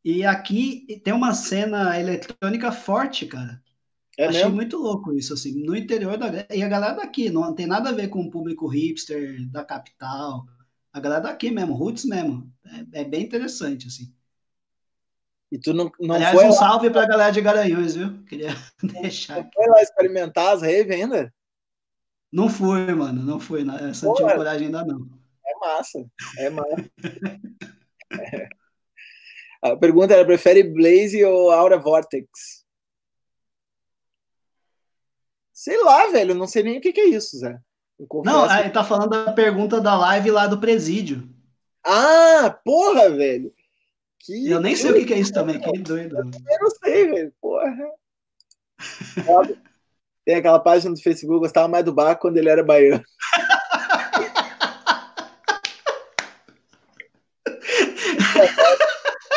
E 0.03 0.23
aqui 0.23 1.01
tem 1.03 1.11
uma 1.11 1.33
cena 1.33 1.99
eletrônica 1.99 2.71
forte, 2.71 3.25
cara. 3.25 3.59
É 4.17 4.27
Achei 4.27 4.43
mesmo? 4.43 4.55
muito 4.55 4.77
louco 4.77 5.13
isso, 5.13 5.33
assim, 5.33 5.63
no 5.65 5.75
interior 5.75 6.15
da 6.15 6.45
E 6.53 6.61
a 6.61 6.69
galera 6.69 6.93
daqui, 6.93 7.29
não 7.29 7.55
tem 7.55 7.65
nada 7.65 7.89
a 7.89 7.93
ver 7.93 8.09
com 8.09 8.21
o 8.21 8.29
público 8.29 8.67
hipster 8.67 9.49
da 9.49 9.65
capital. 9.65 10.45
A 10.95 10.99
galera 11.01 11.23
daqui 11.23 11.51
mesmo, 11.51 11.73
roots 11.73 12.05
mesmo. 12.05 12.49
É, 12.93 13.01
é 13.01 13.03
bem 13.03 13.23
interessante, 13.23 13.87
assim. 13.87 14.15
E 15.51 15.59
tu 15.59 15.73
não, 15.73 15.91
não 15.99 16.15
Aliás, 16.15 16.33
foi 16.33 16.45
um 16.45 16.51
lá... 16.51 16.53
salve 16.53 16.89
pra 16.89 17.05
galera 17.05 17.31
de 17.33 17.41
Garanhuns, 17.41 17.95
viu? 17.95 18.23
Queria 18.23 18.47
deixar. 19.01 19.43
Não 19.43 19.51
foi 19.53 19.67
lá 19.67 19.81
experimentar 19.81 20.55
as 20.55 20.61
rave 20.61 20.93
ainda? 20.93 21.33
Não 22.31 22.47
fui, 22.47 22.93
mano, 22.93 23.21
não 23.23 23.41
fui. 23.41 23.65
Essa 23.89 24.05
não 24.05 24.13
tive 24.13 24.35
coragem 24.35 24.67
ainda 24.67 24.85
não. 24.85 25.05
É 25.45 25.55
massa, 25.59 26.09
é 26.37 26.49
massa. 26.49 26.91
é. 28.13 28.47
A 29.61 29.75
pergunta 29.75 30.13
era: 30.13 30.25
prefere 30.25 30.63
Blaze 30.63 31.25
ou 31.25 31.51
Aura 31.51 31.77
Vortex? 31.77 32.63
Sei 35.51 35.77
lá, 35.83 36.07
velho, 36.07 36.33
não 36.33 36.47
sei 36.47 36.63
nem 36.63 36.77
o 36.77 36.81
que, 36.81 36.93
que 36.93 37.01
é 37.01 37.09
isso, 37.09 37.37
Zé. 37.37 37.59
Não, 38.23 38.59
ele 38.59 38.69
tá 38.71 38.83
falando 38.83 39.09
da 39.09 39.31
pergunta 39.31 39.79
da 39.79 39.95
live 39.97 40.31
lá 40.31 40.47
do 40.47 40.59
presídio. 40.59 41.27
Ah, 41.85 42.59
porra, 42.63 43.09
velho. 43.09 43.53
Que 44.19 44.49
eu 44.49 44.59
nem 44.59 44.75
sei 44.75 44.91
o 44.91 45.05
que, 45.05 45.13
é 45.13 45.19
isso 45.19 45.31
também, 45.31 45.59
que 45.59 45.79
doido. 45.79 46.17
Eu 46.17 46.25
não 46.25 46.69
sei, 46.83 47.07
velho, 47.07 47.33
porra. 47.39 47.73
Tem 50.25 50.35
aquela 50.35 50.59
página 50.59 50.93
do 50.93 51.01
Facebook, 51.01 51.39
gostava 51.39 51.67
mais 51.67 51.85
do 51.85 51.93
Baco 51.93 52.23
quando 52.23 52.37
ele 52.37 52.49
era 52.49 52.63
baiano. 52.63 53.03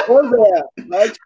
Zé, 0.09 0.64
vai 0.89 1.10
te 1.10 1.20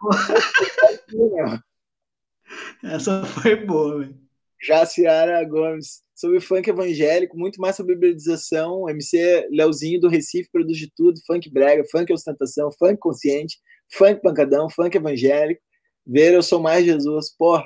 Essa 2.83 3.25
foi 3.25 3.55
boa, 3.55 3.99
velho. 3.99 4.21
Jaciara 4.61 5.43
Gomes, 5.45 6.02
sobre 6.15 6.39
funk 6.39 6.69
evangélico, 6.69 7.37
muito 7.37 7.59
mais 7.59 7.75
sobre 7.75 7.93
hibridalização. 7.93 8.89
MC 8.89 9.47
Leozinho 9.51 9.99
do 9.99 10.09
Recife 10.09 10.49
produz 10.51 10.77
de 10.77 10.91
tudo: 10.95 11.19
funk 11.25 11.49
brega, 11.51 11.83
funk 11.91 12.11
ostentação, 12.13 12.71
funk 12.71 12.97
consciente, 12.97 13.59
funk 13.91 14.21
pancadão, 14.21 14.69
funk 14.69 14.95
evangélico. 14.95 15.61
Ver, 16.05 16.33
eu 16.33 16.43
sou 16.43 16.59
mais 16.59 16.85
Jesus. 16.85 17.33
Porra, 17.35 17.65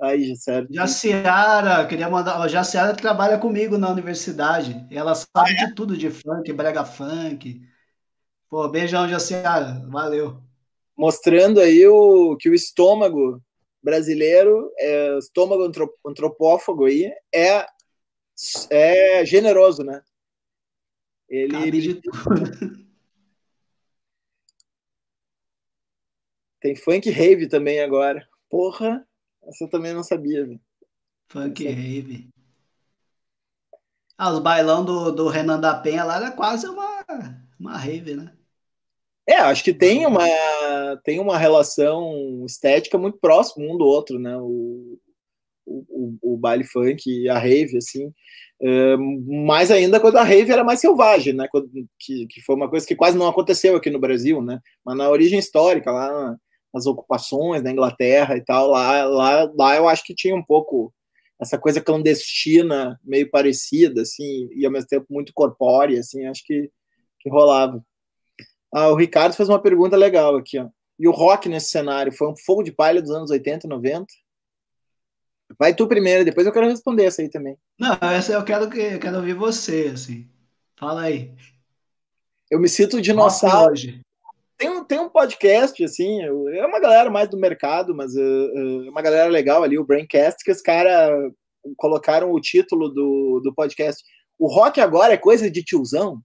Aí, 0.00 0.36
certo. 0.36 0.72
Jaciara, 0.72 1.84
queria 1.86 2.08
mandar. 2.08 2.40
A 2.40 2.46
Jaciara 2.46 2.94
trabalha 2.94 3.36
comigo 3.36 3.76
na 3.76 3.90
universidade. 3.90 4.86
Ela 4.90 5.14
sabe 5.14 5.50
é? 5.50 5.66
de 5.66 5.74
tudo 5.74 5.96
de 5.96 6.08
funk, 6.08 6.52
brega 6.52 6.84
funk. 6.84 7.60
Pô, 8.48 8.68
beijão, 8.68 9.08
Jaciara. 9.08 9.84
Valeu. 9.88 10.40
Mostrando 10.96 11.60
aí 11.60 11.86
o, 11.86 12.36
que 12.36 12.48
o 12.48 12.54
estômago 12.54 13.42
brasileiro, 13.82 14.72
é, 14.78 15.18
estômago 15.18 15.70
antropófago 16.06 16.86
aí, 16.86 17.12
é, 17.34 17.66
é 18.70 19.24
generoso, 19.24 19.82
né? 19.82 20.02
Ele. 21.28 21.52
Cabe 21.52 21.80
de 21.80 21.94
tudo. 21.94 22.10
Tem 26.60 26.74
funk 26.74 27.08
rave 27.10 27.48
também 27.48 27.80
agora. 27.80 28.28
Porra. 28.50 29.06
Essa 29.44 29.64
eu 29.64 29.70
também 29.70 29.94
não 29.94 30.02
sabia, 30.02 30.44
velho. 30.44 30.60
Funk 31.28 31.64
rave. 31.66 32.28
Ah, 34.16 34.32
os 34.32 34.40
bailão 34.40 34.84
do, 34.84 35.12
do 35.12 35.28
Renan 35.28 35.60
da 35.60 35.78
Penha 35.78 36.02
lá 36.02 36.16
era 36.16 36.32
quase 36.32 36.66
uma, 36.66 37.04
uma 37.58 37.76
rave, 37.76 38.16
né? 38.16 38.36
É, 39.28 39.36
acho 39.36 39.62
que 39.62 39.74
tem 39.74 40.06
uma, 40.06 40.24
tem 41.04 41.20
uma 41.20 41.36
relação 41.36 42.44
estética 42.46 42.96
muito 42.96 43.18
próxima 43.18 43.66
um 43.66 43.76
do 43.76 43.84
outro, 43.84 44.18
né? 44.18 44.34
O, 44.38 44.98
o, 45.66 46.16
o, 46.22 46.36
baile 46.38 46.64
funk 46.64 47.02
e 47.06 47.28
a 47.28 47.38
rave, 47.38 47.76
assim. 47.76 48.10
Mais 49.26 49.70
ainda 49.70 50.00
quando 50.00 50.16
a 50.16 50.24
rave 50.24 50.50
era 50.50 50.64
mais 50.64 50.80
selvagem, 50.80 51.34
né? 51.34 51.46
Quando, 51.50 51.68
que, 51.98 52.26
que 52.26 52.40
foi 52.40 52.56
uma 52.56 52.70
coisa 52.70 52.86
que 52.86 52.96
quase 52.96 53.18
não 53.18 53.28
aconteceu 53.28 53.76
aqui 53.76 53.90
no 53.90 54.00
Brasil, 54.00 54.40
né? 54.40 54.60
Mas 54.82 54.96
na 54.96 55.10
origem 55.10 55.38
histórica, 55.38 55.92
lá 55.92 56.34
as 56.74 56.86
ocupações 56.86 57.62
na 57.62 57.70
Inglaterra 57.70 58.36
e 58.36 58.40
tal, 58.42 58.68
lá, 58.68 59.04
lá, 59.04 59.52
lá 59.54 59.76
eu 59.76 59.88
acho 59.88 60.04
que 60.04 60.14
tinha 60.14 60.34
um 60.34 60.44
pouco 60.44 60.92
essa 61.40 61.58
coisa 61.58 61.80
clandestina, 61.80 62.98
meio 63.04 63.30
parecida, 63.30 64.02
assim, 64.02 64.48
e 64.54 64.64
ao 64.64 64.72
mesmo 64.72 64.88
tempo 64.88 65.06
muito 65.10 65.32
corpórea, 65.34 66.00
assim, 66.00 66.26
acho 66.26 66.42
que, 66.44 66.70
que 67.20 67.30
rolava. 67.30 67.82
Ah, 68.72 68.88
o 68.88 68.96
Ricardo 68.96 69.34
fez 69.34 69.48
uma 69.48 69.60
pergunta 69.60 69.96
legal 69.96 70.36
aqui, 70.36 70.58
ó. 70.58 70.68
E 70.98 71.06
o 71.06 71.12
rock 71.12 71.48
nesse 71.48 71.70
cenário 71.70 72.12
foi 72.12 72.28
um 72.28 72.36
fogo 72.36 72.62
de 72.62 72.72
palha 72.72 73.00
dos 73.00 73.10
anos 73.10 73.30
80 73.30 73.66
e 73.66 73.70
90? 73.70 74.06
Vai 75.58 75.74
tu 75.74 75.86
primeiro, 75.86 76.24
depois 76.24 76.46
eu 76.46 76.52
quero 76.52 76.68
responder 76.68 77.04
essa 77.04 77.22
aí 77.22 77.30
também. 77.30 77.56
Não, 77.78 77.96
essa 78.02 78.32
eu 78.32 78.44
quero 78.44 78.68
que 78.68 78.80
eu 78.80 78.98
quero 78.98 79.16
ouvir 79.16 79.34
você, 79.34 79.90
assim. 79.94 80.28
Fala 80.76 81.02
aí. 81.02 81.32
Eu 82.50 82.60
me 82.60 82.68
sinto 82.68 83.00
dinossauro. 83.00 83.72
Hoje 83.72 84.02
tem 84.58 84.68
um, 84.68 84.84
tem 84.84 84.98
um 84.98 85.08
podcast, 85.08 85.82
assim, 85.84 86.20
é 86.20 86.66
uma 86.66 86.80
galera 86.80 87.08
mais 87.08 87.30
do 87.30 87.38
mercado, 87.38 87.94
mas 87.94 88.16
é 88.16 88.20
uh, 88.20 88.90
uma 88.90 89.00
galera 89.00 89.30
legal 89.30 89.62
ali, 89.62 89.78
o 89.78 89.84
Braincast, 89.84 90.42
que 90.42 90.50
os 90.50 90.60
caras 90.60 91.32
colocaram 91.76 92.32
o 92.32 92.40
título 92.40 92.88
do, 92.88 93.40
do 93.40 93.54
podcast. 93.54 94.02
O 94.36 94.52
rock 94.52 94.80
agora 94.80 95.12
é 95.12 95.16
coisa 95.16 95.48
de 95.48 95.62
tiozão? 95.62 96.20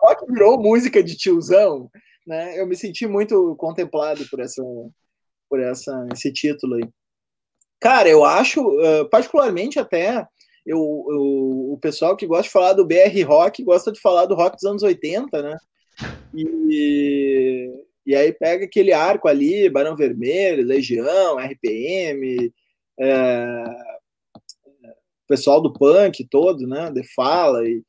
Rock 0.00 0.26
virou 0.26 0.60
música 0.60 1.02
de 1.02 1.16
tiozão, 1.16 1.90
né? 2.26 2.58
Eu 2.58 2.66
me 2.66 2.76
senti 2.76 3.06
muito 3.06 3.54
contemplado 3.56 4.26
por 4.28 4.40
essa, 4.40 4.62
por 5.48 5.60
essa, 5.60 6.06
esse 6.12 6.32
título 6.32 6.74
aí. 6.74 6.88
Cara, 7.80 8.08
eu 8.08 8.24
acho, 8.24 8.60
uh, 8.60 9.08
particularmente 9.10 9.78
até, 9.78 10.26
eu, 10.64 10.78
eu, 11.08 11.72
o 11.72 11.78
pessoal 11.80 12.16
que 12.16 12.26
gosta 12.26 12.44
de 12.44 12.50
falar 12.50 12.72
do 12.72 12.86
BR 12.86 13.22
Rock 13.26 13.62
gosta 13.62 13.92
de 13.92 14.00
falar 14.00 14.26
do 14.26 14.34
rock 14.34 14.56
dos 14.56 14.64
anos 14.64 14.82
80, 14.82 15.42
né? 15.42 15.56
E, 16.34 17.70
e 18.04 18.14
aí 18.14 18.32
pega 18.32 18.64
aquele 18.64 18.92
arco 18.92 19.28
ali, 19.28 19.70
Barão 19.70 19.94
Vermelho, 19.96 20.66
Legião, 20.66 21.38
RPM, 21.38 22.52
é, 22.98 23.64
pessoal 25.28 25.60
do 25.60 25.72
punk 25.72 26.26
todo, 26.28 26.66
né? 26.66 26.90
De 26.90 27.02
fala 27.14 27.66
e 27.68 27.82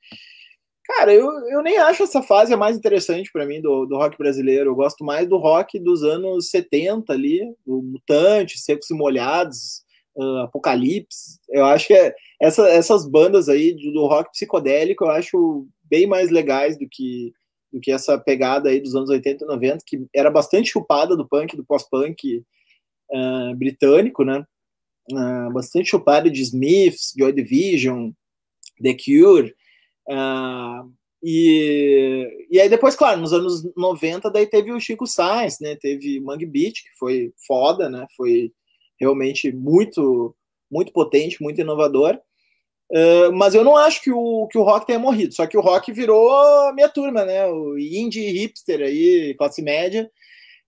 Cara, 0.88 1.14
eu, 1.14 1.30
eu 1.50 1.62
nem 1.62 1.78
acho 1.78 2.04
essa 2.04 2.24
fase 2.24 2.54
a 2.54 2.58
mais 2.58 2.78
interessante 2.78 3.30
para 3.32 3.46
mim 3.46 3.62
do, 3.62 3.86
do 3.86 3.98
rock 3.98 4.18
brasileiro. 4.18 4.70
Eu 4.70 4.76
gosto 4.76 5.04
mais 5.04 5.28
do 5.28 5.38
rock 5.38 5.78
dos 5.78 6.02
anos 6.02 6.50
70 6.50 7.12
ali, 7.12 7.42
do 7.66 7.82
Mutante, 7.82 8.58
Secos 8.58 8.90
e 8.90 8.94
Molhados, 8.94 9.84
uh, 10.16 10.38
Apocalipse. 10.44 11.40
Eu 11.50 11.66
acho 11.66 11.88
que 11.88 11.94
é, 11.94 12.16
essa, 12.42 12.70
essas 12.70 13.06
bandas 13.06 13.50
aí 13.50 13.74
do, 13.74 13.92
do 13.92 14.08
rock 14.08 14.32
psicodélico 14.32 15.04
eu 15.04 15.10
acho 15.10 15.68
bem 15.84 16.08
mais 16.08 16.30
legais 16.32 16.78
do 16.78 16.88
que 16.90 17.34
do 17.72 17.82
que 17.82 17.92
essa 17.92 18.18
pegada 18.18 18.70
aí 18.70 18.80
dos 18.80 18.96
anos 18.96 19.10
80 19.10 19.44
e 19.44 19.48
90, 19.48 19.84
que 19.86 20.08
era 20.16 20.32
bastante 20.32 20.70
chupada 20.70 21.18
do 21.18 21.28
punk, 21.28 21.56
do 21.58 21.66
pós-punk 21.66 22.42
uh, 23.12 23.56
britânico, 23.58 24.24
né? 24.24 24.46
Uh, 25.12 25.52
bastante 25.52 25.90
chupada 25.90 26.30
de 26.30 26.42
Smiths, 26.42 27.14
Joy 27.18 27.34
Division, 27.34 28.12
The 28.82 28.94
Cure. 28.94 29.54
Uh, 30.10 30.92
e, 31.24 32.48
e 32.50 32.60
aí 32.60 32.70
depois, 32.70 32.96
claro, 32.96 33.20
nos 33.20 33.34
anos 33.34 33.64
90, 33.76 34.30
daí 34.32 34.46
teve 34.48 34.72
o 34.72 34.80
Chico 34.80 35.06
Sainz, 35.06 35.60
né? 35.60 35.76
Teve 35.76 36.20
Mangue 36.20 36.46
Beat, 36.46 36.76
que 36.76 36.98
foi 36.98 37.34
foda, 37.46 37.90
né? 37.90 38.08
Foi 38.16 38.52
realmente 39.00 39.52
muito, 39.52 40.36
muito 40.72 40.92
potente, 40.92 41.42
muito 41.42 41.62
inovador. 41.62 42.20
Uh, 42.90 43.34
mas 43.34 43.54
eu 43.54 43.64
não 43.66 43.76
acho 43.76 44.02
que 44.02 44.12
o, 44.12 44.48
que 44.48 44.58
o 44.58 44.64
rock 44.64 44.88
tenha 44.88 44.98
morrido, 44.98 45.34
só 45.34 45.46
que 45.46 45.58
o 45.58 45.62
rock 45.62 45.92
virou 45.92 46.74
minha 46.74 46.88
turma, 46.88 47.26
né? 47.26 47.46
O 47.48 47.78
indie 47.78 48.32
hipster 48.32 48.82
aí, 48.82 49.36
classe 49.38 49.62
média. 49.62 50.10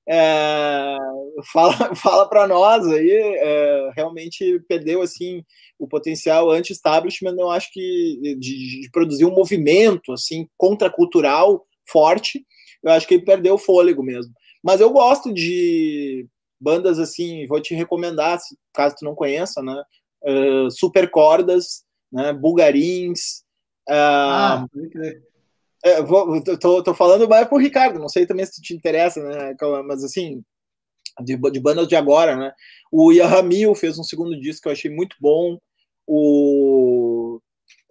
É, 0.08 0.98
fala 1.54 1.96
fala 1.96 2.28
para 2.28 2.48
nós 2.48 2.86
aí, 2.88 3.12
é, 3.12 3.92
realmente 3.96 4.60
perdeu 4.68 5.02
assim 5.02 5.46
o 5.80 5.88
potencial 5.88 6.52
anti-establishment. 6.52 7.36
Eu 7.40 7.50
acho 7.50 7.72
que 7.72 8.36
de, 8.38 8.82
de, 8.82 8.90
produzir 8.92 9.26
um 9.26 9.34
movimento 9.34 10.12
assim 10.12 10.48
contracultural 10.58 11.66
forte, 11.88 12.46
eu 12.84 12.92
acho 12.92 13.08
que 13.08 13.16
ele 13.16 13.26
perdeu 13.26 13.56
o 13.56 13.60
fôlego 13.60 14.04
mesmo. 14.04 14.32
Mas 14.64 14.82
eu 14.82 14.92
gosto 14.92 15.34
de 15.34 16.28
bandas 16.60 17.00
assim, 17.00 17.48
vou 17.48 17.62
te 17.62 17.74
recomendar, 17.74 18.38
caso 18.74 18.96
tu 18.98 19.06
não 19.06 19.16
conheça, 19.16 19.64
né? 19.64 19.82
Uh, 20.22 20.70
Super 20.70 21.10
Cordas, 21.10 21.84
né? 22.12 22.34
Bulgarins. 22.34 23.44
Uh, 23.88 23.94
ah, 23.94 24.66
é, 25.84 26.02
vou, 26.04 26.44
tô, 26.44 26.84
tô 26.84 26.94
falando 26.94 27.28
mais 27.28 27.48
pro 27.48 27.58
Ricardo, 27.58 28.00
não 28.00 28.10
sei 28.10 28.26
também 28.26 28.46
se 28.46 28.62
te 28.62 28.76
interessa, 28.76 29.24
né? 29.24 29.56
Mas 29.86 30.04
assim, 30.04 30.44
de, 31.24 31.38
de 31.38 31.60
bandas 31.60 31.88
de 31.88 31.96
agora, 31.96 32.36
né? 32.36 32.54
O 32.92 33.12
Yahamil 33.12 33.74
fez 33.76 33.98
um 33.98 34.04
segundo 34.04 34.40
disco 34.40 34.64
que 34.64 34.68
eu 34.68 34.74
achei 34.74 34.92
muito 34.92 35.16
bom. 35.20 35.58
O 36.12 37.40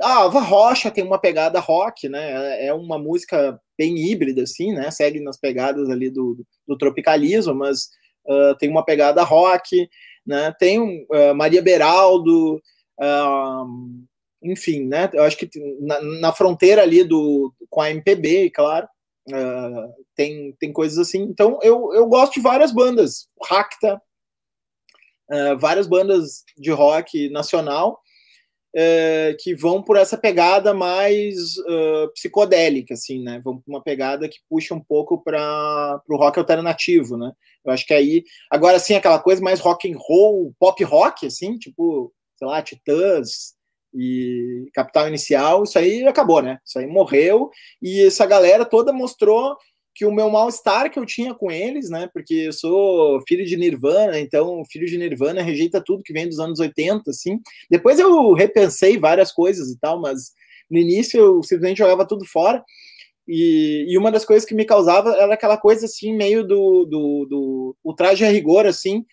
a 0.00 0.24
Ava 0.24 0.40
Rocha 0.40 0.90
tem 0.90 1.04
uma 1.04 1.18
pegada 1.18 1.58
rock, 1.58 2.08
né? 2.08 2.66
É 2.66 2.72
uma 2.72 2.98
música 2.98 3.60
bem 3.76 3.96
híbrida, 3.96 4.42
assim, 4.42 4.72
né? 4.72 4.90
Segue 4.90 5.20
nas 5.20 5.36
pegadas 5.36 5.90
ali 5.90 6.08
do, 6.08 6.44
do 6.66 6.78
tropicalismo, 6.78 7.54
mas 7.54 7.88
uh, 8.26 8.56
tem 8.58 8.70
uma 8.70 8.84
pegada 8.84 9.24
rock, 9.24 9.88
né? 10.24 10.54
Tem 10.58 10.78
uh, 10.80 11.34
Maria 11.34 11.60
Beraldo, 11.60 12.62
uh, 13.00 13.66
enfim, 14.42 14.84
né? 14.84 15.10
Eu 15.12 15.24
acho 15.24 15.36
que 15.36 15.50
na, 15.80 16.00
na, 16.00 16.32
fronteira 16.32 16.82
ali 16.82 17.02
do 17.02 17.52
com 17.68 17.80
a 17.80 17.90
MPB, 17.90 18.50
claro, 18.50 18.88
tem, 20.14 20.52
tem 20.60 20.72
coisas 20.72 20.98
assim. 20.98 21.22
Então 21.22 21.58
eu, 21.60 21.92
eu 21.92 22.06
gosto 22.06 22.34
de 22.34 22.40
várias 22.40 22.72
bandas, 22.72 23.28
Racta, 23.44 24.00
várias 25.58 25.86
bandas 25.86 26.44
de 26.56 26.70
rock 26.70 27.28
nacional 27.30 28.00
é, 28.74 29.36
que 29.40 29.54
vão 29.54 29.82
por 29.82 29.96
essa 29.96 30.16
pegada 30.16 30.74
mais 30.74 31.56
uh, 31.58 32.12
psicodélica, 32.14 32.94
assim, 32.94 33.22
né? 33.22 33.40
Vão 33.42 33.58
por 33.58 33.70
uma 33.70 33.82
pegada 33.82 34.28
que 34.28 34.38
puxa 34.48 34.74
um 34.74 34.80
pouco 34.80 35.22
para 35.22 36.00
o 36.08 36.16
rock 36.16 36.38
alternativo, 36.38 37.16
né? 37.16 37.32
Eu 37.64 37.72
acho 37.72 37.86
que 37.86 37.94
aí, 37.94 38.24
agora 38.50 38.76
assim, 38.76 38.94
aquela 38.94 39.18
coisa 39.18 39.42
mais 39.42 39.60
rock 39.60 39.90
and 39.90 39.96
roll, 39.98 40.54
pop 40.58 40.82
rock, 40.84 41.26
assim, 41.26 41.58
tipo, 41.58 42.12
sei 42.36 42.46
lá, 42.46 42.62
Titãs 42.62 43.54
e 43.94 44.68
Capital 44.74 45.08
Inicial, 45.08 45.64
isso 45.64 45.78
aí 45.78 46.06
acabou, 46.06 46.42
né? 46.42 46.58
Isso 46.64 46.78
aí 46.78 46.86
morreu 46.86 47.50
e 47.80 48.06
essa 48.06 48.26
galera 48.26 48.64
toda 48.64 48.92
mostrou 48.92 49.56
que 49.98 50.06
o 50.06 50.12
meu 50.12 50.30
mal-estar 50.30 50.88
que 50.92 50.96
eu 50.96 51.04
tinha 51.04 51.34
com 51.34 51.50
eles, 51.50 51.90
né? 51.90 52.08
Porque 52.12 52.32
eu 52.32 52.52
sou 52.52 53.20
filho 53.26 53.44
de 53.44 53.56
Nirvana, 53.56 54.16
então 54.20 54.62
filho 54.70 54.86
de 54.86 54.96
Nirvana 54.96 55.42
rejeita 55.42 55.82
tudo 55.84 56.04
que 56.04 56.12
vem 56.12 56.28
dos 56.28 56.38
anos 56.38 56.60
80, 56.60 57.10
assim. 57.10 57.40
Depois 57.68 57.98
eu 57.98 58.32
repensei 58.32 58.96
várias 58.96 59.32
coisas 59.32 59.72
e 59.72 59.76
tal, 59.80 60.00
mas 60.00 60.30
no 60.70 60.78
início 60.78 61.18
eu 61.18 61.42
simplesmente 61.42 61.78
jogava 61.78 62.06
tudo 62.06 62.24
fora. 62.24 62.64
E, 63.26 63.86
e 63.88 63.98
uma 63.98 64.12
das 64.12 64.24
coisas 64.24 64.48
que 64.48 64.54
me 64.54 64.64
causava 64.64 65.16
era 65.16 65.34
aquela 65.34 65.56
coisa 65.56 65.86
assim, 65.86 66.16
meio 66.16 66.46
do, 66.46 66.84
do, 66.84 67.26
do 67.28 67.76
o 67.82 67.92
traje 67.92 68.24
a 68.24 68.30
rigor, 68.30 68.66
assim, 68.66 69.04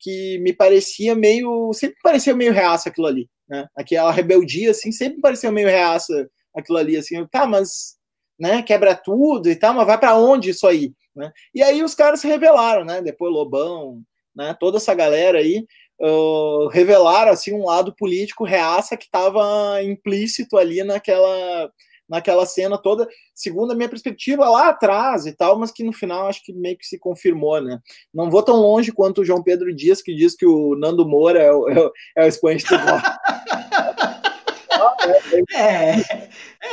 que 0.00 0.38
me 0.38 0.54
parecia 0.54 1.14
meio. 1.14 1.74
Sempre 1.74 1.98
parecia 2.02 2.34
meio 2.34 2.54
reaça 2.54 2.88
aquilo 2.88 3.06
ali, 3.06 3.28
né? 3.46 3.66
Aquela 3.76 4.10
rebeldia, 4.10 4.70
assim, 4.70 4.90
sempre 4.92 5.20
parecia 5.20 5.52
meio 5.52 5.68
reaça 5.68 6.26
aquilo 6.56 6.78
ali, 6.78 6.96
assim. 6.96 7.22
Tá, 7.26 7.46
mas 7.46 8.00
né? 8.38 8.62
Quebra 8.62 8.94
tudo 8.94 9.50
e 9.50 9.56
tal, 9.56 9.74
mas 9.74 9.86
vai 9.86 9.98
para 9.98 10.16
onde 10.16 10.50
isso 10.50 10.66
aí? 10.66 10.92
Né? 11.14 11.30
E 11.54 11.62
aí 11.62 11.82
os 11.82 11.94
caras 11.94 12.20
se 12.20 12.26
revelaram, 12.26 12.84
né? 12.84 13.02
Depois 13.02 13.32
Lobão, 13.32 14.02
né? 14.34 14.56
Toda 14.58 14.78
essa 14.78 14.94
galera 14.94 15.38
aí 15.38 15.66
uh, 16.00 16.68
revelaram 16.68 17.32
assim 17.32 17.52
um 17.52 17.66
lado 17.66 17.94
político 17.94 18.44
reaça 18.44 18.96
que 18.96 19.04
estava 19.04 19.82
implícito 19.82 20.56
ali 20.56 20.82
naquela 20.82 21.70
naquela 22.08 22.44
cena 22.44 22.76
toda, 22.76 23.08
segundo 23.34 23.72
a 23.72 23.74
minha 23.74 23.88
perspectiva 23.88 24.46
lá 24.46 24.68
atrás 24.68 25.24
e 25.24 25.32
tal, 25.32 25.58
mas 25.58 25.70
que 25.70 25.82
no 25.82 25.94
final 25.94 26.28
acho 26.28 26.44
que 26.44 26.52
meio 26.52 26.76
que 26.76 26.86
se 26.86 26.98
confirmou, 26.98 27.58
né? 27.58 27.78
Não 28.12 28.30
vou 28.30 28.42
tão 28.42 28.56
longe 28.56 28.92
quanto 28.92 29.22
o 29.22 29.24
João 29.24 29.42
Pedro 29.42 29.74
Dias, 29.74 30.02
que 30.02 30.14
diz 30.14 30.36
que 30.36 30.44
o 30.44 30.76
Nando 30.76 31.08
Moura 31.08 31.38
é 31.38 31.50
o, 31.50 31.70
é 31.70 31.80
o, 31.80 31.92
é 32.18 32.24
o 32.24 32.28
expoente 32.28 32.66
do 32.66 32.74
é, 35.56 35.92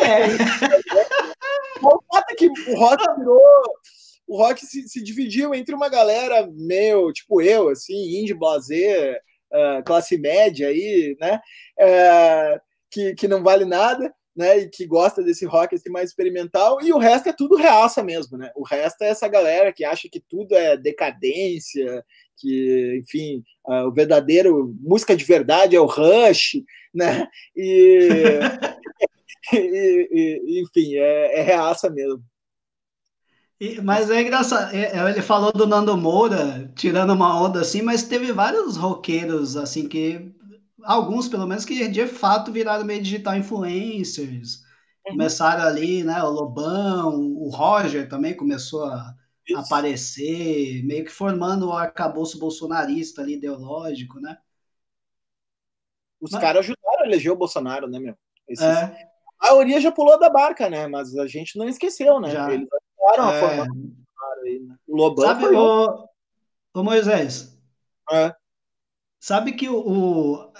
é. 0.01 0.27
O 1.81 2.03
fato 2.13 2.31
é 2.31 2.35
que 2.35 2.47
o 2.47 2.75
rock 2.75 3.03
virou. 3.17 3.63
O 4.27 4.37
rock 4.37 4.65
se, 4.65 4.87
se, 4.87 5.03
dividiu 5.03 5.55
entre 5.55 5.73
uma 5.73 5.89
galera 5.89 6.47
meio, 6.51 7.11
tipo 7.11 7.41
eu, 7.41 7.69
assim, 7.69 8.19
indie 8.19 8.33
blazer, 8.35 9.19
uh, 9.51 9.83
classe 9.83 10.17
média 10.17 10.67
aí, 10.67 11.17
né? 11.19 11.41
Uh, 11.79 12.61
que, 12.91 13.15
que 13.15 13.27
não 13.27 13.41
vale 13.41 13.65
nada, 13.65 14.13
né? 14.35 14.59
E 14.59 14.69
que 14.69 14.85
gosta 14.85 15.23
desse 15.23 15.45
rock 15.45 15.75
assim, 15.75 15.89
mais 15.89 16.09
experimental, 16.09 16.79
e 16.81 16.93
o 16.93 16.99
resto 16.99 17.29
é 17.29 17.33
tudo 17.33 17.55
reaça 17.55 18.03
mesmo, 18.03 18.37
né? 18.37 18.51
O 18.55 18.63
resto 18.63 19.01
é 19.01 19.09
essa 19.09 19.27
galera 19.27 19.73
que 19.73 19.83
acha 19.83 20.07
que 20.07 20.19
tudo 20.19 20.55
é 20.55 20.77
decadência, 20.77 22.05
que, 22.37 23.01
enfim, 23.01 23.43
uh, 23.67 23.87
o 23.87 23.91
verdadeiro 23.91 24.75
música 24.79 25.15
de 25.15 25.25
verdade 25.25 25.75
é 25.75 25.79
o 25.79 25.85
Rush, 25.85 26.61
né? 26.93 27.27
E, 27.55 28.39
e, 29.53 30.41
e 30.45 30.61
enfim, 30.61 30.95
é, 30.95 31.39
é 31.39 31.41
reaça 31.41 31.89
mesmo. 31.89 32.23
E, 33.59 33.81
mas 33.81 34.09
é 34.09 34.21
engraçado, 34.21 34.73
é, 34.73 34.97
é, 34.97 35.09
ele 35.09 35.21
falou 35.21 35.51
do 35.51 35.67
Nando 35.67 35.97
Moura, 35.97 36.71
tirando 36.75 37.11
uma 37.11 37.41
onda 37.41 37.59
assim, 37.59 37.81
mas 37.81 38.03
teve 38.03 38.31
vários 38.31 38.77
roqueiros, 38.77 39.57
assim, 39.57 39.87
que. 39.87 40.33
Alguns, 40.81 41.27
pelo 41.27 41.45
menos, 41.45 41.65
que 41.65 41.89
de 41.89 42.07
fato 42.07 42.53
viraram 42.53 42.85
meio 42.85 43.03
digital 43.03 43.35
influencers. 43.35 44.63
Uhum. 45.05 45.11
Começaram 45.11 45.63
ali, 45.63 46.05
né? 46.05 46.23
O 46.23 46.29
Lobão, 46.29 47.19
o 47.35 47.49
Roger 47.49 48.07
também 48.07 48.33
começou 48.33 48.85
a 48.85 49.13
Isso. 49.45 49.59
aparecer, 49.59 50.81
meio 50.85 51.03
que 51.03 51.11
formando 51.11 51.67
o 51.67 51.73
arcabouço 51.73 52.39
bolsonarista 52.39 53.21
ali, 53.21 53.33
ideológico, 53.33 54.21
né? 54.21 54.37
Os 56.21 56.31
mas... 56.31 56.41
caras 56.41 56.59
ajudaram 56.65 57.03
a 57.03 57.07
eleger 57.07 57.31
o 57.33 57.37
Bolsonaro, 57.37 57.89
né, 57.89 57.99
meu? 57.99 58.15
Esses... 58.47 58.65
É. 58.65 59.08
A 59.39 59.47
maioria 59.51 59.79
já 59.79 59.91
pulou 59.91 60.19
da 60.19 60.29
barca, 60.29 60.69
né? 60.69 60.87
Mas 60.87 61.15
a 61.15 61.27
gente 61.27 61.57
não 61.57 61.67
esqueceu, 61.67 62.19
né? 62.19 62.31
Já. 62.31 62.51
Eles 62.51 62.67
ajudaram 62.99 63.31
é... 63.31 63.37
a 63.37 63.39
formar 63.39 63.67
aí, 64.43 64.59
né? 64.59 64.75
O 64.87 64.95
Lobão 64.95 65.25
Sabe, 65.25 65.41
foi... 65.41 65.55
o... 65.55 66.07
o 66.73 66.83
Moisés, 66.83 67.57
é. 68.11 68.33
sabe 69.19 69.53
que 69.53 69.69
o, 69.69 69.77
o... 69.77 70.53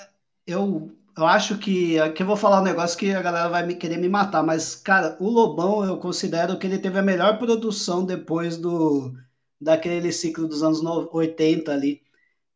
eu 0.45 0.95
eu 1.17 1.25
acho 1.27 1.57
que 1.57 1.99
aqui 1.99 2.23
eu 2.23 2.27
vou 2.27 2.37
falar 2.37 2.61
um 2.61 2.63
negócio 2.63 2.97
que 2.97 3.13
a 3.13 3.21
galera 3.21 3.49
vai 3.49 3.65
me 3.65 3.75
querer 3.75 3.97
me 3.97 4.07
matar, 4.07 4.41
mas 4.41 4.75
cara, 4.75 5.17
o 5.19 5.29
Lobão 5.29 5.83
eu 5.83 5.97
considero 5.97 6.57
que 6.57 6.65
ele 6.65 6.79
teve 6.79 6.97
a 6.97 7.01
melhor 7.03 7.37
produção 7.37 8.05
depois 8.05 8.55
do 8.57 9.13
daquele 9.59 10.13
ciclo 10.13 10.47
dos 10.47 10.63
anos 10.63 10.81
80 10.81 11.73
ali 11.73 12.01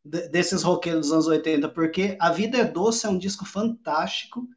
desses 0.02 0.62
roqueiros 0.62 1.02
dos 1.02 1.12
anos 1.12 1.26
80, 1.26 1.68
porque 1.70 2.16
A 2.18 2.30
Vida 2.30 2.56
é 2.58 2.64
Doce 2.64 3.04
é 3.06 3.08
um 3.08 3.18
disco 3.18 3.44
fantástico 3.44 4.48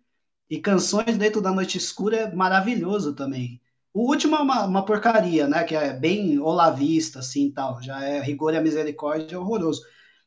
e 0.49 0.59
Canções 0.59 1.17
Dentro 1.17 1.41
da 1.41 1.51
Noite 1.51 1.77
Escura 1.77 2.17
é 2.17 2.35
maravilhoso 2.35 3.13
também. 3.13 3.61
O 3.93 4.07
último 4.09 4.35
é 4.35 4.39
uma, 4.39 4.65
uma 4.65 4.85
porcaria, 4.85 5.47
né? 5.47 5.63
Que 5.63 5.75
é 5.75 5.91
bem 5.91 6.39
olavista, 6.39 7.19
assim, 7.19 7.51
tal. 7.51 7.81
Já 7.81 8.03
é 8.03 8.21
Rigor 8.21 8.53
e 8.53 8.57
a 8.57 8.61
Misericórdia, 8.61 9.35
é 9.35 9.37
horroroso. 9.39 9.81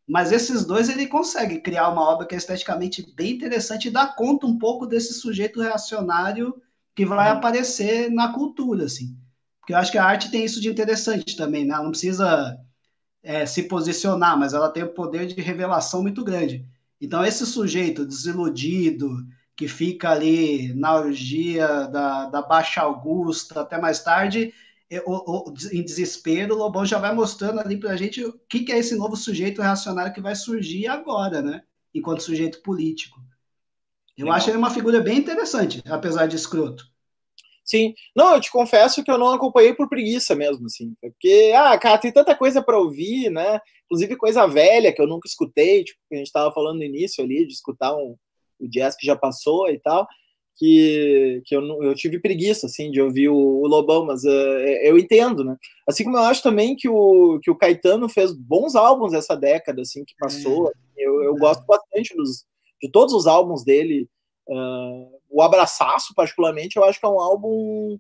Mas 0.07 0.33
esses 0.33 0.65
dois, 0.65 0.89
ele 0.89 1.07
consegue 1.07 1.61
criar 1.61 1.89
uma 1.89 2.03
obra 2.03 2.27
que 2.27 2.35
é 2.35 2.39
esteticamente 2.39 3.15
bem 3.15 3.33
interessante 3.33 3.87
e 3.87 3.91
dá 3.91 4.09
conta 4.09 4.47
um 4.47 4.59
pouco 4.59 4.87
desse 4.87 5.15
sujeito 5.15 5.61
reacionário 5.61 6.61
que 6.97 7.07
vai 7.07 7.31
uhum. 7.31 7.39
aparecer 7.39 8.11
na 8.11 8.33
cultura, 8.33 8.87
assim. 8.87 9.17
Porque 9.61 9.73
eu 9.73 9.79
acho 9.79 9.93
que 9.93 9.99
a 9.99 10.05
arte 10.05 10.31
tem 10.31 10.45
isso 10.45 10.61
de 10.61 10.69
interessante 10.69 11.37
também, 11.37 11.65
né? 11.65 11.75
Ela 11.75 11.85
não 11.85 11.93
precisa 11.93 12.59
é, 13.23 13.47
se 13.47 13.63
posicionar, 13.65 14.37
mas 14.37 14.53
ela 14.53 14.69
tem 14.69 14.83
o 14.83 14.87
um 14.87 14.95
poder 14.95 15.27
de 15.27 15.41
revelação 15.41 16.03
muito 16.03 16.25
grande. 16.25 16.67
Então, 17.01 17.25
esse 17.25 17.47
sujeito 17.47 18.05
desiludido, 18.05 19.09
que 19.61 19.69
fica 19.69 20.09
ali 20.09 20.73
na 20.73 20.95
orgia 20.95 21.87
da, 21.89 22.25
da 22.31 22.41
Baixa 22.41 22.81
Augusta 22.81 23.61
até 23.61 23.79
mais 23.79 24.03
tarde, 24.03 24.55
o, 25.05 25.51
o, 25.51 25.55
em 25.71 25.85
desespero, 25.85 26.55
o 26.55 26.59
Lobão 26.59 26.87
já 26.87 26.99
vai 26.99 27.15
mostrando 27.15 27.61
ali 27.61 27.77
para 27.77 27.91
a 27.91 27.97
gente 27.97 28.25
o 28.25 28.41
que, 28.49 28.61
que, 28.61 28.73
é 28.73 28.79
esse 28.79 28.97
novo 28.97 29.17
sujeito 29.17 29.61
reacionário 29.61 30.15
que 30.15 30.21
vai 30.23 30.35
surgir 30.35 30.87
agora, 30.87 31.43
né? 31.43 31.63
Enquanto 31.95 32.23
sujeito 32.23 32.63
político. 32.63 33.21
Eu 34.17 34.25
Legal. 34.25 34.39
acho 34.39 34.49
ele 34.49 34.57
uma 34.57 34.71
figura 34.71 34.99
bem 34.99 35.19
interessante, 35.19 35.83
apesar 35.87 36.25
de 36.25 36.37
escroto. 36.37 36.83
Sim. 37.63 37.93
Não, 38.17 38.37
eu 38.37 38.41
te 38.41 38.51
confesso 38.51 39.05
que 39.05 39.11
eu 39.11 39.19
não 39.19 39.29
acompanhei 39.29 39.75
por 39.75 39.91
preguiça 39.91 40.35
mesmo, 40.35 40.65
assim. 40.65 40.95
Porque, 41.03 41.53
ah, 41.55 41.77
cara, 41.77 41.99
tem 41.99 42.11
tanta 42.11 42.35
coisa 42.35 42.63
para 42.63 42.79
ouvir, 42.79 43.29
né? 43.29 43.61
Inclusive 43.85 44.17
coisa 44.17 44.47
velha 44.47 44.91
que 44.91 45.03
eu 45.03 45.07
nunca 45.07 45.29
escutei, 45.29 45.85
tipo, 45.85 46.01
que 46.09 46.15
a 46.15 46.19
gente 46.19 46.29
estava 46.29 46.51
falando 46.51 46.79
no 46.79 46.85
início 46.85 47.23
ali, 47.23 47.47
de 47.47 47.53
escutar 47.53 47.95
um, 47.95 48.17
o 48.61 48.69
jazz 48.69 48.97
que 48.97 49.07
já 49.07 49.17
passou 49.17 49.69
e 49.69 49.79
tal, 49.79 50.07
que, 50.57 51.43
que 51.47 51.57
eu, 51.57 51.63
eu 51.83 51.95
tive 51.95 52.21
preguiça, 52.21 52.67
assim, 52.67 52.91
de 52.91 53.01
ouvir 53.01 53.29
o, 53.29 53.37
o 53.37 53.67
Lobão, 53.67 54.05
mas 54.05 54.25
uh, 54.25 54.59
eu 54.83 54.99
entendo, 54.99 55.43
né? 55.43 55.57
Assim 55.89 56.05
como 56.05 56.19
eu 56.19 56.23
acho 56.23 56.43
também 56.43 56.77
que 56.77 56.89
o, 56.89 57.41
que 57.43 57.51
o 57.51 57.57
Caetano 57.57 58.09
fez 58.09 58.33
bons 58.33 58.75
álbuns 58.75 59.15
essa 59.15 59.35
década, 59.35 59.83
assim, 59.83 60.05
que 60.05 60.15
passou. 60.19 60.69
É. 60.69 60.73
Eu, 60.99 61.23
eu 61.23 61.37
é. 61.37 61.39
gosto 61.39 61.65
bastante 61.65 62.15
dos, 62.15 62.45
de 62.83 62.91
todos 62.91 63.15
os 63.15 63.27
álbuns 63.27 63.65
dele. 63.65 64.09
Uh, 64.47 65.19
o 65.31 65.41
Abraçaço, 65.41 66.13
particularmente, 66.15 66.77
eu 66.77 66.85
acho 66.85 67.01
que 67.01 67.07
é 67.07 67.09
um 67.09 67.21
álbum 67.21 67.99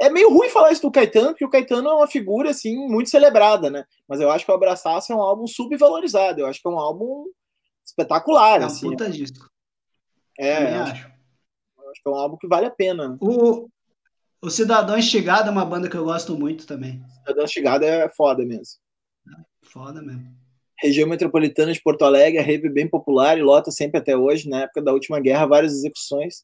é 0.00 0.08
meio 0.08 0.32
ruim 0.32 0.48
falar 0.48 0.72
isso 0.72 0.80
do 0.80 0.90
Caetano, 0.90 1.28
porque 1.28 1.44
o 1.44 1.50
Caetano 1.50 1.90
é 1.90 1.92
uma 1.92 2.06
figura, 2.06 2.48
assim, 2.48 2.74
muito 2.88 3.10
celebrada, 3.10 3.68
né? 3.68 3.84
Mas 4.08 4.18
eu 4.18 4.30
acho 4.30 4.46
que 4.46 4.50
o 4.50 4.54
Abraçaço 4.54 5.12
é 5.12 5.14
um 5.14 5.20
álbum 5.20 5.46
subvalorizado. 5.46 6.40
Eu 6.40 6.46
acho 6.46 6.58
que 6.58 6.66
é 6.66 6.70
um 6.70 6.78
álbum 6.78 7.26
espetacular, 7.84 8.62
É 8.62 8.64
um 8.64 8.66
assim. 8.66 8.88
puta 8.88 9.10
disco. 9.10 9.50
É, 10.40 10.56
Também 10.56 10.74
eu 10.74 10.82
acho, 10.82 10.92
acho. 10.92 12.02
que 12.02 12.08
é 12.08 12.10
um 12.10 12.14
álbum 12.14 12.36
que 12.38 12.48
vale 12.48 12.66
a 12.66 12.70
pena. 12.70 13.18
O, 13.20 13.68
o 14.40 14.48
Cidadão 14.50 14.96
Estigado 14.96 15.48
é 15.48 15.52
uma 15.52 15.66
banda 15.66 15.88
que 15.88 15.96
eu 15.96 16.04
gosto 16.04 16.34
muito 16.34 16.66
também. 16.66 17.02
Cidadão 17.18 17.46
Chegada 17.46 17.84
é 17.84 18.08
foda 18.08 18.42
mesmo. 18.44 18.80
Foda 19.62 20.00
mesmo. 20.00 20.34
Região 20.78 21.06
metropolitana 21.06 21.74
de 21.74 21.82
Porto 21.82 22.06
Alegre, 22.06 22.38
a 22.38 22.42
rave 22.42 22.70
bem 22.70 22.88
popular 22.88 23.36
e 23.36 23.42
lota 23.42 23.70
sempre 23.70 23.98
até 23.98 24.16
hoje. 24.16 24.48
Na 24.48 24.62
época 24.62 24.80
da 24.80 24.94
última 24.94 25.20
guerra, 25.20 25.44
várias 25.44 25.74
execuções 25.74 26.42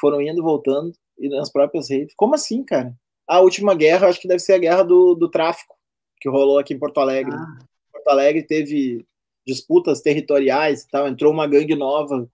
foram 0.00 0.22
indo 0.22 0.38
e 0.38 0.42
voltando 0.42 0.92
e 1.18 1.28
nas 1.28 1.52
próprias 1.52 1.90
raves. 1.90 2.14
Como 2.16 2.34
assim, 2.34 2.64
cara? 2.64 2.94
A 3.28 3.40
última 3.40 3.74
guerra, 3.74 4.08
acho 4.08 4.18
que 4.18 4.26
deve 4.26 4.40
ser 4.40 4.54
a 4.54 4.58
guerra 4.58 4.82
do, 4.82 5.14
do 5.14 5.30
tráfico 5.30 5.76
que 6.18 6.30
rolou 6.30 6.58
aqui 6.58 6.72
em 6.72 6.78
Porto 6.78 6.98
Alegre. 6.98 7.34
Ah, 7.34 7.58
Porto 7.92 8.08
Alegre 8.08 8.42
teve 8.42 9.04
disputas 9.46 10.00
territoriais 10.00 10.82
e 10.82 10.88
tal, 10.88 11.06
entrou 11.06 11.30
uma 11.30 11.46
gangue 11.46 11.74
nova 11.76 12.26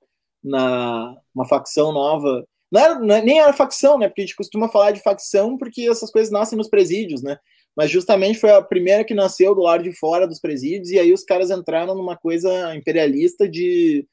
na 0.47 1.16
uma 1.35 1.47
facção 1.47 1.93
nova. 1.93 2.47
Não 2.70 2.81
era, 2.81 3.18
é- 3.18 3.23
nem 3.23 3.40
era 3.40 3.52
facção, 3.52 3.98
né? 3.98 4.09
Porque 4.09 4.23
a 4.23 4.24
gente 4.24 4.36
costuma 4.36 4.68
falar 4.68 4.93
de 4.93 5.02
facção 5.02 5.59
porque 5.59 5.82
essas 5.89 6.10
coisas 6.10 6.31
nascem 6.32 6.56
nos 6.56 6.68
presídios, 6.68 7.23
né? 7.23 7.39
Mas 7.77 7.90
justamente 7.90 8.39
foi 8.39 8.51
a 8.51 8.62
primeira 8.62 9.05
que 9.05 9.14
nasceu 9.14 9.55
do 9.55 9.60
lado 9.60 9.82
de 9.82 9.93
fora 9.93 10.27
dos 10.27 10.40
presídios, 10.40 10.90
e 10.90 10.98
aí 10.98 11.12
os 11.12 11.24
caras 11.24 11.51
entraram 11.51 11.94
numa 11.94 12.16
coisa 12.16 12.74
imperialista 12.74 13.47
de, 13.47 14.06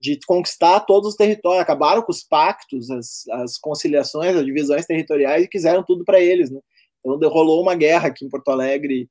de 0.00 0.18
conquistar 0.26 0.80
todos 0.80 1.10
os 1.10 1.16
territórios, 1.16 1.62
acabaram 1.62 2.02
com 2.02 2.10
os 2.10 2.24
pactos, 2.24 2.90
as, 2.90 3.28
as 3.28 3.58
conciliações, 3.58 4.34
as 4.36 4.44
divisões 4.44 4.86
territoriais 4.86 5.44
e 5.44 5.48
quiseram 5.48 5.84
tudo 5.84 6.04
para 6.04 6.20
eles, 6.20 6.50
né? 6.50 6.60
Então 6.98 7.30
rolou 7.30 7.62
uma 7.62 7.74
guerra 7.76 8.08
aqui 8.08 8.24
em 8.24 8.28
Porto 8.28 8.50
Alegre, 8.50 9.08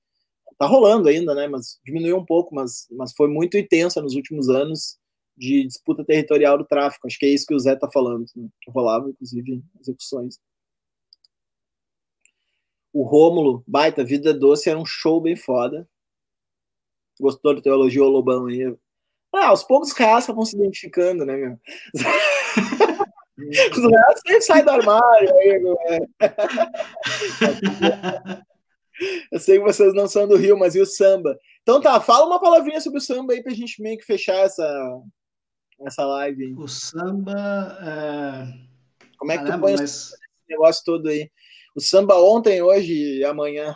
tá 0.57 0.67
rolando 0.67 1.07
ainda, 1.07 1.33
né? 1.33 1.47
Mas 1.47 1.79
diminuiu 1.85 2.17
um 2.17 2.25
pouco, 2.25 2.53
mas, 2.53 2.85
mas 2.91 3.13
foi 3.15 3.29
muito 3.29 3.57
intensa 3.57 4.01
nos 4.01 4.13
últimos 4.15 4.49
anos 4.49 4.98
de 5.39 5.65
disputa 5.65 6.03
territorial 6.03 6.57
do 6.57 6.65
tráfico. 6.65 7.07
Acho 7.07 7.17
que 7.17 7.25
é 7.25 7.29
isso 7.29 7.45
que 7.47 7.55
o 7.55 7.59
Zé 7.59 7.73
tá 7.75 7.89
falando, 7.89 8.25
né? 8.35 8.49
que 8.61 8.69
rolava, 8.69 9.09
inclusive, 9.09 9.63
execuções. 9.79 10.37
O 12.91 13.03
Rômulo, 13.03 13.63
baita, 13.65 14.03
Vida 14.03 14.33
Doce 14.33 14.69
era 14.69 14.77
um 14.77 14.85
show 14.85 15.21
bem 15.21 15.37
foda. 15.37 15.87
Gostou 17.19 17.55
do 17.55 17.61
teu 17.61 17.73
elogio 17.73 18.03
ao 18.03 18.09
Lobão 18.09 18.47
aí? 18.47 18.75
Ah, 19.33 19.47
aos 19.47 19.63
poucos 19.63 19.91
os 19.91 19.97
reais 19.97 20.27
vão 20.27 20.43
se 20.43 20.57
identificando, 20.57 21.25
né, 21.25 21.37
meu? 21.37 21.57
Os 23.39 23.77
reais 23.77 24.19
sempre 24.19 24.41
saem 24.41 24.65
do 24.65 24.71
armário 24.71 25.33
aí, 25.33 25.59
meu, 25.59 25.77
é. 25.87 25.99
Eu 29.31 29.39
sei 29.39 29.57
que 29.57 29.63
vocês 29.63 29.93
não 29.93 30.09
são 30.09 30.27
do 30.27 30.35
Rio, 30.35 30.59
mas 30.59 30.75
e 30.75 30.81
o 30.81 30.85
samba? 30.85 31.39
Então 31.61 31.79
tá, 31.79 32.01
fala 32.01 32.25
uma 32.25 32.41
palavrinha 32.41 32.81
sobre 32.81 32.99
o 32.99 33.01
samba 33.01 33.31
aí 33.31 33.41
pra 33.41 33.53
gente 33.53 33.81
meio 33.81 33.97
que 33.97 34.03
fechar 34.03 34.39
essa, 34.39 34.61
essa 35.87 36.05
live. 36.05 36.43
aí. 36.45 36.53
o 36.55 36.67
samba. 36.67 37.77
é, 37.81 38.69
Como 39.17 39.31
é 39.31 39.37
que 39.37 39.45
tu 39.45 39.45
Caramba, 39.45 39.59
põe 39.59 39.73
mas 39.73 39.81
esse 39.81 40.15
negócio 40.49 40.83
todo 40.85 41.07
aí? 41.09 41.29
O 41.75 41.81
samba 41.81 42.15
ontem, 42.21 42.61
hoje 42.61 42.93
e 43.19 43.23
amanhã. 43.25 43.75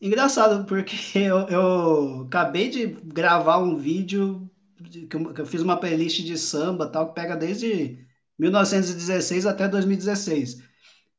engraçado, 0.00 0.66
porque 0.66 0.94
eu, 1.18 1.38
eu 1.48 2.22
acabei 2.26 2.68
de 2.70 2.86
gravar 2.86 3.58
um 3.58 3.76
vídeo 3.76 4.50
de- 4.80 5.06
que 5.06 5.16
eu, 5.16 5.32
que 5.34 5.40
eu 5.40 5.46
fiz 5.46 5.62
uma 5.62 5.78
playlist 5.78 6.20
de 6.24 6.36
samba 6.38 6.88
tal, 6.88 7.08
que 7.08 7.14
pega 7.14 7.36
desde 7.36 8.06
1916 8.38 9.46
até 9.46 9.68
2016. 9.68 10.62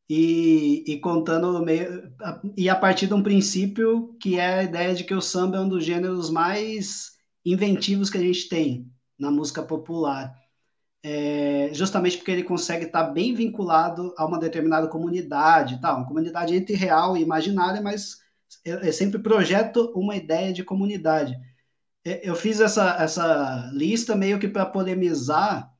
E, 0.09 0.83
e 0.87 0.99
contando 0.99 1.63
meio. 1.65 2.13
a- 2.21 2.41
E 2.57 2.69
a 2.69 2.75
partir 2.75 3.07
de 3.07 3.13
um 3.13 3.23
princípio 3.23 4.13
que 4.19 4.37
é 4.39 4.59
a 4.59 4.63
ideia 4.63 4.93
de 4.93 5.03
que 5.03 5.13
o 5.15 5.21
samba 5.21 5.57
é 5.57 5.61
um 5.61 5.69
dos 5.69 5.83
gêneros 5.85 6.29
mais 6.29 7.13
inventivos 7.45 8.09
que 8.09 8.17
a 8.17 8.21
gente 8.21 8.47
tem 8.49 8.91
na 9.19 9.31
música 9.31 9.63
popular. 9.63 10.35
É, 11.37 11.69
justamente 11.73 12.17
porque 12.17 12.31
ele 12.31 12.43
consegue 12.43 12.85
estar 12.85 13.03
bem 13.05 13.33
vinculado 13.35 14.13
a 14.17 14.25
uma 14.25 14.39
determinada 14.39 14.87
comunidade, 14.87 15.79
tá? 15.81 15.95
Uma 15.95 16.07
comunidade 16.07 16.55
entre 16.55 16.75
real 16.75 17.17
e 17.17 17.21
imaginária, 17.21 17.81
mas 17.81 18.19
eu, 18.63 18.79
eu 18.79 18.93
sempre 18.93 19.19
projeto 19.19 19.91
uma 19.95 20.15
ideia 20.15 20.53
de 20.53 20.63
comunidade. 20.63 21.35
É, 22.05 22.27
Eu 22.29 22.35
fiz 22.35 22.59
essa, 22.61 22.95
essa 23.01 23.69
lista 23.73 24.15
meio 24.15 24.39
que 24.39 24.47
para 24.47 24.65
polemizar 24.65 25.71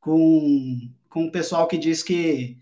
com, 0.00 0.90
com 1.08 1.26
o 1.26 1.32
pessoal 1.32 1.68
que 1.68 1.78
diz 1.78 2.02
que 2.02 2.58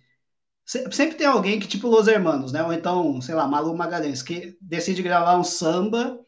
se- 0.64 0.90
sempre 0.92 1.16
tem 1.16 1.26
alguém 1.26 1.58
que, 1.60 1.68
tipo 1.68 1.88
Los 1.88 2.08
Hermanos, 2.08 2.52
né? 2.52 2.62
Ou 2.64 2.72
então, 2.72 3.20
sei 3.20 3.34
lá, 3.34 3.46
Malu 3.46 3.76
Magalhães, 3.76 4.22
que 4.22 4.56
decide 4.60 5.02
gravar 5.02 5.38
um 5.38 5.44
samba 5.44 6.18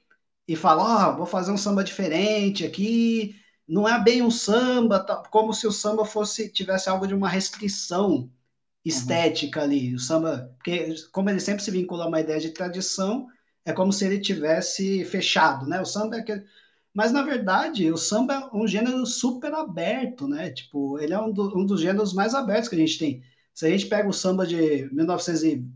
e 0.48 0.56
fala, 0.56 1.10
ó, 1.12 1.16
vou 1.16 1.26
fazer 1.26 1.52
um 1.52 1.56
samba 1.58 1.84
diferente 1.84 2.64
aqui, 2.66 3.36
não 3.68 3.88
é 3.88 4.02
bem 4.02 4.22
um 4.22 4.30
samba, 4.30 5.00
tá- 5.04 5.22
como 5.30 5.52
se 5.54 5.66
o 5.66 5.72
samba 5.72 6.04
fosse 6.04 6.48
tivesse 6.50 6.88
algo 6.88 7.06
de 7.06 7.14
uma 7.14 7.28
restrição 7.28 8.30
estética 8.84 9.62
ali. 9.62 9.94
O 9.94 9.98
samba, 9.98 10.52
porque 10.56 10.94
como 11.12 11.30
ele 11.30 11.40
sempre 11.40 11.62
se 11.64 11.70
vincula 11.70 12.04
a 12.04 12.08
uma 12.08 12.20
ideia 12.20 12.40
de 12.40 12.50
tradição, 12.52 13.28
é 13.64 13.72
como 13.72 13.92
se 13.92 14.04
ele 14.06 14.20
tivesse 14.20 15.04
fechado, 15.06 15.66
né? 15.66 15.80
O 15.80 15.86
samba 15.86 16.16
é 16.16 16.20
aquele... 16.20 16.44
Mas 16.92 17.10
na 17.12 17.22
verdade, 17.22 17.90
o 17.90 17.96
samba 17.96 18.34
é 18.52 18.56
um 18.56 18.66
gênero 18.68 19.04
super 19.06 19.52
aberto, 19.54 20.28
né? 20.28 20.50
Tipo, 20.50 20.98
ele 20.98 21.12
é 21.14 21.20
um, 21.20 21.32
do- 21.32 21.58
um 21.58 21.66
dos 21.66 21.80
gêneros 21.80 22.12
mais 22.14 22.34
abertos 22.34 22.68
que 22.68 22.74
a 22.76 22.78
gente 22.78 22.98
tem. 22.98 23.22
Se 23.52 23.66
a 23.66 23.70
gente 23.70 23.86
pega 23.86 24.08
o 24.08 24.12
samba 24.12 24.46
de 24.46 24.88
1920, 24.92 25.74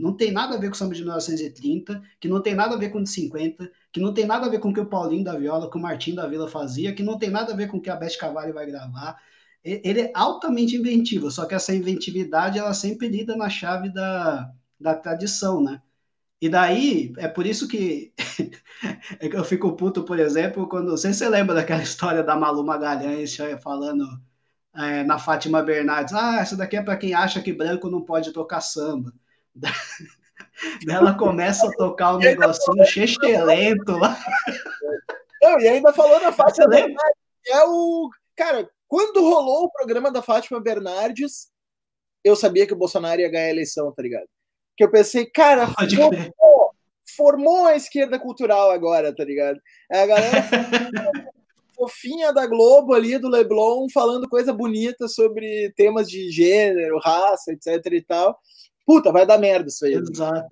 não 0.00 0.16
tem 0.16 0.32
nada 0.32 0.56
a 0.56 0.58
ver 0.58 0.68
com 0.68 0.74
o 0.74 0.76
samba 0.76 0.94
de 0.94 1.02
1930, 1.02 2.02
que 2.18 2.28
não 2.28 2.42
tem 2.42 2.54
nada 2.54 2.74
a 2.74 2.78
ver 2.78 2.90
com 2.90 2.98
o 2.98 3.02
de 3.02 3.10
50, 3.10 3.70
que 3.92 4.00
não 4.00 4.12
tem 4.12 4.26
nada 4.26 4.46
a 4.46 4.48
ver 4.48 4.58
com 4.58 4.70
o 4.70 4.74
que 4.74 4.80
o 4.80 4.86
Paulinho 4.86 5.24
da 5.24 5.36
Viola, 5.38 5.70
que 5.70 5.76
o 5.76 5.80
Martim 5.80 6.14
da 6.14 6.26
Vila 6.26 6.48
fazia, 6.48 6.94
que 6.94 7.02
não 7.02 7.18
tem 7.18 7.30
nada 7.30 7.52
a 7.52 7.56
ver 7.56 7.68
com 7.68 7.76
o 7.78 7.80
que 7.80 7.90
a 7.90 7.96
Beth 7.96 8.16
Carvalho 8.18 8.54
vai 8.54 8.66
gravar. 8.66 9.16
Ele 9.62 10.00
é 10.00 10.12
altamente 10.14 10.76
inventivo, 10.76 11.30
só 11.30 11.46
que 11.46 11.54
essa 11.54 11.74
inventividade 11.74 12.58
ela 12.58 12.74
sempre 12.74 13.08
lida 13.08 13.36
na 13.36 13.48
chave 13.50 13.90
da, 13.92 14.50
da 14.80 14.94
tradição, 14.94 15.62
né? 15.62 15.82
E 16.40 16.48
daí, 16.48 17.12
é 17.18 17.28
por 17.28 17.46
isso 17.46 17.68
que 17.68 18.12
é 19.20 19.26
eu 19.36 19.44
fico 19.44 19.76
puto, 19.76 20.04
por 20.04 20.18
exemplo, 20.18 20.68
quando. 20.68 20.88
Não 20.88 20.96
sei 20.96 21.12
se 21.12 21.20
você 21.20 21.28
lembra 21.28 21.54
daquela 21.54 21.82
história 21.82 22.22
da 22.22 22.36
Malu 22.36 22.64
Magalhães 22.64 23.38
eh, 23.38 23.58
falando 23.58 24.04
é, 24.74 25.04
na 25.04 25.18
Fátima 25.18 25.62
Bernardes: 25.62 26.14
ah, 26.14 26.40
essa 26.40 26.56
daqui 26.56 26.76
é 26.76 26.82
para 26.82 26.96
quem 26.96 27.14
acha 27.14 27.42
que 27.42 27.52
branco 27.52 27.90
não 27.90 28.02
pode 28.04 28.32
tocar 28.32 28.60
samba. 28.60 29.12
Ela 30.88 31.14
começa 31.14 31.66
a 31.66 31.72
tocar 31.72 32.14
um 32.14 32.18
negocinho 32.18 32.84
chechelento 32.84 33.92
lá. 33.92 34.16
Não, 35.42 35.58
e 35.58 35.68
ainda 35.68 35.92
falou 35.92 36.20
Você 36.20 36.32
Fátima? 36.32 36.68
Bernardes, 36.68 37.20
é 37.48 37.64
o. 37.64 38.10
Cara, 38.36 38.68
quando 38.86 39.22
rolou 39.22 39.64
o 39.64 39.70
programa 39.70 40.10
da 40.10 40.20
Fátima 40.20 40.60
Bernardes, 40.60 41.48
eu 42.22 42.36
sabia 42.36 42.66
que 42.66 42.74
o 42.74 42.76
Bolsonaro 42.76 43.20
ia 43.20 43.30
ganhar 43.30 43.46
a 43.46 43.50
eleição, 43.50 43.92
tá 43.92 44.02
ligado? 44.02 44.28
Que 44.76 44.84
eu 44.84 44.90
pensei, 44.90 45.26
cara, 45.26 45.66
formou, 45.66 46.74
formou 47.16 47.66
a 47.66 47.76
esquerda 47.76 48.18
cultural 48.18 48.70
agora, 48.70 49.14
tá 49.14 49.24
ligado? 49.24 49.58
É 49.90 50.02
a 50.02 50.06
galera 50.06 50.42
fofinha 51.74 52.32
da 52.32 52.46
Globo 52.46 52.92
ali, 52.92 53.18
do 53.18 53.28
Leblon, 53.28 53.86
falando 53.92 54.28
coisa 54.28 54.52
bonita 54.52 55.08
sobre 55.08 55.72
temas 55.76 56.08
de 56.10 56.30
gênero, 56.30 56.98
raça, 56.98 57.52
etc 57.52 57.92
e 57.92 58.02
tal. 58.02 58.38
Puta, 58.90 59.12
vai 59.12 59.24
dar 59.24 59.38
merda 59.38 59.68
isso 59.68 59.84
aí. 59.84 59.94
Exato. 59.94 60.48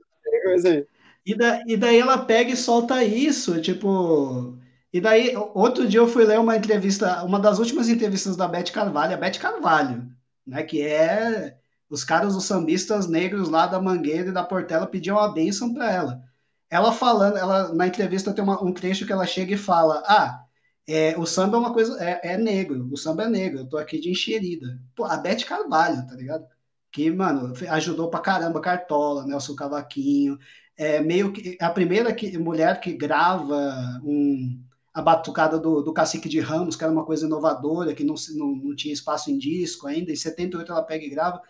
Aí. 0.64 0.86
E, 1.26 1.34
da, 1.34 1.60
e 1.66 1.76
daí 1.76 1.98
ela 1.98 2.18
pega 2.18 2.52
e 2.52 2.56
solta 2.56 3.02
isso, 3.02 3.60
tipo. 3.60 4.56
E 4.92 5.00
daí, 5.00 5.34
outro 5.54 5.88
dia 5.88 5.98
eu 5.98 6.06
fui 6.06 6.24
ler 6.24 6.38
uma 6.38 6.56
entrevista, 6.56 7.24
uma 7.24 7.40
das 7.40 7.58
últimas 7.58 7.88
entrevistas 7.88 8.36
da 8.36 8.46
Beth 8.46 8.70
Carvalho, 8.72 9.14
a 9.14 9.16
Beth 9.16 9.40
Carvalho, 9.40 10.08
né? 10.46 10.62
Que 10.62 10.82
é 10.82 11.56
os 11.90 12.04
caras, 12.04 12.36
os 12.36 12.44
sambistas 12.44 13.08
negros 13.08 13.48
lá 13.48 13.66
da 13.66 13.82
Mangueira 13.82 14.28
e 14.28 14.32
da 14.32 14.44
Portela 14.44 14.86
pediam 14.86 15.18
a 15.18 15.32
bênção 15.32 15.74
para 15.74 15.90
ela. 15.92 16.22
Ela 16.70 16.92
falando, 16.92 17.38
ela 17.38 17.74
na 17.74 17.88
entrevista 17.88 18.32
tem 18.32 18.44
uma, 18.44 18.62
um 18.62 18.72
trecho 18.72 19.04
que 19.04 19.12
ela 19.12 19.26
chega 19.26 19.54
e 19.54 19.58
fala: 19.58 20.00
Ah, 20.06 20.44
é, 20.86 21.18
o 21.18 21.26
samba 21.26 21.56
é 21.56 21.60
uma 21.60 21.72
coisa, 21.72 22.00
é, 22.00 22.34
é 22.34 22.38
negro, 22.38 22.88
o 22.92 22.96
samba 22.96 23.24
é 23.24 23.28
negro, 23.28 23.60
eu 23.60 23.68
tô 23.68 23.78
aqui 23.78 23.98
de 23.98 24.10
enxerida. 24.10 24.80
Pô, 24.94 25.04
a 25.04 25.16
Beth 25.16 25.44
Carvalho, 25.44 26.06
tá 26.06 26.14
ligado? 26.14 26.46
Que, 26.90 27.10
mano, 27.10 27.52
ajudou 27.70 28.10
pra 28.10 28.20
caramba 28.20 28.60
Cartola, 28.60 29.26
Nelson 29.26 29.54
Cavaquinho, 29.54 30.38
é 30.76 31.00
meio 31.00 31.32
que 31.32 31.58
a 31.60 31.70
primeira 31.70 32.14
que, 32.14 32.38
mulher 32.38 32.80
que 32.80 32.92
grava 32.92 34.00
um, 34.02 34.62
a 34.94 35.02
batucada 35.02 35.58
do, 35.58 35.82
do 35.82 35.92
Cacique 35.92 36.28
de 36.28 36.40
Ramos, 36.40 36.76
que 36.76 36.84
era 36.84 36.92
uma 36.92 37.04
coisa 37.04 37.26
inovadora, 37.26 37.94
que 37.94 38.04
não, 38.04 38.14
não, 38.34 38.54
não 38.54 38.76
tinha 38.76 38.94
espaço 38.94 39.30
em 39.30 39.38
disco 39.38 39.86
ainda, 39.86 40.12
em 40.12 40.16
78 40.16 40.70
ela 40.70 40.82
pega 40.82 41.04
e 41.04 41.10
grava. 41.10 41.42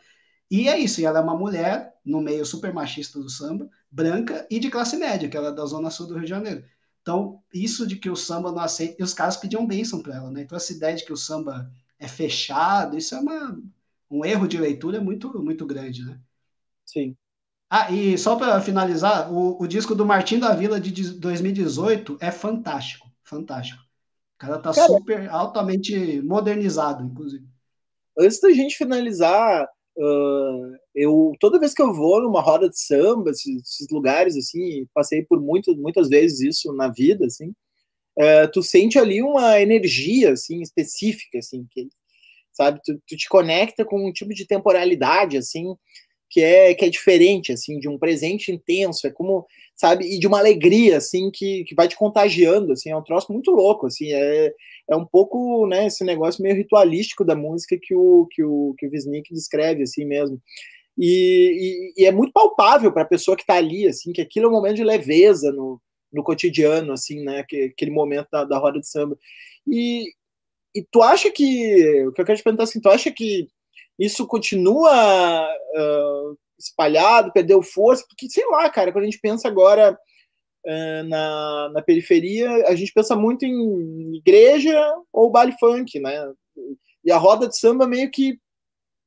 E 0.51 0.69
é 0.69 0.79
isso, 0.79 1.01
e 1.01 1.05
ela 1.05 1.19
é 1.19 1.23
uma 1.23 1.37
mulher, 1.37 1.95
no 2.05 2.21
meio 2.21 2.45
super 2.45 2.73
machista 2.73 3.19
do 3.19 3.29
samba, 3.29 3.69
branca 3.91 4.47
e 4.51 4.59
de 4.59 4.71
classe 4.71 4.97
média, 4.97 5.29
que 5.29 5.37
ela 5.37 5.49
é 5.49 5.53
da 5.53 5.67
zona 5.67 5.91
sul 5.91 6.07
do 6.07 6.15
Rio 6.15 6.25
de 6.25 6.31
Janeiro. 6.31 6.65
Então, 7.03 7.41
isso 7.53 7.87
de 7.87 7.97
que 7.97 8.11
o 8.11 8.17
samba 8.17 8.51
não 8.51 8.61
aceita, 8.61 8.97
e 8.99 9.03
os 9.03 9.15
caras 9.15 9.37
pediam 9.37 9.67
bênção 9.67 10.03
para 10.03 10.17
ela, 10.17 10.31
né? 10.31 10.43
Então, 10.43 10.57
essa 10.57 10.73
ideia 10.73 10.97
de 10.97 11.05
que 11.05 11.13
o 11.13 11.17
samba 11.17 11.71
é 11.99 12.09
fechado, 12.09 12.97
isso 12.97 13.15
é 13.15 13.19
uma, 13.21 13.59
um 14.11 14.25
erro 14.25 14.49
de 14.49 14.59
leitura 14.59 15.01
muito, 15.01 15.43
muito 15.43 15.67
grande, 15.67 16.05
né? 16.05 16.19
Sim. 16.85 17.17
Ah, 17.71 17.93
e 17.93 18.17
só 18.17 18.35
para 18.37 18.61
finalizar, 18.61 19.31
o, 19.31 19.63
o 19.63 19.67
disco 19.67 19.95
do 19.95 20.07
Martim 20.07 20.39
da 20.39 20.55
Vila 20.55 20.81
de 20.81 21.19
2018 21.19 22.17
é 22.21 22.31
fantástico, 22.31 23.07
fantástico. 23.23 23.83
O 23.83 24.39
cara 24.39 24.59
tá 24.59 24.73
cara, 24.73 24.87
super 24.87 25.29
altamente 25.29 26.23
modernizado, 26.23 27.05
inclusive. 27.05 27.47
Antes 28.19 28.41
da 28.41 28.51
gente 28.53 28.77
finalizar, 28.77 29.69
uh, 29.99 30.77
eu 30.95 31.33
toda 31.39 31.59
vez 31.59 31.75
que 31.75 31.83
eu 31.83 31.93
vou 31.93 32.23
numa 32.23 32.41
roda 32.41 32.71
de 32.71 32.81
samba, 32.81 33.31
esses, 33.31 33.63
esses 33.63 33.89
lugares 33.91 34.35
assim, 34.35 34.87
passei 34.95 35.25
por 35.25 35.41
muito, 35.41 35.77
muitas 35.77 36.09
vezes 36.09 36.41
isso 36.41 36.73
na 36.73 36.89
vida, 36.89 37.27
assim, 37.27 37.51
uh, 38.19 38.51
tu 38.51 38.63
sente 38.63 38.99
ali 38.99 39.23
uma 39.23 39.61
energia 39.61 40.33
assim 40.33 40.63
específica, 40.63 41.39
assim, 41.39 41.67
que 41.71 41.89
sabe, 42.59 42.81
tu, 42.85 43.01
tu 43.07 43.17
te 43.17 43.29
conecta 43.29 43.85
com 43.85 44.09
um 44.09 44.13
tipo 44.13 44.35
de 44.35 44.47
temporalidade 44.47 45.37
assim 45.39 45.75
que 46.31 46.43
é 46.43 46.75
que 46.75 46.85
é 46.85 46.91
diferente 46.91 47.53
assim 47.53 47.79
de 47.79 47.89
um 47.89 47.99
presente 47.99 48.53
intenso. 48.53 49.07
É 49.07 49.11
como 49.11 49.47
sabe? 49.75 50.05
E 50.05 50.19
de 50.19 50.27
uma 50.27 50.39
alegria 50.39 50.99
assim 50.99 51.31
que, 51.31 51.65
que 51.65 51.75
vai 51.75 51.89
te 51.89 51.97
contagiando 51.97 52.73
assim. 52.73 52.91
É 52.91 52.97
um 52.97 53.03
troço 53.03 53.33
muito 53.33 53.51
louco 53.51 53.87
assim. 53.87 54.13
É, 54.13 54.53
é 54.91 54.97
um 54.97 55.07
pouco 55.07 55.67
né 55.67 55.87
esse 55.87 56.05
negócio 56.05 56.43
meio 56.43 56.57
ritualístico 56.57 57.25
da 57.25 57.35
música 57.35 57.79
que 57.81 57.95
o 57.95 58.27
que 58.31 58.45
o 58.45 58.75
que 58.77 58.87
o 58.87 58.91
Wisnik 58.91 59.33
descreve 59.33 59.83
assim 59.85 60.05
mesmo. 60.05 60.41
E, 60.99 61.93
e, 61.97 62.03
e 62.03 62.07
é 62.07 62.13
muito 62.13 62.33
palpável 62.33 62.93
para 62.93 63.03
a 63.03 63.07
pessoa 63.07 63.37
que 63.37 63.45
está 63.45 63.55
ali 63.55 63.87
assim 63.87 64.13
que 64.13 64.21
aquilo 64.21 64.47
é 64.47 64.49
um 64.49 64.53
momento 64.53 64.77
de 64.77 64.85
leveza 64.85 65.53
no, 65.53 65.81
no 66.13 66.25
cotidiano 66.25 66.93
assim 66.93 67.23
né? 67.25 67.45
Que, 67.49 67.65
aquele 67.75 67.91
momento 67.91 68.29
da, 68.31 68.45
da 68.45 68.59
roda 68.59 68.81
de 68.81 68.89
samba. 68.89 69.17
E, 69.67 70.13
e 70.75 70.85
tu 70.91 71.03
acha 71.03 71.31
que 71.31 72.07
o 72.07 72.13
que 72.13 72.21
eu 72.21 72.25
quero 72.25 72.39
te 72.39 72.45
perguntar 72.45 72.65
assim 72.65 72.81
tu 72.81 72.89
acha 72.89 73.11
que 73.11 73.49
isso 73.99 74.27
continua 74.27 75.49
uh, 75.75 76.39
espalhado, 76.59 77.33
perdeu 77.33 77.63
força, 77.63 78.05
porque 78.09 78.31
sei 78.31 78.47
lá, 78.47 78.69
cara, 78.71 78.93
quando 78.93 79.03
a 79.03 79.07
gente 79.07 79.21
pensa 79.21 79.49
agora 79.49 79.99
uh, 80.67 81.03
na, 81.09 81.71
na 81.75 81.83
periferia, 81.83 82.49
a 82.69 82.75
gente 82.75 82.93
pensa 82.93 83.17
muito 83.17 83.45
em 83.45 84.17
igreja 84.17 84.81
ou 85.13 85.31
baile 85.31 85.55
funk, 85.59 85.99
né? 85.99 86.33
E 87.05 87.11
a 87.11 87.17
roda 87.17 87.49
de 87.49 87.59
samba 87.59 87.87
meio 87.87 88.11
que 88.11 88.39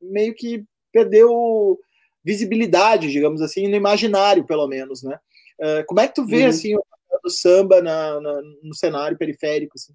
meio 0.01 0.33
que 0.33 0.65
perdeu 0.91 1.79
visibilidade, 2.23 3.11
digamos 3.11 3.41
assim, 3.41 3.67
no 3.67 3.75
imaginário, 3.75 4.45
pelo 4.45 4.67
menos, 4.67 5.03
né? 5.03 5.17
Uh, 5.59 5.85
como 5.85 5.99
é 5.99 6.07
que 6.07 6.15
tu 6.15 6.25
vê 6.25 6.43
uhum. 6.43 6.49
assim 6.49 6.75
o 6.75 6.83
do 7.23 7.29
samba 7.29 7.81
na, 7.81 8.19
na, 8.19 8.41
no 8.63 8.73
cenário 8.73 9.17
periférico? 9.17 9.73
Assim? 9.75 9.93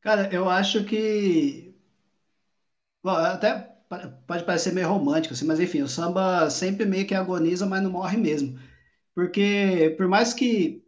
Cara, 0.00 0.28
eu 0.34 0.48
acho 0.50 0.84
que 0.84 1.72
Bom, 3.02 3.10
até 3.12 3.58
pode 4.26 4.44
parecer 4.44 4.72
meio 4.72 4.88
romântico, 4.88 5.34
assim, 5.34 5.44
mas 5.46 5.60
enfim, 5.60 5.82
o 5.82 5.88
samba 5.88 6.50
sempre 6.50 6.84
meio 6.84 7.06
que 7.06 7.14
agoniza, 7.14 7.64
mas 7.66 7.82
não 7.82 7.90
morre 7.90 8.16
mesmo. 8.16 8.58
Porque, 9.14 9.94
por 9.98 10.08
mais 10.08 10.34
que, 10.34 10.84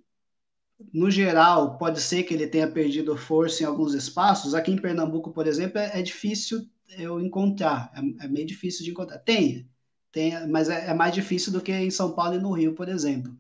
no 0.93 1.11
geral, 1.11 1.79
pode 1.79 2.01
ser 2.01 2.25
que 2.25 2.35
ele 2.35 2.47
tenha 2.47 2.71
perdido 2.71 3.17
força 3.17 3.63
em 3.63 3.67
alguns 3.67 3.95
espaços, 3.95 4.55
aqui 4.55 4.71
em 4.73 4.79
Pernambuco, 4.81 5.33
por 5.33 5.47
exemplo, 5.47 5.79
é, 5.79 6.01
é 6.01 6.03
difícil 6.03 6.67
eu 6.99 7.21
encontrar, 7.21 7.93
é, 7.95 8.25
é, 8.25 8.29
meio 8.29 8.47
difícil 8.47 8.85
de 8.85 8.91
encontrar. 8.91 9.19
Tem, 9.21 9.69
tem 10.13 10.47
mas 10.49 10.69
é, 10.69 10.89
é, 10.91 10.95
mais 10.95 11.15
difícil 11.15 11.53
do 11.53 11.61
que 11.63 11.73
em 11.73 11.91
São 11.91 12.15
Paulo 12.15 12.35
e 12.37 12.39
no 12.41 12.53
Rio, 12.53 12.75
por 12.75 12.89
exemplo. 12.89 13.37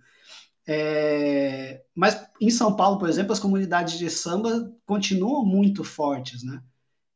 É, 0.66 1.82
mas 1.94 2.26
em 2.40 2.50
São 2.50 2.76
Paulo, 2.76 2.98
por 2.98 3.08
exemplo, 3.08 3.32
as 3.32 3.40
comunidades 3.40 3.98
de 3.98 4.08
samba 4.10 4.72
continuam 4.86 5.44
muito 5.44 5.82
fortes, 5.82 6.42
né? 6.44 6.62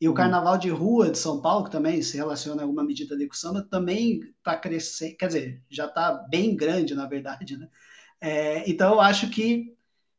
E 0.01 0.07
o 0.09 0.11
uhum. 0.11 0.17
Carnaval 0.17 0.59
de 0.59 0.71
Rua 0.71 1.11
de 1.11 1.19
São 1.19 1.41
Paulo, 1.41 1.65
que 1.65 1.71
também 1.71 2.03
se 2.03 2.17
relaciona 2.17 2.61
em 2.61 2.65
alguma 2.65 2.85
medida 2.85 3.15
ali 3.15 3.27
com 3.27 3.35
o 3.35 3.37
samba, 3.37 3.63
também 3.63 4.21
está 4.39 4.57
crescendo, 4.57 5.17
quer 5.17 5.29
dizer, 5.29 5.63
já 5.71 5.87
está 5.87 6.13
bem 6.29 6.57
grande, 6.57 6.95
na 6.95 7.07
verdade, 7.07 7.57
né? 7.57 7.69
É, 8.21 8.69
então, 8.69 8.95
eu 8.95 9.01
acho 9.01 9.31
que, 9.31 9.75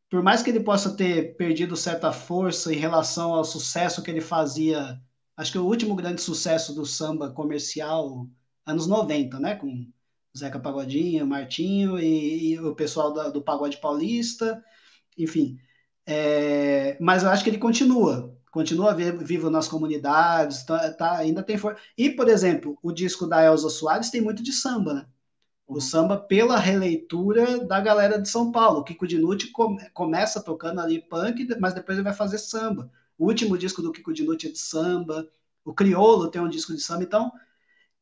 por 0.10 0.23
mais 0.23 0.41
que 0.43 0.49
ele 0.49 0.60
possa 0.61 0.95
ter 0.95 1.35
perdido 1.38 1.76
certa 1.76 2.11
força 2.11 2.73
em 2.73 2.77
relação 2.77 3.34
ao 3.34 3.43
sucesso 3.43 4.02
que 4.02 4.11
ele 4.11 4.22
fazia, 4.22 4.99
acho 5.35 5.52
que 5.52 5.57
o 5.57 5.65
último 5.65 5.95
grande 5.95 6.22
sucesso 6.22 6.73
do 6.73 6.85
samba 6.85 7.31
comercial, 7.31 8.27
anos 8.65 8.88
90, 8.88 9.39
né? 9.39 9.56
Com 9.56 9.91
Zeca 10.37 10.59
Pagodinho, 10.59 11.25
Martinho 11.25 11.99
e, 11.99 12.53
e 12.53 12.59
o 12.59 12.75
pessoal 12.75 13.13
da, 13.13 13.29
do 13.29 13.41
Pagode 13.41 13.77
Paulista, 13.77 14.63
enfim. 15.17 15.57
É, 16.05 16.97
mas 16.99 17.23
eu 17.23 17.29
acho 17.29 17.43
que 17.43 17.49
ele 17.49 17.57
continua 17.57 18.35
continua 18.55 18.93
vivo 18.93 19.49
nas 19.49 19.67
comunidades, 19.67 20.63
tá, 20.63 20.89
tá 20.93 21.17
ainda 21.17 21.43
tem 21.43 21.57
força. 21.57 21.77
E, 21.97 22.09
por 22.09 22.29
exemplo, 22.29 22.79
o 22.81 22.89
disco 22.89 23.27
da 23.27 23.43
Elza 23.43 23.69
Soares 23.69 24.09
tem 24.09 24.21
muito 24.21 24.41
de 24.41 24.53
samba, 24.53 24.93
né? 24.93 25.05
O 25.67 25.73
uhum. 25.73 25.81
samba 25.81 26.17
pela 26.17 26.57
releitura 26.57 27.65
da 27.65 27.81
galera 27.81 28.17
de 28.17 28.29
São 28.29 28.53
Paulo. 28.53 28.79
O 28.79 28.83
Kiko 28.85 29.05
Dinucci 29.05 29.51
come, 29.51 29.83
começa 29.89 30.41
tocando 30.41 30.79
ali 30.79 31.01
punk, 31.01 31.45
mas 31.59 31.73
depois 31.73 31.97
ele 31.97 32.05
vai 32.05 32.13
fazer 32.13 32.37
samba. 32.37 32.89
O 33.17 33.25
último 33.25 33.57
disco 33.57 33.81
do 33.81 33.91
Kiko 33.91 34.13
Dinucci 34.13 34.47
é 34.47 34.51
de 34.51 34.59
samba. 34.59 35.27
O 35.65 35.73
Criolo 35.73 36.31
tem 36.31 36.41
um 36.41 36.47
disco 36.47 36.73
de 36.73 36.79
samba. 36.79 37.03
Então, 37.03 37.33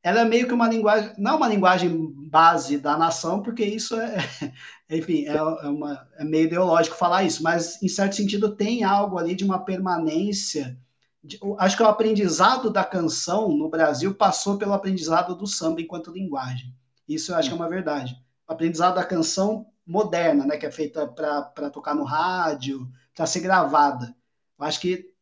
ela 0.04 0.20
é 0.20 0.26
meio 0.26 0.46
que 0.46 0.54
uma 0.54 0.68
linguagem, 0.68 1.14
não 1.18 1.38
uma 1.38 1.48
linguagem 1.48 2.14
base 2.30 2.78
da 2.78 2.98
nação, 2.98 3.42
porque 3.42 3.64
isso 3.64 3.96
é, 3.96 4.18
enfim, 4.90 5.26
é, 5.26 5.36
é, 5.38 5.42
uma, 5.42 6.06
é 6.18 6.26
meio 6.26 6.46
ideológico 6.46 6.98
falar 6.98 7.24
isso, 7.24 7.42
mas 7.42 7.82
em 7.82 7.88
certo 7.88 8.18
sentido 8.18 8.54
tem 8.54 8.84
algo 8.84 9.18
ali 9.18 9.34
de 9.34 9.46
uma 9.46 9.64
permanência. 9.64 10.78
De, 11.24 11.40
acho 11.58 11.78
que 11.78 11.84
o 11.84 11.88
aprendizado 11.88 12.70
da 12.70 12.84
canção 12.84 13.48
no 13.50 13.70
Brasil 13.70 14.14
passou 14.14 14.58
pelo 14.58 14.74
aprendizado 14.74 15.36
do 15.36 15.48
samba 15.48 15.82
enquanto 15.82 16.12
linguagem. 16.12 16.76
Isso 17.08 17.32
eu 17.32 17.38
acho 17.38 17.48
que 17.48 17.54
é 17.54 17.58
uma 17.58 17.70
verdade. 17.70 18.14
O 18.48 18.52
aprendizado 18.52 18.96
da 18.96 19.06
canção 19.06 19.68
moderna, 19.88 20.46
né, 20.46 20.58
que 20.58 20.66
é 20.66 20.72
feita 20.72 21.08
para 21.08 21.70
tocar 21.70 21.96
no 21.96 22.04
rádio, 22.04 22.90
para 23.16 23.26
ser 23.26 23.40
gravada. 23.40 24.14
Eu 24.60 24.66
acho 24.66 24.82
que 24.82 25.14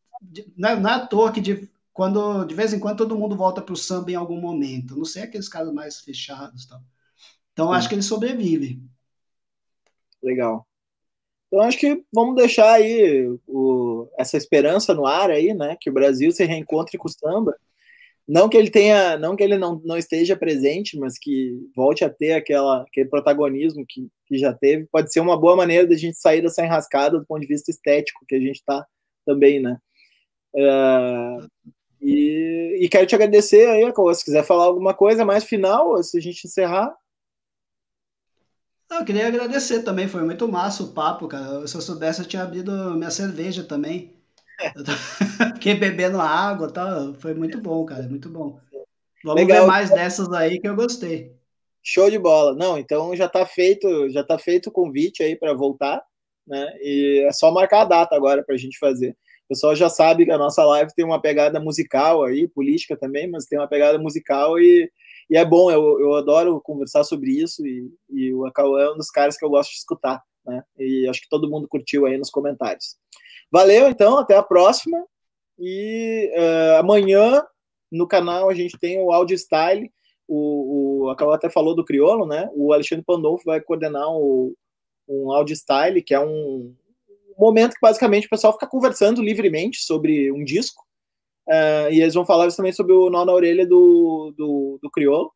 não 0.56 0.68
é, 0.68 0.80
não 0.80 0.90
é 0.90 0.94
à 0.94 1.06
toa 1.06 1.32
que 1.32 1.40
de, 1.40 1.70
quando 1.92 2.44
de 2.44 2.54
vez 2.54 2.72
em 2.72 2.80
quando 2.80 2.98
todo 2.98 3.18
mundo 3.18 3.36
volta 3.36 3.60
para 3.60 3.72
o 3.72 3.76
samba 3.76 4.10
em 4.10 4.14
algum 4.14 4.40
momento. 4.40 4.96
Não 4.96 5.04
sei 5.04 5.22
aqueles 5.22 5.48
caras 5.48 5.72
mais 5.72 6.00
fechados, 6.00 6.66
tal. 6.66 6.80
Então 7.52 7.68
Sim. 7.68 7.74
acho 7.74 7.88
que 7.88 7.94
ele 7.94 8.02
sobrevive. 8.02 8.82
Legal. 10.22 10.66
Então 11.46 11.60
acho 11.60 11.78
que 11.78 12.02
vamos 12.12 12.34
deixar 12.36 12.72
aí 12.72 13.28
o, 13.46 14.08
essa 14.18 14.36
esperança 14.36 14.94
no 14.94 15.06
ar 15.06 15.30
aí, 15.30 15.52
né? 15.52 15.76
Que 15.80 15.90
o 15.90 15.92
Brasil 15.92 16.32
se 16.32 16.44
reencontre 16.44 16.96
com 16.96 17.08
o 17.08 17.10
samba. 17.10 17.54
Não 18.26 18.48
que 18.48 18.56
ele 18.56 18.70
tenha, 18.70 19.18
não 19.18 19.36
que 19.36 19.42
ele 19.42 19.58
não, 19.58 19.80
não 19.84 19.98
esteja 19.98 20.36
presente, 20.36 20.96
mas 20.96 21.18
que 21.18 21.58
volte 21.76 22.04
a 22.04 22.10
ter 22.10 22.32
aquela, 22.32 22.82
aquele 22.82 23.08
protagonismo 23.08 23.84
que, 23.86 24.08
que 24.26 24.38
já 24.38 24.54
teve. 24.54 24.86
Pode 24.90 25.12
ser 25.12 25.20
uma 25.20 25.38
boa 25.38 25.56
maneira 25.56 25.86
da 25.86 25.96
gente 25.96 26.16
sair 26.16 26.40
dessa 26.40 26.64
enrascada 26.64 27.18
do 27.18 27.26
ponto 27.26 27.42
de 27.42 27.48
vista 27.48 27.70
estético 27.70 28.24
que 28.26 28.36
a 28.36 28.40
gente 28.40 28.56
está 28.56 28.86
também, 29.26 29.60
né? 29.60 29.76
Uh, 30.54 31.46
e, 32.02 32.84
e, 32.84 32.88
quero 32.88 33.06
te 33.06 33.14
agradecer 33.14 33.68
aí, 33.68 33.84
se 34.14 34.24
quiser 34.24 34.44
falar 34.44 34.64
alguma 34.64 34.92
coisa 34.92 35.24
mais 35.24 35.44
final, 35.44 36.02
se 36.02 36.18
a 36.18 36.20
gente 36.20 36.46
encerrar. 36.46 36.92
Eu 38.90 39.04
queria 39.04 39.28
agradecer 39.28 39.82
também, 39.82 40.08
foi 40.08 40.22
muito 40.22 40.46
massa 40.48 40.82
o 40.82 40.92
papo, 40.92 41.28
cara. 41.28 41.66
Se 41.66 41.74
eu 41.74 41.80
soubesse, 41.80 42.20
eu 42.20 42.26
tinha 42.26 42.42
abrido 42.42 42.94
minha 42.94 43.10
cerveja 43.10 43.64
também. 43.64 44.14
Fiquei 45.54 45.74
bebendo 45.74 46.20
água 46.20 46.68
e 46.68 46.72
tal. 46.72 47.14
Foi 47.14 47.34
muito 47.34 47.60
bom, 47.60 47.84
cara, 47.86 48.02
muito 48.02 48.28
bom. 48.28 48.58
Vamos 49.24 49.40
Legal. 49.40 49.62
ver 49.62 49.66
mais 49.66 49.90
dessas 49.90 50.30
aí 50.32 50.60
que 50.60 50.68
eu 50.68 50.74
gostei. 50.74 51.34
Show 51.82 52.10
de 52.10 52.18
bola. 52.18 52.54
Não, 52.54 52.76
então 52.78 53.14
já 53.14 53.26
está 53.26 53.46
feito, 53.46 54.10
já 54.10 54.22
tá 54.22 54.38
feito 54.38 54.68
o 54.68 54.72
convite 54.72 55.22
aí 55.22 55.36
para 55.36 55.54
voltar, 55.54 56.02
né? 56.46 56.66
E 56.80 57.24
é 57.26 57.32
só 57.32 57.50
marcar 57.50 57.82
a 57.82 57.86
data 57.86 58.14
agora 58.14 58.42
para 58.44 58.54
a 58.54 58.58
gente 58.58 58.78
fazer. 58.78 59.16
Pessoal 59.52 59.76
já 59.76 59.90
sabe 59.90 60.24
que 60.24 60.30
a 60.30 60.38
nossa 60.38 60.64
live 60.64 60.94
tem 60.94 61.04
uma 61.04 61.20
pegada 61.20 61.60
musical 61.60 62.24
aí, 62.24 62.48
política 62.48 62.96
também, 62.96 63.28
mas 63.30 63.44
tem 63.44 63.58
uma 63.58 63.68
pegada 63.68 63.98
musical 63.98 64.58
e, 64.58 64.90
e 65.28 65.36
é 65.36 65.44
bom, 65.44 65.70
eu, 65.70 66.00
eu 66.00 66.14
adoro 66.14 66.58
conversar 66.62 67.04
sobre 67.04 67.32
isso 67.32 67.66
e, 67.66 67.92
e 68.08 68.32
o 68.32 68.46
Acauã 68.46 68.80
é 68.80 68.90
um 68.92 68.96
dos 68.96 69.10
caras 69.10 69.36
que 69.36 69.44
eu 69.44 69.50
gosto 69.50 69.68
de 69.68 69.76
escutar, 69.76 70.22
né? 70.46 70.64
E 70.78 71.06
acho 71.06 71.20
que 71.20 71.28
todo 71.28 71.50
mundo 71.50 71.68
curtiu 71.68 72.06
aí 72.06 72.16
nos 72.16 72.30
comentários. 72.30 72.96
Valeu, 73.50 73.90
então, 73.90 74.16
até 74.16 74.34
a 74.38 74.42
próxima. 74.42 75.04
E 75.58 76.32
uh, 76.34 76.78
amanhã 76.78 77.44
no 77.90 78.08
canal 78.08 78.48
a 78.48 78.54
gente 78.54 78.78
tem 78.78 79.02
o 79.02 79.12
Audio 79.12 79.36
Style. 79.36 79.92
O, 80.26 81.04
o 81.04 81.10
até 81.10 81.50
falou 81.50 81.76
do 81.76 81.84
Criolo, 81.84 82.24
né? 82.24 82.48
O 82.54 82.72
Alexandre 82.72 83.04
Pandolfo 83.04 83.44
vai 83.44 83.60
coordenar 83.60 84.08
o, 84.08 84.56
um 85.06 85.30
Audio 85.30 85.54
Style, 85.54 86.02
que 86.02 86.14
é 86.14 86.20
um, 86.20 86.74
momento 87.38 87.74
que 87.74 87.80
basicamente 87.80 88.26
o 88.26 88.30
pessoal 88.30 88.52
fica 88.52 88.66
conversando 88.66 89.22
livremente 89.22 89.82
sobre 89.82 90.30
um 90.32 90.44
disco. 90.44 90.82
Uh, 91.48 91.90
e 91.90 92.00
eles 92.00 92.14
vão 92.14 92.24
falar 92.24 92.50
também 92.52 92.72
sobre 92.72 92.92
o 92.92 93.10
nó 93.10 93.24
na 93.24 93.32
orelha 93.32 93.66
do, 93.66 94.32
do, 94.36 94.78
do 94.82 94.90
Criolo. 94.90 95.32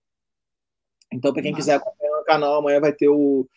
Então, 1.13 1.33
para 1.33 1.43
quem 1.43 1.53
Nossa. 1.53 1.63
quiser 1.63 1.75
acompanhar 1.75 2.21
o 2.21 2.25
canal, 2.25 2.59
amanhã 2.59 2.81
vai 2.81 2.93
ter 2.93 3.09
o, 3.09 3.49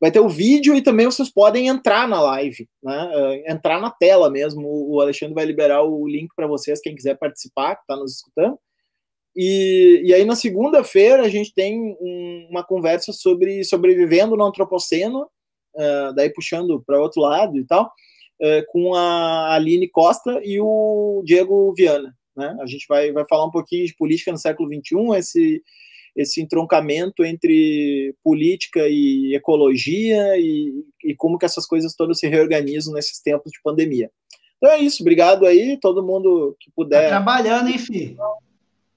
vai 0.00 0.10
ter 0.10 0.20
o 0.20 0.28
vídeo 0.28 0.74
e 0.74 0.82
também 0.82 1.06
vocês 1.06 1.30
podem 1.30 1.68
entrar 1.68 2.06
na 2.08 2.20
live, 2.20 2.68
né? 2.82 3.12
Uh, 3.16 3.50
entrar 3.50 3.80
na 3.80 3.90
tela 3.90 4.30
mesmo. 4.30 4.62
O 4.66 5.00
Alexandre 5.00 5.34
vai 5.34 5.44
liberar 5.44 5.82
o 5.82 6.06
link 6.06 6.28
para 6.36 6.46
vocês, 6.46 6.80
quem 6.80 6.94
quiser 6.94 7.18
participar, 7.18 7.76
que 7.76 7.82
está 7.82 7.96
nos 7.96 8.16
escutando. 8.16 8.58
E, 9.36 10.02
e 10.04 10.14
aí, 10.14 10.24
na 10.24 10.36
segunda-feira, 10.36 11.22
a 11.22 11.28
gente 11.28 11.52
tem 11.52 11.96
um, 12.00 12.48
uma 12.50 12.62
conversa 12.62 13.12
sobre 13.12 13.64
sobrevivendo 13.64 14.36
no 14.36 14.44
antropoceno, 14.44 15.28
uh, 15.74 16.14
daí 16.14 16.30
puxando 16.30 16.82
para 16.86 17.00
outro 17.00 17.20
lado 17.20 17.58
e 17.58 17.64
tal, 17.64 17.86
uh, 18.40 18.64
com 18.68 18.94
a 18.94 19.54
Aline 19.54 19.88
Costa 19.88 20.40
e 20.44 20.60
o 20.60 21.22
Diego 21.24 21.72
Viana. 21.74 22.14
Né? 22.36 22.56
A 22.60 22.66
gente 22.66 22.86
vai, 22.88 23.12
vai 23.12 23.24
falar 23.28 23.46
um 23.46 23.50
pouquinho 23.50 23.86
de 23.86 23.94
política 23.96 24.32
no 24.32 24.38
século 24.38 24.68
XXI, 24.68 25.18
esse, 25.18 25.62
esse 26.16 26.40
entroncamento 26.40 27.24
entre 27.24 28.14
política 28.22 28.86
e 28.88 29.34
ecologia 29.34 30.36
e, 30.38 30.72
e 31.04 31.14
como 31.14 31.38
que 31.38 31.46
essas 31.46 31.66
coisas 31.66 31.94
todas 31.94 32.18
se 32.18 32.28
reorganizam 32.28 32.92
nesses 32.94 33.20
tempos 33.20 33.52
de 33.52 33.60
pandemia. 33.62 34.10
Então 34.56 34.70
é 34.70 34.78
isso, 34.78 35.02
obrigado 35.02 35.46
aí, 35.46 35.78
todo 35.78 36.04
mundo 36.04 36.56
que 36.58 36.70
puder. 36.70 37.02
Tá 37.02 37.08
trabalhando, 37.08 37.68
hein, 37.68 37.78
filho? 37.78 38.16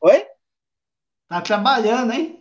Oi? 0.02 0.26
Tá 1.28 1.42
trabalhando, 1.42 2.14
hein? 2.14 2.40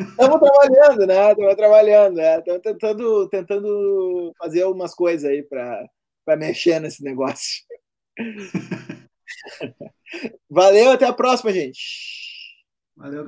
Estamos 0.00 0.40
trabalhando, 0.40 1.06
né? 1.06 1.30
Estamos 1.30 1.56
trabalhando, 1.56 2.16
né? 2.16 2.38
Estamos 2.38 2.62
tentando, 2.62 3.28
tentando 3.28 4.32
fazer 4.38 4.62
algumas 4.62 4.94
coisas 4.94 5.30
aí 5.30 5.42
para 5.42 6.36
mexer 6.36 6.80
nesse 6.80 7.02
negócio. 7.04 7.62
Valeu, 10.50 10.90
até 10.90 11.06
a 11.06 11.12
próxima, 11.12 11.52
gente. 11.52 11.80
Valeu, 12.96 13.20